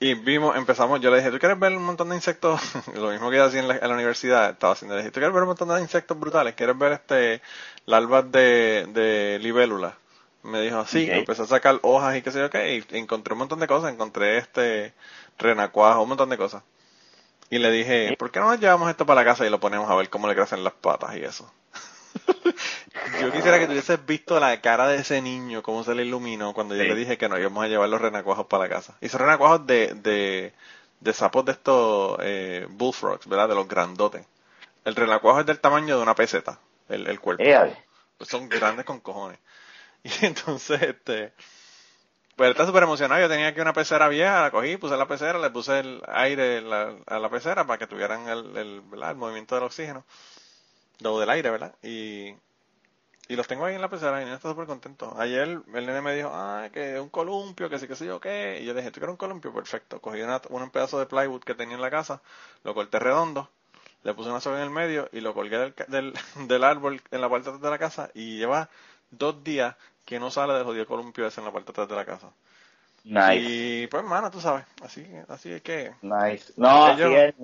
y 0.00 0.14
vimos, 0.14 0.56
empezamos, 0.56 1.00
yo 1.00 1.10
le 1.10 1.18
dije, 1.18 1.30
¿tú 1.30 1.38
quieres 1.38 1.58
ver 1.60 1.76
un 1.76 1.84
montón 1.84 2.08
de 2.10 2.16
insectos? 2.16 2.60
Lo 2.94 3.10
mismo 3.10 3.30
que 3.30 3.36
yo 3.36 3.44
hacía 3.44 3.60
en 3.60 3.68
la, 3.68 3.76
en 3.76 3.88
la 3.88 3.94
universidad, 3.94 4.50
estaba 4.50 4.72
haciendo, 4.72 4.96
le 4.96 5.02
dije, 5.02 5.12
¿tú 5.12 5.20
quieres 5.20 5.32
ver 5.32 5.42
un 5.44 5.48
montón 5.50 5.68
de 5.68 5.80
insectos 5.80 6.18
brutales? 6.18 6.54
¿Quieres 6.56 6.76
ver 6.76 6.92
este 6.92 7.40
larvas 7.86 8.30
de, 8.32 8.86
de 8.92 9.38
libélula? 9.40 9.96
Me 10.42 10.60
dijo, 10.60 10.84
sí, 10.86 11.04
Ok. 11.06 11.10
empecé 11.10 11.42
a 11.42 11.46
sacar 11.46 11.78
hojas 11.82 12.16
y 12.16 12.22
qué 12.22 12.32
sé 12.32 12.40
yo 12.40 12.50
qué, 12.50 12.84
y 12.90 12.98
encontré 12.98 13.34
un 13.34 13.38
montón 13.38 13.60
de 13.60 13.68
cosas, 13.68 13.92
encontré 13.92 14.38
este 14.38 14.92
renacuajo, 15.38 16.02
un 16.02 16.08
montón 16.10 16.30
de 16.30 16.36
cosas. 16.36 16.62
Y 17.50 17.58
le 17.58 17.70
dije, 17.70 18.16
¿por 18.18 18.30
qué 18.30 18.40
no 18.40 18.46
nos 18.50 18.58
llevamos 18.60 18.90
esto 18.90 19.06
para 19.06 19.20
la 19.20 19.24
casa 19.24 19.46
y 19.46 19.50
lo 19.50 19.60
ponemos 19.60 19.90
a 19.90 19.94
ver 19.94 20.08
cómo 20.10 20.26
le 20.28 20.34
crecen 20.34 20.64
las 20.64 20.72
patas 20.72 21.16
y 21.16 21.24
eso? 21.24 21.52
Yo 23.20 23.32
quisiera 23.32 23.58
que 23.58 23.66
tú 23.66 23.72
hubieses 23.72 24.04
visto 24.06 24.38
la 24.40 24.60
cara 24.60 24.86
de 24.88 24.96
ese 24.98 25.20
niño, 25.20 25.62
cómo 25.62 25.84
se 25.84 25.94
le 25.94 26.04
iluminó 26.04 26.54
cuando 26.54 26.74
yo 26.74 26.82
Sí. 26.82 26.88
le 26.88 26.94
dije 26.94 27.18
que 27.18 27.28
no 27.28 27.38
íbamos 27.38 27.64
a 27.64 27.68
llevar 27.68 27.88
los 27.88 28.00
renacuajos 28.00 28.46
para 28.46 28.64
la 28.64 28.68
casa. 28.70 28.94
Y 29.00 29.08
son 29.08 29.20
renacuajos 29.20 29.66
de, 29.66 29.94
de, 29.94 30.52
de 31.00 31.12
sapos 31.12 31.44
de 31.44 31.52
estos 31.52 32.18
eh, 32.22 32.66
bullfrogs, 32.70 33.26
¿verdad? 33.26 33.48
De 33.48 33.54
los 33.54 33.68
grandotes. 33.68 34.24
El 34.84 34.94
renacuajo 34.94 35.40
es 35.40 35.46
del 35.46 35.60
tamaño 35.60 35.96
de 35.96 36.02
una 36.02 36.14
peseta, 36.14 36.58
el, 36.88 37.06
el 37.08 37.20
cuerpo. 37.20 37.42
Pues 38.18 38.30
son 38.30 38.48
grandes 38.48 38.84
con 38.84 39.00
cojones. 39.00 39.38
Y 40.04 40.26
entonces, 40.26 40.82
este, 40.82 41.32
pues 42.36 42.50
está 42.50 42.66
súper 42.66 42.82
emocionado. 42.84 43.20
Yo 43.20 43.28
tenía 43.28 43.48
aquí 43.48 43.60
una 43.60 43.72
pecera 43.72 44.08
vieja, 44.08 44.42
la 44.42 44.50
cogí, 44.50 44.76
puse 44.76 44.96
la 44.96 45.06
pecera, 45.08 45.38
le 45.38 45.50
puse 45.50 45.80
el 45.80 46.02
aire 46.08 46.58
a 47.06 47.18
la 47.18 47.30
pecera 47.30 47.66
para 47.66 47.78
que 47.78 47.86
tuvieran 47.86 48.28
el, 48.28 48.56
el, 48.56 48.82
el 49.02 49.14
movimiento 49.16 49.54
del 49.54 49.64
oxígeno, 49.64 50.04
lo 51.00 51.18
del 51.20 51.30
aire, 51.30 51.50
¿verdad? 51.50 51.74
Y, 51.82 52.34
y 53.28 53.36
los 53.36 53.46
tengo 53.48 53.64
ahí 53.64 53.74
en 53.74 53.80
la 53.80 53.88
pecera 53.90 54.20
y 54.22 54.26
el 54.26 54.32
está 54.34 54.50
súper 54.50 54.66
contento. 54.66 55.14
Ayer 55.18 55.42
el 55.74 55.86
nene 55.86 56.00
me 56.02 56.14
dijo, 56.14 56.30
ah, 56.32 56.68
que 56.72 57.00
un 57.00 57.08
columpio, 57.08 57.70
que 57.70 57.78
sí, 57.78 57.88
que 57.88 57.96
sé 57.96 58.06
yo 58.06 58.20
qué. 58.20 58.60
Y 58.62 58.66
yo 58.66 58.74
dije, 58.74 58.90
¿tú 58.90 59.00
quieres 59.00 59.12
un 59.12 59.16
columpio? 59.16 59.52
Perfecto. 59.54 60.00
Cogí 60.00 60.20
una- 60.22 60.42
un 60.50 60.70
pedazo 60.70 60.98
de 60.98 61.06
plywood 61.06 61.42
que 61.42 61.54
tenía 61.54 61.74
en 61.76 61.80
la 61.82 61.90
casa, 61.90 62.22
lo 62.64 62.74
corté 62.74 62.98
redondo, 62.98 63.50
le 64.02 64.14
puse 64.14 64.30
una 64.30 64.40
soga 64.40 64.58
en 64.58 64.64
el 64.64 64.70
medio 64.70 65.08
y 65.12 65.20
lo 65.20 65.34
colgué 65.34 65.58
del, 65.58 65.74
del, 66.48 66.64
árbol 66.64 67.00
en 67.10 67.20
la 67.20 67.26
atrás 67.28 67.60
de 67.60 67.70
la 67.70 67.78
casa 67.78 68.10
y 68.14 68.38
lleva 68.38 68.68
dos 69.10 69.42
días 69.44 69.76
que 70.04 70.18
no 70.20 70.30
sale 70.30 70.54
del 70.54 70.64
jodido 70.64 70.86
columpio 70.86 71.26
ese 71.26 71.40
en 71.40 71.46
la 71.46 71.52
parte 71.52 71.66
de 71.66 71.72
atrás 71.72 71.88
de 71.88 71.96
la 71.96 72.04
casa. 72.04 72.30
nice, 73.04 73.36
Y 73.38 73.86
pues, 73.88 74.02
hermano, 74.02 74.30
tú 74.30 74.40
sabes, 74.40 74.64
así, 74.82 75.06
así 75.28 75.52
es 75.52 75.62
que 75.62 75.92
nice. 76.02 76.52
No, 76.56 76.86
así 76.86 77.02
Ellos- 77.02 77.12
es. 77.12 77.34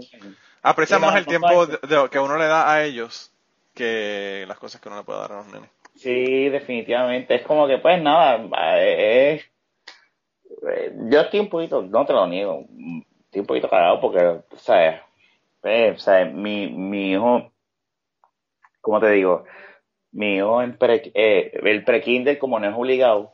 aprecian 0.63 1.01
Sí, 1.01 1.07
no, 1.07 1.11
más 1.13 1.19
el 1.21 1.27
tiempo 1.27 1.49
no. 1.49 1.67
de- 1.67 1.79
de- 2.03 2.11
que 2.11 2.19
uno 2.19 2.37
le 2.37 2.47
da 2.47 2.73
a 2.73 2.85
ellos 2.85 3.33
que 3.75 4.45
las 4.49 4.59
cosas 4.59 4.81
que 4.81 4.89
uno 4.89 4.99
le 4.99 5.05
puede 5.05 5.21
dar 5.21 5.33
a 5.33 5.37
los 5.37 5.47
nenes. 5.47 5.71
Sí, 5.95 6.49
definitivamente. 6.49 7.35
Es 7.35 7.43
como 7.43 7.67
que, 7.67 7.79
pues 7.79 8.01
nada, 8.03 8.37
eh, 8.79 9.35
es. 9.35 9.45
eh, 10.73 10.93
Yo 11.11 11.21
estoy 11.21 11.41
un 11.41 11.49
poquito, 11.49 11.83
no 11.83 12.07
te 12.07 12.13
lo 12.13 12.27
niego, 12.27 12.65
estoy 13.25 13.41
un 13.41 13.47
poquito 13.47 13.69
cagado 13.69 14.01
porque, 14.01 14.19
o 14.25 14.45
sea, 14.57 15.05
eh, 15.63 15.93
o 15.95 15.99
sea, 15.99 16.25
mi, 16.25 16.69
mi 16.69 17.13
hijo, 17.13 17.53
¿cómo 18.81 19.01
te 19.01 19.11
digo? 19.11 19.45
Mi 20.13 20.37
hijo 20.37 20.63
en 20.63 20.77
pre, 20.77 21.11
eh, 21.15 21.53
el 21.63 21.85
pre-kinder, 21.85 22.39
como 22.39 22.59
no 22.59 22.69
es 22.69 22.75
obligado, 22.75 23.33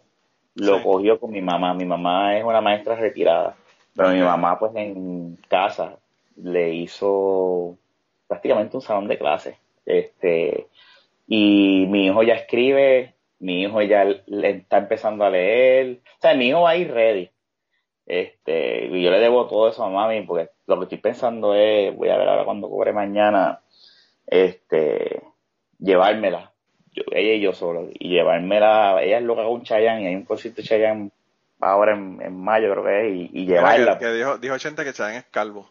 lo 0.55 0.79
Sí. 0.79 0.83
cogió 0.83 1.19
con 1.21 1.31
mi 1.33 1.41
mamá. 1.43 1.75
Mi 1.75 1.85
mamá 1.85 2.37
es 2.37 2.45
una 2.45 2.61
maestra 2.61 2.97
retirada, 2.97 3.57
pero 3.95 4.11
mi 4.11 4.21
mamá, 4.21 4.59
pues 4.59 4.73
en 4.77 5.37
casa, 5.49 5.99
le 6.37 6.75
hizo 6.75 7.77
prácticamente 8.29 8.77
un 8.77 8.83
salón 8.83 9.09
de 9.09 9.19
clase. 9.19 9.59
Este, 9.87 10.67
y 11.27 11.87
mi 11.89 12.07
hijo 12.07 12.23
ya 12.23 12.35
escribe, 12.35 13.15
mi 13.39 13.63
hijo 13.63 13.81
ya 13.83 14.05
le 14.27 14.51
está 14.51 14.79
empezando 14.79 15.25
a 15.25 15.31
leer, 15.31 16.01
o 16.19 16.21
sea, 16.21 16.35
mi 16.35 16.49
hijo 16.49 16.63
va 16.63 16.71
a 16.71 16.77
ir 16.77 16.93
ready. 16.93 17.31
Este, 18.07 18.87
y 18.87 19.03
yo 19.03 19.11
le 19.11 19.19
debo 19.19 19.47
todo 19.47 19.69
eso 19.69 19.83
a 19.85 19.91
mami, 19.91 20.23
porque 20.23 20.51
lo 20.67 20.79
que 20.79 20.85
estoy 20.85 20.99
pensando 20.99 21.55
es, 21.55 21.95
voy 21.97 22.09
a 22.09 22.17
ver 22.17 22.29
ahora 22.29 22.45
cuando 22.45 22.69
cobre 22.71 22.93
mañana, 22.93 23.61
este, 24.27 25.23
llevármela, 25.79 26.53
yo, 26.97 27.03
ella 27.13 27.35
y 27.35 27.41
yo 27.41 27.53
solo, 27.53 27.89
y 27.93 28.09
llevármela, 28.11 29.03
ella 29.03 29.19
es 29.19 29.25
loca 29.25 29.45
con 29.45 29.63
Chayanne, 29.63 30.03
y 30.03 30.07
hay 30.09 30.15
un 30.17 30.25
concierto 30.25 30.63
de 30.63 30.69
Chayanne 30.69 31.11
ahora 31.61 31.95
en, 31.95 32.21
en 32.23 32.41
mayo 32.43 32.71
creo 32.73 32.85
que 32.85 33.09
es, 33.09 33.15
y, 33.17 33.31
y 33.43 33.47
Mira, 33.47 33.53
llevarla. 33.55 33.99
que, 33.99 34.05
que 34.05 34.13
dijo, 34.13 34.39
dijo 34.39 34.59
Chente 34.59 34.85
que 34.85 34.93
Chayanne 34.93 35.19
es 35.19 35.27
calvo. 35.31 35.71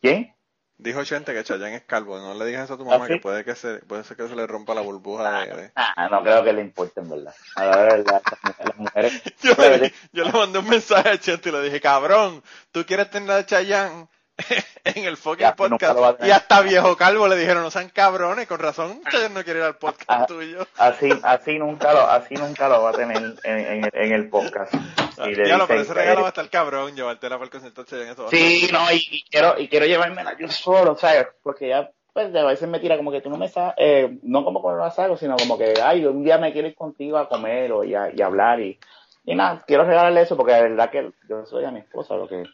¿Quién? 0.00 0.34
Dijo 0.78 1.04
Chente 1.04 1.34
que 1.34 1.44
Chayanne 1.44 1.76
es 1.76 1.82
calvo. 1.84 2.18
No 2.18 2.34
le 2.34 2.46
digas 2.46 2.64
eso 2.64 2.74
a 2.74 2.78
tu 2.78 2.84
¿Ah, 2.88 2.98
mamá, 2.98 3.06
sí? 3.06 3.12
que 3.14 3.18
puede 3.18 3.44
que 3.44 3.54
se, 3.54 3.80
puede 3.80 4.02
ser 4.04 4.16
que 4.16 4.28
se 4.28 4.34
le 4.36 4.46
rompa 4.46 4.74
la 4.74 4.80
burbuja 4.80 5.40
de... 5.44 5.56
de- 5.56 5.72
Ah, 5.74 6.08
no 6.10 6.22
creo 6.22 6.42
que 6.44 6.52
le 6.52 6.60
importe 6.62 7.00
en 7.00 7.10
verdad. 7.10 7.34
A 7.56 7.64
la 7.64 7.76
verdad, 7.76 8.22
las 8.64 8.76
mujeres, 8.76 9.22
le, 9.80 9.92
yo 10.12 10.24
le 10.24 10.32
mandé 10.32 10.58
un 10.58 10.68
mensaje 10.68 11.08
a 11.10 11.18
Chente 11.18 11.48
y 11.48 11.52
le 11.52 11.62
dije, 11.62 11.80
cabrón, 11.80 12.42
tú 12.72 12.84
quieres 12.86 13.10
tener 13.10 13.30
a 13.30 13.46
Chayanne 13.46 14.08
en 14.84 15.04
el 15.04 15.16
fucking 15.16 15.40
Ya, 15.46 15.54
nunca 15.68 15.94
podcast. 15.94 16.24
Y 16.24 16.30
hasta 16.30 16.60
viejo 16.62 16.96
calvo 16.96 17.26
le 17.28 17.36
dijeron, 17.36 17.62
no 17.62 17.70
sean 17.70 17.88
cabrones, 17.90 18.46
con 18.46 18.58
razón 18.58 19.00
Chayanne 19.10 19.34
no 19.34 19.44
quiere 19.44 19.58
ir 19.60 19.64
al 19.64 19.72
Ah. 19.72 19.78
podcast 19.78 20.28
tuyo. 20.28 20.66
así, 20.78 21.10
así 21.22 21.58
nunca 21.58 21.92
lo, 21.92 22.08
así 22.08 22.34
nunca 22.34 22.68
lo 22.68 22.82
va 22.82 22.90
a 22.90 22.92
tener 22.94 23.16
en, 23.16 23.34
en, 23.44 23.90
en 23.92 24.12
el 24.12 24.28
podcast. 24.28 24.72
Si 24.72 25.34
Ya 25.34 25.56
lo, 25.58 25.66
pero 25.66 25.80
ese 25.80 25.92
que- 25.92 25.98
regalo 26.00 26.20
va 26.22 26.28
a 26.28 26.30
estar 26.30 26.48
cabrón, 26.48 26.94
llevártela 26.94 27.38
para 27.38 27.50
el 27.56 27.62
de 27.74 27.84
Chayanne. 27.84 28.12
Eso 28.12 28.28
Sí, 28.30 28.68
no, 28.72 28.90
y, 28.92 28.96
y 29.10 29.22
quiero, 29.30 29.58
y 29.58 29.68
quiero 29.68 29.86
llevármela 29.86 30.36
yo 30.38 30.48
solo, 30.48 30.96
¿sabes? 30.96 31.26
Porque 31.42 31.68
ya, 31.68 31.90
pues, 32.12 32.34
a 32.34 32.44
veces 32.44 32.68
me 32.68 32.78
tira 32.80 32.96
como 32.96 33.10
que 33.10 33.20
tú 33.20 33.28
no 33.30 33.36
me 33.36 33.48
sabes, 33.48 33.74
eh, 33.78 34.18
no 34.22 34.44
como 34.44 34.62
con 34.62 34.78
la 34.78 34.90
saco, 34.90 35.16
sino 35.16 35.36
como 35.36 35.58
que, 35.58 35.74
ay, 35.82 36.06
un 36.06 36.22
día 36.24 36.38
me 36.38 36.52
quiero 36.52 36.68
ir 36.68 36.74
contigo 36.76 37.18
a 37.18 37.28
comer 37.28 37.72
o 37.72 37.82
y 37.84 37.94
a, 37.94 38.10
y 38.14 38.22
hablar 38.22 38.60
y, 38.60 38.78
y 39.24 39.34
nada, 39.34 39.62
quiero 39.66 39.84
regalarle 39.84 40.22
eso 40.22 40.36
porque 40.36 40.52
de 40.54 40.62
verdad 40.62 40.90
que 40.90 41.10
yo 41.28 41.44
soy 41.46 41.64
a 41.64 41.70
mi 41.70 41.80
esposa, 41.80 42.14
lo 42.14 42.28
que, 42.28 42.44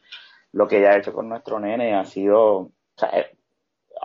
lo 0.55 0.69
que 0.69 0.79
ella 0.79 0.93
ha 0.93 0.97
hecho 0.97 1.13
con 1.13 1.29
nuestro 1.29 1.59
nene 1.59 1.95
ha 1.95 2.05
sido, 2.05 2.57
o 2.59 2.73
sea, 2.97 3.09
eh, 3.11 3.37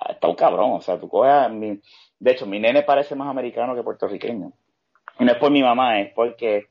está 0.10 0.28
un 0.28 0.36
cabrón, 0.36 0.72
o 0.72 0.82
sea, 0.82 1.00
tú 1.00 1.08
coges 1.08 1.32
a 1.32 1.48
mi, 1.48 1.80
de 2.20 2.32
hecho, 2.32 2.48
mi 2.48 2.60
nene 2.60 2.82
parece 2.82 3.16
más 3.16 3.30
americano 3.30 3.76
que 3.76 3.84
puertorriqueño. 3.84 4.52
Y 5.20 5.26
no 5.26 5.32
es 5.32 5.38
por 5.38 5.52
mi 5.52 5.62
mamá, 5.62 6.02
es 6.02 6.12
porque, 6.14 6.68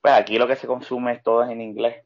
pues 0.00 0.14
aquí 0.14 0.38
lo 0.38 0.46
que 0.46 0.56
se 0.56 0.66
consume 0.66 1.12
es 1.12 1.22
todo 1.22 1.44
en 1.44 1.60
inglés. 1.60 2.04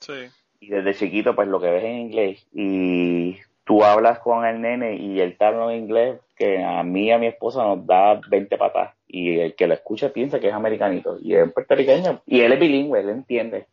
Sí. 0.00 0.14
y 0.58 0.68
desde 0.68 0.94
chiquito 0.94 1.36
pues 1.36 1.46
lo 1.46 1.60
que 1.60 1.70
ves 1.70 1.84
en 1.84 1.98
inglés. 1.98 2.46
Y 2.52 3.36
tú 3.64 3.84
hablas 3.84 4.18
con 4.20 4.44
el 4.44 4.60
nene 4.60 4.96
y 4.96 5.20
él 5.20 5.36
te 5.36 5.44
habla 5.44 5.72
en 5.72 5.84
inglés 5.84 6.20
que 6.36 6.64
a 6.64 6.82
mí 6.82 7.04
y 7.04 7.10
a 7.12 7.18
mi 7.18 7.26
esposa 7.26 7.62
nos 7.62 7.86
da 7.86 8.20
20 8.28 8.56
patas 8.56 8.96
y 9.06 9.38
el 9.38 9.54
que 9.54 9.68
lo 9.68 9.74
escucha 9.74 10.12
piensa 10.12 10.40
que 10.40 10.48
es 10.48 10.54
americanito. 10.54 11.18
Y 11.20 11.34
es 11.34 11.52
puertorriqueño. 11.52 12.22
Y 12.26 12.40
él 12.40 12.52
es 12.52 12.60
bilingüe, 12.60 12.98
él 12.98 13.10
entiende 13.10 13.66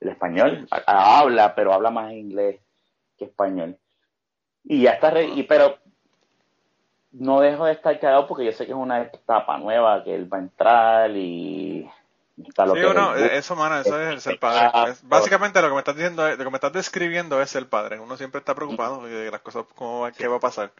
el 0.00 0.08
español, 0.08 0.68
habla, 0.86 1.54
pero 1.54 1.72
habla 1.72 1.90
más 1.90 2.12
inglés 2.12 2.60
que 3.18 3.24
español. 3.26 3.76
Y 4.64 4.82
ya 4.82 4.92
está, 4.92 5.20
y, 5.20 5.42
pero 5.44 5.78
no 7.12 7.40
dejo 7.40 7.64
de 7.64 7.72
estar 7.72 7.98
cagado 7.98 8.26
porque 8.26 8.44
yo 8.44 8.52
sé 8.52 8.66
que 8.66 8.72
es 8.72 8.78
una 8.78 9.02
etapa 9.02 9.58
nueva, 9.58 10.04
que 10.04 10.14
él 10.14 10.32
va 10.32 10.38
a 10.38 10.40
entrar 10.40 11.10
y 11.10 11.90
está 12.46 12.66
lo 12.66 12.74
sí, 12.74 12.80
que 12.80 12.94
no, 12.94 13.14
eso, 13.16 13.56
mano, 13.56 13.80
eso 13.80 14.00
es 14.00 14.26
el 14.26 14.38
padre. 14.38 14.94
básicamente 15.02 15.60
lo 15.60 15.68
que 15.68 15.74
me 15.74 15.80
estás 15.80 15.96
diciendo, 15.96 16.28
lo 16.28 16.36
que 16.36 16.50
me 16.50 16.56
estás 16.56 16.72
describiendo 16.72 17.40
es 17.42 17.54
el 17.56 17.66
padre. 17.66 17.98
Uno 17.98 18.16
siempre 18.16 18.38
está 18.38 18.54
preocupado 18.54 19.04
de 19.04 19.30
las 19.30 19.40
cosas, 19.40 19.64
cómo 19.74 20.00
va, 20.00 20.12
qué 20.12 20.28
va 20.28 20.36
a 20.36 20.40
pasar. 20.40 20.70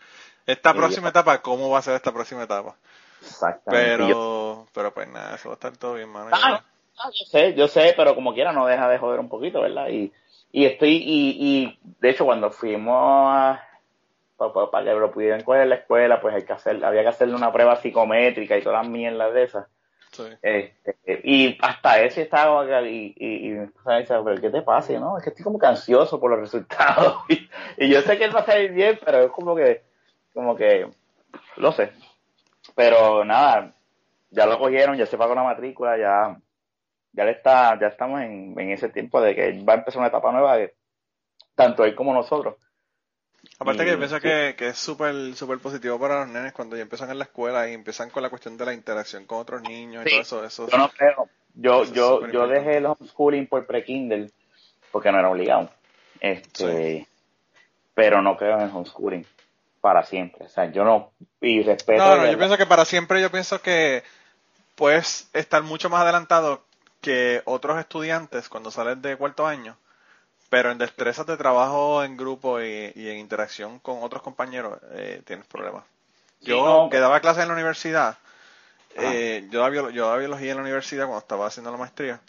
Esta 0.46 0.72
próxima 0.72 1.08
etapa, 1.08 1.42
¿cómo 1.42 1.68
va 1.70 1.78
a 1.78 1.82
ser 1.82 1.94
esta 1.94 2.12
próxima 2.12 2.44
etapa? 2.44 2.76
Exactamente. 3.20 3.96
Pero, 3.96 4.66
pero 4.72 4.94
pues 4.94 5.08
nada, 5.08 5.34
eso 5.34 5.48
va 5.48 5.54
a 5.54 5.56
estar 5.56 5.76
todo 5.76 5.94
bien, 5.94 6.08
mano. 6.08 6.30
Ah, 6.32 6.62
yo 7.06 7.26
sé, 7.26 7.54
yo 7.54 7.68
sé, 7.68 7.94
pero 7.96 8.14
como 8.14 8.34
quiera 8.34 8.52
no 8.52 8.66
deja 8.66 8.88
de 8.88 8.98
joder 8.98 9.20
un 9.20 9.28
poquito, 9.28 9.60
¿verdad? 9.60 9.88
Y, 9.88 10.12
y 10.52 10.64
estoy, 10.64 10.96
y, 10.96 11.36
y 11.38 11.78
de 12.00 12.10
hecho 12.10 12.24
cuando 12.24 12.50
fuimos 12.50 13.28
a, 13.30 13.62
para, 14.36 14.84
que 14.84 15.00
lo 15.00 15.10
pudieran 15.10 15.42
coger 15.42 15.62
en 15.62 15.70
la 15.70 15.74
escuela, 15.76 16.20
pues 16.20 16.34
hay 16.34 16.42
que 16.42 16.52
hacer, 16.52 16.84
había 16.84 17.02
que 17.02 17.08
hacerle 17.08 17.34
una 17.34 17.52
prueba 17.52 17.76
psicométrica 17.76 18.56
y 18.56 18.62
todas 18.62 18.82
las 18.82 18.90
mierdas 18.90 19.34
de 19.34 19.42
esas. 19.42 19.66
Este, 20.42 20.96
y 21.24 21.56
hasta 21.60 22.00
ese 22.02 22.22
estaba 22.22 22.64
y, 22.82 23.14
y, 23.16 23.26
y 23.26 23.50
dice, 23.50 24.14
pero 24.24 24.40
¿qué 24.40 24.50
te 24.50 24.62
pasa? 24.62 24.92
no, 24.94 25.18
es 25.18 25.22
que 25.22 25.30
estoy 25.30 25.44
como 25.44 25.58
que 25.58 25.66
ansioso 25.66 26.18
por 26.18 26.30
los 26.30 26.40
resultados. 26.40 27.22
y, 27.76 27.88
yo 27.88 28.00
sé 28.02 28.16
que 28.16 28.24
él 28.24 28.34
va 28.34 28.40
a 28.40 28.46
salir 28.46 28.72
bien, 28.72 28.98
pero 29.04 29.24
es 29.24 29.30
como 29.30 29.54
que, 29.54 29.82
como 30.32 30.56
que, 30.56 30.88
lo 31.56 31.72
sé. 31.72 31.92
Pero 32.74 33.24
nada, 33.24 33.74
ya 34.30 34.46
lo 34.46 34.58
cogieron, 34.58 34.96
ya 34.96 35.06
se 35.06 35.18
pagó 35.18 35.34
la 35.34 35.42
matrícula, 35.42 35.98
ya, 35.98 36.36
ya 37.12 37.24
le 37.24 37.32
está, 37.32 37.78
ya 37.80 37.88
estamos 37.88 38.20
en, 38.20 38.58
en 38.58 38.70
ese 38.70 38.88
tiempo 38.88 39.20
de 39.20 39.34
que 39.34 39.62
va 39.64 39.74
a 39.74 39.76
empezar 39.76 39.98
una 39.98 40.08
etapa 40.08 40.32
nueva, 40.32 40.56
de, 40.56 40.74
tanto 41.54 41.84
él 41.84 41.94
como 41.94 42.14
nosotros. 42.14 42.56
Aparte 43.58 43.84
que 43.84 43.90
yo 43.90 43.98
pienso 43.98 44.20
que, 44.20 44.54
que 44.56 44.68
es 44.68 44.78
súper 44.78 45.34
super 45.34 45.58
positivo 45.58 45.98
para 45.98 46.20
los 46.20 46.28
nenes 46.28 46.52
cuando 46.52 46.76
ya 46.76 46.82
empiezan 46.82 47.10
en 47.10 47.18
la 47.18 47.24
escuela 47.24 47.68
y 47.68 47.74
empiezan 47.74 48.10
con 48.10 48.22
la 48.22 48.30
cuestión 48.30 48.56
de 48.56 48.64
la 48.64 48.74
interacción 48.74 49.26
con 49.26 49.38
otros 49.38 49.62
niños 49.62 50.04
y 50.06 50.10
todo 50.10 50.20
eso, 50.20 50.44
eso. 50.44 50.68
Yo 50.68 50.78
no 50.78 50.88
creo. 50.90 51.28
Yo, 51.54 51.84
yo, 51.84 52.26
yo 52.28 52.46
dejé 52.46 52.76
el 52.76 52.86
homeschooling 52.86 53.48
por 53.48 53.66
pre-Kindle 53.66 54.30
porque 54.92 55.10
no 55.10 55.18
era 55.18 55.30
obligado. 55.30 55.70
Este, 56.20 57.06
pero 57.94 58.22
no 58.22 58.36
creo 58.36 58.56
en 58.56 58.62
el 58.62 58.70
homeschooling 58.70 59.26
para 59.80 60.04
siempre. 60.04 60.46
O 60.46 60.48
sea, 60.48 60.70
yo 60.70 60.84
no, 60.84 61.12
y 61.40 61.62
respeto. 61.62 62.04
No, 62.04 62.16
no, 62.16 62.30
yo 62.30 62.38
pienso 62.38 62.56
que 62.56 62.66
para 62.66 62.84
siempre, 62.84 63.20
yo 63.20 63.30
pienso 63.30 63.60
que 63.60 64.04
puedes 64.76 65.28
estar 65.32 65.62
mucho 65.62 65.90
más 65.90 66.02
adelantado 66.02 66.62
que 67.00 67.42
otros 67.44 67.78
estudiantes 67.78 68.48
cuando 68.48 68.70
sales 68.70 69.00
de 69.00 69.16
cuarto 69.16 69.46
año 69.46 69.76
pero 70.48 70.70
en 70.70 70.78
destrezas 70.78 71.26
de 71.26 71.36
trabajo 71.36 72.02
en 72.02 72.16
grupo 72.16 72.60
y, 72.60 72.92
en 72.94 73.18
interacción 73.18 73.78
con 73.80 74.02
otros 74.02 74.22
compañeros 74.22 74.78
eh, 74.92 75.22
tienes 75.24 75.46
problemas. 75.46 75.84
Yo 76.40 76.88
que 76.90 76.98
daba 76.98 77.20
clases 77.20 77.42
en 77.42 77.48
la 77.48 77.54
universidad, 77.54 78.16
eh, 78.94 79.46
yo, 79.50 79.60
daba, 79.60 79.90
yo 79.90 80.06
daba 80.06 80.18
biología 80.18 80.52
en 80.52 80.56
la 80.56 80.62
universidad 80.62 81.04
cuando 81.04 81.20
estaba 81.20 81.46
haciendo 81.46 81.70
la 81.70 81.76
maestría. 81.76 82.20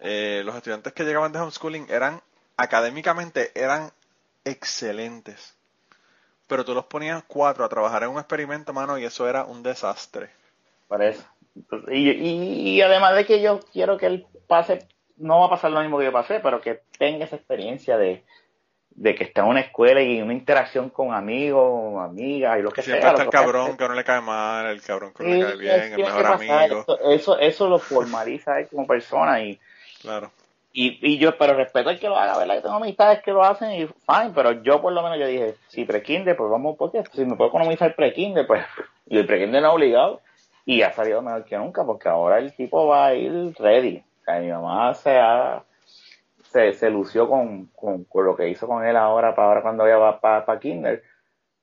Eh, 0.00 0.42
los 0.44 0.56
estudiantes 0.56 0.92
que 0.92 1.04
llegaban 1.04 1.32
de 1.32 1.38
homeschooling 1.38 1.86
eran, 1.90 2.20
académicamente, 2.56 3.52
eran 3.54 3.92
excelentes. 4.44 5.54
Pero 6.46 6.64
tú 6.64 6.74
los 6.74 6.86
ponías 6.86 7.22
cuatro 7.26 7.64
a 7.64 7.68
trabajar 7.68 8.02
en 8.02 8.10
un 8.10 8.18
experimento, 8.18 8.72
mano, 8.72 8.98
y 8.98 9.04
eso 9.04 9.28
era 9.28 9.44
un 9.44 9.62
desastre. 9.62 10.30
Parece. 10.88 11.22
Y, 11.90 12.10
y, 12.10 12.70
y 12.70 12.82
además 12.82 13.14
de 13.14 13.26
que 13.26 13.40
yo 13.40 13.60
quiero 13.72 13.96
que 13.96 14.06
él 14.06 14.26
pase 14.48 14.86
no 15.16 15.40
va 15.40 15.46
a 15.46 15.50
pasar 15.50 15.70
lo 15.70 15.80
mismo 15.80 15.98
que 15.98 16.06
yo 16.06 16.12
pasé, 16.12 16.40
pero 16.40 16.60
que 16.60 16.82
tenga 16.98 17.24
esa 17.24 17.36
experiencia 17.36 17.96
de, 17.96 18.24
de 18.90 19.14
que 19.14 19.24
está 19.24 19.42
en 19.42 19.48
una 19.48 19.60
escuela 19.60 20.00
y 20.02 20.20
una 20.22 20.32
interacción 20.32 20.90
con 20.90 21.12
amigos, 21.12 22.02
amigas 22.02 22.58
y 22.58 22.62
lo 22.62 22.70
que 22.70 22.82
Siempre 22.82 23.02
sea. 23.02 23.10
Siempre 23.10 23.24
está 23.24 23.38
el 23.38 23.44
cabrón 23.44 23.76
que 23.76 23.88
no 23.88 23.94
le 23.94 24.04
cae 24.04 24.20
mal, 24.20 24.66
el 24.66 24.82
cabrón 24.82 25.12
que 25.12 25.24
no 25.24 25.30
le 25.30 25.44
cae 25.44 25.56
bien, 25.56 25.92
el 25.92 25.98
mejor 25.98 26.26
amigo. 26.26 26.84
Eso, 27.10 27.38
eso, 27.38 27.68
lo 27.68 27.78
formaliza 27.78 28.60
él 28.60 28.68
como 28.68 28.86
persona 28.86 29.42
y. 29.42 29.58
Claro. 30.00 30.30
Y, 30.76 30.98
y 31.00 31.18
yo, 31.18 31.38
pero 31.38 31.54
respeto 31.54 31.88
al 31.88 32.00
que 32.00 32.08
lo 32.08 32.16
haga, 32.16 32.36
¿verdad? 32.36 32.56
Yo 32.56 32.62
tengo 32.62 32.74
amistades 32.74 33.22
que 33.22 33.30
lo 33.30 33.44
hacen 33.44 33.70
y 33.70 33.86
fine, 33.86 34.32
pero 34.34 34.60
yo 34.64 34.82
por 34.82 34.92
lo 34.92 35.04
menos 35.04 35.20
yo 35.20 35.28
dije, 35.28 35.54
si 35.68 35.84
pre-kinder, 35.84 36.36
pues 36.36 36.50
vamos, 36.50 36.76
porque 36.76 37.04
si 37.12 37.24
me 37.24 37.36
puedo 37.36 37.50
economizar 37.50 37.94
pre-kinder, 37.94 38.44
pues, 38.44 38.64
y 39.06 39.16
el 39.16 39.24
pre-kinder 39.24 39.62
no 39.62 39.72
obligado, 39.72 40.20
y 40.64 40.82
ha 40.82 40.92
salido 40.92 41.22
mejor 41.22 41.44
que 41.44 41.58
nunca, 41.58 41.84
porque 41.84 42.08
ahora 42.08 42.38
el 42.38 42.54
tipo 42.54 42.86
va 42.86 43.06
a 43.06 43.14
ir 43.14 43.54
ready 43.58 44.02
mi 44.40 44.50
mamá 44.50 44.94
se, 44.94 45.18
se, 46.50 46.72
se, 46.72 46.90
lució 46.90 47.28
con, 47.28 47.66
con, 47.66 48.06
lo 48.24 48.36
que 48.36 48.48
hizo 48.48 48.66
con 48.66 48.84
él 48.84 48.96
ahora, 48.96 49.34
para 49.34 49.48
ahora 49.48 49.62
cuando 49.62 49.86
ella 49.86 49.98
va 49.98 50.20
para, 50.20 50.44
para 50.44 50.58
Kinder. 50.58 51.02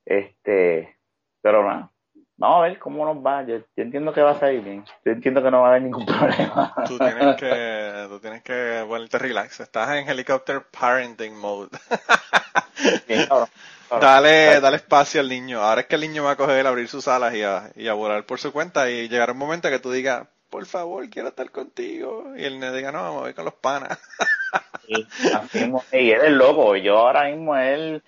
Este, 0.06 0.98
pero 1.42 1.64
nada, 1.68 1.92
vamos 2.38 2.60
a 2.60 2.68
ver 2.68 2.80
cómo 2.80 3.06
nos 3.06 3.26
va. 3.26 3.44
Yo, 3.44 3.58
entiendo 3.76 4.14
que 4.14 4.22
va 4.22 4.32
a 4.32 4.40
salir 4.40 4.62
bien. 4.62 4.86
Yo 5.06 5.12
entiendo 5.12 5.42
que 5.42 5.52
no 5.52 5.62
va 5.62 5.68
a 5.68 5.70
haber 5.72 5.84
ningún 5.84 6.06
problema. 6.08 6.74
Tú 6.88 6.98
tienes 6.98 7.36
que, 7.38 8.06
tú 8.10 8.20
tienes 8.20 8.44
que 8.44 8.86
ponerte 8.88 9.18
relax. 9.18 9.60
Estás 9.60 9.90
en 9.92 10.08
helicopter 10.08 10.64
parenting 10.70 11.36
mode. 11.36 11.70
Dale, 14.00 14.62
dale 14.62 14.78
espacio 14.78 15.20
al 15.20 15.28
niño. 15.28 15.62
Ahora 15.62 15.82
es 15.82 15.88
que 15.88 15.96
el 15.96 16.02
niño 16.02 16.24
va 16.24 16.32
a 16.32 16.38
coger, 16.38 16.66
abrir 16.66 16.88
sus 16.88 17.08
alas 17.08 17.34
y 17.36 17.44
a, 17.44 17.72
y 17.76 17.88
a 17.88 17.94
volar 17.94 18.26
por 18.26 18.40
su 18.40 18.54
cuenta 18.54 18.90
y 18.90 19.10
llegará 19.10 19.34
un 19.34 19.38
momento 19.38 19.70
que 19.70 19.80
tú 19.80 19.92
digas, 19.92 20.28
por 20.50 20.66
favor, 20.66 21.10
quiero 21.10 21.30
estar 21.30 21.50
contigo. 21.52 22.34
Y 22.38 22.44
él 22.44 22.58
me 22.58 22.72
diga, 22.72 22.92
no, 22.92 23.02
vamos 23.02 23.26
a 23.26 23.30
ir 23.30 23.36
con 23.36 23.46
los 23.46 23.54
panas. 23.56 24.00
y 24.88 26.12
él 26.12 26.22
es 26.24 26.32
loco. 26.32 26.76
Yo 26.76 27.00
ahora 27.00 27.30
mismo, 27.30 27.56
él, 27.58 28.02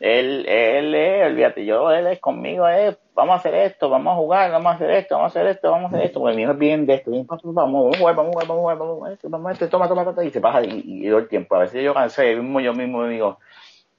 él, 0.00 0.44
él 0.48 0.94
es, 0.94 1.26
olvídate, 1.26 1.64
yo, 1.64 1.90
él 1.92 2.06
es 2.08 2.18
conmigo, 2.20 2.66
es, 2.66 2.96
vamos 3.14 3.34
a 3.34 3.36
hacer 3.36 3.54
esto, 3.54 3.88
vamos 3.88 4.12
a 4.12 4.16
jugar, 4.16 4.50
vamos 4.50 4.72
a 4.72 4.74
hacer 4.74 4.90
esto, 4.90 5.16
vamos 5.16 5.36
a 5.36 5.40
hacer 5.40 5.50
esto, 5.50 5.70
vamos 5.70 5.92
a 5.92 5.96
hacer 5.96 6.06
esto. 6.06 6.20
Porque 6.20 6.36
mi 6.36 6.42
hijo 6.42 6.52
es 6.52 6.58
bien 6.58 6.86
de 6.86 6.94
esto, 6.94 7.10
bien, 7.12 7.26
vamos, 7.26 7.54
vamos 7.54 7.94
a 7.94 7.98
jugar, 7.98 8.16
vamos 8.16 8.30
a 8.30 8.32
jugar, 8.32 8.46
vamos 8.48 8.60
a 8.60 8.62
jugar, 8.62 8.78
vamos 8.78 8.92
a 8.92 8.96
jugar, 8.96 9.18
vamos 9.30 9.48
a 9.48 9.52
esto, 9.52 9.68
toma, 9.68 9.88
toma, 9.88 10.04
toma, 10.04 10.24
y 10.24 10.30
se 10.30 10.40
pasa 10.40 10.64
y, 10.64 10.82
y, 10.84 11.08
todo 11.08 11.18
el 11.18 11.28
tiempo. 11.28 11.54
A 11.56 11.60
veces 11.60 11.84
yo 11.84 11.94
cansé, 11.94 12.34
mismo 12.34 12.60
yo 12.60 12.74
mismo 12.74 12.98
me 12.98 13.08
digo, 13.08 13.38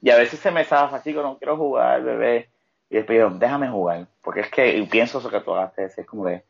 y 0.04 0.12
a 0.12 0.18
veces 0.18 0.40
se 0.40 0.52
me 0.52 0.66
zafa, 0.66 0.98
así 0.98 1.14
que 1.14 1.22
no 1.22 1.38
quiero 1.38 1.56
jugar, 1.56 2.04
bebé. 2.04 2.50
Y 2.90 2.98
después 2.98 3.20
déjame 3.40 3.70
jugar, 3.70 4.06
porque 4.22 4.42
es 4.42 4.50
que 4.50 4.88
pienso 4.92 5.20
eso 5.20 5.30
que 5.30 5.40
tú 5.40 5.56
haces, 5.56 5.98
es 5.98 6.06
como 6.06 6.26
de, 6.26 6.44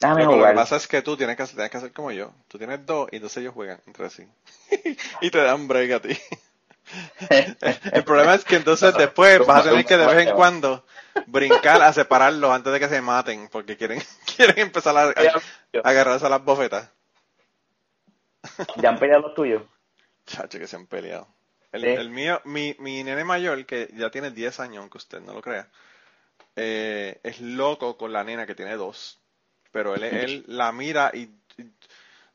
lo 0.00 0.46
que 0.46 0.54
pasa 0.54 0.76
es 0.76 0.86
que 0.86 1.02
tú 1.02 1.16
tienes 1.16 1.36
que, 1.36 1.44
tienes 1.44 1.70
que 1.70 1.76
hacer 1.76 1.92
como 1.92 2.12
yo. 2.12 2.30
Tú 2.46 2.56
tienes 2.58 2.84
dos 2.86 3.08
y 3.10 3.16
entonces 3.16 3.38
ellos 3.38 3.54
juegan 3.54 3.80
entre 3.86 4.10
sí. 4.10 4.28
y 5.20 5.30
te 5.30 5.42
dan 5.42 5.66
break 5.66 5.90
a 5.90 6.00
ti. 6.00 6.16
el 7.92 8.04
problema 8.04 8.34
es 8.34 8.44
que 8.44 8.56
entonces 8.56 8.94
después 8.98 9.44
vas 9.44 9.66
a 9.66 9.70
tener 9.70 9.84
que 9.84 9.96
de 9.96 10.06
vez 10.06 10.28
en 10.28 10.34
cuando 10.34 10.84
brincar 11.26 11.82
a 11.82 11.92
separarlos 11.92 12.50
antes 12.50 12.72
de 12.72 12.78
que 12.78 12.88
se 12.88 13.00
maten 13.00 13.48
porque 13.48 13.76
quieren 13.76 14.00
quieren 14.36 14.58
empezar 14.58 14.96
a, 14.96 15.12
agarrarse 15.82 16.26
a 16.26 16.28
las 16.28 16.44
bofetas. 16.44 16.90
¿Ya 18.76 18.90
han 18.90 18.98
peleado 18.98 19.22
los 19.22 19.34
tuyos? 19.34 19.62
Chacho, 20.26 20.58
que 20.58 20.66
se 20.66 20.76
han 20.76 20.86
peleado. 20.86 21.26
El, 21.72 21.84
el 21.84 22.10
mío, 22.10 22.40
mi, 22.44 22.74
mi 22.78 23.04
nene 23.04 23.24
mayor, 23.24 23.66
que 23.66 23.90
ya 23.94 24.10
tiene 24.10 24.30
10 24.30 24.60
años, 24.60 24.78
aunque 24.78 24.98
usted 24.98 25.20
no 25.20 25.34
lo 25.34 25.42
crea, 25.42 25.68
eh, 26.56 27.20
es 27.22 27.40
loco 27.40 27.96
con 27.96 28.12
la 28.12 28.24
nena 28.24 28.46
que 28.46 28.54
tiene 28.54 28.76
dos 28.76 29.18
pero 29.70 29.94
él, 29.94 30.04
él 30.04 30.44
la 30.48 30.72
mira 30.72 31.10
y, 31.14 31.30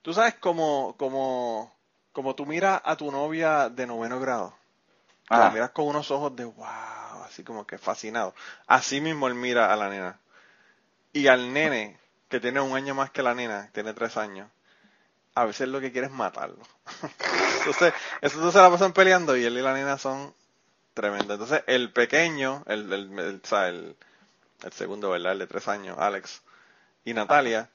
tú 0.01 0.13
sabes 0.13 0.35
como, 0.35 0.95
como, 0.97 1.73
como 2.11 2.35
tú 2.35 2.45
miras 2.45 2.81
a 2.83 2.95
tu 2.95 3.11
novia 3.11 3.69
de 3.69 3.87
noveno 3.87 4.19
grado. 4.19 4.55
La 5.29 5.49
miras 5.49 5.71
con 5.71 5.87
unos 5.87 6.11
ojos 6.11 6.35
de 6.35 6.45
wow, 6.45 7.23
así 7.25 7.43
como 7.43 7.65
que 7.65 7.79
fascinado. 7.79 8.35
Así 8.67 9.01
mismo 9.01 9.27
él 9.27 9.33
mira 9.33 9.73
a 9.73 9.75
la 9.75 9.89
nena. 9.89 10.19
Y 11.11 11.27
al 11.27 11.53
nene, 11.53 11.97
que 12.29 12.39
tiene 12.39 12.59
un 12.61 12.75
año 12.75 12.93
más 12.93 13.09
que 13.09 13.23
la 13.23 13.33
nena, 13.33 13.69
tiene 13.73 13.93
tres 13.93 14.15
años, 14.17 14.49
a 15.35 15.45
veces 15.45 15.67
lo 15.67 15.79
que 15.81 15.91
quiere 15.91 16.07
es 16.07 16.13
matarlo. 16.13 16.61
Entonces, 17.59 17.93
eso 18.21 18.51
se 18.51 18.57
la 18.57 18.69
pasan 18.69 18.93
peleando 18.93 19.35
y 19.35 19.43
él 19.45 19.57
y 19.57 19.61
la 19.61 19.73
nena 19.73 19.97
son 19.97 20.33
tremendos. 20.93 21.31
Entonces, 21.31 21.63
el 21.67 21.91
pequeño, 21.91 22.63
el, 22.67 22.91
el, 22.91 23.19
el, 23.19 23.41
el, 23.51 23.95
el 24.63 24.71
segundo, 24.73 25.09
¿verdad? 25.09 25.33
El 25.33 25.39
de 25.39 25.47
tres 25.47 25.67
años, 25.67 25.97
Alex, 25.97 26.41
y 27.05 27.13
Natalia, 27.13 27.69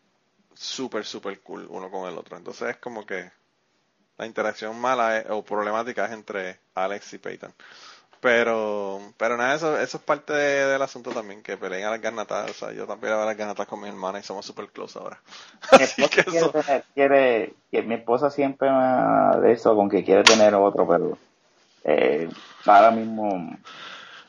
súper, 0.54 1.04
súper 1.04 1.40
cool 1.40 1.66
uno 1.70 1.90
con 1.90 2.08
el 2.08 2.18
otro. 2.18 2.36
Entonces 2.36 2.70
es 2.70 2.76
como 2.78 3.06
que 3.06 3.30
la 4.16 4.26
interacción 4.26 4.78
mala 4.80 5.24
o 5.30 5.44
problemática 5.44 6.06
es 6.06 6.12
entre 6.12 6.60
Alex 6.74 7.12
y 7.14 7.18
Peyton. 7.18 7.54
Pero, 8.20 9.00
pero 9.16 9.36
nada, 9.36 9.54
eso, 9.54 9.78
eso 9.78 9.98
es 9.98 10.02
parte 10.02 10.32
del 10.32 10.82
asunto 10.82 11.10
también, 11.10 11.42
que 11.42 11.56
peleen 11.56 11.84
a 11.84 11.90
las 11.90 12.00
ganatas. 12.00 12.50
O 12.50 12.54
sea, 12.54 12.72
yo 12.72 12.86
también 12.86 13.12
a 13.12 13.24
las 13.24 13.36
ganatas 13.36 13.66
con 13.68 13.80
mi 13.80 13.88
hermana 13.88 14.18
y 14.18 14.24
somos 14.24 14.44
súper 14.44 14.68
close 14.68 14.98
ahora. 14.98 15.20
Mi 15.78 15.84
esposa, 15.84 16.82
quiere, 16.94 17.54
mi 17.70 17.94
esposa 17.94 18.30
siempre 18.30 18.68
de 18.68 19.52
eso, 19.52 19.76
con 19.76 19.88
que 19.88 20.04
quiere 20.04 20.24
tener 20.24 20.54
otro, 20.54 20.88
pero 20.88 21.18
eh, 21.84 22.28
ahora 22.66 22.90
mismo 22.90 23.56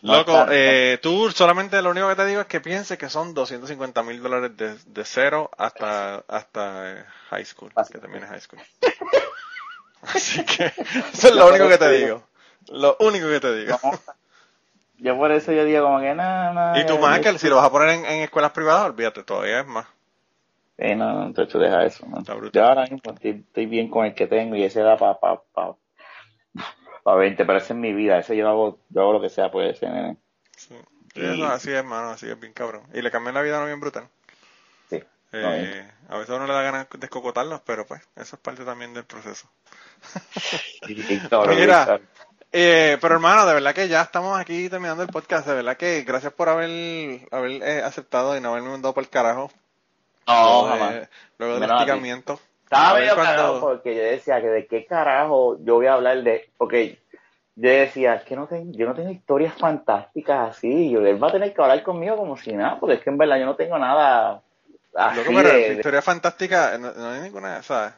No 0.02 0.18
Loco, 0.18 0.46
eh, 0.50 1.00
tú 1.02 1.32
solamente 1.32 1.82
lo 1.82 1.90
único 1.90 2.08
que 2.10 2.16
te 2.16 2.26
digo 2.26 2.42
es 2.42 2.48
que 2.48 2.62
pienses 2.62 2.98
que 2.98 3.10
son 3.10 3.34
250 3.34 4.04
mil 4.04 4.22
dólares 4.22 4.56
de, 4.56 4.76
de 4.86 5.06
cero 5.06 5.50
hasta, 5.58 6.24
hasta 6.28 6.92
eh, 6.92 7.06
high 7.32 7.46
school, 7.46 7.72
que 7.92 7.98
termine 7.98 8.28
high 8.28 8.40
school. 8.40 8.62
Así 10.04 10.46
que 10.46 10.72
eso 11.12 11.28
es 11.28 11.36
lo 11.36 11.50
único 11.50 11.68
que 11.68 11.78
te 11.78 11.92
digo. 11.92 12.24
Lo 12.68 12.98
único 13.00 13.28
que 13.28 13.40
te 13.40 13.56
digo. 13.56 13.78
No. 13.84 13.92
Yo 15.02 15.18
por 15.18 15.32
eso 15.32 15.54
yo 15.54 15.64
digo 15.64 15.86
como 15.86 16.02
que 16.02 16.14
nada, 16.14 16.54
nada. 16.54 16.80
Y 16.80 16.86
tú, 16.86 16.98
Michael, 17.00 17.40
si 17.40 17.48
lo 17.48 17.56
vas 17.56 17.66
a 17.66 17.72
poner 17.72 17.90
en, 17.90 18.06
en 18.06 18.22
escuelas 18.22 18.52
privadas, 18.52 18.86
olvídate, 18.88 19.24
todavía 19.24 19.62
es 19.62 19.68
más. 19.68 19.88
Sí, 20.78 20.96
no, 20.96 21.30
no, 21.30 21.44
hecho, 21.44 21.60
deja 21.60 21.86
eso. 21.86 22.06
¿no? 22.06 22.20
Está 22.20 22.34
brutal. 22.34 22.62
Yo 22.62 22.68
ahora 22.68 22.84
mismo 22.84 23.14
estoy, 23.14 23.32
estoy 23.32 23.66
bien 23.66 23.90
con 23.90 24.06
el 24.06 24.14
que 24.14 24.28
tengo 24.28 24.56
y 24.56 24.64
ese 24.64 24.82
da 24.82 24.98
para 24.98 25.20
pa, 25.20 25.42
pa, 25.54 25.76
pa 27.04 27.16
20, 27.16 27.46
pero 27.46 27.58
ese 27.58 27.74
es 27.74 27.80
mi 27.80 27.94
vida. 27.94 28.20
Ese 28.20 28.36
yo 28.38 28.48
hago, 28.48 28.80
yo 28.90 29.02
hago 29.02 29.14
lo 29.14 29.22
que 29.22 29.30
sea 29.30 29.52
por 29.52 29.64
ese 29.64 29.90
nene. 29.90 30.18
Sí. 30.56 30.76
Eso, 31.16 31.46
así 31.48 31.70
es, 31.70 31.78
hermano, 31.78 32.10
así 32.12 32.30
es 32.30 32.40
bien 32.40 32.54
cabrón. 32.54 32.84
Y 32.94 33.02
le 33.02 33.12
cambian 33.12 33.36
la 33.36 33.42
vida 33.42 33.56
a 33.56 33.60
uno 33.60 33.68
bien 33.68 33.80
brutal. 33.80 34.08
Sí. 34.90 35.04
Eh, 35.34 35.92
a 36.08 36.18
veces 36.18 36.30
a 36.30 36.36
uno 36.36 36.48
le 36.48 36.54
da 36.54 36.62
ganas 36.62 36.90
de 36.90 36.98
descocotarlos, 36.98 37.62
pero 37.66 37.86
pues, 37.86 38.02
eso 38.16 38.36
es 38.38 38.42
parte 38.42 38.64
también 38.64 38.94
del 38.94 39.06
proceso. 39.06 39.50
Mira. 40.88 42.00
Eh, 42.52 42.98
pero 43.00 43.16
hermano, 43.16 43.46
de 43.46 43.54
verdad 43.54 43.76
que 43.76 43.88
ya 43.88 44.02
estamos 44.02 44.40
aquí 44.40 44.70
terminando 44.70 45.04
el 45.04 45.10
podcast. 45.10 45.48
De 45.48 45.54
verdad 45.56 45.78
que 45.78 46.02
gracias 46.02 46.34
por 46.34 46.50
haber, 46.50 47.28
haber 47.32 47.52
eh, 47.64 47.84
aceptado 47.84 48.36
y 48.36 48.42
no 48.42 48.50
haberme 48.50 48.70
mandado 48.70 48.94
por 48.94 49.04
el 49.04 49.10
carajo. 49.10 49.52
No, 50.28 50.34
luego, 50.34 50.68
jamás. 50.68 50.94
de, 50.94 51.10
luego 51.38 51.60
del 51.60 51.72
hostigamiento. 51.72 52.40
Estaba 52.64 53.00
medio 53.00 53.16
cuando- 53.16 53.32
cagado 53.32 53.60
porque 53.62 53.96
yo 53.96 54.02
decía 54.04 54.42
que 54.42 54.48
de 54.48 54.68
qué 54.68 54.86
carajo 54.86 55.58
yo 55.62 55.76
voy 55.76 55.88
a 55.88 55.94
hablar 55.94 56.22
de, 56.24 56.50
porque 56.58 57.00
yo 57.56 57.70
decía, 57.70 58.16
es 58.16 58.24
que 58.24 58.36
no 58.36 58.46
tengo, 58.48 58.72
yo 58.76 58.88
no 58.88 58.94
tengo 58.94 59.10
historias 59.10 59.54
fantásticas 59.58 60.52
así, 60.52 60.68
y 60.92 60.96
él 60.96 61.22
va 61.22 61.30
a 61.30 61.32
tener 61.32 61.54
que 61.54 61.62
hablar 61.62 61.82
conmigo 61.84 62.16
como 62.16 62.38
si 62.38 62.54
nada, 62.54 62.80
porque 62.80 62.96
es 62.96 63.02
que 63.02 63.10
en 63.10 63.18
verdad 63.18 63.38
yo 63.40 63.46
no 63.48 63.56
tengo 63.56 63.78
nada 63.80 64.42
así 64.96 65.18
Loco, 65.18 65.32
pero 65.36 65.50
de- 65.50 65.56
de- 65.70 65.74
historia 65.76 66.02
fantástica, 66.04 66.78
no, 66.78 66.92
no 66.94 67.10
hay 67.10 67.22
ninguna, 67.22 67.62
¿sabes? 67.64 67.94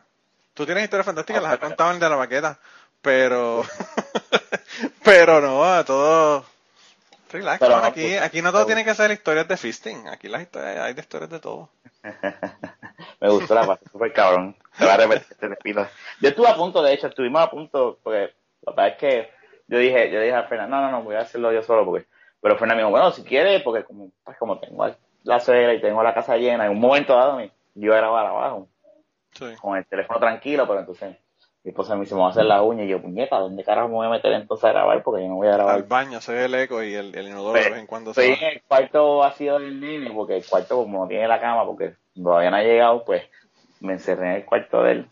Tú 0.53 0.65
tienes 0.65 0.83
historias 0.85 1.05
fantásticas, 1.05 1.43
las 1.43 1.53
has 1.53 1.59
contado 1.59 1.89
en 1.91 1.95
el 1.95 1.99
de 2.01 2.09
la 2.09 2.17
maqueta, 2.17 2.57
pero, 3.01 3.63
pero 5.03 5.41
no, 5.41 5.63
a 5.63 5.83
todo, 5.83 6.45
relax, 7.31 7.59
Pero 7.59 7.77
no, 7.77 7.83
aquí, 7.83 8.15
aquí 8.15 8.41
no 8.41 8.51
todo 8.51 8.65
tiene 8.65 8.85
que 8.85 8.93
ser 8.93 9.11
historias 9.11 9.47
de 9.47 9.57
fisting, 9.57 10.07
aquí 10.07 10.27
las 10.27 10.41
historias, 10.41 10.77
hay 10.79 10.93
de 10.93 11.01
historias 11.01 11.29
de 11.29 11.39
todo. 11.39 11.69
me 13.19 13.29
gustó 13.29 13.55
la 13.55 13.65
parte, 13.65 13.89
súper 13.91 14.13
cabrón. 14.13 14.55
Te 14.77 14.85
voy 14.85 14.93
a 14.93 14.97
repetir, 14.97 15.37
te 15.37 15.47
repito. 15.47 15.87
Yo 16.19 16.29
estuve 16.29 16.47
a 16.47 16.55
punto, 16.55 16.81
de 16.81 16.93
hecho, 16.93 17.07
estuvimos 17.07 17.41
a 17.41 17.49
punto, 17.49 17.99
porque 18.03 18.33
la 18.61 18.73
verdad 18.73 18.87
es 18.89 18.97
que 18.97 19.29
yo 19.67 19.77
dije, 19.77 20.11
yo 20.11 20.21
dije 20.21 20.35
a 20.35 20.43
Fernando, 20.43 20.77
no, 20.77 20.83
no, 20.83 20.91
no, 20.91 21.03
voy 21.03 21.15
a 21.15 21.21
hacerlo 21.21 21.51
yo 21.51 21.63
solo, 21.63 21.85
porque, 21.85 22.05
pero 22.41 22.57
Fernando 22.57 22.75
me 22.75 22.81
dijo, 22.81 22.91
bueno, 22.91 23.11
si 23.11 23.23
quieres, 23.23 23.61
porque 23.63 23.83
como, 23.83 24.11
pues 24.23 24.37
como 24.37 24.59
tengo 24.59 24.87
la 25.23 25.39
suegra 25.39 25.73
y 25.73 25.81
tengo 25.81 26.03
la 26.03 26.13
casa 26.13 26.37
llena, 26.37 26.65
en 26.65 26.71
un 26.71 26.79
momento 26.79 27.15
dado, 27.15 27.39
yo 27.39 27.49
iba 27.75 27.95
a 27.95 27.99
grabar 27.99 28.25
abajo. 28.27 28.67
Sí. 29.33 29.45
con 29.61 29.77
el 29.77 29.85
teléfono 29.85 30.19
tranquilo, 30.19 30.67
pero 30.67 30.81
entonces 30.81 31.15
mi 31.64 31.70
esposa 31.70 31.95
me 31.95 32.01
dice, 32.01 32.16
me 32.16 32.22
voy 32.22 32.28
a 32.30 32.32
hacer 32.32 32.45
las 32.45 32.62
uñas 32.62 32.86
y 32.86 32.89
yo, 32.89 33.01
puñeta, 33.01 33.38
¿dónde 33.39 33.64
carajo 33.64 33.88
me 33.89 33.95
voy 33.95 34.07
a 34.07 34.12
meter 34.12 34.32
entonces 34.34 34.66
a 34.66 34.72
grabar? 34.72 35.03
Porque 35.03 35.22
yo 35.22 35.30
no 35.30 35.36
voy 35.36 35.47
a 35.47 35.51
Al 35.51 35.57
grabar. 35.57 35.84
baño 35.84 36.20
se 36.22 36.34
ve 36.34 36.45
el 36.45 36.55
eco 36.55 36.82
y 36.84 36.93
el, 36.95 37.16
el 37.16 37.28
inodoro 37.28 37.53
de 37.59 37.59
Pues, 37.59 37.74
vez 37.74 37.80
en 37.82 37.88
cuando 37.88 38.14
se 38.14 38.22
Estoy 38.22 38.32
va. 38.32 38.47
en 38.47 38.53
el 38.57 38.62
cuarto 38.64 39.18
vacío 39.18 39.59
del 39.59 39.80
nene, 39.80 40.12
porque 40.12 40.38
el 40.38 40.45
cuarto 40.45 40.76
como 40.78 41.03
no 41.03 41.07
tiene 41.07 41.28
la 41.28 41.39
cama, 41.39 41.66
porque 41.66 41.95
todavía 42.16 42.49
no 42.49 42.57
ha 42.57 42.64
llegado, 42.64 43.05
pues 43.05 43.24
me 43.80 43.93
encerré 43.93 44.28
en 44.28 44.36
el 44.38 44.45
cuarto 44.45 44.84
de 44.84 44.91
él. 44.91 45.07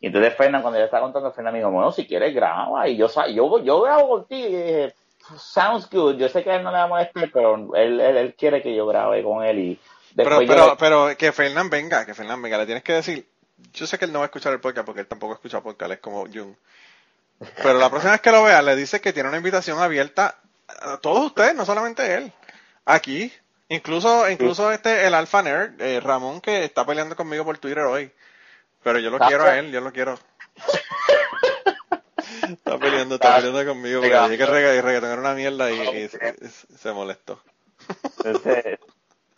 Y 0.00 0.08
entonces 0.08 0.34
Fernan, 0.34 0.60
cuando 0.62 0.78
yo 0.78 0.84
estaba 0.84 1.04
contando, 1.04 1.32
Fernan 1.32 1.52
me 1.54 1.60
dijo, 1.60 1.70
bueno, 1.70 1.90
si 1.92 2.06
quieres 2.06 2.34
graba, 2.34 2.86
y 2.88 2.96
yo, 2.96 3.08
yo, 3.30 3.58
yo 3.64 3.80
grabo 3.80 4.08
contigo, 4.08 4.48
y 4.48 4.52
dije, 4.52 4.94
sounds 5.38 5.88
good, 5.90 6.16
yo 6.16 6.28
sé 6.28 6.44
que 6.44 6.50
a 6.50 6.56
él 6.56 6.62
no 6.62 6.70
le 6.70 6.76
va 6.76 6.84
a 6.84 6.88
molestar, 6.88 7.30
pero 7.32 7.54
él, 7.74 8.00
él, 8.00 8.16
él 8.16 8.34
quiere 8.34 8.62
que 8.62 8.74
yo 8.74 8.86
grabe 8.86 9.22
con 9.22 9.42
él 9.44 9.58
y 9.58 9.80
Pero, 10.16 10.38
después 10.40 10.46
pero, 10.46 10.66
le- 10.70 10.76
pero 10.78 11.16
que 11.16 11.32
Fernán 11.32 11.70
venga, 11.70 12.04
que 12.06 12.14
Fernán 12.14 12.42
venga, 12.42 12.58
le 12.58 12.66
tienes 12.66 12.84
que 12.84 12.92
decir, 12.92 13.26
yo 13.72 13.86
sé 13.86 13.98
que 13.98 14.04
él 14.04 14.12
no 14.12 14.20
va 14.20 14.24
a 14.24 14.26
escuchar 14.26 14.52
el 14.52 14.60
podcast 14.60 14.86
porque 14.86 15.00
él 15.00 15.06
tampoco 15.06 15.34
escucha 15.34 15.60
podcast, 15.60 15.92
es 15.92 16.00
como 16.00 16.26
Jung. 16.26 16.54
Pero 17.62 17.78
la 17.78 17.90
próxima 17.90 18.12
vez 18.12 18.20
que 18.20 18.32
lo 18.32 18.44
vea, 18.44 18.62
le 18.62 18.76
dice 18.76 19.00
que 19.00 19.12
tiene 19.12 19.28
una 19.28 19.38
invitación 19.38 19.78
abierta 19.78 20.38
a 20.68 20.96
todos 20.98 21.26
ustedes, 21.26 21.54
no 21.54 21.64
solamente 21.66 22.14
él. 22.14 22.32
Aquí, 22.84 23.32
incluso, 23.68 24.28
incluso 24.30 24.72
este, 24.72 25.06
el 25.06 25.14
Alpha 25.14 25.42
Nerd, 25.42 25.80
eh, 25.80 26.00
Ramón, 26.00 26.40
que 26.40 26.64
está 26.64 26.86
peleando 26.86 27.16
conmigo 27.16 27.44
por 27.44 27.58
Twitter 27.58 27.84
hoy. 27.84 28.10
Pero 28.82 28.98
yo 29.00 29.10
lo 29.10 29.18
quiero 29.18 29.44
a 29.44 29.58
él, 29.58 29.70
yo 29.70 29.80
lo 29.80 29.92
quiero. 29.92 30.18
está 32.42 32.78
peleando, 32.78 33.16
está 33.16 33.36
peleando 33.36 33.66
conmigo 33.66 34.00
porque 34.00 34.20
dije 34.30 34.38
que 34.38 34.46
reggaetón 34.46 35.10
era 35.10 35.20
una 35.20 35.34
mierda 35.34 35.70
y, 35.70 35.80
y 35.80 36.08
se, 36.08 36.36
se 36.48 36.92
molestó. 36.92 37.42
entonces, 38.24 38.78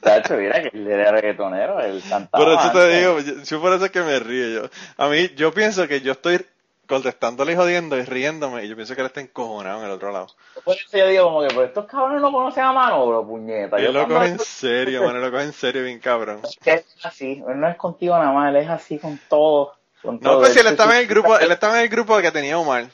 Tacho, 0.01 0.37
mira 0.37 0.63
que 0.63 0.71
él 0.77 0.87
era 0.87 1.11
reggaetonero, 1.11 1.81
él 1.81 2.03
cantaba. 2.09 2.45
Por 2.45 2.53
eso 2.53 2.73
te 2.73 2.97
digo, 2.99 3.21
yo, 3.21 3.43
yo 3.43 3.61
por 3.61 3.73
eso 3.73 3.85
es 3.87 3.91
que 3.91 4.01
me 4.03 4.19
río 4.21 4.63
yo. 4.63 4.71
A 4.97 5.09
mí, 5.09 5.29
yo 5.35 5.53
pienso 5.53 5.89
que 5.89 6.01
yo 6.01 6.13
estoy 6.13 6.45
contestándole 6.87 7.53
y 7.53 7.57
jodiendo 7.57 7.99
y 7.99 8.03
riéndome 8.05 8.65
y 8.65 8.69
yo 8.69 8.75
pienso 8.77 8.95
que 8.95 9.01
él 9.03 9.09
está 9.09 9.21
encojonado 9.21 9.81
en 9.81 9.87
el 9.87 9.91
otro 9.91 10.11
lado. 10.13 10.29
Por 10.65 10.75
eso 10.75 10.97
yo 10.97 11.07
digo 11.09 11.25
como 11.25 11.41
que, 11.43 11.49
pero 11.49 11.65
estos 11.65 11.87
cabrones 11.87 12.23
no 12.23 12.33
conocen 12.33 12.65
a 12.65 12.73
mano, 12.73 13.07
bro, 13.07 13.27
puñeta. 13.27 13.79
Yo 13.79 13.93
lo 13.93 14.07
coge 14.09 14.29
en 14.29 14.39
serio, 14.39 15.03
mano, 15.03 15.19
lo 15.19 15.31
coge 15.31 15.45
en 15.45 15.53
serio 15.53 15.83
bien 15.83 15.99
cabrón. 15.99 16.41
Es 16.65 16.85
así, 17.03 17.43
él 17.47 17.61
no 17.61 17.69
es 17.69 17.77
contigo 17.77 18.17
nada 18.17 18.33
más, 18.33 18.49
él 18.51 18.57
es 18.63 18.69
así 18.71 18.99
con 18.99 19.19
todo. 19.29 19.75
Con 20.01 20.15
No, 20.15 20.31
todo. 20.31 20.41
pues 20.41 20.53
si 20.53 20.61
él 20.61 20.65
se- 20.67 20.71
estaba 20.71 20.95
en 20.95 21.01
el 21.03 21.07
grupo, 21.09 21.37
él 21.39 21.51
estaba 21.51 21.77
en 21.79 21.83
el 21.83 21.89
grupo 21.91 22.17
que 22.21 22.31
tenía 22.31 22.57
Omar, 22.59 22.87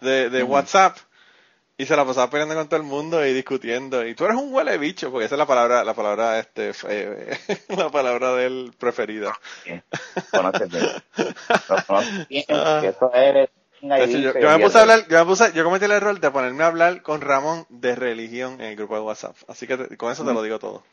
de, 0.00 0.28
de 0.28 0.42
WhatsApp, 0.42 0.96
y 1.82 1.86
se 1.86 1.96
la 1.96 2.04
pasaba 2.04 2.30
peleando 2.30 2.54
con 2.54 2.68
todo 2.68 2.76
el 2.78 2.86
mundo 2.86 3.26
y 3.26 3.32
discutiendo. 3.32 4.06
Y 4.06 4.14
tú 4.14 4.24
eres 4.24 4.36
un 4.36 4.54
huele 4.54 4.78
bicho, 4.78 5.10
porque 5.10 5.26
esa 5.26 5.34
es 5.34 5.38
la 5.40 5.46
palabra, 5.46 5.82
la 5.82 5.94
palabra, 5.94 6.38
este, 6.38 6.72
eh, 6.88 7.38
la 7.76 7.90
palabra 7.90 8.32
de 8.34 8.46
él 8.46 8.72
preferida. 8.78 9.36
Conoces 10.30 10.70
bien. 10.70 10.86
Bien, 12.28 12.44
Ah. 12.50 12.80
eso 12.84 13.10
Entonces, 13.80 14.22
yo, 14.40 14.48
me 14.48 14.58
puse 14.60 14.78
a 14.78 14.82
hablar, 14.82 15.08
yo 15.08 15.18
me 15.18 15.24
puse, 15.24 15.52
yo 15.54 15.64
cometí 15.64 15.86
el 15.86 15.90
error 15.90 16.20
de 16.20 16.30
ponerme 16.30 16.62
a 16.62 16.68
hablar 16.68 17.02
con 17.02 17.20
Ramón 17.20 17.66
de 17.68 17.96
religión 17.96 18.54
en 18.60 18.68
el 18.68 18.76
grupo 18.76 18.94
de 18.94 19.00
WhatsApp. 19.00 19.34
Así 19.48 19.66
que 19.66 19.76
te- 19.76 19.96
con 19.96 20.12
eso 20.12 20.24
te 20.24 20.32
lo 20.32 20.40
digo 20.40 20.60
todo. 20.60 20.84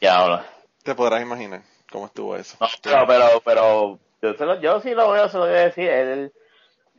Ya 0.00 0.16
habla. 0.20 0.46
Te 0.84 0.94
podrás 0.94 1.22
imaginar 1.22 1.62
cómo 1.90 2.06
estuvo 2.06 2.36
eso. 2.36 2.56
No, 2.60 2.68
pero, 2.82 3.06
pero, 3.08 3.40
pero, 3.44 3.98
yo, 4.22 4.34
se 4.34 4.44
lo, 4.44 4.60
yo 4.60 4.80
sí 4.80 4.90
lo 4.94 5.10
veo, 5.10 5.28
se 5.28 5.38
lo 5.38 5.46
voy 5.46 5.56
a 5.56 5.62
decir, 5.64 5.88
él, 5.88 6.32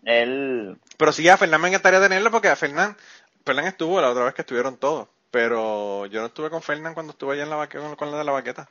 él, 0.03 0.77
Pero 0.97 1.11
sí, 1.13 1.27
a 1.29 1.37
Fernán 1.37 1.61
me 1.61 1.69
encantaría 1.69 2.01
tenerlo 2.01 2.29
porque 2.31 2.49
a 2.49 2.55
Fernán, 2.55 2.97
Fernán 3.47 3.65
estuvo 3.65 3.99
la 3.99 4.11
otra 4.11 4.25
vez 4.25 4.33
que 4.33 4.41
estuvieron 4.43 4.77
todos. 4.77 5.07
Pero 5.29 6.05
yo 6.05 6.21
no 6.21 6.27
estuve 6.27 6.49
con 6.49 6.61
Fernán 6.61 6.93
cuando 6.93 7.11
estuve 7.11 7.33
allá 7.33 7.43
en 7.43 7.49
la 7.49 7.57
baqueta, 7.57 7.95
con, 7.97 8.11
la 8.11 8.17
de 8.17 8.23
la 8.23 8.31
baqueta. 8.31 8.69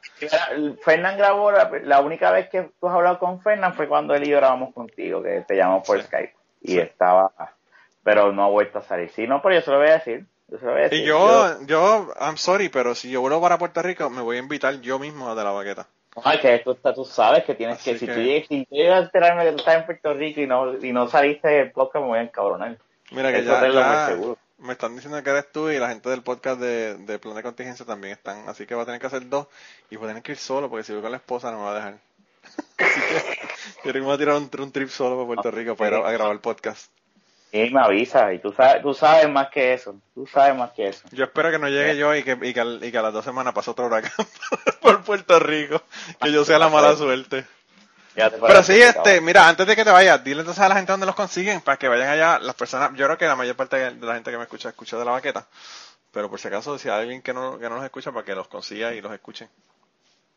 Fernán 0.82 1.18
grabó, 1.18 1.52
la, 1.52 1.70
la 1.82 2.01
única 2.01 2.30
vez 2.30 2.48
que 2.48 2.70
tú 2.80 2.88
has 2.88 2.94
hablado 2.94 3.18
con 3.18 3.42
Fernán 3.42 3.74
fue 3.74 3.86
cuando 3.86 4.14
él 4.14 4.26
y 4.26 4.30
yo 4.30 4.38
grabamos 4.38 4.72
contigo, 4.72 5.22
que 5.22 5.42
te 5.46 5.55
llamamos 5.55 5.86
por 5.86 5.98
Sí. 5.98 6.06
Skype. 6.06 6.34
Y 6.62 6.72
Sí. 6.72 6.78
estaba, 6.78 7.30
pero 8.02 8.32
no 8.32 8.44
ha 8.44 8.48
vuelto 8.48 8.78
a 8.78 8.82
salir. 8.82 9.10
Sí, 9.10 9.26
no, 9.26 9.42
pero 9.42 9.56
yo 9.56 9.60
se 9.60 9.70
lo 9.70 9.78
voy 9.78 9.88
a 9.88 9.94
decir. 9.98 10.24
Yo 10.48 10.59
se 10.59 10.64
lo 10.64 10.72
voy 10.72 10.80
a 10.80 10.84
decir. 10.84 11.01
Y 11.01 11.05
yo, 11.06 11.60
yo, 11.66 12.09
I'm 12.18 12.38
sorry, 12.38 12.70
pero 12.70 12.94
si 12.94 13.10
yo 13.10 13.20
vuelvo 13.20 13.40
para 13.42 13.59
Puerto 13.59 13.82
Rico, 13.82 14.09
me 14.09 14.22
voy 14.22 14.36
a 14.36 14.40
invitar 14.40 14.80
yo 14.80 14.98
mismo 14.98 15.28
a 15.28 15.34
de 15.34 15.44
la 15.44 15.51
baqueta. 15.51 15.86
Ay, 16.24 16.38
que 16.40 16.55
esto 16.55 16.72
está, 16.72 16.94
tú 16.94 17.05
sabes 17.05 17.44
que 17.44 17.55
tienes 17.55 17.82
que, 17.84 17.98
si 17.98 18.06
tú 18.06 18.14
llegas, 18.14 18.48
si 18.48 18.66
yo 18.70 18.94
a 18.94 18.98
enterarme 19.01 19.44
que 19.44 19.52
tú 19.52 19.59
estás 19.59 19.76
en 19.76 19.84
Puerto 19.84 20.14
Rico 20.14 20.40
y 20.40 20.46
no, 20.46 20.74
y 20.78 20.90
no 20.90 21.06
saliste 21.09 21.48
del 21.48 21.70
podcast, 21.72 22.02
me 22.02 22.09
voy 22.09 22.18
a 22.18 22.22
encabronar. 22.22 22.78
Mira 23.10 23.30
que 23.30 23.40
Eso 23.40 23.51
ya, 23.51 23.68
ya. 23.68 24.16
Me 24.58 24.72
están 24.72 24.94
diciendo 24.94 25.22
que 25.22 25.30
eres 25.30 25.52
tú 25.52 25.70
y 25.70 25.78
la 25.78 25.88
gente 25.88 26.08
del 26.08 26.22
podcast 26.22 26.60
de, 26.60 26.94
de 26.94 27.18
Plan 27.18 27.34
de 27.34 27.42
Contingencia 27.42 27.84
también 27.84 28.14
están. 28.14 28.48
Así 28.48 28.66
que 28.66 28.74
voy 28.74 28.82
a 28.82 28.86
tener 28.86 29.00
que 29.00 29.06
hacer 29.06 29.28
dos 29.28 29.46
y 29.90 29.96
voy 29.96 30.06
a 30.06 30.08
tener 30.08 30.22
que 30.22 30.32
ir 30.32 30.38
solo 30.38 30.68
porque 30.68 30.84
si 30.84 30.92
voy 30.92 31.02
con 31.02 31.10
la 31.10 31.18
esposa 31.18 31.50
no 31.50 31.58
me 31.58 31.64
va 31.64 31.72
a 31.72 31.74
dejar. 31.74 31.98
Así 32.44 32.62
que 32.76 32.84
yo 33.76 33.82
creo 33.82 33.92
que 33.92 34.00
me 34.00 34.06
voy 34.06 34.14
a 34.14 34.18
tirar 34.18 34.36
un, 34.36 34.50
un 34.58 34.72
trip 34.72 34.88
solo 34.88 35.16
para 35.16 35.26
Puerto 35.26 35.50
Rico 35.50 35.76
para 35.76 35.98
ir 35.98 36.04
a, 36.04 36.08
a 36.08 36.12
grabar 36.12 36.32
el 36.32 36.40
podcast. 36.40 36.90
Y 37.52 37.70
me 37.70 37.80
avisa, 37.80 38.32
y 38.34 38.38
tú 38.38 38.52
sabes, 38.52 38.82
tú 38.82 38.92
sabes 38.92 39.30
más 39.30 39.48
que 39.48 39.72
eso, 39.72 39.94
tú 40.14 40.26
sabes 40.26 40.54
más 40.56 40.72
que 40.72 40.88
eso. 40.88 41.06
Yo 41.12 41.24
espero 41.24 41.50
que 41.50 41.58
no 41.58 41.68
llegue 41.68 41.96
yo 41.96 42.14
y 42.14 42.22
que, 42.22 42.32
y 42.32 42.52
que, 42.52 42.78
y 42.82 42.90
que 42.90 42.98
a 42.98 43.02
las 43.02 43.12
dos 43.12 43.24
semanas 43.24 43.54
pase 43.54 43.70
otro 43.70 43.86
huracán 43.86 44.26
por 44.82 45.02
Puerto 45.04 45.38
Rico. 45.38 45.80
Que 46.20 46.32
yo 46.32 46.44
sea 46.44 46.58
la 46.58 46.68
mala 46.68 46.96
suerte. 46.96 47.44
Pero 48.16 48.62
sí, 48.62 48.80
este, 48.80 49.20
mira, 49.20 49.47
antes 49.47 49.66
de 49.66 49.76
que 49.76 49.84
te 49.84 49.90
vayas, 49.90 50.24
dile 50.24 50.40
entonces 50.40 50.62
a 50.64 50.68
la 50.68 50.76
gente 50.76 50.90
dónde 50.90 51.06
los 51.06 51.14
consiguen 51.14 51.60
para 51.60 51.76
que 51.76 51.88
vayan 51.88 52.09
allá. 52.09 52.38
Las 52.38 52.55
personas, 52.55 52.90
yo 52.94 53.05
creo 53.05 53.18
que 53.18 53.26
la 53.26 53.36
mayor 53.36 53.56
parte 53.56 53.76
de 53.76 54.06
la 54.06 54.14
gente 54.14 54.30
que 54.30 54.38
me 54.38 54.44
escucha, 54.44 54.70
escucha 54.70 54.97
de 54.98 55.05
la 55.05 55.10
baqueta. 55.10 55.47
Pero 56.12 56.30
por 56.30 56.40
si 56.40 56.48
acaso, 56.48 56.78
si 56.78 56.88
hay 56.88 57.02
alguien 57.02 57.20
que 57.20 57.34
no, 57.34 57.59
que 57.59 57.68
no 57.68 57.76
los 57.76 57.84
escucha, 57.84 58.10
para 58.12 58.24
que 58.24 58.34
los 58.34 58.48
consiga 58.48 58.94
y 58.94 59.02
los 59.02 59.12
escuchen. 59.12 59.48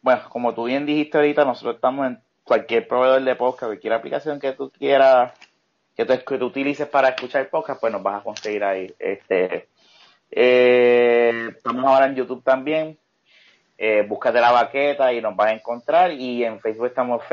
Bueno, 0.02 0.24
como 0.30 0.54
tú 0.54 0.66
bien 0.66 0.86
dijiste 0.86 1.18
ahorita, 1.18 1.46
nosotros 1.46 1.76
estamos 1.76 2.08
en 2.08 2.22
cualquier 2.44 2.88
proveedor 2.88 3.24
de 3.24 3.36
podcast, 3.36 3.70
cualquier 3.70 3.94
aplicación 3.94 4.40
que 4.40 4.52
tú 4.52 4.72
quieras, 4.72 5.34
que 5.96 6.04
tú, 6.04 6.14
que 6.26 6.38
tú 6.38 6.46
utilices 6.48 6.88
para 6.88 7.10
escuchar 7.10 7.50
podcast, 7.50 7.80
pues 7.80 7.94
nos 7.94 8.04
vas 8.04 8.20
a 8.20 8.24
conseguir 8.24 8.64
ahí. 8.64 8.94
Este, 9.00 9.70
eh, 10.32 11.50
estamos 11.56 11.86
ahora 11.86 12.08
en 12.08 12.16
YouTube 12.16 12.44
también. 12.44 12.98
Eh, 13.78 14.06
búscate 14.06 14.42
la 14.42 14.52
baqueta 14.52 15.14
y 15.14 15.22
nos 15.22 15.36
vas 15.36 15.48
a 15.48 15.54
encontrar. 15.54 16.12
Y 16.12 16.44
en 16.44 16.60
Facebook 16.60 16.88
estamos 16.88 17.24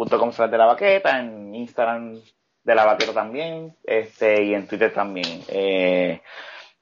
facebook.com 0.00 0.32
slash 0.32 0.50
de 0.50 0.58
la 0.58 0.66
baqueta, 0.66 1.20
en 1.20 1.54
Instagram 1.54 2.20
de 2.62 2.74
la 2.74 2.84
baqueta 2.86 3.12
también, 3.12 3.76
este, 3.84 4.44
y 4.44 4.54
en 4.54 4.66
Twitter 4.66 4.92
también. 4.92 5.42
Eh, 5.48 6.22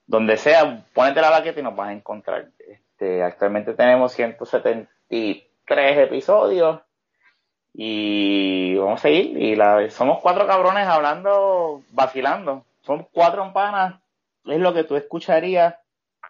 donde 0.07 0.37
sea, 0.37 0.85
ponete 0.95 1.21
la 1.21 1.31
baqueta 1.31 1.61
y 1.61 1.63
nos 1.63 1.77
vas 1.77 1.89
a 1.89 1.93
encontrar. 1.93 2.49
Este, 2.59 3.23
actualmente 3.23 3.75
tenemos 3.75 4.13
173 4.13 5.99
episodios 5.99 6.81
y 7.75 8.77
vamos 8.77 9.01
a 9.01 9.03
seguir. 9.03 9.37
Y 9.37 9.57
la, 9.57 9.91
somos 9.91 10.21
cuatro 10.21 10.47
cabrones 10.47 10.87
hablando, 10.87 11.83
vacilando. 11.91 12.65
Son 12.83 13.07
cuatro 13.13 13.53
panas, 13.53 14.01
es 14.47 14.59
lo 14.59 14.73
que 14.73 14.85
tú 14.85 14.97
escucharías, 14.97 15.75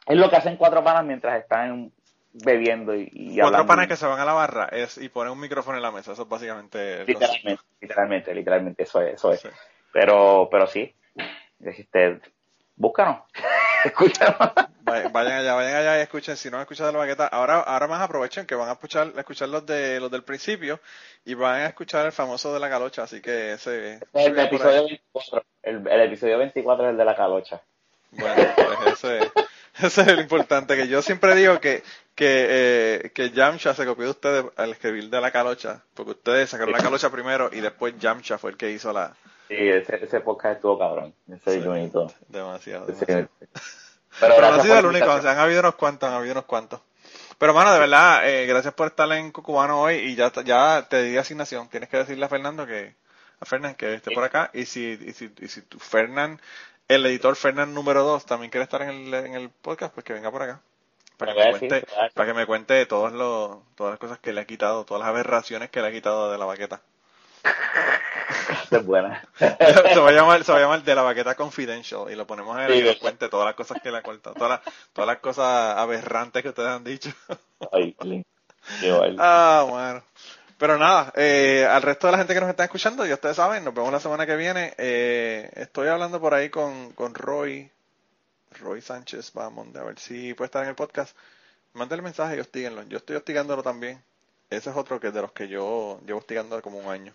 es 0.06 0.16
lo 0.16 0.28
que 0.28 0.36
hacen 0.36 0.56
cuatro 0.56 0.82
panas 0.82 1.04
mientras 1.04 1.40
están 1.40 1.92
bebiendo 2.32 2.94
y, 2.94 3.08
y 3.12 3.26
Cuatro 3.34 3.46
hablando. 3.46 3.66
panas 3.66 3.86
que 3.88 3.96
se 3.96 4.06
van 4.06 4.20
a 4.20 4.24
la 4.24 4.32
barra 4.32 4.68
es, 4.72 4.98
y 4.98 5.08
ponen 5.08 5.32
un 5.32 5.40
micrófono 5.40 5.76
en 5.76 5.82
la 5.82 5.90
mesa. 5.90 6.12
Eso 6.12 6.22
es 6.22 6.28
básicamente. 6.28 7.04
Literalmente, 7.04 7.62
literalmente, 7.80 8.34
literalmente, 8.34 8.82
eso 8.82 9.00
es, 9.00 9.14
eso 9.14 9.32
es. 9.32 9.40
Sí. 9.40 9.48
Pero, 9.92 10.48
pero 10.50 10.66
sí, 10.66 10.94
este, 11.64 12.20
búscanos, 12.76 13.22
escúchanos. 13.84 14.36
Vay- 14.82 15.10
Vayan 15.12 15.40
allá, 15.40 15.54
vayan 15.54 15.74
allá 15.76 15.98
y 15.98 16.02
escuchen. 16.02 16.36
Si 16.36 16.50
no 16.50 16.56
han 16.56 16.62
escuchado 16.62 16.92
la 16.92 16.98
baqueta, 16.98 17.26
ahora, 17.26 17.60
ahora 17.60 17.86
más 17.88 18.00
aprovechen 18.00 18.46
que 18.46 18.54
van 18.54 18.68
a 18.68 18.72
escuchar, 18.72 19.12
a 19.16 19.20
escuchar 19.20 19.48
los 19.48 19.66
de 19.66 20.00
los 20.00 20.10
del 20.10 20.22
principio 20.24 20.80
y 21.26 21.34
van 21.34 21.56
a 21.62 21.66
escuchar 21.66 22.06
el 22.06 22.12
famoso 22.12 22.52
de 22.54 22.60
la 22.60 22.70
calocha. 22.70 23.02
Así 23.02 23.20
que 23.20 23.52
ese. 23.52 24.00
El 24.14 24.38
episodio 24.38 24.80
ahí. 24.80 24.86
24, 25.12 25.44
el, 25.62 25.88
el 25.88 26.00
episodio 26.02 26.38
24 26.38 26.84
es 26.86 26.90
el 26.92 26.96
de 26.96 27.04
la 27.04 27.16
calocha. 27.16 27.60
Bueno, 28.12 28.42
pues 28.56 29.04
ese, 29.04 29.30
ese 29.86 30.02
es 30.02 30.08
el 30.08 30.20
importante. 30.20 30.76
Que 30.76 30.88
yo 30.88 31.02
siempre 31.02 31.34
digo 31.34 31.60
que 31.60 31.82
que, 32.18 32.46
eh, 32.50 33.10
que 33.14 33.30
Yamcha 33.30 33.74
se 33.74 33.86
copió 33.86 34.06
de 34.06 34.10
ustedes 34.10 34.44
al 34.56 34.72
escribir 34.72 35.08
de 35.08 35.20
la 35.20 35.30
calocha, 35.30 35.84
porque 35.94 36.10
ustedes 36.10 36.50
sacaron 36.50 36.72
la 36.72 36.80
calocha 36.80 37.10
primero 37.10 37.48
y 37.52 37.60
después 37.60 37.96
Yamcha 37.96 38.38
fue 38.38 38.50
el 38.50 38.56
que 38.56 38.72
hizo 38.72 38.92
la. 38.92 39.14
Sí, 39.46 39.54
ese, 39.56 40.04
ese 40.04 40.18
podcast 40.18 40.56
estuvo 40.56 40.76
cabrón, 40.76 41.14
ese 41.28 41.52
Sí. 41.52 41.58
es 41.58 41.64
bonito. 41.64 42.12
Demasiado. 42.26 42.86
Pero, 43.06 43.28
Pero 44.18 44.40
no 44.40 44.54
ha 44.54 44.62
sido 44.62 44.78
el 44.80 44.86
único, 44.86 45.14
o 45.14 45.22
sea, 45.22 45.30
han 45.30 45.38
habido 45.38 45.60
unos 45.60 45.76
cuantos, 45.76 46.08
han 46.08 46.16
habido 46.16 46.32
unos 46.32 46.46
cuantos. 46.46 46.80
Pero, 47.38 47.54
mano, 47.54 47.72
de 47.72 47.78
verdad, 47.78 48.28
eh, 48.28 48.46
gracias 48.46 48.74
por 48.74 48.88
estar 48.88 49.10
en 49.12 49.30
Cucubano 49.30 49.80
hoy 49.80 49.94
y 49.94 50.16
ya, 50.16 50.32
ya 50.42 50.88
te 50.90 51.04
di 51.04 51.16
asignación. 51.16 51.68
Tienes 51.68 51.88
que 51.88 51.98
decirle 51.98 52.24
a 52.24 52.28
Fernando 52.28 52.66
que, 52.66 52.96
a 53.38 53.44
Fernán 53.44 53.76
que 53.76 53.94
esté 53.94 54.10
por 54.10 54.24
acá 54.24 54.50
y 54.52 54.64
si, 54.64 54.98
y 55.00 55.12
si, 55.12 55.30
y 55.40 55.46
si 55.46 55.62
el 56.88 57.06
editor 57.06 57.36
Fernán 57.36 57.74
número 57.74 58.02
2 58.02 58.26
también 58.26 58.50
quiere 58.50 58.64
estar 58.64 58.82
en 58.82 58.90
el, 58.90 59.14
en 59.14 59.34
el 59.34 59.50
podcast, 59.50 59.94
pues 59.94 60.04
que 60.04 60.14
venga 60.14 60.30
por 60.30 60.42
acá. 60.42 60.60
Para 61.18 61.34
que, 61.34 61.40
me 61.40 61.46
decir, 61.46 61.68
cuente, 61.68 61.86
para 62.14 62.26
que 62.26 62.34
me 62.34 62.46
cuente 62.46 62.86
todos 62.86 63.12
los, 63.12 63.58
todas 63.74 63.92
las 63.92 63.98
cosas 63.98 64.18
que 64.20 64.32
le 64.32 64.40
ha 64.40 64.46
quitado, 64.46 64.84
todas 64.84 65.00
las 65.00 65.08
aberraciones 65.08 65.68
que 65.68 65.82
le 65.82 65.88
ha 65.88 65.92
quitado 65.92 66.30
de 66.30 66.38
la 66.38 66.44
baqueta. 66.44 66.80
Es 68.70 68.84
buena. 68.84 69.22
se 69.38 70.00
va 70.00 70.08
a 70.08 70.12
llamar, 70.12 70.44
se 70.44 70.52
va 70.52 70.58
a 70.58 70.60
llamar 70.60 70.82
de 70.82 70.94
la 70.94 71.02
baqueta 71.02 71.34
confidential 71.34 72.10
y 72.10 72.14
lo 72.14 72.26
ponemos 72.26 72.56
en 72.56 72.64
él 72.64 72.72
Sí, 72.72 72.82
¿verdad? 72.82 73.00
cuente 73.00 73.28
todas 73.28 73.46
las 73.46 73.54
cosas 73.54 73.80
que 73.82 73.90
le 73.90 73.98
ha 73.98 74.02
cortado, 74.02 74.34
todas 74.34 74.50
las, 74.50 74.74
todas 74.92 75.08
las 75.08 75.18
cosas 75.18 75.76
aberrantes 75.76 76.42
que 76.42 76.48
ustedes 76.50 76.68
han 76.68 76.84
dicho. 76.84 77.10
Ay, 77.72 77.94
qué 77.98 78.06
lindo. 78.06 78.26
Qué 78.80 78.92
bueno. 78.92 79.16
ah, 79.18 79.66
bueno. 79.68 80.02
Pero 80.58 80.76
nada, 80.76 81.12
eh, 81.16 81.66
al 81.70 81.82
resto 81.82 82.08
de 82.08 82.12
la 82.12 82.18
gente 82.18 82.34
que 82.34 82.40
nos 82.40 82.50
está 82.50 82.64
escuchando, 82.64 83.06
ya 83.06 83.14
ustedes 83.14 83.36
saben, 83.36 83.64
nos 83.64 83.72
vemos 83.72 83.92
la 83.92 84.00
semana 84.00 84.26
que 84.26 84.34
viene. 84.34 84.74
Eh, 84.76 85.48
estoy 85.54 85.86
hablando 85.88 86.20
por 86.20 86.34
ahí 86.34 86.50
con, 86.50 86.92
con 86.92 87.14
Roy, 87.14 87.70
Roy 88.60 88.80
Sánchez, 88.80 89.32
vamos, 89.34 89.74
a 89.76 89.84
ver 89.84 89.98
si 90.00 90.34
puede 90.34 90.46
estar 90.46 90.64
en 90.64 90.70
el 90.70 90.74
podcast. 90.74 91.16
Mándale 91.74 92.02
mensaje 92.02 92.36
y 92.36 92.40
hostíguenlo. 92.40 92.82
Yo 92.82 92.98
estoy 92.98 93.14
hostigándolo 93.16 93.62
también. 93.62 94.02
Ese 94.50 94.70
es 94.70 94.76
otro 94.76 94.98
que 94.98 95.12
de 95.12 95.22
los 95.22 95.30
que 95.32 95.46
yo 95.46 96.00
llevo 96.04 96.18
hostigando 96.18 96.60
como 96.60 96.78
un 96.78 96.90
año. 96.90 97.14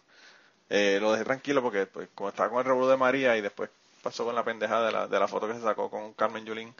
Eh, 0.69 0.99
lo 1.01 1.11
dejé 1.11 1.25
tranquilo 1.25 1.61
porque 1.61 1.85
pues, 1.85 2.07
como 2.15 2.29
estaba 2.29 2.49
con 2.49 2.59
el 2.59 2.65
revuelo 2.65 2.87
de 2.89 2.97
María 2.97 3.35
y 3.35 3.41
después 3.41 3.69
pasó 4.01 4.23
con 4.23 4.35
la 4.35 4.43
pendejada 4.43 4.85
de 4.85 4.91
la, 4.91 5.07
de 5.07 5.19
la 5.19 5.27
foto 5.27 5.47
que 5.47 5.55
se 5.55 5.61
sacó 5.61 5.89
con 5.89 6.13
Carmen 6.13 6.45
Yulín, 6.45 6.73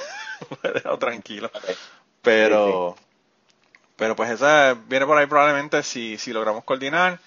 lo 0.62 0.70
he 0.70 0.72
dejado 0.72 0.98
tranquilo. 0.98 1.50
Pero, 2.22 2.96
pero 3.96 4.14
pues 4.16 4.30
esa 4.30 4.74
viene 4.86 5.06
por 5.06 5.16
ahí 5.18 5.26
probablemente 5.26 5.82
si, 5.82 6.16
si 6.18 6.32
logramos 6.32 6.64
coordinar. 6.64 7.18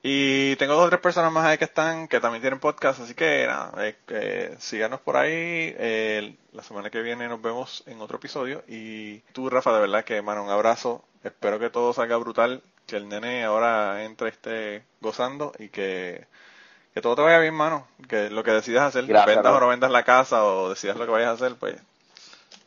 Y 0.00 0.54
tengo 0.56 0.74
dos 0.74 0.86
o 0.86 0.88
tres 0.90 1.00
personas 1.00 1.32
más 1.32 1.44
ahí 1.44 1.58
que 1.58 1.64
están, 1.64 2.06
que 2.06 2.20
también 2.20 2.40
tienen 2.40 2.60
podcast, 2.60 3.00
así 3.00 3.14
que 3.14 3.46
nada, 3.48 3.72
eh, 3.84 3.96
que 4.06 4.54
síganos 4.60 5.00
por 5.00 5.16
ahí. 5.16 5.74
Eh, 5.76 6.36
la 6.52 6.62
semana 6.62 6.88
que 6.90 7.02
viene 7.02 7.26
nos 7.28 7.42
vemos 7.42 7.82
en 7.86 8.00
otro 8.00 8.18
episodio. 8.18 8.62
Y 8.68 9.18
tú, 9.32 9.50
Rafa, 9.50 9.72
de 9.72 9.80
verdad 9.80 10.04
que, 10.04 10.22
mano, 10.22 10.44
un 10.44 10.50
abrazo. 10.50 11.04
Espero 11.24 11.58
que 11.58 11.68
todo 11.68 11.92
salga 11.92 12.16
brutal, 12.16 12.62
que 12.86 12.96
el 12.96 13.08
nene 13.08 13.42
ahora 13.42 14.04
entre 14.04 14.28
esté 14.28 14.84
gozando 15.00 15.52
y 15.58 15.68
que, 15.68 16.26
que 16.94 17.00
todo 17.02 17.16
te 17.16 17.22
vaya 17.22 17.40
bien, 17.40 17.54
mano. 17.54 17.88
Que 18.08 18.30
lo 18.30 18.44
que 18.44 18.52
decidas 18.52 18.84
hacer, 18.84 19.04
Gracias, 19.04 19.34
vendas 19.34 19.52
o 19.52 19.58
no 19.60 19.66
vendas 19.68 19.90
la 19.90 20.04
casa 20.04 20.44
o 20.44 20.70
decidas 20.70 20.96
lo 20.96 21.06
que 21.06 21.10
vayas 21.12 21.30
a 21.30 21.32
hacer, 21.44 21.56
pues. 21.58 21.74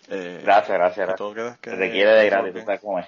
eh, 0.10 0.41
Gracias, 0.44 0.78
gracias, 0.78 0.95
que 0.95 1.02
gracias. 1.02 1.18
todo 1.18 1.34
quede- 1.34 1.57
que- 1.61 1.69
Se 1.72 1.78
te 1.78 1.91
quiere 1.91 2.11
de 2.11 2.23
que 2.26 2.30
todo 2.30 2.40
gratis, 2.41 2.52
tú 2.52 2.53
bien. 2.56 2.65
sabes 2.65 2.82
cómo 2.82 2.99
es. 2.99 3.07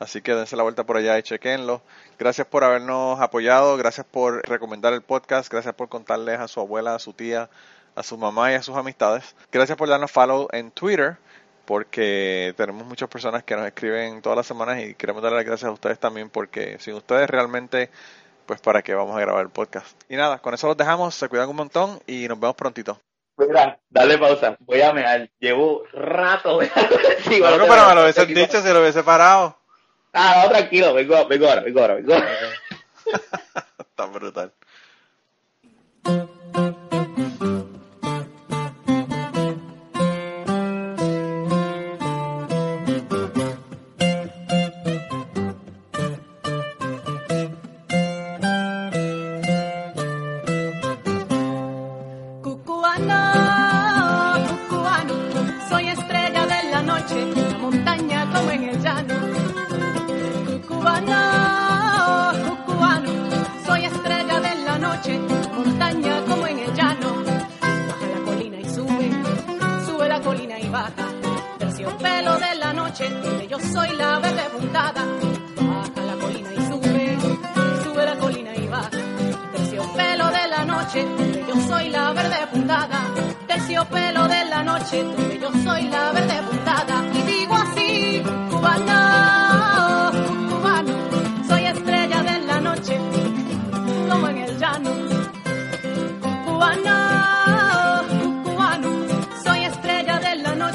Así 0.00 0.22
que 0.22 0.34
dense 0.34 0.56
la 0.56 0.62
vuelta 0.64 0.84
por 0.84 0.96
allá 0.96 1.16
y 1.18 1.22
chequenlo. 1.22 1.82
Gracias 2.18 2.46
por 2.46 2.64
habernos 2.64 3.20
apoyado, 3.20 3.76
gracias 3.76 4.06
por 4.10 4.42
recomendar 4.48 4.92
el 4.94 5.02
podcast, 5.02 5.52
gracias 5.52 5.74
por 5.74 5.88
contarles 5.88 6.40
a 6.40 6.48
su 6.48 6.58
abuela, 6.60 6.94
a 6.94 6.98
su 6.98 7.12
tía, 7.12 7.48
a 7.94 8.02
su 8.02 8.16
mamá 8.18 8.50
y 8.50 8.54
a 8.54 8.62
sus 8.62 8.76
amistades. 8.76 9.36
Gracias 9.52 9.76
por 9.76 9.88
darnos 9.88 10.10
follow 10.10 10.48
en 10.52 10.70
Twitter, 10.70 11.18
porque 11.66 12.54
tenemos 12.56 12.86
muchas 12.86 13.08
personas 13.08 13.44
que 13.44 13.54
nos 13.54 13.66
escriben 13.66 14.22
todas 14.22 14.36
las 14.38 14.46
semanas 14.46 14.82
y 14.82 14.94
queremos 14.94 15.22
darle 15.22 15.36
las 15.36 15.46
gracias 15.46 15.68
a 15.68 15.72
ustedes 15.72 15.98
también, 15.98 16.30
porque 16.30 16.78
sin 16.80 16.94
ustedes 16.94 17.28
realmente, 17.28 17.90
pues 18.46 18.60
para 18.60 18.82
qué 18.82 18.94
vamos 18.94 19.16
a 19.16 19.20
grabar 19.20 19.42
el 19.42 19.50
podcast. 19.50 20.00
Y 20.08 20.16
nada, 20.16 20.38
con 20.38 20.54
eso 20.54 20.66
los 20.66 20.76
dejamos, 20.76 21.14
se 21.14 21.28
cuidan 21.28 21.48
un 21.50 21.56
montón 21.56 22.00
y 22.06 22.26
nos 22.26 22.40
vemos 22.40 22.56
prontito. 22.56 22.98
Mira, 23.36 23.78
dale 23.88 24.18
pausa. 24.18 24.56
Voy 24.60 24.82
a 24.82 24.92
mear. 24.92 25.30
Llevo 25.38 25.82
rato. 25.92 26.58
Sí, 27.22 27.38
Bueno, 27.38 27.64
pero 27.68 27.86
me 27.88 27.94
lo 27.94 28.02
hubiese 28.02 28.22
aquí- 28.22 28.34
dicho 28.34 28.60
si 28.62 28.68
lo 28.72 28.80
hubiese 28.80 29.02
parado. 29.02 29.56
Ah, 30.12 30.42
no, 30.44 30.50
tranquilo. 30.50 30.94
Vengo, 30.94 31.26
vengo 31.28 31.46
ahora, 31.46 31.62
vengo 31.62 31.80
ahora, 31.80 31.94
vengo 31.94 32.14
ahora. 32.14 32.28
Tan 33.94 34.12
brutal. 34.12 34.52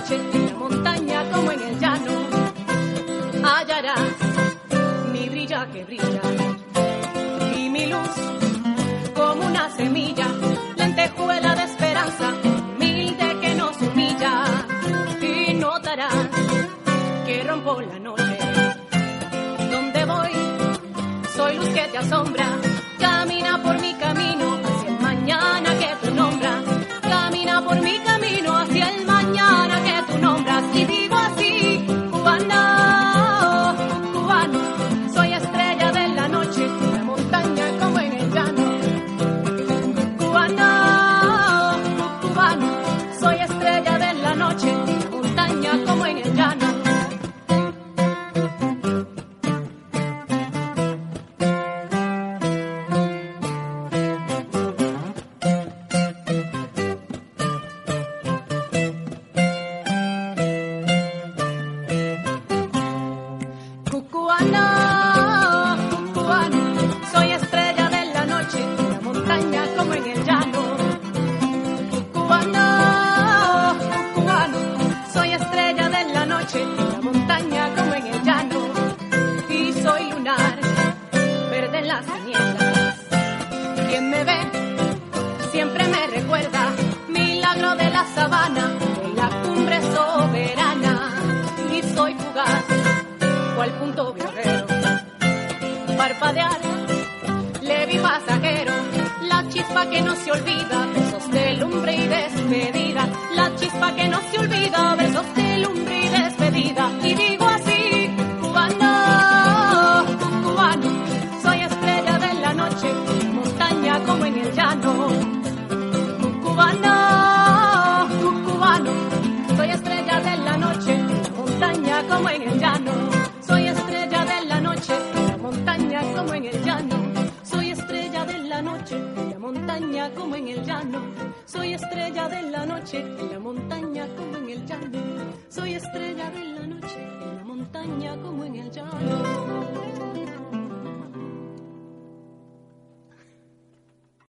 noche, 0.06 0.22
en 0.34 0.46
la 0.46 0.54
montaña 0.54 1.32
como 1.32 1.52
en 1.52 1.62
el 1.62 1.80
llano, 1.80 2.12
hallarás 3.44 4.00
mi 5.12 5.30
brilla 5.30 5.68
que 5.72 5.84
brilla 5.84 6.22
y 7.58 7.70
mi 7.70 7.88
luz 7.88 8.16
como 9.16 9.46
una 9.48 9.70
semilla, 9.72 10.28
lentejuela 10.78 11.56
de 11.56 11.64
esperanza, 11.64 12.34
humilde 12.44 13.40
que 13.42 13.56
nos 13.56 13.82
humilla 13.82 14.44
y 15.22 15.54
notarás 15.54 16.14
que 17.26 17.44
rompo 17.44 17.82
la 17.82 18.00
noche. 18.00 18.38
Donde 19.72 20.06
voy, 20.06 20.32
soy 21.36 21.58
luz 21.58 21.70
que 21.70 21.88
te 21.92 21.98
asombra. 21.98 22.65